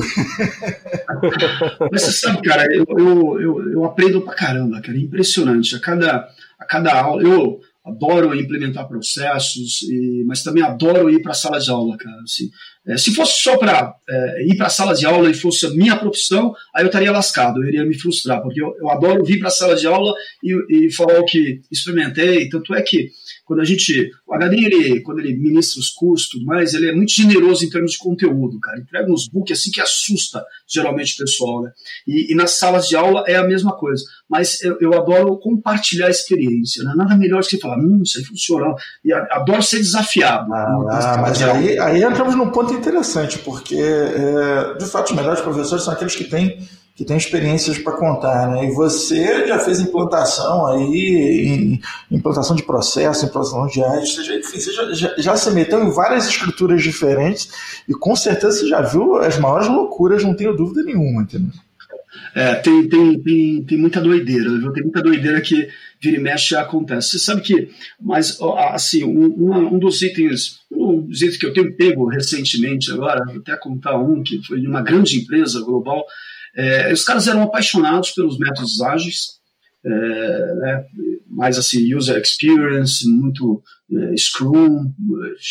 Mas 1.91 2.03
você 2.03 2.13
sabe, 2.13 2.43
cara, 2.43 2.67
eu, 2.73 2.85
eu, 2.89 3.41
eu, 3.41 3.73
eu 3.73 3.85
aprendo 3.85 4.21
pra 4.23 4.35
caramba, 4.35 4.81
cara, 4.81 4.97
é 4.97 5.01
impressionante. 5.01 5.77
A 5.77 5.81
cada, 5.81 6.29
a 6.59 6.65
cada 6.65 7.01
aula, 7.01 7.23
eu 7.23 7.61
adoro 7.87 8.35
implementar 8.35 8.89
processos, 8.89 9.83
e, 9.83 10.25
mas 10.27 10.43
também 10.43 10.63
adoro 10.63 11.09
ir 11.09 11.23
para 11.23 11.31
a 11.31 11.35
sala 11.35 11.61
de 11.61 11.71
aula, 11.71 11.97
cara. 11.97 12.21
Assim, 12.25 12.51
é, 12.87 12.97
se 12.97 13.15
fosse 13.15 13.41
só 13.41 13.57
para 13.57 13.95
é, 14.09 14.47
ir 14.47 14.57
para 14.57 14.67
a 14.67 14.71
sala 14.71 14.93
de 14.93 15.07
aula 15.07 15.31
e 15.31 15.35
fosse 15.35 15.67
a 15.67 15.71
minha 15.71 15.97
profissão, 15.97 16.53
aí 16.75 16.83
eu 16.83 16.87
estaria 16.87 17.13
lascado, 17.13 17.63
eu 17.63 17.69
iria 17.69 17.85
me 17.85 17.97
frustrar, 17.97 18.43
porque 18.43 18.61
eu, 18.61 18.75
eu 18.81 18.91
adoro 18.91 19.25
vir 19.25 19.39
para 19.39 19.49
a 19.49 19.53
sala 19.53 19.77
de 19.77 19.87
aula 19.87 20.13
e, 20.43 20.87
e 20.87 20.93
falar 20.93 21.21
o 21.21 21.25
que 21.25 21.61
experimentei. 21.71 22.49
Tanto 22.49 22.75
é 22.75 22.83
que 22.83 23.11
quando 23.47 23.61
a 23.61 23.65
gente. 23.65 24.11
O 24.27 24.35
HD, 24.35 24.57
ele, 24.57 25.01
quando 25.01 25.21
ele 25.21 25.35
ministra 25.37 25.81
os 25.81 25.89
cursos 25.89 26.27
e 26.27 26.31
tudo 26.33 26.45
mais, 26.45 26.75
ele 26.75 26.91
é 26.91 26.93
muito 26.93 27.13
generoso 27.13 27.65
em 27.65 27.71
termos 27.71 27.93
de 27.93 27.99
conteúdo, 27.99 28.59
cara. 28.59 28.79
Entrega 28.79 29.11
uns 29.11 29.29
books 29.29 29.59
assim 29.59 29.71
que 29.71 29.81
assusta 29.81 30.45
geralmente 30.67 31.15
o 31.15 31.25
pessoal, 31.25 31.63
né? 31.63 31.71
E, 32.07 32.33
e 32.33 32.35
nas 32.35 32.59
salas 32.59 32.89
de 32.89 32.97
aula 32.97 33.23
é 33.27 33.37
a 33.37 33.47
mesma 33.47 33.73
coisa. 33.73 34.05
Mas 34.29 34.61
eu, 34.63 34.77
eu 34.81 34.95
adoro 34.95 35.39
compartilhar 35.39 36.09
a 36.09 36.11
experiência, 36.11 36.83
né? 36.83 36.93
Nada 36.97 37.17
melhor 37.17 37.41
do 37.41 37.47
que 37.47 37.59
falar, 37.59 37.79
hum, 37.79 38.03
isso 38.03 38.19
aí 38.19 38.25
funciona. 38.25 38.75
E 39.05 39.13
adoro 39.13 39.63
ser 39.63 39.79
desafiado. 39.79 40.53
Ah, 40.53 40.67
ah 40.91 41.19
mas 41.19 41.41
aí, 41.41 41.79
aí 41.79 42.03
entramos 42.03 42.35
num 42.35 42.51
ponto 42.51 42.75
interessante, 42.75 43.39
porque, 43.39 43.77
é, 43.77 44.75
de 44.77 44.87
fato, 44.87 45.11
os 45.11 45.17
melhores 45.17 45.41
professores 45.41 45.85
são 45.85 45.95
aqueles 45.95 46.17
que 46.17 46.25
têm 46.25 46.59
que 46.97 47.05
tem 47.05 47.19
experiências 47.19 47.77
para 47.77 47.93
contar, 47.93 48.51
né? 48.51 48.67
E 48.67 48.71
você 48.73 49.47
já 49.47 49.59
fez 49.59 49.81
implantação 49.81 50.67
aí, 50.67 51.79
implantação 52.11 52.57
de 52.57 52.63
processo, 52.63 53.27
implantação 53.27 53.67
de 53.67 53.83
arte, 53.83 54.15
você, 54.15 54.25
já, 54.25 54.35
enfim, 54.35 54.59
você 54.59 54.73
já, 54.73 54.93
já, 54.95 55.15
já, 55.19 55.37
se 55.37 55.51
meteu 55.51 55.85
em 55.85 55.91
várias 55.91 56.27
escrituras 56.27 56.83
diferentes 56.83 57.51
e 57.87 57.93
com 57.93 58.17
certeza 58.17 58.61
você 58.61 58.69
já 58.69 58.81
viu 58.81 59.17
as 59.17 59.39
maiores 59.39 59.69
loucuras, 59.69 60.25
não 60.25 60.35
tenho 60.35 60.57
dúvida 60.57 60.83
nenhuma, 60.83 61.23
entendeu? 61.23 61.53
É, 62.35 62.55
tem, 62.55 62.89
tem, 62.89 63.21
tem, 63.21 63.65
tem 63.65 63.79
muita 63.79 64.01
doideira, 64.01 64.49
viu? 64.59 64.73
Tem 64.73 64.83
muita 64.83 65.03
doideira 65.03 65.39
que 65.43 65.69
vira 66.01 66.17
e 66.17 66.21
mexe 66.21 66.57
acontece. 66.57 67.11
Você 67.11 67.19
sabe 67.19 67.43
que, 67.43 67.69
mas 68.01 68.39
assim, 68.71 69.05
um, 69.05 69.75
um 69.75 69.79
dos 69.79 70.01
itens, 70.01 70.61
um 70.71 71.03
dos 71.03 71.21
itens 71.21 71.37
que 71.37 71.45
eu 71.45 71.53
tenho 71.53 71.77
pego 71.77 72.07
recentemente 72.07 72.91
agora, 72.91 73.23
vou 73.27 73.37
até 73.37 73.55
contar 73.57 73.99
um 73.99 74.23
que 74.23 74.43
foi 74.47 74.61
de 74.61 74.67
uma 74.67 74.81
grande 74.81 75.19
empresa 75.19 75.61
global, 75.61 76.07
é, 76.57 76.93
os 76.93 77.05
caras 77.05 77.29
eram 77.29 77.43
apaixonados 77.43 78.13
pelos 78.13 78.39
métodos 78.39 78.81
ágeis, 78.81 79.37
é, 79.85 79.89
né, 79.91 80.85
mais 81.29 81.59
assim, 81.59 81.95
user 81.95 82.21
experience, 82.21 83.07
muito 83.07 83.63
é, 83.93 84.17
Scrum, 84.17 84.93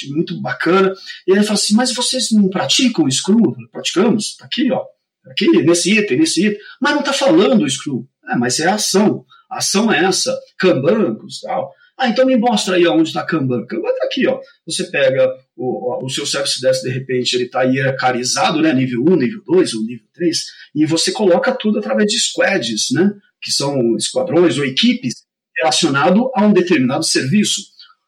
muito 0.09 0.41
bacana. 0.41 0.93
E 1.27 1.31
ele 1.31 1.43
falou 1.43 1.53
assim: 1.53 1.75
Mas 1.75 1.93
vocês 1.93 2.31
não 2.31 2.49
praticam 2.49 3.09
Scrum? 3.09 3.53
Praticamos, 3.71 4.31
está 4.31 4.45
aqui, 4.45 4.71
ó, 4.71 4.79
tá 5.23 5.31
aqui, 5.31 5.47
nesse 5.63 5.97
item, 5.97 6.17
nesse 6.17 6.47
item. 6.47 6.59
Mas 6.81 6.93
não 6.93 6.99
está 6.99 7.13
falando 7.13 7.69
Scrum. 7.69 8.05
É, 8.27 8.35
mas 8.35 8.59
é 8.59 8.67
a 8.67 8.75
ação. 8.75 9.23
A 9.49 9.59
ação 9.59 9.93
é 9.93 10.03
essa, 10.03 10.35
Kanban, 10.57 11.17
tal. 11.43 11.71
Ah, 11.97 12.09
então 12.09 12.25
me 12.25 12.35
mostra 12.35 12.75
aí 12.75 12.85
onde 12.87 13.09
está 13.09 13.23
Kanban. 13.23 13.65
Kanban 13.65 13.89
está 13.89 14.05
aqui, 14.05 14.27
ó. 14.27 14.39
Você 14.67 14.83
pega 14.85 15.29
o, 15.55 16.05
o 16.05 16.09
seu 16.09 16.25
Service 16.25 16.59
Desk, 16.59 16.83
de 16.83 16.89
repente, 16.89 17.33
ele 17.35 17.45
está 17.45 17.63
hierarquizado, 17.63 18.61
né? 18.61 18.73
Nível 18.73 19.01
1, 19.07 19.15
nível 19.15 19.41
2 19.45 19.73
ou 19.75 19.81
nível 19.83 20.05
3, 20.13 20.45
e 20.75 20.85
você 20.85 21.11
coloca 21.11 21.53
tudo 21.53 21.79
através 21.79 22.11
de 22.11 22.19
squads, 22.19 22.87
né? 22.91 23.11
Que 23.41 23.51
são 23.51 23.95
esquadrões 23.95 24.57
ou 24.57 24.65
equipes 24.65 25.23
relacionado 25.57 26.29
a 26.35 26.45
um 26.45 26.51
determinado 26.51 27.05
serviço. 27.05 27.61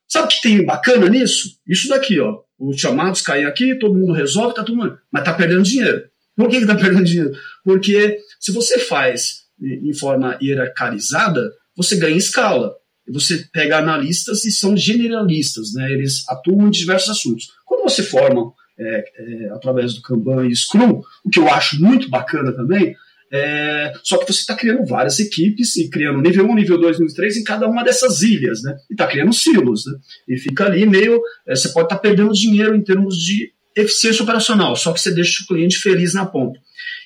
Sabe 0.05 0.25
o 0.25 0.29
que 0.29 0.41
tem 0.41 0.65
bacana 0.65 1.07
nisso? 1.07 1.57
Isso 1.65 1.87
daqui, 1.87 2.19
ó. 2.19 2.41
Os 2.59 2.79
chamados 2.79 3.21
caem 3.21 3.45
aqui, 3.45 3.75
todo 3.75 3.97
mundo 3.97 4.13
resolve, 4.13 4.55
tá 4.55 4.65
mundo. 4.67 4.97
Mas 5.11 5.23
tá 5.23 5.33
perdendo 5.33 5.63
dinheiro. 5.63 6.03
Por 6.35 6.49
que, 6.49 6.59
que 6.59 6.65
tá 6.65 6.75
perdendo 6.75 7.05
dinheiro? 7.05 7.31
Porque 7.63 8.19
se 8.39 8.51
você 8.51 8.79
faz 8.79 9.45
em 9.61 9.93
forma 9.93 10.37
hierarquizada, 10.41 11.51
você 11.75 11.95
ganha 11.95 12.17
escala 12.17 12.75
você 13.11 13.47
pega 13.53 13.77
analistas 13.77 14.45
e 14.45 14.51
são 14.51 14.75
generalistas, 14.75 15.73
né? 15.73 15.91
eles 15.91 16.27
atuam 16.27 16.67
em 16.67 16.71
diversos 16.71 17.09
assuntos. 17.09 17.47
Quando 17.65 17.83
você 17.83 18.03
forma 18.03 18.51
é, 18.79 19.03
é, 19.17 19.49
através 19.51 19.93
do 19.93 20.01
Kanban 20.01 20.47
e 20.47 20.55
Scrum, 20.55 21.01
o 21.23 21.29
que 21.29 21.39
eu 21.39 21.49
acho 21.49 21.81
muito 21.81 22.09
bacana 22.09 22.51
também, 22.51 22.95
é, 23.31 23.91
só 24.03 24.17
que 24.17 24.31
você 24.31 24.39
está 24.39 24.55
criando 24.55 24.85
várias 24.85 25.19
equipes 25.19 25.75
e 25.75 25.89
criando 25.89 26.21
nível 26.21 26.45
1, 26.49 26.55
nível 26.55 26.79
2, 26.79 26.99
nível 26.99 27.15
3 27.15 27.37
em 27.37 27.43
cada 27.43 27.67
uma 27.67 27.83
dessas 27.83 28.21
ilhas, 28.21 28.63
né? 28.63 28.77
E 28.89 28.93
está 28.93 29.05
criando 29.05 29.33
silos, 29.33 29.85
né? 29.85 29.93
E 30.29 30.37
fica 30.37 30.65
ali 30.65 30.85
meio. 30.85 31.21
É, 31.45 31.55
você 31.55 31.69
pode 31.69 31.87
estar 31.87 31.95
tá 31.97 32.01
perdendo 32.01 32.31
dinheiro 32.31 32.75
em 32.75 32.83
termos 32.83 33.17
de 33.17 33.51
eficiência 33.75 34.23
operacional, 34.23 34.75
só 34.75 34.93
que 34.93 34.99
você 34.99 35.13
deixa 35.13 35.43
o 35.43 35.47
cliente 35.47 35.77
feliz 35.77 36.13
na 36.13 36.25
ponta. 36.25 36.59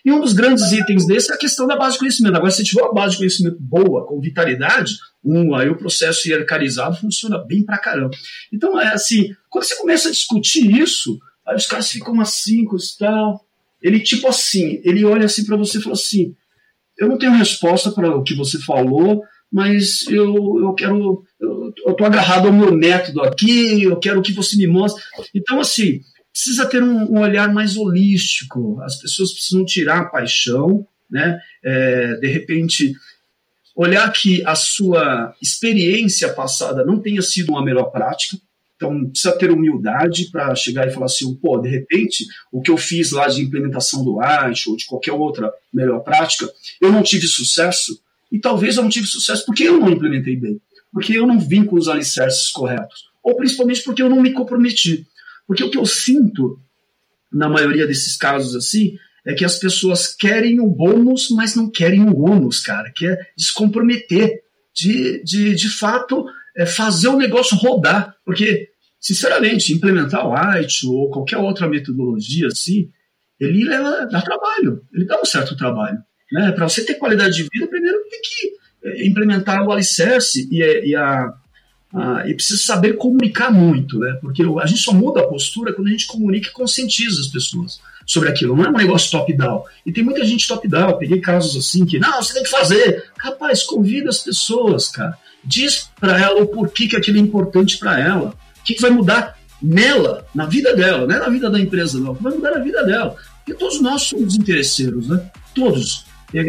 E 0.06 0.12
um 0.12 0.20
dos 0.20 0.34
grandes 0.34 0.72
itens 0.72 1.06
desse 1.06 1.32
é 1.32 1.36
a 1.36 1.38
questão 1.38 1.68
da 1.68 1.76
base 1.76 1.94
de 1.94 2.00
conhecimento. 2.00 2.36
Agora, 2.36 2.52
se 2.52 2.64
tiver 2.64 2.82
uma 2.82 2.94
base 2.94 3.12
de 3.12 3.18
conhecimento 3.20 3.58
boa, 3.60 4.06
com 4.06 4.20
vitalidade, 4.20 4.94
um, 5.24 5.54
aí 5.56 5.70
o 5.70 5.78
processo 5.78 6.28
hierarquizado 6.28 6.98
funciona 6.98 7.38
bem 7.38 7.64
pra 7.64 7.78
caramba. 7.78 8.16
Então, 8.52 8.80
é 8.80 8.94
assim, 8.94 9.34
quando 9.50 9.66
você 9.66 9.76
começa 9.76 10.10
a 10.10 10.12
discutir 10.12 10.72
isso, 10.72 11.20
aí 11.48 11.56
os 11.56 11.68
caras 11.68 11.90
ficam 11.90 12.20
assim, 12.20 12.66
com 12.66 12.78
tal. 12.98 13.46
Ele, 13.82 14.00
tipo 14.00 14.28
assim, 14.28 14.82
ele 14.84 15.06
olha 15.06 15.26
assim 15.26 15.46
para 15.46 15.58
você 15.58 15.78
e 15.78 15.82
fala 15.82 15.94
assim: 15.94 16.36
eu 16.98 17.08
não 17.08 17.18
tenho 17.18 17.34
resposta 17.34 17.92
para 17.92 18.16
o 18.16 18.24
que 18.24 18.36
você 18.36 18.60
falou, 18.60 19.24
mas 19.52 20.08
eu, 20.08 20.60
eu 20.60 20.74
quero. 20.74 21.24
Eu, 21.40 21.74
eu 21.88 21.94
tô 21.96 22.06
agarrado 22.06 22.48
ao 22.48 22.54
meu 22.54 22.72
método 22.76 23.22
aqui, 23.22 23.84
eu 23.84 23.98
quero 23.98 24.22
que 24.22 24.32
você 24.32 24.56
me 24.56 24.68
mostre. 24.68 25.04
Então, 25.34 25.60
assim, 25.60 26.00
precisa 26.32 26.66
ter 26.66 26.82
um, 26.82 27.12
um 27.12 27.20
olhar 27.20 27.54
mais 27.54 27.76
holístico. 27.76 28.82
As 28.82 29.00
pessoas 29.00 29.34
precisam 29.34 29.66
tirar 29.66 30.00
a 30.00 30.06
paixão, 30.06 30.88
né? 31.10 31.40
É, 31.64 32.16
de 32.16 32.28
repente, 32.28 32.94
olhar 33.76 34.12
que 34.12 34.44
a 34.46 34.56
sua 34.56 35.36
experiência 35.42 36.34
passada 36.34 36.86
não 36.86 37.00
tenha 37.00 37.22
sido 37.22 37.52
uma 37.52 37.64
melhor 37.64 37.86
prática. 37.86 38.38
Então, 38.76 39.10
precisa 39.10 39.38
ter 39.38 39.52
humildade 39.52 40.30
para 40.32 40.56
chegar 40.56 40.88
e 40.88 40.92
falar 40.92 41.06
assim: 41.06 41.36
pô, 41.36 41.60
de 41.60 41.70
repente, 41.70 42.26
o 42.52 42.62
que 42.62 42.72
eu 42.72 42.78
fiz 42.78 43.12
lá 43.12 43.28
de 43.28 43.42
implementação 43.42 44.04
do 44.04 44.20
Arch 44.20 44.68
ou 44.68 44.76
de 44.76 44.86
qualquer 44.86 45.12
outra 45.12 45.52
melhor 45.72 46.00
prática, 46.00 46.50
eu 46.80 46.92
não 46.92 47.04
tive 47.04 47.28
sucesso. 47.28 48.02
E 48.32 48.40
talvez 48.40 48.78
eu 48.78 48.84
não 48.84 48.90
tive 48.90 49.06
sucesso 49.06 49.46
porque 49.46 49.64
eu 49.64 49.80
não 49.80 49.90
implementei 49.90 50.36
bem, 50.38 50.60
porque 50.92 51.14
eu 51.14 51.28
não 51.28 51.40
vim 51.40 51.66
com 51.66 51.76
os 51.76 51.90
alicerces 51.90 52.50
corretos, 52.50 53.10
ou 53.22 53.36
principalmente 53.36 53.84
porque 53.84 54.02
eu 54.02 54.10
não 54.10 54.22
me 54.22 54.32
comprometi. 54.32 55.06
Porque 55.48 55.64
o 55.64 55.70
que 55.70 55.78
eu 55.78 55.86
sinto 55.86 56.60
na 57.32 57.48
maioria 57.48 57.88
desses 57.88 58.18
casos 58.18 58.56
assim 58.56 58.98
é 59.26 59.34
que 59.34 59.46
as 59.46 59.60
pessoas 59.60 60.14
querem 60.16 60.60
o 60.60 60.68
bônus, 60.68 61.30
mas 61.30 61.56
não 61.56 61.70
querem 61.70 62.04
o 62.04 62.22
ônus, 62.22 62.60
cara, 62.60 62.92
que 62.96 63.06
é 63.06 63.18
descomprometer, 63.38 64.42
de, 64.74 65.24
de, 65.24 65.54
de 65.54 65.70
fato 65.70 66.26
é 66.56 66.66
fazer 66.66 67.08
o 67.10 67.18
negócio 67.18 67.58
rodar. 67.58 68.16
Porque, 68.26 68.70
sinceramente, 69.00 69.74
implementar 69.74 70.28
o 70.28 70.34
IT 70.34 70.88
ou 70.88 71.10
qualquer 71.10 71.38
outra 71.38 71.68
metodologia 71.68 72.48
assim, 72.48 72.90
ele 73.40 73.64
leva, 73.64 74.06
dá 74.06 74.22
trabalho, 74.22 74.82
ele 74.94 75.06
dá 75.06 75.20
um 75.20 75.26
certo 75.26 75.56
trabalho. 75.56 75.98
Né? 76.32 76.52
Para 76.52 76.68
você 76.68 76.86
ter 76.86 76.96
qualidade 76.96 77.36
de 77.36 77.48
vida, 77.52 77.68
primeiro 77.68 77.98
tem 78.10 78.22
que 78.22 78.88
é, 78.88 79.08
implementar 79.08 79.68
o 79.68 79.72
alicerce 79.72 80.48
e, 80.52 80.90
e 80.90 80.96
a, 80.96 81.34
ah, 81.94 82.24
e 82.26 82.34
precisa 82.34 82.62
saber 82.64 82.94
comunicar 82.94 83.52
muito, 83.52 84.00
né? 84.00 84.18
Porque 84.22 84.44
a 84.62 84.66
gente 84.66 84.82
só 84.82 84.94
muda 84.94 85.20
a 85.22 85.28
postura 85.28 85.74
quando 85.74 85.88
a 85.88 85.92
gente 85.92 86.08
comunica 86.08 86.48
e 86.48 86.54
conscientiza 86.54 87.20
as 87.20 87.28
pessoas. 87.28 87.80
sobre 88.06 88.30
aquilo, 88.30 88.56
não 88.56 88.66
é 88.66 88.70
um 88.70 88.78
negócio 88.78 89.12
top-down. 89.12 89.64
E 89.86 89.92
tem 89.92 90.04
muita 90.04 90.26
gente 90.26 90.48
top-down, 90.48 90.98
peguei 90.98 91.20
casos 91.22 91.56
assim 91.56 91.86
que, 91.86 92.00
não, 92.00 92.22
você 92.22 92.34
tem 92.34 92.44
que 92.44 92.50
fazer. 92.50 93.06
Rapaz, 93.18 93.64
convida 93.64 94.10
as 94.10 94.20
pessoas, 94.20 94.90
cara. 94.90 95.18
Diz 95.44 95.90
para 96.00 96.20
ela 96.20 96.42
o 96.42 96.48
porquê 96.48 96.88
que 96.88 96.96
aquilo 96.96 97.18
é 97.18 97.22
importante 97.22 97.78
para 97.78 98.00
ela. 98.00 98.34
O 98.60 98.64
que, 98.64 98.74
que 98.74 98.82
vai 98.82 98.92
mudar 98.92 99.38
nela, 99.62 100.26
na 100.34 100.46
vida 100.46 100.76
dela, 100.76 101.06
não 101.06 101.16
é 101.16 101.20
na 101.20 101.30
vida 101.30 101.50
da 101.50 101.60
empresa, 101.60 102.00
não. 102.00 102.14
Vai 102.14 102.34
mudar 102.34 102.52
na 102.52 102.60
vida 102.60 102.84
dela. 102.84 103.16
Porque 103.38 103.54
todos 103.54 103.82
nós 103.82 104.04
somos 104.04 104.36
interesseiros, 104.36 105.08
né? 105.08 105.24
Todos. 105.54 106.06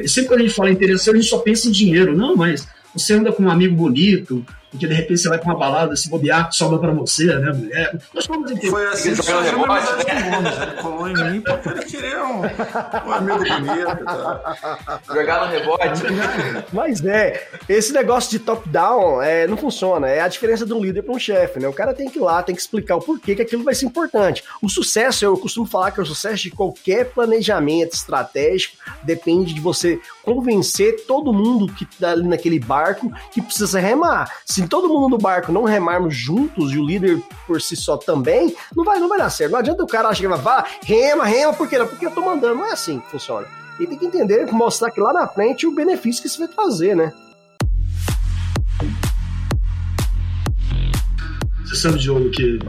Sempre 0.07 0.29
quando 0.29 0.41
a 0.41 0.45
gente 0.45 0.55
fala 0.55 0.71
interesseiro, 0.71 1.19
a 1.19 1.21
gente 1.21 1.31
só 1.31 1.39
pensa 1.39 1.69
em 1.69 1.73
dinheiro. 1.73 2.17
Não, 2.17 2.37
mas 2.37 2.67
você 2.95 3.15
anda 3.15 3.33
com 3.33 3.45
um 3.45 3.51
amigo 3.51 3.75
bonito, 3.75 4.45
porque 4.73 4.87
de 4.87 4.95
repente 4.95 5.19
você 5.19 5.29
vai 5.29 5.39
para 5.39 5.53
uma 5.53 5.59
balada, 5.59 5.95
se 5.95 6.09
bobear, 6.09 6.51
sobra 6.51 6.79
para 6.79 6.91
você, 6.93 7.27
né, 7.27 7.53
mulher? 7.53 7.99
Nós 8.15 8.25
fomos 8.25 8.51
entender. 8.51 8.71
Foi 8.71 8.87
assim 8.87 9.15
que 9.15 9.23
surgiu 9.23 9.65
a 9.67 9.77
amizade 9.77 10.05
com 10.07 10.17
o 10.17 10.31
Gomes. 10.31 10.59
Ele 10.63 10.73
colou 10.83 11.09
em 11.09 11.31
mim 11.31 11.41
porque 11.43 11.69
ele 11.69 11.85
queria 11.85 12.25
um, 12.25 12.41
um 12.41 13.13
amigo 13.13 13.39
bonito. 13.39 14.05
Tá? 14.05 15.01
Jogar 15.07 15.47
no 15.47 15.53
rebote. 15.53 16.03
Mas 16.73 17.05
é, 17.05 17.49
esse 17.69 17.93
negócio 17.93 18.31
de 18.31 18.39
top-down 18.39 19.21
é, 19.21 19.47
não 19.47 19.59
funciona. 19.59 20.09
É 20.09 20.23
a 20.23 20.29
diferença 20.29 20.65
de 20.65 20.73
um 20.73 20.81
líder 20.81 21.03
para 21.03 21.15
um 21.15 21.19
chefe, 21.19 21.61
né? 21.61 21.69
O 21.69 21.73
cara 21.75 21.93
tem 21.93 22.09
que 22.09 22.19
ir 22.19 22.23
lá, 22.23 22.43
tem 22.43 22.55
que 22.55 22.63
explicar 22.63 22.97
o 22.97 23.01
porquê 23.01 23.37
que 23.37 23.43
aquilo 23.43 23.63
vai 23.63 23.75
ser 23.75 23.85
importante. 23.85 24.43
O 24.63 24.71
sucesso, 24.71 25.23
eu 25.23 25.37
costumo 25.37 25.67
falar 25.67 25.91
que 25.91 26.01
o 26.01 26.07
sucesso 26.07 26.45
de 26.45 26.51
qualquer 26.51 27.11
planejamento 27.13 27.93
estratégico 27.93 28.79
depende 29.03 29.53
de 29.53 29.61
você 29.61 30.01
convencer 30.23 31.05
todo 31.07 31.31
mundo 31.31 31.71
que 31.75 31.85
tá 31.85 32.13
ali 32.13 32.27
naquele 32.27 32.59
barco 32.59 33.13
que 33.31 33.43
precisa 33.43 33.79
remar. 33.79 34.33
Se 34.47 34.62
se 34.63 34.69
todo 34.69 34.89
mundo 34.89 35.09
no 35.09 35.19
barco 35.19 35.51
não 35.51 35.65
remarmos 35.65 36.15
juntos 36.15 36.73
e 36.73 36.79
o 36.79 36.87
líder 36.87 37.21
por 37.47 37.61
si 37.61 37.75
só 37.75 37.97
também, 37.97 38.55
não 38.77 38.85
vai, 38.85 39.01
não 39.01 39.09
vai 39.09 39.19
dar 39.19 39.29
certo. 39.29 39.53
Não 39.53 39.59
adianta 39.59 39.83
o 39.83 39.87
cara 39.87 40.15
chegar 40.15 40.39
e 40.39 40.43
falar, 40.43 40.69
rema, 40.85 41.25
rema, 41.25 41.53
por 41.53 41.69
quê? 41.69 41.79
Porque 41.79 42.07
eu 42.07 42.11
tô 42.11 42.21
mandando. 42.21 42.55
Não 42.55 42.67
é 42.67 42.73
assim 42.73 43.01
que 43.01 43.11
funciona. 43.11 43.47
E 43.81 43.87
tem 43.87 43.99
que 43.99 44.07
entender, 44.07 44.47
mostrar 44.53 44.91
que 44.91 45.01
lá 45.01 45.13
na 45.13 45.27
frente 45.27 45.67
o 45.67 45.75
benefício 45.75 46.23
que 46.23 46.29
isso 46.29 46.39
vai 46.39 46.47
trazer, 46.47 46.95
né? 46.95 47.13
Você 51.65 51.77
sabe, 51.77 51.99
Diogo, 51.99 52.31
que 52.31 52.61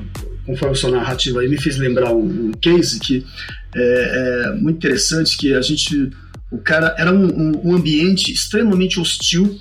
conforme 0.45 0.75
sua 0.75 0.91
narrativa 0.91 1.41
aí 1.41 1.49
me 1.49 1.61
fez 1.61 1.77
lembrar 1.77 2.11
um, 2.11 2.47
um 2.47 2.51
case 2.53 2.99
que 2.99 3.25
é, 3.75 4.47
é, 4.47 4.51
muito 4.55 4.77
interessante, 4.77 5.37
que 5.37 5.53
a 5.53 5.61
gente, 5.61 6.09
o 6.51 6.57
cara, 6.57 6.95
era 6.97 7.11
um, 7.11 7.25
um, 7.25 7.69
um 7.69 7.75
ambiente 7.75 8.31
extremamente 8.31 8.99
hostil 8.99 9.59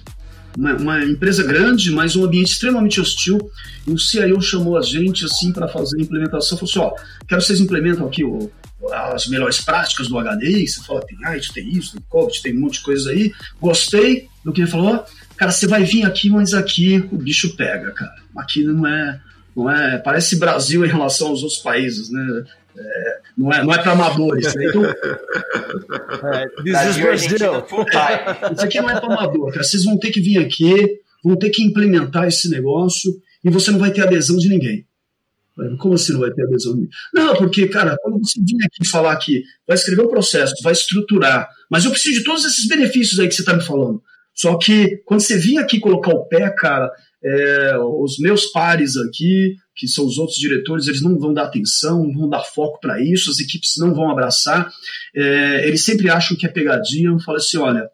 uma, 0.56 0.74
uma, 0.74 1.04
empresa 1.04 1.42
grande, 1.42 1.90
mas 1.90 2.16
um 2.16 2.24
ambiente 2.24 2.52
extremamente 2.52 3.00
hostil. 3.00 3.50
E 3.86 3.90
o 3.90 3.98
CIO 3.98 4.40
chamou 4.40 4.76
a 4.76 4.82
gente 4.82 5.24
assim 5.24 5.52
para 5.52 5.68
fazer 5.68 5.98
a 5.98 6.02
implementação. 6.02 6.58
Falou 6.58 6.70
assim: 6.70 6.78
ó, 6.78 7.04
quero 7.26 7.40
que 7.40 7.46
vocês 7.46 7.60
implementam 7.60 8.06
aqui 8.06 8.24
o, 8.24 8.50
as 8.90 9.26
melhores 9.26 9.60
práticas 9.60 10.08
do 10.08 10.18
HDI. 10.18 10.66
Você 10.66 10.82
fala, 10.82 11.04
tem 11.06 11.18
IT, 11.34 11.52
tem 11.52 11.68
isso, 11.68 11.92
tem 11.92 12.02
COVID, 12.08 12.42
tem 12.42 12.56
um 12.56 12.60
monte 12.60 12.74
de 12.74 12.80
coisa 12.80 13.10
aí. 13.10 13.32
Gostei 13.60 14.28
do 14.44 14.52
que 14.52 14.60
ele 14.60 14.70
falou. 14.70 15.04
Cara, 15.36 15.50
você 15.50 15.66
vai 15.66 15.84
vir 15.84 16.04
aqui, 16.04 16.30
mas 16.30 16.54
aqui 16.54 17.08
o 17.10 17.16
bicho 17.16 17.56
pega, 17.56 17.90
cara. 17.92 18.14
Aqui 18.36 18.64
não 18.64 18.86
é, 18.86 19.20
não 19.56 19.70
é. 19.70 19.98
Parece 19.98 20.38
Brasil 20.38 20.84
em 20.84 20.88
relação 20.88 21.28
aos 21.28 21.42
outros 21.42 21.60
países, 21.60 22.10
né? 22.10 22.44
É, 22.76 23.20
não 23.36 23.52
é, 23.52 23.64
não 23.64 23.72
é 23.72 23.78
para 23.78 23.92
amadores. 23.92 24.54
Né? 24.54 24.64
Então, 24.66 24.84
é, 24.84 26.48
this 26.62 26.90
is 26.90 26.96
Brazil. 26.98 27.66
Isso 28.52 28.64
aqui 28.64 28.80
não 28.80 28.90
é 28.90 29.00
para 29.00 29.12
amador, 29.12 29.50
cara. 29.50 29.62
Vocês 29.62 29.84
vão 29.84 29.98
ter 29.98 30.10
que 30.10 30.20
vir 30.20 30.38
aqui, 30.38 31.00
vão 31.22 31.36
ter 31.36 31.50
que 31.50 31.62
implementar 31.62 32.26
esse 32.26 32.48
negócio 32.50 33.12
e 33.44 33.50
você 33.50 33.70
não 33.70 33.78
vai 33.78 33.92
ter 33.92 34.02
adesão 34.02 34.36
de 34.36 34.48
ninguém. 34.48 34.86
Como 35.78 35.94
assim 35.94 36.12
não 36.12 36.20
vai 36.20 36.32
ter 36.32 36.44
adesão 36.44 36.72
de 36.72 36.80
ninguém? 36.80 36.96
Não, 37.12 37.36
porque, 37.36 37.68
cara, 37.68 37.96
quando 38.00 38.18
você 38.18 38.40
vir 38.40 38.56
aqui 38.64 38.88
falar 38.88 39.16
que 39.16 39.42
vai 39.66 39.76
escrever 39.76 40.02
um 40.02 40.08
processo, 40.08 40.54
vai 40.62 40.72
estruturar, 40.72 41.48
mas 41.70 41.84
eu 41.84 41.90
preciso 41.90 42.18
de 42.18 42.24
todos 42.24 42.44
esses 42.44 42.66
benefícios 42.66 43.20
aí 43.20 43.28
que 43.28 43.34
você 43.34 43.42
está 43.42 43.54
me 43.54 43.62
falando. 43.62 44.02
Só 44.34 44.56
que 44.56 45.02
quando 45.04 45.20
você 45.20 45.36
vir 45.36 45.58
aqui 45.58 45.78
colocar 45.78 46.12
o 46.12 46.24
pé, 46.24 46.48
cara, 46.50 46.90
é, 47.24 47.76
os 47.78 48.18
meus 48.18 48.46
pares 48.46 48.96
aqui, 48.96 49.56
que 49.74 49.86
são 49.86 50.06
os 50.06 50.18
outros 50.18 50.38
diretores, 50.38 50.86
eles 50.86 51.02
não 51.02 51.18
vão 51.18 51.32
dar 51.32 51.44
atenção, 51.44 52.04
não 52.04 52.12
vão 52.12 52.28
dar 52.28 52.42
foco 52.42 52.80
para 52.80 53.00
isso, 53.00 53.30
as 53.30 53.38
equipes 53.38 53.74
não 53.78 53.94
vão 53.94 54.10
abraçar. 54.10 54.70
É, 55.14 55.66
eles 55.66 55.82
sempre 55.82 56.10
acham 56.10 56.36
que 56.36 56.46
é 56.46 56.48
pegadinha, 56.48 57.10
eu 57.10 57.20
falo 57.20 57.38
assim: 57.38 57.58
olha, 57.58 57.88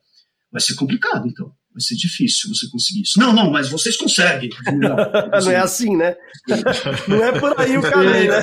vai 0.50 0.60
ser 0.60 0.74
complicado 0.74 1.26
então. 1.26 1.52
Vai 1.70 1.82
ser 1.82 1.94
difícil 1.94 2.52
você 2.52 2.68
conseguir 2.68 3.02
isso. 3.02 3.20
Não, 3.20 3.32
não, 3.32 3.52
mas 3.52 3.68
vocês 3.68 3.96
conseguem. 3.96 4.50
Não, 4.66 4.96
não 5.40 5.50
é 5.50 5.58
assim, 5.58 5.96
né? 5.96 6.16
Não 7.06 7.22
é 7.22 7.38
por 7.38 7.54
aí 7.60 7.78
o 7.78 7.82
caminho, 7.82 8.32
né? 8.32 8.42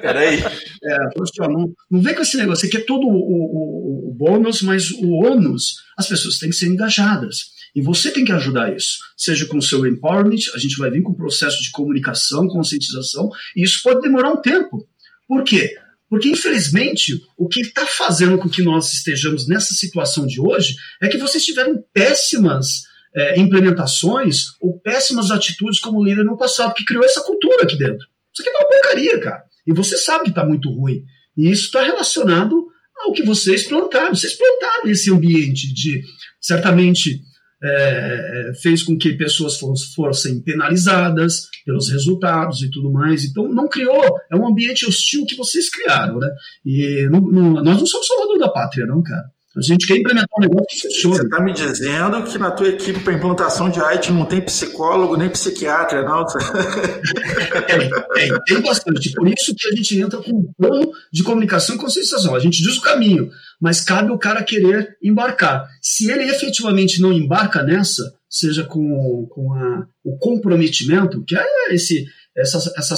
Peraí. 0.00 0.38
É, 0.40 0.96
assim, 1.20 1.52
não, 1.52 1.70
não 1.90 2.00
vem 2.00 2.14
com 2.14 2.22
esse 2.22 2.38
negócio. 2.38 2.62
Você 2.62 2.68
quer 2.68 2.86
todo 2.86 3.06
o, 3.06 3.10
o, 3.10 4.08
o 4.10 4.14
bônus, 4.14 4.62
mas 4.62 4.90
o 4.92 5.10
ônus, 5.10 5.74
as 5.98 6.08
pessoas 6.08 6.38
têm 6.38 6.48
que 6.48 6.56
ser 6.56 6.68
engajadas. 6.68 7.53
E 7.74 7.82
você 7.82 8.10
tem 8.10 8.24
que 8.24 8.32
ajudar 8.32 8.74
isso, 8.74 8.98
seja 9.16 9.46
com 9.46 9.58
o 9.58 9.62
seu 9.62 9.84
empowerment, 9.84 10.50
a 10.54 10.58
gente 10.58 10.76
vai 10.76 10.90
vir 10.90 11.02
com 11.02 11.10
um 11.10 11.16
processo 11.16 11.60
de 11.60 11.70
comunicação, 11.72 12.46
conscientização, 12.46 13.28
e 13.56 13.64
isso 13.64 13.82
pode 13.82 14.00
demorar 14.00 14.30
um 14.30 14.40
tempo. 14.40 14.86
Por 15.26 15.42
quê? 15.42 15.74
Porque, 16.08 16.28
infelizmente, 16.28 17.20
o 17.36 17.48
que 17.48 17.60
está 17.60 17.84
fazendo 17.86 18.38
com 18.38 18.48
que 18.48 18.62
nós 18.62 18.92
estejamos 18.92 19.48
nessa 19.48 19.74
situação 19.74 20.26
de 20.26 20.40
hoje 20.40 20.76
é 21.02 21.08
que 21.08 21.18
vocês 21.18 21.44
tiveram 21.44 21.82
péssimas 21.92 22.84
é, 23.16 23.40
implementações 23.40 24.46
ou 24.60 24.78
péssimas 24.80 25.30
atitudes 25.30 25.80
como 25.80 26.04
líder 26.04 26.24
no 26.24 26.36
passado, 26.36 26.74
que 26.74 26.84
criou 26.84 27.04
essa 27.04 27.22
cultura 27.22 27.64
aqui 27.64 27.76
dentro. 27.76 28.06
Isso 28.32 28.42
aqui 28.42 28.50
é 28.50 28.58
uma 28.58 28.68
porcaria, 28.68 29.20
cara. 29.20 29.42
E 29.66 29.72
você 29.72 29.96
sabe 29.96 30.24
que 30.24 30.30
está 30.30 30.44
muito 30.44 30.70
ruim. 30.70 31.02
E 31.36 31.50
isso 31.50 31.66
está 31.66 31.82
relacionado 31.82 32.66
ao 32.98 33.12
que 33.12 33.24
vocês 33.24 33.64
plantaram. 33.66 34.14
Vocês 34.14 34.34
plantaram 34.34 34.88
esse 34.88 35.12
ambiente 35.12 35.72
de, 35.72 36.02
certamente, 36.40 37.20
é, 37.64 38.52
fez 38.60 38.82
com 38.82 38.96
que 38.98 39.14
pessoas 39.14 39.56
fossem 39.94 40.40
penalizadas 40.40 41.48
pelos 41.64 41.88
resultados 41.88 42.62
e 42.62 42.70
tudo 42.70 42.92
mais. 42.92 43.24
Então, 43.24 43.48
não 43.48 43.66
criou, 43.66 44.04
é 44.30 44.36
um 44.36 44.46
ambiente 44.46 44.86
hostil 44.86 45.24
que 45.24 45.36
vocês 45.36 45.70
criaram, 45.70 46.18
né? 46.18 46.28
E 46.64 47.08
não, 47.10 47.20
não, 47.20 47.52
nós 47.62 47.78
não 47.78 47.86
somos 47.86 48.06
salvador 48.06 48.38
da 48.38 48.50
pátria, 48.50 48.86
não, 48.86 49.02
cara. 49.02 49.24
A 49.56 49.62
gente 49.62 49.86
quer 49.86 49.96
implementar 49.96 50.36
um 50.36 50.40
negócio 50.40 50.66
que 50.68 50.80
funcione. 50.80 51.16
Você 51.16 51.22
está 51.22 51.40
me 51.40 51.52
dizendo 51.52 52.24
que 52.24 52.38
na 52.38 52.50
tua 52.50 52.68
equipe 52.68 52.98
para 52.98 53.12
implantação 53.12 53.70
de 53.70 53.78
IT 53.80 54.10
não 54.10 54.24
tem 54.24 54.40
psicólogo 54.40 55.16
nem 55.16 55.28
psiquiatra, 55.28 56.02
não? 56.02 56.26
tem, 57.68 57.88
tem, 58.14 58.40
tem 58.46 58.60
bastante. 58.60 59.12
Por 59.12 59.28
isso 59.28 59.54
que 59.56 59.68
a 59.68 59.76
gente 59.76 60.00
entra 60.00 60.20
com 60.20 60.32
um 60.32 60.52
plano 60.58 60.90
de 61.12 61.22
comunicação 61.22 61.76
e 61.76 61.78
conscientização. 61.78 62.34
A 62.34 62.40
gente 62.40 62.60
diz 62.60 62.76
o 62.76 62.82
caminho, 62.82 63.30
mas 63.60 63.80
cabe 63.80 64.10
o 64.10 64.18
cara 64.18 64.42
querer 64.42 64.96
embarcar. 65.02 65.68
Se 65.80 66.10
ele 66.10 66.24
efetivamente 66.24 67.00
não 67.00 67.12
embarca 67.12 67.62
nessa, 67.62 68.14
seja 68.28 68.64
com, 68.64 69.26
com 69.30 69.52
a, 69.54 69.86
o 70.02 70.18
comprometimento, 70.18 71.24
que 71.24 71.36
é 71.36 71.44
esse, 71.70 72.06
essa, 72.36 72.72
essa, 72.76 72.96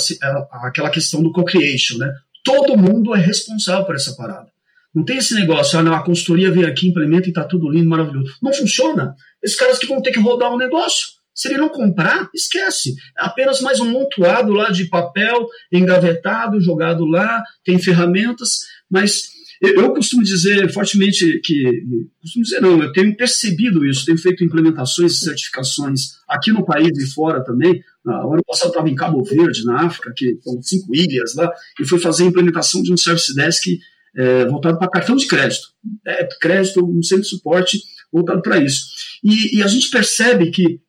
aquela 0.62 0.90
questão 0.90 1.22
do 1.22 1.32
co-creation, 1.32 1.98
né? 1.98 2.12
Todo 2.42 2.76
mundo 2.76 3.14
é 3.14 3.18
responsável 3.18 3.84
por 3.84 3.96
essa 3.96 4.14
parada. 4.14 4.46
Não 4.94 5.04
tem 5.04 5.18
esse 5.18 5.34
negócio, 5.34 5.78
ah, 5.78 5.82
não, 5.82 5.92
a 5.92 6.02
consultoria 6.02 6.50
vem 6.50 6.64
aqui, 6.64 6.88
implementa 6.88 7.26
e 7.26 7.28
está 7.28 7.44
tudo 7.44 7.68
lindo, 7.68 7.88
maravilhoso. 7.88 8.32
Não 8.42 8.52
funciona. 8.52 9.14
Esses 9.42 9.56
caras 9.56 9.78
que 9.78 9.86
vão 9.86 10.00
ter 10.00 10.10
que 10.10 10.20
rodar 10.20 10.50
o 10.50 10.54
um 10.54 10.58
negócio. 10.58 11.08
Se 11.34 11.48
ele 11.48 11.58
não 11.58 11.68
comprar, 11.68 12.30
esquece. 12.34 12.94
É 13.18 13.26
apenas 13.26 13.60
mais 13.60 13.78
um 13.78 13.90
montuado 13.90 14.54
lá 14.54 14.70
de 14.70 14.86
papel, 14.86 15.46
engavetado, 15.70 16.58
jogado 16.62 17.04
lá, 17.04 17.42
tem 17.62 17.78
ferramentas, 17.78 18.60
mas 18.90 19.35
eu 19.62 19.92
costumo 19.94 20.22
dizer 20.22 20.70
fortemente 20.72 21.40
que, 21.42 21.82
costumo 22.20 22.44
dizer 22.44 22.60
não, 22.60 22.82
eu 22.82 22.92
tenho 22.92 23.16
percebido 23.16 23.86
isso, 23.86 24.04
tenho 24.04 24.18
feito 24.18 24.44
implementações 24.44 25.12
e 25.12 25.24
certificações 25.24 26.16
aqui 26.28 26.52
no 26.52 26.64
país 26.64 26.90
e 26.98 27.12
fora 27.12 27.42
também. 27.44 27.82
O 28.04 28.32
ano 28.32 28.44
passado 28.46 28.68
eu 28.68 28.70
estava 28.70 28.88
em 28.88 28.94
Cabo 28.94 29.24
Verde, 29.24 29.64
na 29.64 29.86
África, 29.86 30.12
que 30.14 30.38
são 30.42 30.60
cinco 30.62 30.94
ilhas 30.94 31.34
lá, 31.34 31.50
e 31.80 31.86
fui 31.86 31.98
fazer 31.98 32.24
a 32.24 32.26
implementação 32.26 32.82
de 32.82 32.92
um 32.92 32.96
Service 32.96 33.34
Desk 33.34 33.78
é, 34.16 34.46
voltado 34.46 34.78
para 34.78 34.88
cartão 34.88 35.16
de 35.16 35.26
crédito. 35.26 35.68
É, 36.06 36.26
crédito, 36.40 36.84
um 36.84 37.02
centro 37.02 37.24
de 37.24 37.28
suporte 37.28 37.78
voltado 38.12 38.40
para 38.42 38.58
isso. 38.58 38.86
E, 39.22 39.58
e, 39.58 39.62
a 39.62 39.66
gente 39.66 39.90
percebe 39.90 40.50
que 40.50 40.80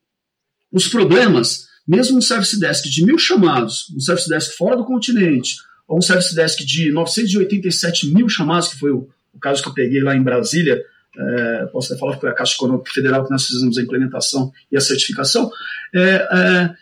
os 0.72 0.88
problemas, 0.88 1.68
mesmo 1.88 2.18
um 2.18 2.22
service 2.22 2.59
desk 2.59 2.89
de 2.89 3.05
mil 3.05 3.18
chamados, 3.18 3.86
um 3.95 3.99
service 3.99 4.30
desk 4.30 4.55
fora 4.55 4.78
do 4.78 4.86
continente, 4.86 5.55
ou 5.88 5.97
um 5.97 6.01
service 6.01 6.35
desk 6.35 6.65
de 6.65 6.91
987 6.91 8.13
mil 8.13 8.27
chamados, 8.27 8.67
que 8.69 8.79
foi 8.79 8.91
o, 8.91 9.07
o 9.33 9.39
caso 9.39 9.61
que 9.63 9.69
eu 9.69 9.73
peguei 9.73 10.01
lá 10.01 10.15
em 10.15 10.21
Brasília, 10.21 10.83
é, 11.17 11.65
posso 11.67 11.91
até 11.91 11.99
falar 11.99 12.15
que 12.15 12.21
foi 12.21 12.29
a 12.29 12.33
Caixa 12.33 12.55
Econômica 12.55 12.91
Federal 12.91 13.25
que 13.25 13.31
nós 13.31 13.45
fizemos 13.45 13.77
a 13.77 13.81
implementação 13.81 14.51
e 14.71 14.77
a 14.77 14.81
certificação, 14.81 15.49
é, 15.95 15.99
é, 15.99 16.75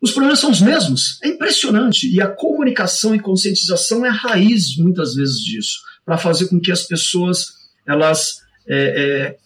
os 0.00 0.12
problemas 0.12 0.38
são 0.38 0.50
os 0.50 0.60
mesmos. 0.60 1.18
É 1.22 1.28
impressionante. 1.28 2.10
E 2.10 2.20
a 2.20 2.26
comunicação 2.26 3.14
e 3.14 3.20
conscientização 3.20 4.04
é 4.04 4.08
a 4.08 4.12
raiz, 4.12 4.76
muitas 4.76 5.14
vezes, 5.14 5.40
disso, 5.40 5.80
para 6.04 6.16
fazer 6.16 6.48
com 6.48 6.58
que 6.58 6.72
as 6.72 6.82
pessoas 6.82 7.60
elas 7.86 8.40
é, 8.66 8.76
é, 8.76 9.36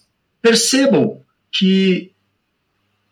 percebam 0.40 1.20
que 1.50 2.12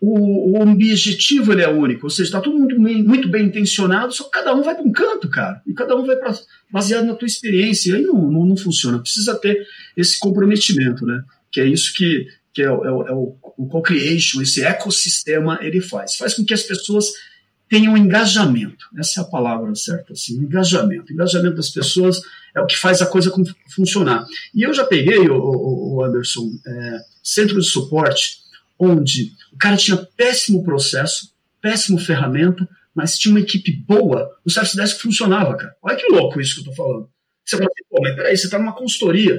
o, 0.04 0.58
o 0.58 0.62
objetivo 0.62 1.52
ele 1.52 1.62
é 1.62 1.68
único, 1.68 2.06
ou 2.06 2.10
seja, 2.10 2.24
está 2.24 2.40
todo 2.40 2.58
mundo 2.58 2.76
muito, 2.76 3.08
muito 3.08 3.28
bem 3.28 3.46
intencionado, 3.46 4.12
só 4.12 4.24
que 4.24 4.32
cada 4.32 4.52
um 4.52 4.60
vai 4.60 4.74
para 4.74 4.82
um 4.82 4.90
canto, 4.90 5.28
cara, 5.28 5.62
e 5.64 5.72
cada 5.72 5.94
um 5.94 6.04
vai 6.04 6.16
para 6.16 6.36
baseado 6.72 7.06
na 7.06 7.14
tua 7.14 7.26
experiência, 7.26 7.92
e 7.92 7.94
aí 7.94 8.02
não, 8.02 8.14
não, 8.28 8.44
não, 8.44 8.56
funciona, 8.56 8.98
precisa 8.98 9.36
ter 9.36 9.64
esse 9.96 10.18
comprometimento, 10.18 11.06
né? 11.06 11.22
Que 11.52 11.60
é 11.60 11.66
isso 11.68 11.94
que, 11.94 12.26
que 12.52 12.62
é, 12.62 12.66
é, 12.66 12.68
é 12.68 12.72
o, 12.72 13.36
o 13.56 13.68
co-creation, 13.68 14.42
esse 14.42 14.64
ecossistema 14.64 15.60
ele 15.62 15.80
faz, 15.80 16.16
faz 16.16 16.34
com 16.34 16.44
que 16.44 16.52
as 16.52 16.64
pessoas 16.64 17.06
tenham 17.68 17.96
engajamento, 17.96 18.86
essa 18.98 19.20
é 19.20 19.22
a 19.22 19.26
palavra 19.26 19.72
certa, 19.76 20.14
assim, 20.14 20.34
engajamento, 20.34 21.12
engajamento 21.12 21.54
das 21.54 21.70
pessoas 21.70 22.20
é 22.56 22.60
o 22.60 22.66
que 22.66 22.76
faz 22.76 23.00
a 23.00 23.06
coisa 23.06 23.32
funcionar. 23.72 24.26
E 24.52 24.62
eu 24.62 24.74
já 24.74 24.84
peguei, 24.84 25.28
o, 25.28 25.94
o 25.94 26.04
Anderson, 26.04 26.50
é, 26.66 26.98
centro 27.22 27.60
de 27.60 27.66
suporte, 27.66 28.41
onde 28.82 29.32
o 29.52 29.56
cara 29.56 29.76
tinha 29.76 29.96
péssimo 29.96 30.64
processo, 30.64 31.32
péssimo 31.60 31.98
ferramenta, 31.98 32.68
mas 32.92 33.16
tinha 33.16 33.32
uma 33.32 33.40
equipe 33.40 33.72
boa, 33.86 34.28
o 34.44 34.50
Service 34.50 34.76
Desk 34.76 35.00
funcionava, 35.00 35.56
cara. 35.56 35.74
Olha 35.80 35.96
que 35.96 36.08
louco 36.08 36.40
isso 36.40 36.54
que 36.54 36.60
eu 36.60 36.64
tô 36.64 36.72
falando. 36.74 37.08
Você 37.44 37.56
fala 37.56 37.68
assim, 37.72 37.84
pô, 37.88 38.00
mas 38.02 38.16
peraí, 38.16 38.36
você 38.36 38.44
está 38.46 38.58
numa 38.58 38.74
consultoria, 38.74 39.38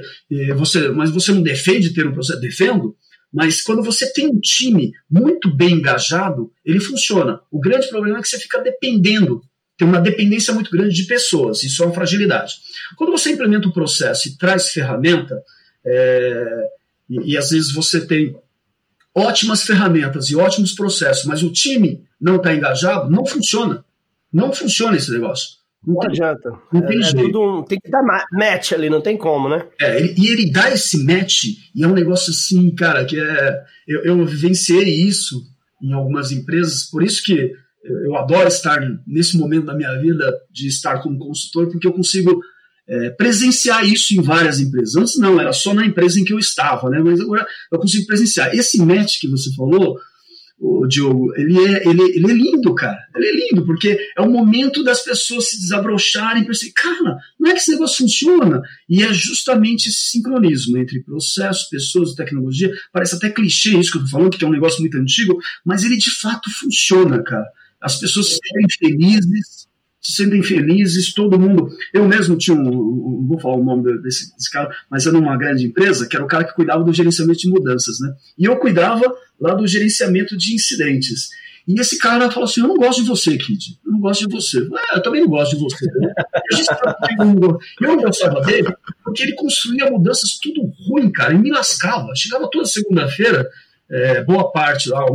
você, 0.56 0.88
mas 0.88 1.10
você 1.10 1.32
não 1.32 1.42
defende 1.42 1.92
ter 1.92 2.06
um 2.06 2.12
processo? 2.12 2.40
Defendo, 2.40 2.96
mas 3.32 3.62
quando 3.62 3.82
você 3.82 4.10
tem 4.12 4.28
um 4.28 4.40
time 4.40 4.92
muito 5.10 5.54
bem 5.54 5.74
engajado, 5.74 6.50
ele 6.64 6.80
funciona. 6.80 7.40
O 7.50 7.60
grande 7.60 7.88
problema 7.88 8.18
é 8.18 8.22
que 8.22 8.28
você 8.28 8.38
fica 8.38 8.58
dependendo, 8.62 9.42
tem 9.76 9.86
uma 9.86 10.00
dependência 10.00 10.54
muito 10.54 10.70
grande 10.70 10.94
de 10.94 11.04
pessoas, 11.04 11.62
isso 11.62 11.82
é 11.82 11.86
uma 11.86 11.94
fragilidade. 11.94 12.54
Quando 12.96 13.10
você 13.10 13.30
implementa 13.30 13.68
um 13.68 13.72
processo 13.72 14.28
e 14.28 14.36
traz 14.36 14.70
ferramenta, 14.70 15.42
é, 15.84 16.68
e, 17.10 17.32
e 17.32 17.36
às 17.36 17.50
vezes 17.50 17.72
você 17.72 18.06
tem 18.06 18.34
ótimas 19.14 19.62
ferramentas 19.62 20.28
e 20.28 20.36
ótimos 20.36 20.72
processos, 20.72 21.24
mas 21.24 21.42
o 21.42 21.52
time 21.52 22.02
não 22.20 22.36
está 22.36 22.54
engajado, 22.54 23.10
não 23.10 23.24
funciona. 23.24 23.84
Não 24.32 24.52
funciona 24.52 24.96
esse 24.96 25.12
negócio. 25.12 25.50
Não, 25.86 25.94
não 25.94 26.00
tem, 26.00 26.10
adianta. 26.10 26.50
Não 26.72 26.82
tem 26.82 26.96
é, 26.96 27.00
é 27.00 27.02
jeito. 27.04 27.40
Um, 27.40 27.62
tem 27.62 27.78
que 27.78 27.90
dar 27.90 28.02
match 28.32 28.72
ali, 28.72 28.90
não 28.90 29.00
tem 29.00 29.16
como, 29.16 29.48
né? 29.48 29.66
É, 29.80 30.00
ele, 30.00 30.14
e 30.18 30.28
ele 30.28 30.50
dá 30.50 30.70
esse 30.70 31.04
match, 31.04 31.44
e 31.74 31.84
é 31.84 31.86
um 31.86 31.94
negócio 31.94 32.30
assim, 32.30 32.74
cara, 32.74 33.04
que 33.04 33.20
é. 33.20 33.62
Eu, 33.86 34.02
eu 34.02 34.26
vivenciei 34.26 34.88
isso 34.88 35.42
em 35.82 35.92
algumas 35.92 36.32
empresas, 36.32 36.84
por 36.84 37.02
isso 37.02 37.22
que 37.22 37.52
eu, 37.84 38.04
eu 38.06 38.16
adoro 38.16 38.48
estar 38.48 38.80
nesse 39.06 39.36
momento 39.36 39.66
da 39.66 39.74
minha 39.74 39.94
vida 40.00 40.34
de 40.50 40.66
estar 40.66 41.02
como 41.02 41.18
consultor, 41.18 41.70
porque 41.70 41.86
eu 41.86 41.92
consigo 41.92 42.40
é, 42.88 43.10
presenciar 43.10 43.84
isso 43.84 44.14
em 44.14 44.22
várias 44.22 44.60
empresas. 44.60 44.96
Antes 44.96 45.18
não, 45.18 45.40
era 45.40 45.52
só 45.52 45.72
na 45.74 45.86
empresa 45.86 46.20
em 46.20 46.24
que 46.24 46.32
eu 46.32 46.38
estava, 46.38 46.90
né? 46.90 47.00
Mas 47.02 47.20
agora 47.20 47.46
eu 47.72 47.78
consigo 47.78 48.06
presenciar. 48.06 48.54
Esse 48.54 48.78
match 48.78 49.20
que 49.20 49.28
você 49.28 49.54
falou, 49.54 49.98
o 50.58 50.86
Diogo, 50.86 51.34
ele 51.36 51.58
é, 51.58 51.88
ele, 51.88 52.02
ele 52.02 52.30
é 52.30 52.34
lindo, 52.34 52.74
cara. 52.74 52.98
Ele 53.16 53.26
é 53.26 53.46
lindo, 53.48 53.66
porque 53.66 53.98
é 54.16 54.22
o 54.22 54.30
momento 54.30 54.84
das 54.84 55.02
pessoas 55.02 55.50
se 55.50 55.60
desabrocharem 55.60 56.42
e 56.42 56.46
perceber, 56.46 56.72
cara, 56.72 57.18
não 57.38 57.50
é 57.50 57.54
que 57.54 57.60
esse 57.60 57.72
negócio 57.72 57.98
funciona. 57.98 58.62
E 58.88 59.02
é 59.02 59.12
justamente 59.12 59.88
esse 59.88 60.10
sincronismo 60.10 60.78
entre 60.78 61.02
processos, 61.02 61.68
pessoas 61.68 62.10
e 62.10 62.16
tecnologia. 62.16 62.72
Parece 62.92 63.16
até 63.16 63.30
clichê 63.30 63.76
isso 63.76 63.92
que 63.92 63.98
eu 63.98 64.02
tô 64.02 64.08
falando, 64.08 64.30
que 64.30 64.44
é 64.44 64.48
um 64.48 64.52
negócio 64.52 64.80
muito 64.80 64.96
antigo, 64.96 65.38
mas 65.64 65.84
ele 65.84 65.96
de 65.96 66.10
fato 66.10 66.50
funciona, 66.50 67.22
cara. 67.22 67.46
As 67.80 67.98
pessoas 67.98 68.28
se 68.28 68.38
sentem 68.42 68.66
felizes, 68.78 69.68
se 70.04 70.12
sentem 70.12 70.42
felizes, 70.42 71.14
todo 71.14 71.40
mundo. 71.40 71.68
Eu 71.92 72.06
mesmo 72.06 72.36
tinha 72.36 72.56
um, 72.56 73.26
vou 73.26 73.40
falar 73.40 73.56
o 73.56 73.64
nome 73.64 73.84
desse, 74.02 74.34
desse, 74.34 74.50
cara, 74.50 74.70
mas 74.90 75.06
era 75.06 75.16
uma 75.16 75.36
grande 75.36 75.66
empresa, 75.66 76.06
que 76.06 76.14
era 76.14 76.24
o 76.24 76.28
cara 76.28 76.44
que 76.44 76.54
cuidava 76.54 76.84
do 76.84 76.92
gerenciamento 76.92 77.38
de 77.38 77.48
mudanças, 77.48 77.98
né? 78.00 78.12
E 78.38 78.44
eu 78.44 78.56
cuidava 78.58 79.02
lá 79.40 79.54
do 79.54 79.66
gerenciamento 79.66 80.36
de 80.36 80.54
incidentes. 80.54 81.30
E 81.66 81.80
esse 81.80 81.98
cara 81.98 82.30
falou 82.30 82.46
assim: 82.46 82.60
Eu 82.60 82.68
não 82.68 82.76
gosto 82.76 83.02
de 83.02 83.08
você, 83.08 83.38
Kid. 83.38 83.78
Eu 83.84 83.92
não 83.92 84.00
gosto 84.00 84.28
de 84.28 84.34
você. 84.34 84.58
Eu, 84.58 84.70
eu 84.94 85.02
também 85.02 85.22
não 85.22 85.28
gosto 85.28 85.56
de 85.56 85.62
você. 85.62 85.86
Né? 85.86 86.14
eu 87.80 87.88
não 87.88 87.96
gostava 87.96 88.42
dele 88.42 88.68
porque 89.02 89.22
ele 89.22 89.34
construía 89.34 89.90
mudanças 89.90 90.38
tudo 90.42 90.70
ruim, 90.86 91.10
cara, 91.10 91.32
e 91.32 91.38
me 91.38 91.50
lascava. 91.50 92.14
Chegava 92.14 92.50
toda 92.50 92.66
segunda-feira, 92.66 93.48
é, 93.90 94.22
boa 94.24 94.50
parte 94.52 94.90
lá, 94.90 95.06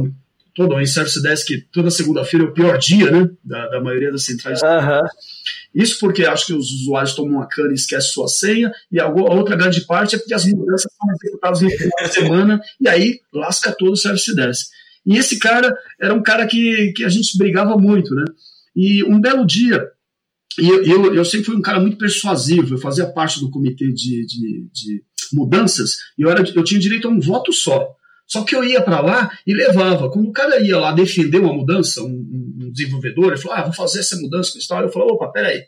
todo 0.53 0.75
o 0.75 0.85
Service 0.85 1.21
Desk, 1.21 1.47
toda 1.71 1.89
segunda-feira 1.89 2.45
é 2.45 2.49
o 2.49 2.53
pior 2.53 2.77
dia, 2.77 3.11
né? 3.11 3.29
Da, 3.43 3.67
da 3.67 3.81
maioria 3.81 4.11
das 4.11 4.25
centrais. 4.25 4.61
Uhum. 4.61 5.07
Isso 5.73 5.99
porque 5.99 6.25
acho 6.25 6.47
que 6.47 6.53
os 6.53 6.71
usuários 6.71 7.13
tomam 7.13 7.37
uma 7.37 7.47
cana 7.47 7.71
e 7.71 7.75
esquecem 7.75 8.11
sua 8.11 8.27
senha, 8.27 8.71
e 8.91 8.99
a 8.99 9.07
outra 9.07 9.55
grande 9.55 9.81
parte 9.81 10.15
é 10.15 10.19
porque 10.19 10.33
as 10.33 10.45
mudanças 10.45 10.91
são 10.91 11.11
executadas 11.13 11.61
no 11.61 11.69
final 11.69 12.03
de 12.03 12.13
semana, 12.13 12.61
e 12.81 12.87
aí 12.87 13.19
lasca 13.33 13.71
todo 13.71 13.93
o 13.93 13.97
Service 13.97 14.33
Desk. 14.35 14.67
E 15.05 15.17
esse 15.17 15.39
cara 15.39 15.73
era 15.99 16.13
um 16.13 16.21
cara 16.21 16.45
que, 16.45 16.93
que 16.95 17.03
a 17.03 17.09
gente 17.09 17.37
brigava 17.37 17.77
muito, 17.77 18.13
né? 18.13 18.25
E 18.75 19.03
um 19.03 19.19
belo 19.19 19.45
dia, 19.45 19.87
e 20.59 20.67
eu, 20.67 20.83
eu, 20.83 21.15
eu 21.15 21.25
sempre 21.25 21.45
fui 21.45 21.55
um 21.55 21.61
cara 21.61 21.79
muito 21.79 21.97
persuasivo, 21.97 22.73
eu 22.73 22.79
fazia 22.79 23.05
parte 23.05 23.39
do 23.39 23.49
comitê 23.49 23.85
de, 23.93 24.25
de, 24.25 24.69
de 24.73 25.03
mudanças, 25.31 25.97
e 26.17 26.23
eu, 26.23 26.29
era, 26.29 26.43
eu 26.55 26.63
tinha 26.63 26.79
direito 26.79 27.07
a 27.07 27.11
um 27.11 27.19
voto 27.19 27.53
só. 27.53 27.87
Só 28.29 28.43
que 28.43 28.55
eu 28.55 28.63
ia 28.63 28.81
para 28.81 29.01
lá 29.01 29.31
e 29.45 29.53
levava. 29.53 30.09
Quando 30.09 30.29
o 30.29 30.31
cara 30.31 30.59
ia 30.59 30.77
lá 30.77 30.91
defender 30.91 31.39
uma 31.39 31.53
mudança, 31.53 32.01
um, 32.03 32.05
um 32.61 32.71
desenvolvedor, 32.71 33.29
ele 33.29 33.37
falou: 33.41 33.57
Ah, 33.57 33.63
vou 33.63 33.73
fazer 33.73 33.99
essa 33.99 34.15
mudança 34.17 34.51
com 34.51 34.59
história. 34.59 34.85
Eu 34.85 34.91
falei: 34.91 35.09
opa, 35.09 35.31
peraí. 35.31 35.63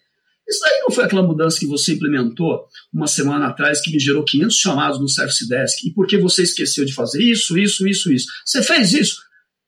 Isso 0.48 0.60
daí 0.62 0.80
não 0.82 0.92
foi 0.92 1.06
aquela 1.06 1.24
mudança 1.24 1.60
que 1.60 1.66
você 1.66 1.94
implementou 1.94 2.66
uma 2.94 3.08
semana 3.08 3.48
atrás 3.48 3.82
que 3.82 3.92
me 3.92 4.00
gerou 4.00 4.24
500 4.24 4.56
chamados 4.56 5.00
no 5.00 5.08
Service 5.08 5.48
Desk. 5.48 5.88
E 5.88 5.94
por 5.94 6.06
que 6.06 6.18
você 6.18 6.44
esqueceu 6.44 6.84
de 6.84 6.94
fazer 6.94 7.24
isso, 7.24 7.58
isso, 7.58 7.88
isso, 7.88 8.12
isso? 8.12 8.28
Você 8.46 8.62
fez 8.62 8.94
isso? 8.94 9.22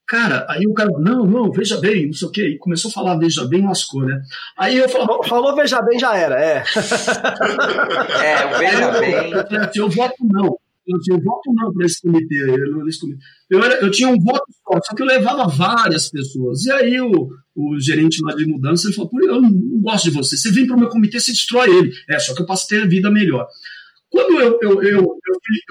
Cara, 0.06 0.46
aí 0.50 0.66
o 0.66 0.74
cara, 0.74 0.90
não, 0.98 1.24
não, 1.24 1.50
veja 1.50 1.80
bem, 1.80 2.06
não 2.06 2.12
sei 2.12 2.28
o 2.28 2.30
quê. 2.30 2.48
E 2.48 2.58
começou 2.58 2.90
a 2.90 2.94
falar 2.94 3.16
veja 3.16 3.46
bem, 3.46 3.64
lascou, 3.64 4.04
né? 4.04 4.20
Aí 4.58 4.76
eu 4.76 4.88
falava. 4.88 5.22
Falou 5.24 5.56
veja 5.56 5.80
bem, 5.80 5.98
já 5.98 6.14
era, 6.14 6.38
é. 6.38 6.62
é, 8.22 8.46
o 8.46 8.58
veja 8.58 8.90
bem. 9.00 9.32
Eu, 9.32 9.84
eu 9.84 9.88
voto 9.88 10.16
não 10.20 10.58
eu 10.86 10.98
tinha 11.00 11.18
voto 11.18 11.52
não 11.54 11.72
para 11.72 11.86
esse 11.86 12.00
comitê. 12.02 12.34
Eu, 12.34 12.84
nesse 12.84 13.00
comitê. 13.00 13.22
Eu, 13.50 13.62
era, 13.62 13.80
eu 13.80 13.90
tinha 13.90 14.08
um 14.08 14.18
voto 14.18 14.44
só, 14.62 14.78
só 14.84 14.94
que 14.94 15.02
eu 15.02 15.06
levava 15.06 15.48
várias 15.48 16.10
pessoas. 16.10 16.64
E 16.64 16.72
aí 16.72 17.00
o, 17.00 17.30
o 17.54 17.80
gerente 17.80 18.22
lá 18.22 18.34
de 18.34 18.46
mudança 18.46 18.86
ele 18.86 18.94
falou: 18.94 19.10
eu 19.22 19.40
não, 19.40 19.50
gosto 19.80 20.04
de 20.04 20.10
você. 20.10 20.36
Você 20.36 20.50
vem 20.50 20.66
para 20.66 20.76
o 20.76 20.78
meu 20.80 20.88
comitê, 20.88 21.18
você 21.18 21.32
destrói 21.32 21.70
ele. 21.70 21.92
É, 22.08 22.18
só 22.18 22.34
que 22.34 22.42
eu 22.42 22.46
posso 22.46 22.68
ter 22.68 22.82
a 22.82 22.86
vida 22.86 23.10
melhor. 23.10 23.46
Quando 24.10 24.40
eu, 24.40 24.58
eu, 24.62 24.82
eu, 24.82 25.18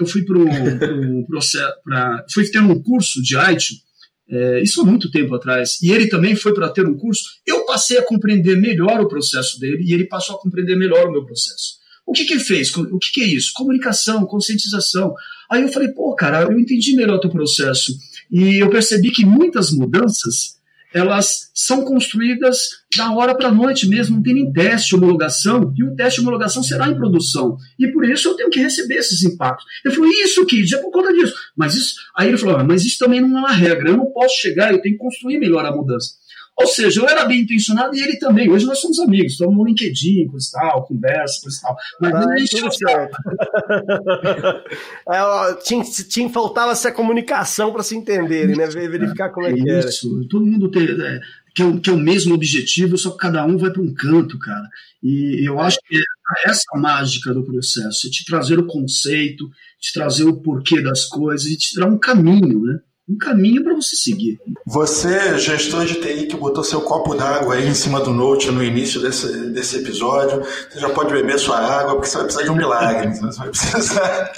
eu 0.00 0.06
fui, 0.06 0.22
para 0.22 0.38
um 0.38 1.24
processo, 1.24 1.72
pra, 1.82 2.24
fui 2.30 2.46
ter 2.46 2.58
um 2.58 2.82
curso 2.82 3.22
de 3.22 3.36
IT, 3.36 3.82
é, 4.28 4.62
isso 4.62 4.82
há 4.82 4.84
muito 4.84 5.10
tempo 5.10 5.34
atrás, 5.34 5.80
e 5.82 5.90
ele 5.90 6.08
também 6.08 6.36
foi 6.36 6.52
para 6.52 6.68
ter 6.68 6.86
um 6.86 6.96
curso, 6.96 7.22
eu 7.46 7.64
passei 7.64 7.96
a 7.96 8.02
compreender 8.04 8.56
melhor 8.56 9.00
o 9.00 9.08
processo 9.08 9.58
dele 9.58 9.82
e 9.82 9.94
ele 9.94 10.06
passou 10.06 10.36
a 10.36 10.38
compreender 10.38 10.76
melhor 10.76 11.08
o 11.08 11.12
meu 11.12 11.24
processo. 11.24 11.78
O 12.06 12.12
que, 12.12 12.24
que 12.24 12.34
ele 12.34 12.44
fez? 12.44 12.74
O 12.76 12.98
que, 12.98 13.12
que 13.12 13.22
é 13.22 13.26
isso? 13.26 13.52
Comunicação, 13.54 14.26
conscientização. 14.26 15.14
Aí 15.50 15.62
eu 15.62 15.68
falei, 15.68 15.88
pô, 15.88 16.14
cara, 16.14 16.42
eu 16.42 16.58
entendi 16.58 16.94
melhor 16.94 17.16
o 17.16 17.20
teu 17.20 17.30
processo. 17.30 17.96
E 18.30 18.62
eu 18.62 18.70
percebi 18.70 19.10
que 19.10 19.24
muitas 19.24 19.70
mudanças 19.70 20.54
elas 20.94 21.50
são 21.52 21.82
construídas 21.82 22.84
da 22.96 23.12
hora 23.12 23.34
para 23.34 23.48
a 23.48 23.52
noite 23.52 23.88
mesmo, 23.88 24.14
não 24.14 24.22
tem 24.22 24.34
nem 24.34 24.52
teste, 24.52 24.94
homologação, 24.94 25.74
e 25.76 25.82
o 25.82 25.96
teste 25.96 26.20
de 26.20 26.26
homologação 26.26 26.62
será 26.62 26.86
em 26.88 26.94
produção. 26.94 27.56
E 27.76 27.88
por 27.88 28.08
isso 28.08 28.28
eu 28.28 28.36
tenho 28.36 28.48
que 28.48 28.60
receber 28.60 28.94
esses 28.94 29.24
impactos. 29.24 29.66
Eu 29.84 29.90
falei, 29.90 30.12
isso, 30.22 30.46
Kid, 30.46 30.72
é 30.72 30.78
por 30.78 30.92
conta 30.92 31.12
disso. 31.12 31.34
Mas 31.56 31.74
isso, 31.74 31.96
aí 32.16 32.28
ele 32.28 32.38
falou, 32.38 32.58
ah, 32.58 32.64
mas 32.64 32.84
isso 32.84 32.98
também 32.98 33.20
não 33.20 33.36
é 33.36 33.40
uma 33.40 33.52
regra, 33.52 33.90
eu 33.90 33.96
não 33.96 34.06
posso 34.12 34.40
chegar, 34.40 34.70
eu 34.70 34.80
tenho 34.80 34.94
que 34.94 35.02
construir 35.02 35.38
melhor 35.38 35.66
a 35.66 35.74
mudança. 35.74 36.10
Ou 36.56 36.66
seja, 36.68 37.00
eu 37.00 37.08
era 37.08 37.24
bem 37.24 37.40
intencionado 37.40 37.96
e 37.96 38.00
ele 38.00 38.16
também. 38.16 38.48
Hoje 38.48 38.64
nós 38.64 38.80
somos 38.80 39.00
amigos, 39.00 39.32
estamos 39.32 39.56
no 39.56 39.64
LinkedIn, 39.64 40.28
coisa 40.28 40.50
tal, 40.52 40.86
conversa, 40.86 41.40
coisa 41.42 41.58
tal. 41.60 41.76
Mas 42.00 42.14
ah, 42.14 42.20
não 42.20 42.46
tudo 42.46 42.72
certo. 42.72 43.16
é, 45.10 45.54
tinha, 45.64 45.84
tinha, 45.84 46.30
faltava 46.30 46.72
essa 46.72 46.92
comunicação 46.92 47.72
para 47.72 47.82
se 47.82 47.96
entenderem, 47.96 48.56
né? 48.56 48.66
Verificar 48.68 49.30
como 49.30 49.46
é, 49.46 49.50
é 49.50 49.54
que 49.54 49.68
era. 49.68 49.88
Isso, 49.88 50.26
todo 50.28 50.46
mundo 50.46 50.70
tem. 50.70 50.84
É, 50.84 51.20
que 51.54 51.62
é, 51.62 51.64
o, 51.64 51.80
que 51.80 51.88
é 51.88 51.92
o 51.92 51.98
mesmo 51.98 52.34
objetivo, 52.34 52.98
só 52.98 53.10
que 53.10 53.18
cada 53.18 53.46
um 53.46 53.56
vai 53.56 53.70
para 53.70 53.82
um 53.82 53.94
canto, 53.94 54.38
cara. 54.38 54.68
E 55.02 55.46
eu 55.46 55.60
acho 55.60 55.78
que 55.86 55.96
é 55.96 56.50
essa 56.50 56.76
mágica 56.76 57.32
do 57.32 57.44
processo, 57.44 58.06
é 58.06 58.10
te 58.10 58.24
trazer 58.24 58.58
o 58.58 58.66
conceito, 58.66 59.48
te 59.80 59.92
trazer 59.92 60.24
o 60.24 60.40
porquê 60.40 60.80
das 60.82 61.04
coisas 61.04 61.46
e 61.46 61.56
te 61.56 61.76
dar 61.76 61.86
um 61.86 61.98
caminho, 61.98 62.60
né? 62.60 62.80
Um 63.08 63.18
caminho 63.18 63.62
para 63.62 63.74
você 63.74 63.96
seguir. 63.96 64.38
Você, 64.66 65.38
gestor 65.38 65.84
de 65.84 65.96
TI, 65.96 66.26
que 66.26 66.36
botou 66.36 66.64
seu 66.64 66.80
copo 66.80 67.14
d'água 67.14 67.54
aí 67.54 67.68
em 67.68 67.74
cima 67.74 68.00
do 68.00 68.12
note 68.12 68.50
no 68.50 68.64
início 68.64 69.00
desse, 69.00 69.50
desse 69.50 69.76
episódio, 69.76 70.42
você 70.70 70.80
já 70.80 70.88
pode 70.88 71.12
beber 71.12 71.38
sua 71.38 71.58
água, 71.58 71.94
porque 71.94 72.08
você 72.08 72.16
vai 72.16 72.24
precisar 72.24 72.44
de 72.44 72.50
um 72.50 72.56
milagre. 72.56 73.14
Você 73.14 73.38
vai 73.38 73.48
precisar. 73.50 74.32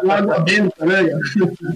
água 0.08 0.38
benta, 0.40 0.86
né? 0.86 1.04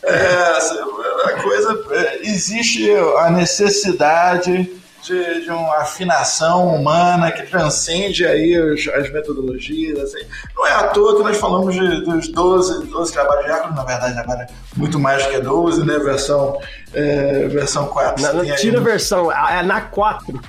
É, 0.04 1.30
a 1.30 1.42
coisa. 1.42 1.78
É, 1.90 2.26
existe 2.26 2.90
a 3.18 3.30
necessidade 3.30 4.78
de, 5.08 5.40
de 5.44 5.50
uma 5.50 5.78
afinação 5.78 6.74
humana 6.74 7.32
que 7.32 7.42
transcende 7.46 8.26
aí 8.26 8.58
os, 8.60 8.86
as 8.88 9.10
metodologias. 9.10 9.98
Assim. 9.98 10.24
Não 10.54 10.66
é 10.66 10.72
à 10.72 10.88
toa 10.88 11.16
que 11.16 11.22
nós 11.22 11.36
falamos 11.38 11.74
de, 11.74 12.02
dos 12.02 12.28
12, 12.28 12.86
12 12.86 13.12
trabalhos 13.12 13.44
de 13.46 13.50
Hércules, 13.50 13.76
na 13.76 13.84
verdade 13.84 14.18
agora 14.18 14.42
é 14.42 14.48
muito 14.76 14.98
mais 14.98 15.26
que 15.26 15.40
12, 15.40 15.84
né? 15.86 15.98
Versão, 15.98 16.58
é, 16.92 17.48
versão 17.48 17.86
4. 17.86 18.22
Não, 18.22 18.34
não 18.34 18.56
tira 18.56 18.78
a 18.78 18.82
versão, 18.82 19.32
é 19.32 19.62
na 19.62 19.80
4. 19.80 20.40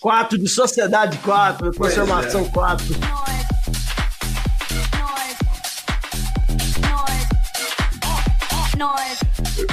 4 0.00 0.38
de 0.38 0.48
sociedade 0.48 1.16
4, 1.18 1.70
transformação 1.70 2.42
é. 2.42 2.48
4. 2.52 2.86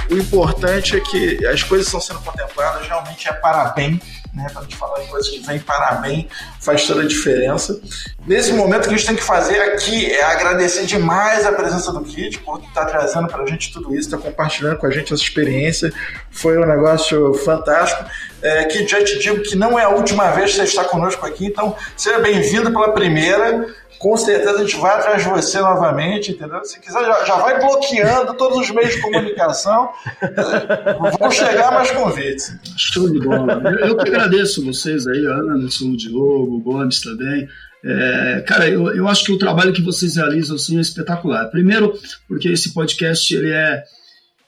O 0.10 0.16
importante 0.16 0.96
é 0.96 1.00
que 1.00 1.46
as 1.46 1.64
coisas 1.64 1.88
estão 1.88 2.00
sendo 2.00 2.20
contempladas, 2.20 2.88
realmente 2.88 3.28
é 3.28 3.34
para 3.34 3.66
bem, 3.70 4.00
né? 4.34 4.48
Para 4.52 4.62
a 4.62 4.64
gente 4.64 4.76
falar 4.76 5.04
em 5.04 5.08
coisas 5.08 5.30
que 5.30 5.40
vêm 5.46 5.60
para 5.60 5.94
bem, 5.96 6.28
faz 6.60 6.88
toda 6.88 7.02
a 7.02 7.08
diferença. 7.08 7.80
Nesse 8.26 8.54
momento, 8.54 8.86
o 8.86 8.90
que 8.90 8.96
a 8.96 8.98
gente 8.98 9.08
tem 9.08 9.16
que 9.16 9.24
fazer 9.24 9.60
aqui 9.62 10.12
é 10.12 10.24
agradecer 10.24 10.86
demais 10.86 11.46
a 11.46 11.52
presença 11.52 11.92
do 11.92 12.04
Kit, 12.04 12.40
por 12.40 12.60
estar 12.64 12.86
trazendo 12.86 13.28
para 13.28 13.44
a 13.44 13.46
gente 13.46 13.72
tudo 13.72 13.94
isso, 13.96 14.08
estar 14.08 14.18
compartilhando 14.18 14.78
com 14.78 14.88
a 14.88 14.92
gente 14.92 15.14
essa 15.14 15.22
experiência. 15.22 15.94
Foi 16.32 16.58
um 16.58 16.66
negócio 16.66 17.34
fantástico. 17.36 18.06
É, 18.42 18.64
Kit, 18.66 18.90
já 18.90 19.04
te 19.04 19.20
digo 19.20 19.42
que 19.42 19.56
não 19.56 19.78
é 19.78 19.84
a 19.84 19.90
última 19.90 20.32
vez 20.32 20.52
que 20.52 20.58
você 20.58 20.64
está 20.64 20.84
conosco 20.84 21.26
aqui, 21.26 21.46
então 21.46 21.76
seja 21.96 22.20
bem-vindo 22.20 22.72
pela 22.72 22.92
primeira 22.92 23.68
com 24.04 24.18
certeza 24.18 24.52
a 24.52 24.58
gente 24.58 24.76
vai 24.76 24.96
atrás 24.96 25.24
de 25.24 25.30
você 25.30 25.62
novamente, 25.62 26.32
entendeu? 26.32 26.62
Se 26.66 26.78
quiser, 26.78 27.06
já, 27.06 27.24
já 27.24 27.36
vai 27.38 27.58
bloqueando 27.58 28.34
todos 28.34 28.58
os 28.58 28.70
meios 28.70 28.94
de 28.96 29.02
comunicação. 29.02 29.92
Vão 31.18 31.32
chegar 31.32 31.72
mais 31.72 31.90
convites. 31.90 32.54
Show 32.76 33.10
de 33.10 33.22
bola. 33.22 33.62
Eu, 33.64 33.88
eu 33.88 33.98
que 33.98 34.10
agradeço 34.10 34.66
vocês 34.66 35.08
aí, 35.08 35.26
Anderson, 35.26 35.86
o 35.86 35.96
Diogo, 35.96 36.58
o 36.58 36.60
Gomes 36.60 37.00
também. 37.00 37.48
É, 37.86 38.44
cara, 38.46 38.68
eu, 38.68 38.94
eu 38.94 39.08
acho 39.08 39.24
que 39.24 39.32
o 39.32 39.38
trabalho 39.38 39.72
que 39.72 39.82
vocês 39.82 40.18
realizam 40.18 40.58
assim, 40.58 40.78
é 40.78 40.82
espetacular. 40.82 41.50
Primeiro, 41.50 41.98
porque 42.28 42.50
esse 42.50 42.74
podcast 42.74 43.34
ele 43.34 43.52
é 43.52 43.86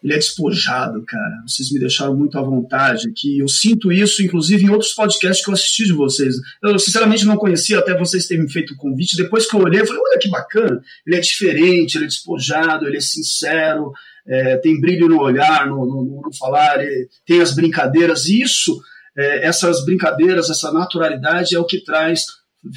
ele 0.06 0.14
é 0.14 0.18
despojado, 0.18 1.04
cara. 1.04 1.42
Vocês 1.48 1.72
me 1.72 1.80
deixaram 1.80 2.16
muito 2.16 2.38
à 2.38 2.42
vontade 2.44 3.10
aqui. 3.10 3.40
Eu 3.40 3.48
sinto 3.48 3.92
isso, 3.92 4.22
inclusive, 4.22 4.64
em 4.64 4.70
outros 4.70 4.94
podcasts 4.94 5.44
que 5.44 5.50
eu 5.50 5.56
assisti 5.56 5.84
de 5.84 5.94
vocês. 5.94 6.36
Eu, 6.62 6.78
sinceramente, 6.78 7.26
não 7.26 7.38
conhecia 7.38 7.80
até 7.80 7.98
vocês 7.98 8.28
terem 8.28 8.48
feito 8.48 8.76
o 8.76 8.78
convite. 8.78 9.18
Depois 9.18 9.50
que 9.50 9.56
eu 9.56 9.62
olhei, 9.62 9.82
eu 9.82 9.88
falei, 9.88 10.00
olha 10.06 10.20
que 10.20 10.30
bacana. 10.30 10.80
Ele 11.08 11.16
é 11.16 11.20
diferente, 11.20 11.96
ele 11.96 12.06
é 12.06 12.08
despojado, 12.08 12.86
ele 12.86 12.98
é 12.98 13.02
sincero, 13.02 13.92
é, 14.28 14.58
tem 14.58 14.80
brilho 14.80 15.10
no 15.10 15.20
olhar, 15.20 15.66
no, 15.66 15.84
no, 15.88 16.22
no 16.22 16.38
falar, 16.38 16.78
tem 17.26 17.42
as 17.42 17.56
brincadeiras. 17.56 18.28
Isso, 18.28 18.80
é, 19.18 19.48
essas 19.48 19.84
brincadeiras, 19.84 20.52
essa 20.52 20.72
naturalidade 20.72 21.56
é 21.56 21.60
o 21.60 21.66
que 21.66 21.84
traz 21.84 22.26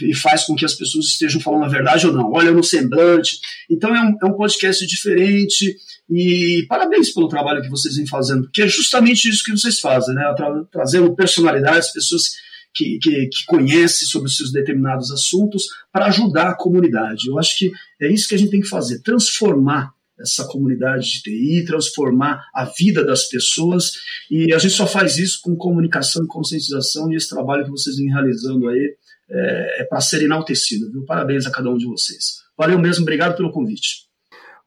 e 0.02 0.15
faz 0.15 0.44
com 0.44 0.55
que 0.55 0.65
as 0.65 0.74
pessoas 0.74 1.06
estejam 1.06 1.40
falando 1.40 1.65
a 1.65 1.69
verdade 1.69 2.06
ou 2.06 2.12
não. 2.12 2.32
Olha 2.32 2.51
no 2.51 2.62
semblante. 2.62 3.39
Então 3.70 3.94
é 3.94 4.01
um, 4.01 4.16
é 4.23 4.27
um 4.27 4.36
podcast 4.36 4.86
diferente 4.86 5.77
e 6.10 6.65
parabéns 6.69 7.12
pelo 7.12 7.28
trabalho 7.28 7.62
que 7.62 7.69
vocês 7.69 7.97
vêm 7.97 8.06
fazendo, 8.06 8.43
porque 8.44 8.62
é 8.62 8.69
justamente 8.69 9.28
isso 9.28 9.44
que 9.44 9.52
vocês 9.52 9.78
fazem, 9.78 10.15
né? 10.15 10.32
Tra 10.36 10.65
trazendo 10.73 11.15
personalidades, 11.15 11.93
pessoas 11.93 12.31
que, 12.74 12.98
que, 12.98 13.27
que 13.27 13.44
conhecem 13.47 14.06
sobre 14.06 14.28
os 14.28 14.36
seus 14.36 14.52
determinados 14.52 15.10
assuntos 15.10 15.66
para 15.93 16.06
ajudar 16.06 16.48
a 16.48 16.56
comunidade. 16.56 17.28
Eu 17.28 17.39
acho 17.39 17.59
que 17.59 17.70
é 18.01 18.10
isso 18.10 18.28
que 18.28 18.35
a 18.35 18.39
gente 18.39 18.51
tem 18.51 18.60
que 18.60 18.69
fazer, 18.69 19.02
transformar 19.02 19.93
essa 20.20 20.44
comunidade 20.44 21.12
de 21.12 21.23
TI, 21.23 21.65
transformar 21.65 22.44
a 22.52 22.65
vida 22.65 23.05
das 23.05 23.28
pessoas, 23.28 23.93
e 24.31 24.52
a 24.52 24.59
gente 24.59 24.74
só 24.74 24.86
faz 24.86 25.16
isso 25.16 25.39
com 25.43 25.55
comunicação 25.56 26.24
e 26.24 26.27
conscientização, 26.27 27.12
e 27.12 27.16
esse 27.16 27.28
trabalho 27.28 27.65
que 27.65 27.70
vocês 27.70 27.97
vêm 27.97 28.09
realizando 28.09 28.69
aí 28.69 28.97
é, 29.30 29.82
é 29.82 29.84
para 29.84 30.00
ser 30.00 30.22
enaltecido, 30.22 30.90
viu? 30.90 31.05
Parabéns 31.05 31.46
a 31.46 31.50
cada 31.50 31.70
um 31.70 31.76
de 31.76 31.86
vocês. 31.86 32.42
Valeu 32.56 32.78
mesmo, 32.78 33.02
obrigado 33.02 33.36
pelo 33.36 33.52
convite. 33.52 34.09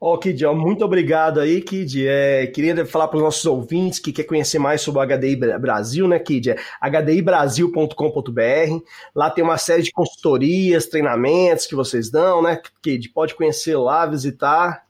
Ó, 0.03 0.15
oh, 0.15 0.17
Kid, 0.17 0.43
muito 0.47 0.83
obrigado 0.83 1.39
aí, 1.39 1.61
Kid. 1.61 2.07
É, 2.07 2.47
queria 2.47 2.83
falar 2.88 3.07
para 3.07 3.17
os 3.17 3.23
nossos 3.23 3.45
ouvintes 3.45 3.99
que 3.99 4.11
quer 4.11 4.23
conhecer 4.23 4.57
mais 4.57 4.81
sobre 4.81 4.99
o 4.99 5.05
HDI 5.05 5.35
Brasil, 5.35 6.07
né, 6.07 6.17
Kid? 6.17 6.49
É 6.49 6.57
hdibrasil.com.br. 6.81 8.83
Lá 9.13 9.29
tem 9.29 9.43
uma 9.43 9.59
série 9.59 9.83
de 9.83 9.91
consultorias, 9.91 10.88
treinamentos 10.88 11.67
que 11.67 11.75
vocês 11.75 12.09
dão, 12.09 12.41
né, 12.41 12.59
Kid? 12.81 13.09
Pode 13.09 13.35
conhecer 13.35 13.77
lá, 13.77 14.03
visitar 14.07 14.81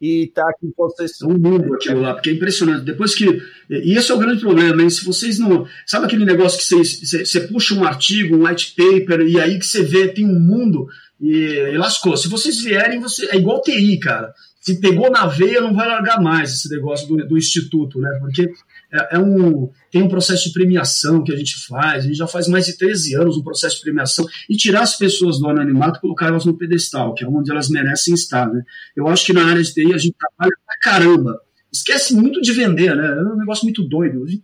e 0.00 0.30
tá 0.34 0.42
aqui 0.48 0.72
vocês. 0.76 1.20
Um 1.22 1.38
mundo 1.38 1.74
aquilo 1.74 2.00
lá, 2.00 2.14
porque 2.14 2.30
é 2.30 2.32
impressionante. 2.32 2.84
Depois 2.84 3.14
que. 3.14 3.26
E 3.68 3.96
esse 3.96 4.10
é 4.10 4.14
o 4.14 4.18
grande 4.18 4.40
problema, 4.40 4.82
hein? 4.82 4.88
Se 4.88 5.04
vocês 5.04 5.38
não. 5.38 5.66
Sabe 5.86 6.06
aquele 6.06 6.24
negócio 6.24 6.58
que 6.58 6.64
você, 6.64 7.24
você, 7.24 7.40
puxa 7.42 7.74
um 7.74 7.84
artigo, 7.84 8.36
um 8.36 8.46
white 8.46 8.74
paper, 8.74 9.20
e 9.20 9.38
aí 9.38 9.58
que 9.58 9.66
você 9.66 9.82
vê, 9.82 10.08
tem 10.08 10.24
um 10.24 10.40
mundo 10.40 10.88
e, 11.20 11.34
e 11.72 11.76
lascou. 11.76 12.16
Se 12.16 12.28
vocês 12.28 12.62
vierem, 12.62 12.98
você 12.98 13.26
é 13.26 13.36
igual 13.36 13.60
TI, 13.60 13.98
cara. 13.98 14.32
Se 14.60 14.78
pegou 14.78 15.10
na 15.10 15.26
veia, 15.26 15.62
não 15.62 15.74
vai 15.74 15.88
largar 15.88 16.20
mais 16.20 16.52
esse 16.52 16.68
negócio 16.68 17.08
do, 17.08 17.16
do 17.26 17.38
instituto, 17.38 17.98
né? 17.98 18.10
Porque 18.20 18.50
é, 18.92 19.16
é, 19.16 19.18
um, 19.18 19.70
tem 19.90 20.02
um 20.02 20.08
processo 20.08 20.48
de 20.48 20.52
premiação 20.52 21.24
que 21.24 21.32
a 21.32 21.36
gente 21.36 21.66
faz, 21.66 22.04
a 22.04 22.06
gente 22.06 22.18
já 22.18 22.26
faz 22.26 22.46
mais 22.46 22.66
de 22.66 22.76
13 22.76 23.16
anos 23.16 23.38
um 23.38 23.42
processo 23.42 23.76
de 23.76 23.82
premiação, 23.82 24.26
e 24.50 24.56
tirar 24.56 24.82
as 24.82 24.98
pessoas 24.98 25.38
do 25.38 25.48
anonimato 25.48 25.98
e 25.98 26.00
colocar 26.02 26.26
elas 26.26 26.44
no 26.44 26.58
pedestal, 26.58 27.14
que 27.14 27.24
é 27.24 27.28
onde 27.28 27.50
elas 27.50 27.70
merecem 27.70 28.12
estar, 28.12 28.52
né? 28.52 28.62
Eu 28.94 29.08
acho 29.08 29.24
que 29.24 29.32
na 29.32 29.46
área 29.46 29.62
de 29.62 29.72
TI 29.72 29.94
a 29.94 29.98
gente 29.98 30.14
trabalha 30.18 30.54
pra 30.66 30.78
caramba, 30.82 31.40
esquece 31.72 32.14
muito 32.14 32.40
de 32.40 32.52
vender, 32.52 32.94
né? 32.94 33.06
É 33.06 33.22
um 33.22 33.36
negócio 33.36 33.64
muito 33.64 33.82
doido. 33.82 34.24
A 34.24 34.28
gente 34.28 34.42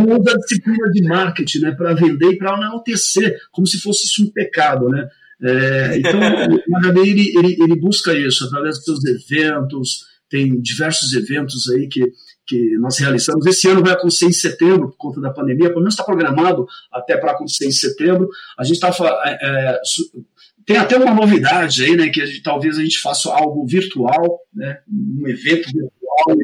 muda 0.00 0.32
a 0.34 0.36
disciplina 0.36 0.90
de 0.90 1.02
marketing, 1.08 1.60
né? 1.60 1.72
Para 1.72 1.94
vender 1.94 2.32
e 2.32 2.36
para 2.36 2.54
enaltecer, 2.56 3.38
como 3.50 3.66
se 3.66 3.80
fosse 3.80 4.04
isso 4.04 4.24
um 4.24 4.30
pecado, 4.30 4.88
né? 4.88 5.08
É, 5.44 5.98
então, 5.98 6.18
o 6.68 6.76
HD 6.76 7.00
ele, 7.00 7.32
ele, 7.36 7.56
ele, 7.60 7.76
busca 7.78 8.14
isso 8.14 8.44
através 8.46 8.76
dos 8.76 8.84
seus 8.84 9.04
eventos, 9.04 10.06
tem 10.28 10.58
diversos 10.60 11.12
eventos 11.12 11.68
aí 11.68 11.86
que, 11.86 12.02
que 12.46 12.78
nós 12.78 12.98
realizamos. 12.98 13.44
Esse 13.46 13.68
ano 13.68 13.82
vai 13.82 13.92
acontecer 13.92 14.24
em 14.24 14.32
setembro, 14.32 14.88
por 14.88 14.96
conta 14.96 15.20
da 15.20 15.30
pandemia, 15.30 15.68
pelo 15.68 15.80
menos 15.80 15.94
está 15.94 16.02
programado 16.02 16.66
até 16.90 17.16
para 17.16 17.32
acontecer 17.32 17.66
em 17.66 17.72
setembro. 17.72 18.28
A 18.58 18.64
gente 18.64 18.76
está 18.76 18.90
é, 19.26 19.38
é 19.42 19.80
tem 20.66 20.78
até 20.78 20.96
uma 20.96 21.14
novidade 21.14 21.84
aí, 21.84 21.94
né, 21.94 22.08
que 22.08 22.22
a 22.22 22.26
gente, 22.26 22.42
talvez 22.42 22.78
a 22.78 22.82
gente 22.82 22.98
faça 22.98 23.30
algo 23.30 23.66
virtual, 23.66 24.40
né, 24.54 24.78
um 24.88 25.28
evento 25.28 25.66
virtual, 25.66 26.38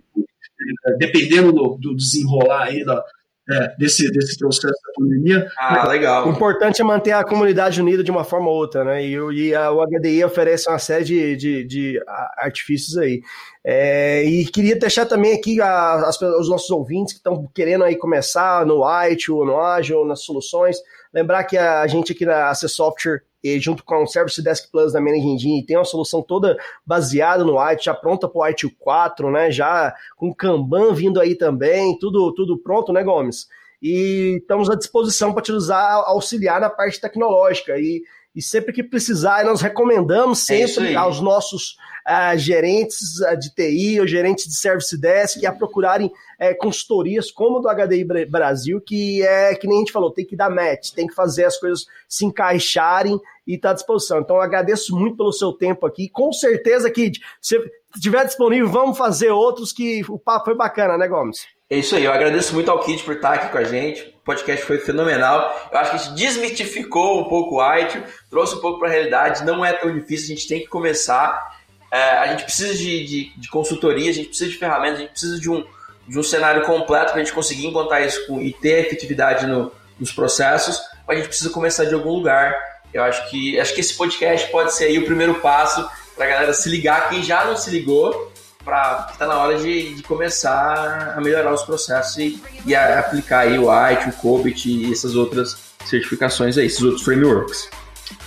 dependendo 0.99 1.53
do, 1.53 1.79
do 1.81 1.97
desenrolar 1.97 2.65
aí 2.65 2.85
da, 2.85 3.03
é, 3.51 3.75
desse, 3.77 4.11
desse 4.13 4.39
processo 4.39 4.69
da 4.69 4.93
pandemia. 4.97 5.51
Ah, 5.59 5.89
legal. 5.89 6.29
O 6.29 6.31
importante 6.31 6.81
é 6.81 6.85
manter 6.85 7.13
a 7.13 7.25
comunidade 7.25 7.81
unida 7.81 8.05
de 8.05 8.11
uma 8.11 8.23
forma 8.23 8.49
ou 8.49 8.57
outra, 8.57 8.85
né? 8.85 9.05
E, 9.05 9.15
e 9.15 9.55
a, 9.55 9.71
o 9.73 9.85
HDI 9.85 10.25
oferece 10.25 10.69
uma 10.69 10.79
série 10.79 11.05
de, 11.05 11.37
de, 11.37 11.65
de 11.65 12.03
artifícios 12.39 12.97
aí. 12.97 13.21
É, 13.65 14.25
e 14.25 14.47
queria 14.47 14.77
deixar 14.77 15.05
também 15.05 15.35
aqui 15.35 15.61
a, 15.61 15.95
as, 16.07 16.21
os 16.21 16.49
nossos 16.49 16.71
ouvintes 16.71 17.13
que 17.13 17.19
estão 17.19 17.47
querendo 17.55 17.85
aí 17.85 17.97
começar 17.97 18.65
no 18.65 18.87
White 18.87 19.33
ou 19.33 19.45
no 19.45 19.61
Agile, 19.61 19.99
ou 19.99 20.07
nas 20.07 20.23
soluções, 20.23 20.79
lembrar 21.13 21.45
que 21.45 21.57
a, 21.57 21.81
a 21.81 21.87
gente 21.87 22.13
aqui 22.13 22.25
na 22.25 22.51
AC 22.51 22.69
Software 22.69 23.23
junto 23.59 23.85
com 23.85 24.03
o 24.03 24.07
Service 24.07 24.43
Desk 24.43 24.71
Plus 24.71 24.93
da 24.93 25.01
Managing 25.01 25.35
Engine, 25.35 25.67
tem 25.67 25.77
uma 25.77 25.85
solução 25.85 26.23
toda 26.23 26.57
baseada 26.85 27.45
no 27.45 27.61
White, 27.61 27.85
já 27.85 27.95
pronta 27.95 28.29
para 28.29 28.39
o 28.39 28.45
White 28.45 28.69
4, 28.79 29.31
né? 29.31 29.51
Já 29.51 29.95
com 30.17 30.35
Kanban 30.35 30.93
vindo 30.93 31.21
aí 31.21 31.35
também, 31.35 31.99
tudo, 31.99 32.33
tudo 32.35 32.59
pronto, 32.59 32.93
né, 32.93 33.03
Gomes? 33.03 33.49
E 33.83 34.39
estamos 34.41 34.69
à 34.69 34.75
disposição 34.75 35.33
para 35.33 35.43
te 35.43 35.53
usar, 35.53 36.03
auxiliar 36.07 36.61
na 36.61 36.69
parte 36.69 37.01
tecnológica. 37.01 37.79
E 37.79 38.03
e 38.35 38.41
sempre 38.41 38.73
que 38.73 38.83
precisar, 38.83 39.45
nós 39.45 39.61
recomendamos 39.61 40.49
é 40.49 40.67
sempre 40.67 40.93
é 40.93 40.97
aos 40.97 41.21
nossos 41.21 41.77
uh, 42.07 42.39
gerentes 42.39 43.19
uh, 43.21 43.37
de 43.37 43.53
TI 43.53 43.99
ou 43.99 44.07
gerentes 44.07 44.47
de 44.47 44.57
Service 44.57 44.97
Desk 44.97 45.45
a 45.45 45.53
procurarem 45.53 46.13
uh, 46.41 46.57
consultorias 46.59 47.31
como 47.31 47.61
do 47.61 47.69
HDI 47.69 48.27
Brasil, 48.27 48.81
que 48.81 49.23
é 49.23 49.55
que 49.55 49.67
nem 49.67 49.79
a 49.79 49.81
gente 49.81 49.93
falou, 49.93 50.11
tem 50.11 50.25
que 50.25 50.37
dar 50.37 50.51
match, 50.51 50.93
tem 50.93 51.07
que 51.07 51.15
fazer 51.15 51.45
as 51.45 51.59
coisas 51.59 51.87
se 52.09 52.25
encaixarem 52.25 53.21
e 53.47 53.55
está 53.55 53.71
à 53.71 53.75
disposição. 53.75 54.21
Então, 54.21 54.41
agradeço 54.41 54.97
muito 54.97 55.17
pelo 55.17 55.33
seu 55.33 55.53
tempo 55.53 55.87
aqui. 55.87 56.09
Com 56.09 56.33
certeza 56.33 56.91
que 56.91 57.13
se 57.41 57.59
estiver 57.95 58.25
disponível, 58.25 58.69
vamos 58.69 58.97
fazer 58.97 59.31
outros 59.31 59.73
que 59.73 60.03
o 60.09 60.19
papo 60.19 60.47
foi 60.47 60.55
bacana, 60.55 60.97
né, 60.97 61.09
Gomes? 61.09 61.47
É 61.69 61.77
isso 61.77 61.95
aí, 61.95 62.05
eu 62.05 62.13
agradeço 62.13 62.53
muito 62.53 62.69
ao 62.69 62.81
Kid 62.81 63.01
por 63.05 63.15
estar 63.15 63.35
aqui 63.35 63.53
com 63.53 63.59
a 63.59 63.63
gente. 63.63 64.03
O 64.21 64.25
podcast 64.25 64.65
foi 64.65 64.79
fenomenal. 64.79 65.55
Eu 65.71 65.79
acho 65.79 65.91
que 65.91 65.97
a 65.97 66.01
gente 66.01 66.15
desmistificou 66.15 67.21
um 67.21 67.29
pouco 67.29 67.57
o 67.57 67.61
IT, 67.61 68.03
trouxe 68.29 68.57
um 68.57 68.61
pouco 68.61 68.81
para 68.81 68.89
a 68.89 68.91
realidade. 68.91 69.45
Não 69.45 69.65
é 69.65 69.73
tão 69.73 69.93
difícil, 69.93 70.35
a 70.35 70.37
gente 70.37 70.49
tem 70.49 70.61
que 70.61 70.67
começar. 70.67 71.61
É, 71.93 72.19
a 72.19 72.27
gente 72.29 72.43
precisa 72.43 72.75
de, 72.75 73.05
de, 73.05 73.41
de, 73.41 73.49
consultoria, 73.49 74.11
a 74.11 74.13
gente 74.13 74.29
precisa 74.29 74.51
de 74.51 74.57
ferramentas, 74.57 74.99
a 74.99 75.03
gente 75.03 75.11
precisa 75.11 75.41
de 75.41 75.51
um, 75.51 75.65
de 76.11 76.19
um 76.19 76.25
cenário 76.25 76.63
completo 76.63 77.13
para 77.13 77.21
a 77.21 77.25
gente 77.25 77.33
conseguir 77.33 77.69
encontrar 77.69 78.01
isso 78.01 78.27
com, 78.27 78.41
e 78.41 78.53
ter 78.53 78.87
efetividade 78.87 79.47
no, 79.47 79.71
nos 79.99 80.11
processos. 80.11 80.81
Mas 81.07 81.17
a 81.17 81.21
gente 81.21 81.29
precisa 81.29 81.51
começar 81.51 81.85
de 81.85 81.95
algum 81.95 82.11
lugar. 82.11 82.53
Eu 82.93 83.05
acho 83.05 83.31
que, 83.31 83.59
acho 83.61 83.73
que 83.73 83.81
esse 83.81 83.95
podcast 83.95 84.51
pode 84.51 84.75
ser 84.75 84.87
aí 84.87 84.99
o 84.99 85.05
primeiro 85.05 85.37
passo 85.37 85.89
para 86.17 86.25
a 86.25 86.29
galera 86.29 86.53
se 86.53 86.69
ligar. 86.69 87.09
Quem 87.09 87.23
já 87.23 87.45
não 87.45 87.57
se 87.57 87.71
ligou, 87.71 88.33
para 88.65 89.05
tá 89.17 89.25
na 89.25 89.39
hora 89.39 89.57
de, 89.59 89.95
de, 89.95 90.03
começar 90.03 91.15
a 91.17 91.21
melhorar 91.21 91.55
os 91.55 91.63
processos 91.63 92.17
e, 92.17 92.43
e 92.67 92.75
a 92.75 92.99
aplicar 92.99 93.41
aí 93.41 93.57
o 93.57 93.71
IT, 93.71 94.09
o 94.09 94.13
COBIT 94.15 94.69
e 94.69 94.93
essas 94.93 95.15
outras 95.15 95.57
certificações 95.87 96.59
aí, 96.59 96.67
esses 96.67 96.83
outros 96.83 97.05
frameworks. 97.05 97.71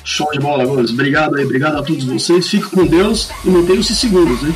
Show 0.05 0.31
de 0.31 0.39
bola, 0.39 0.65
Gomes. 0.65 0.91
Obrigado 0.91 1.35
aí, 1.35 1.43
obrigado 1.43 1.79
a 1.79 1.83
todos 1.83 2.05
vocês. 2.05 2.47
Fique 2.47 2.69
com 2.69 2.87
Deus 2.87 3.29
e 3.43 3.49
mantenham-se 3.49 3.93
seguros, 3.93 4.41
hein? 4.41 4.55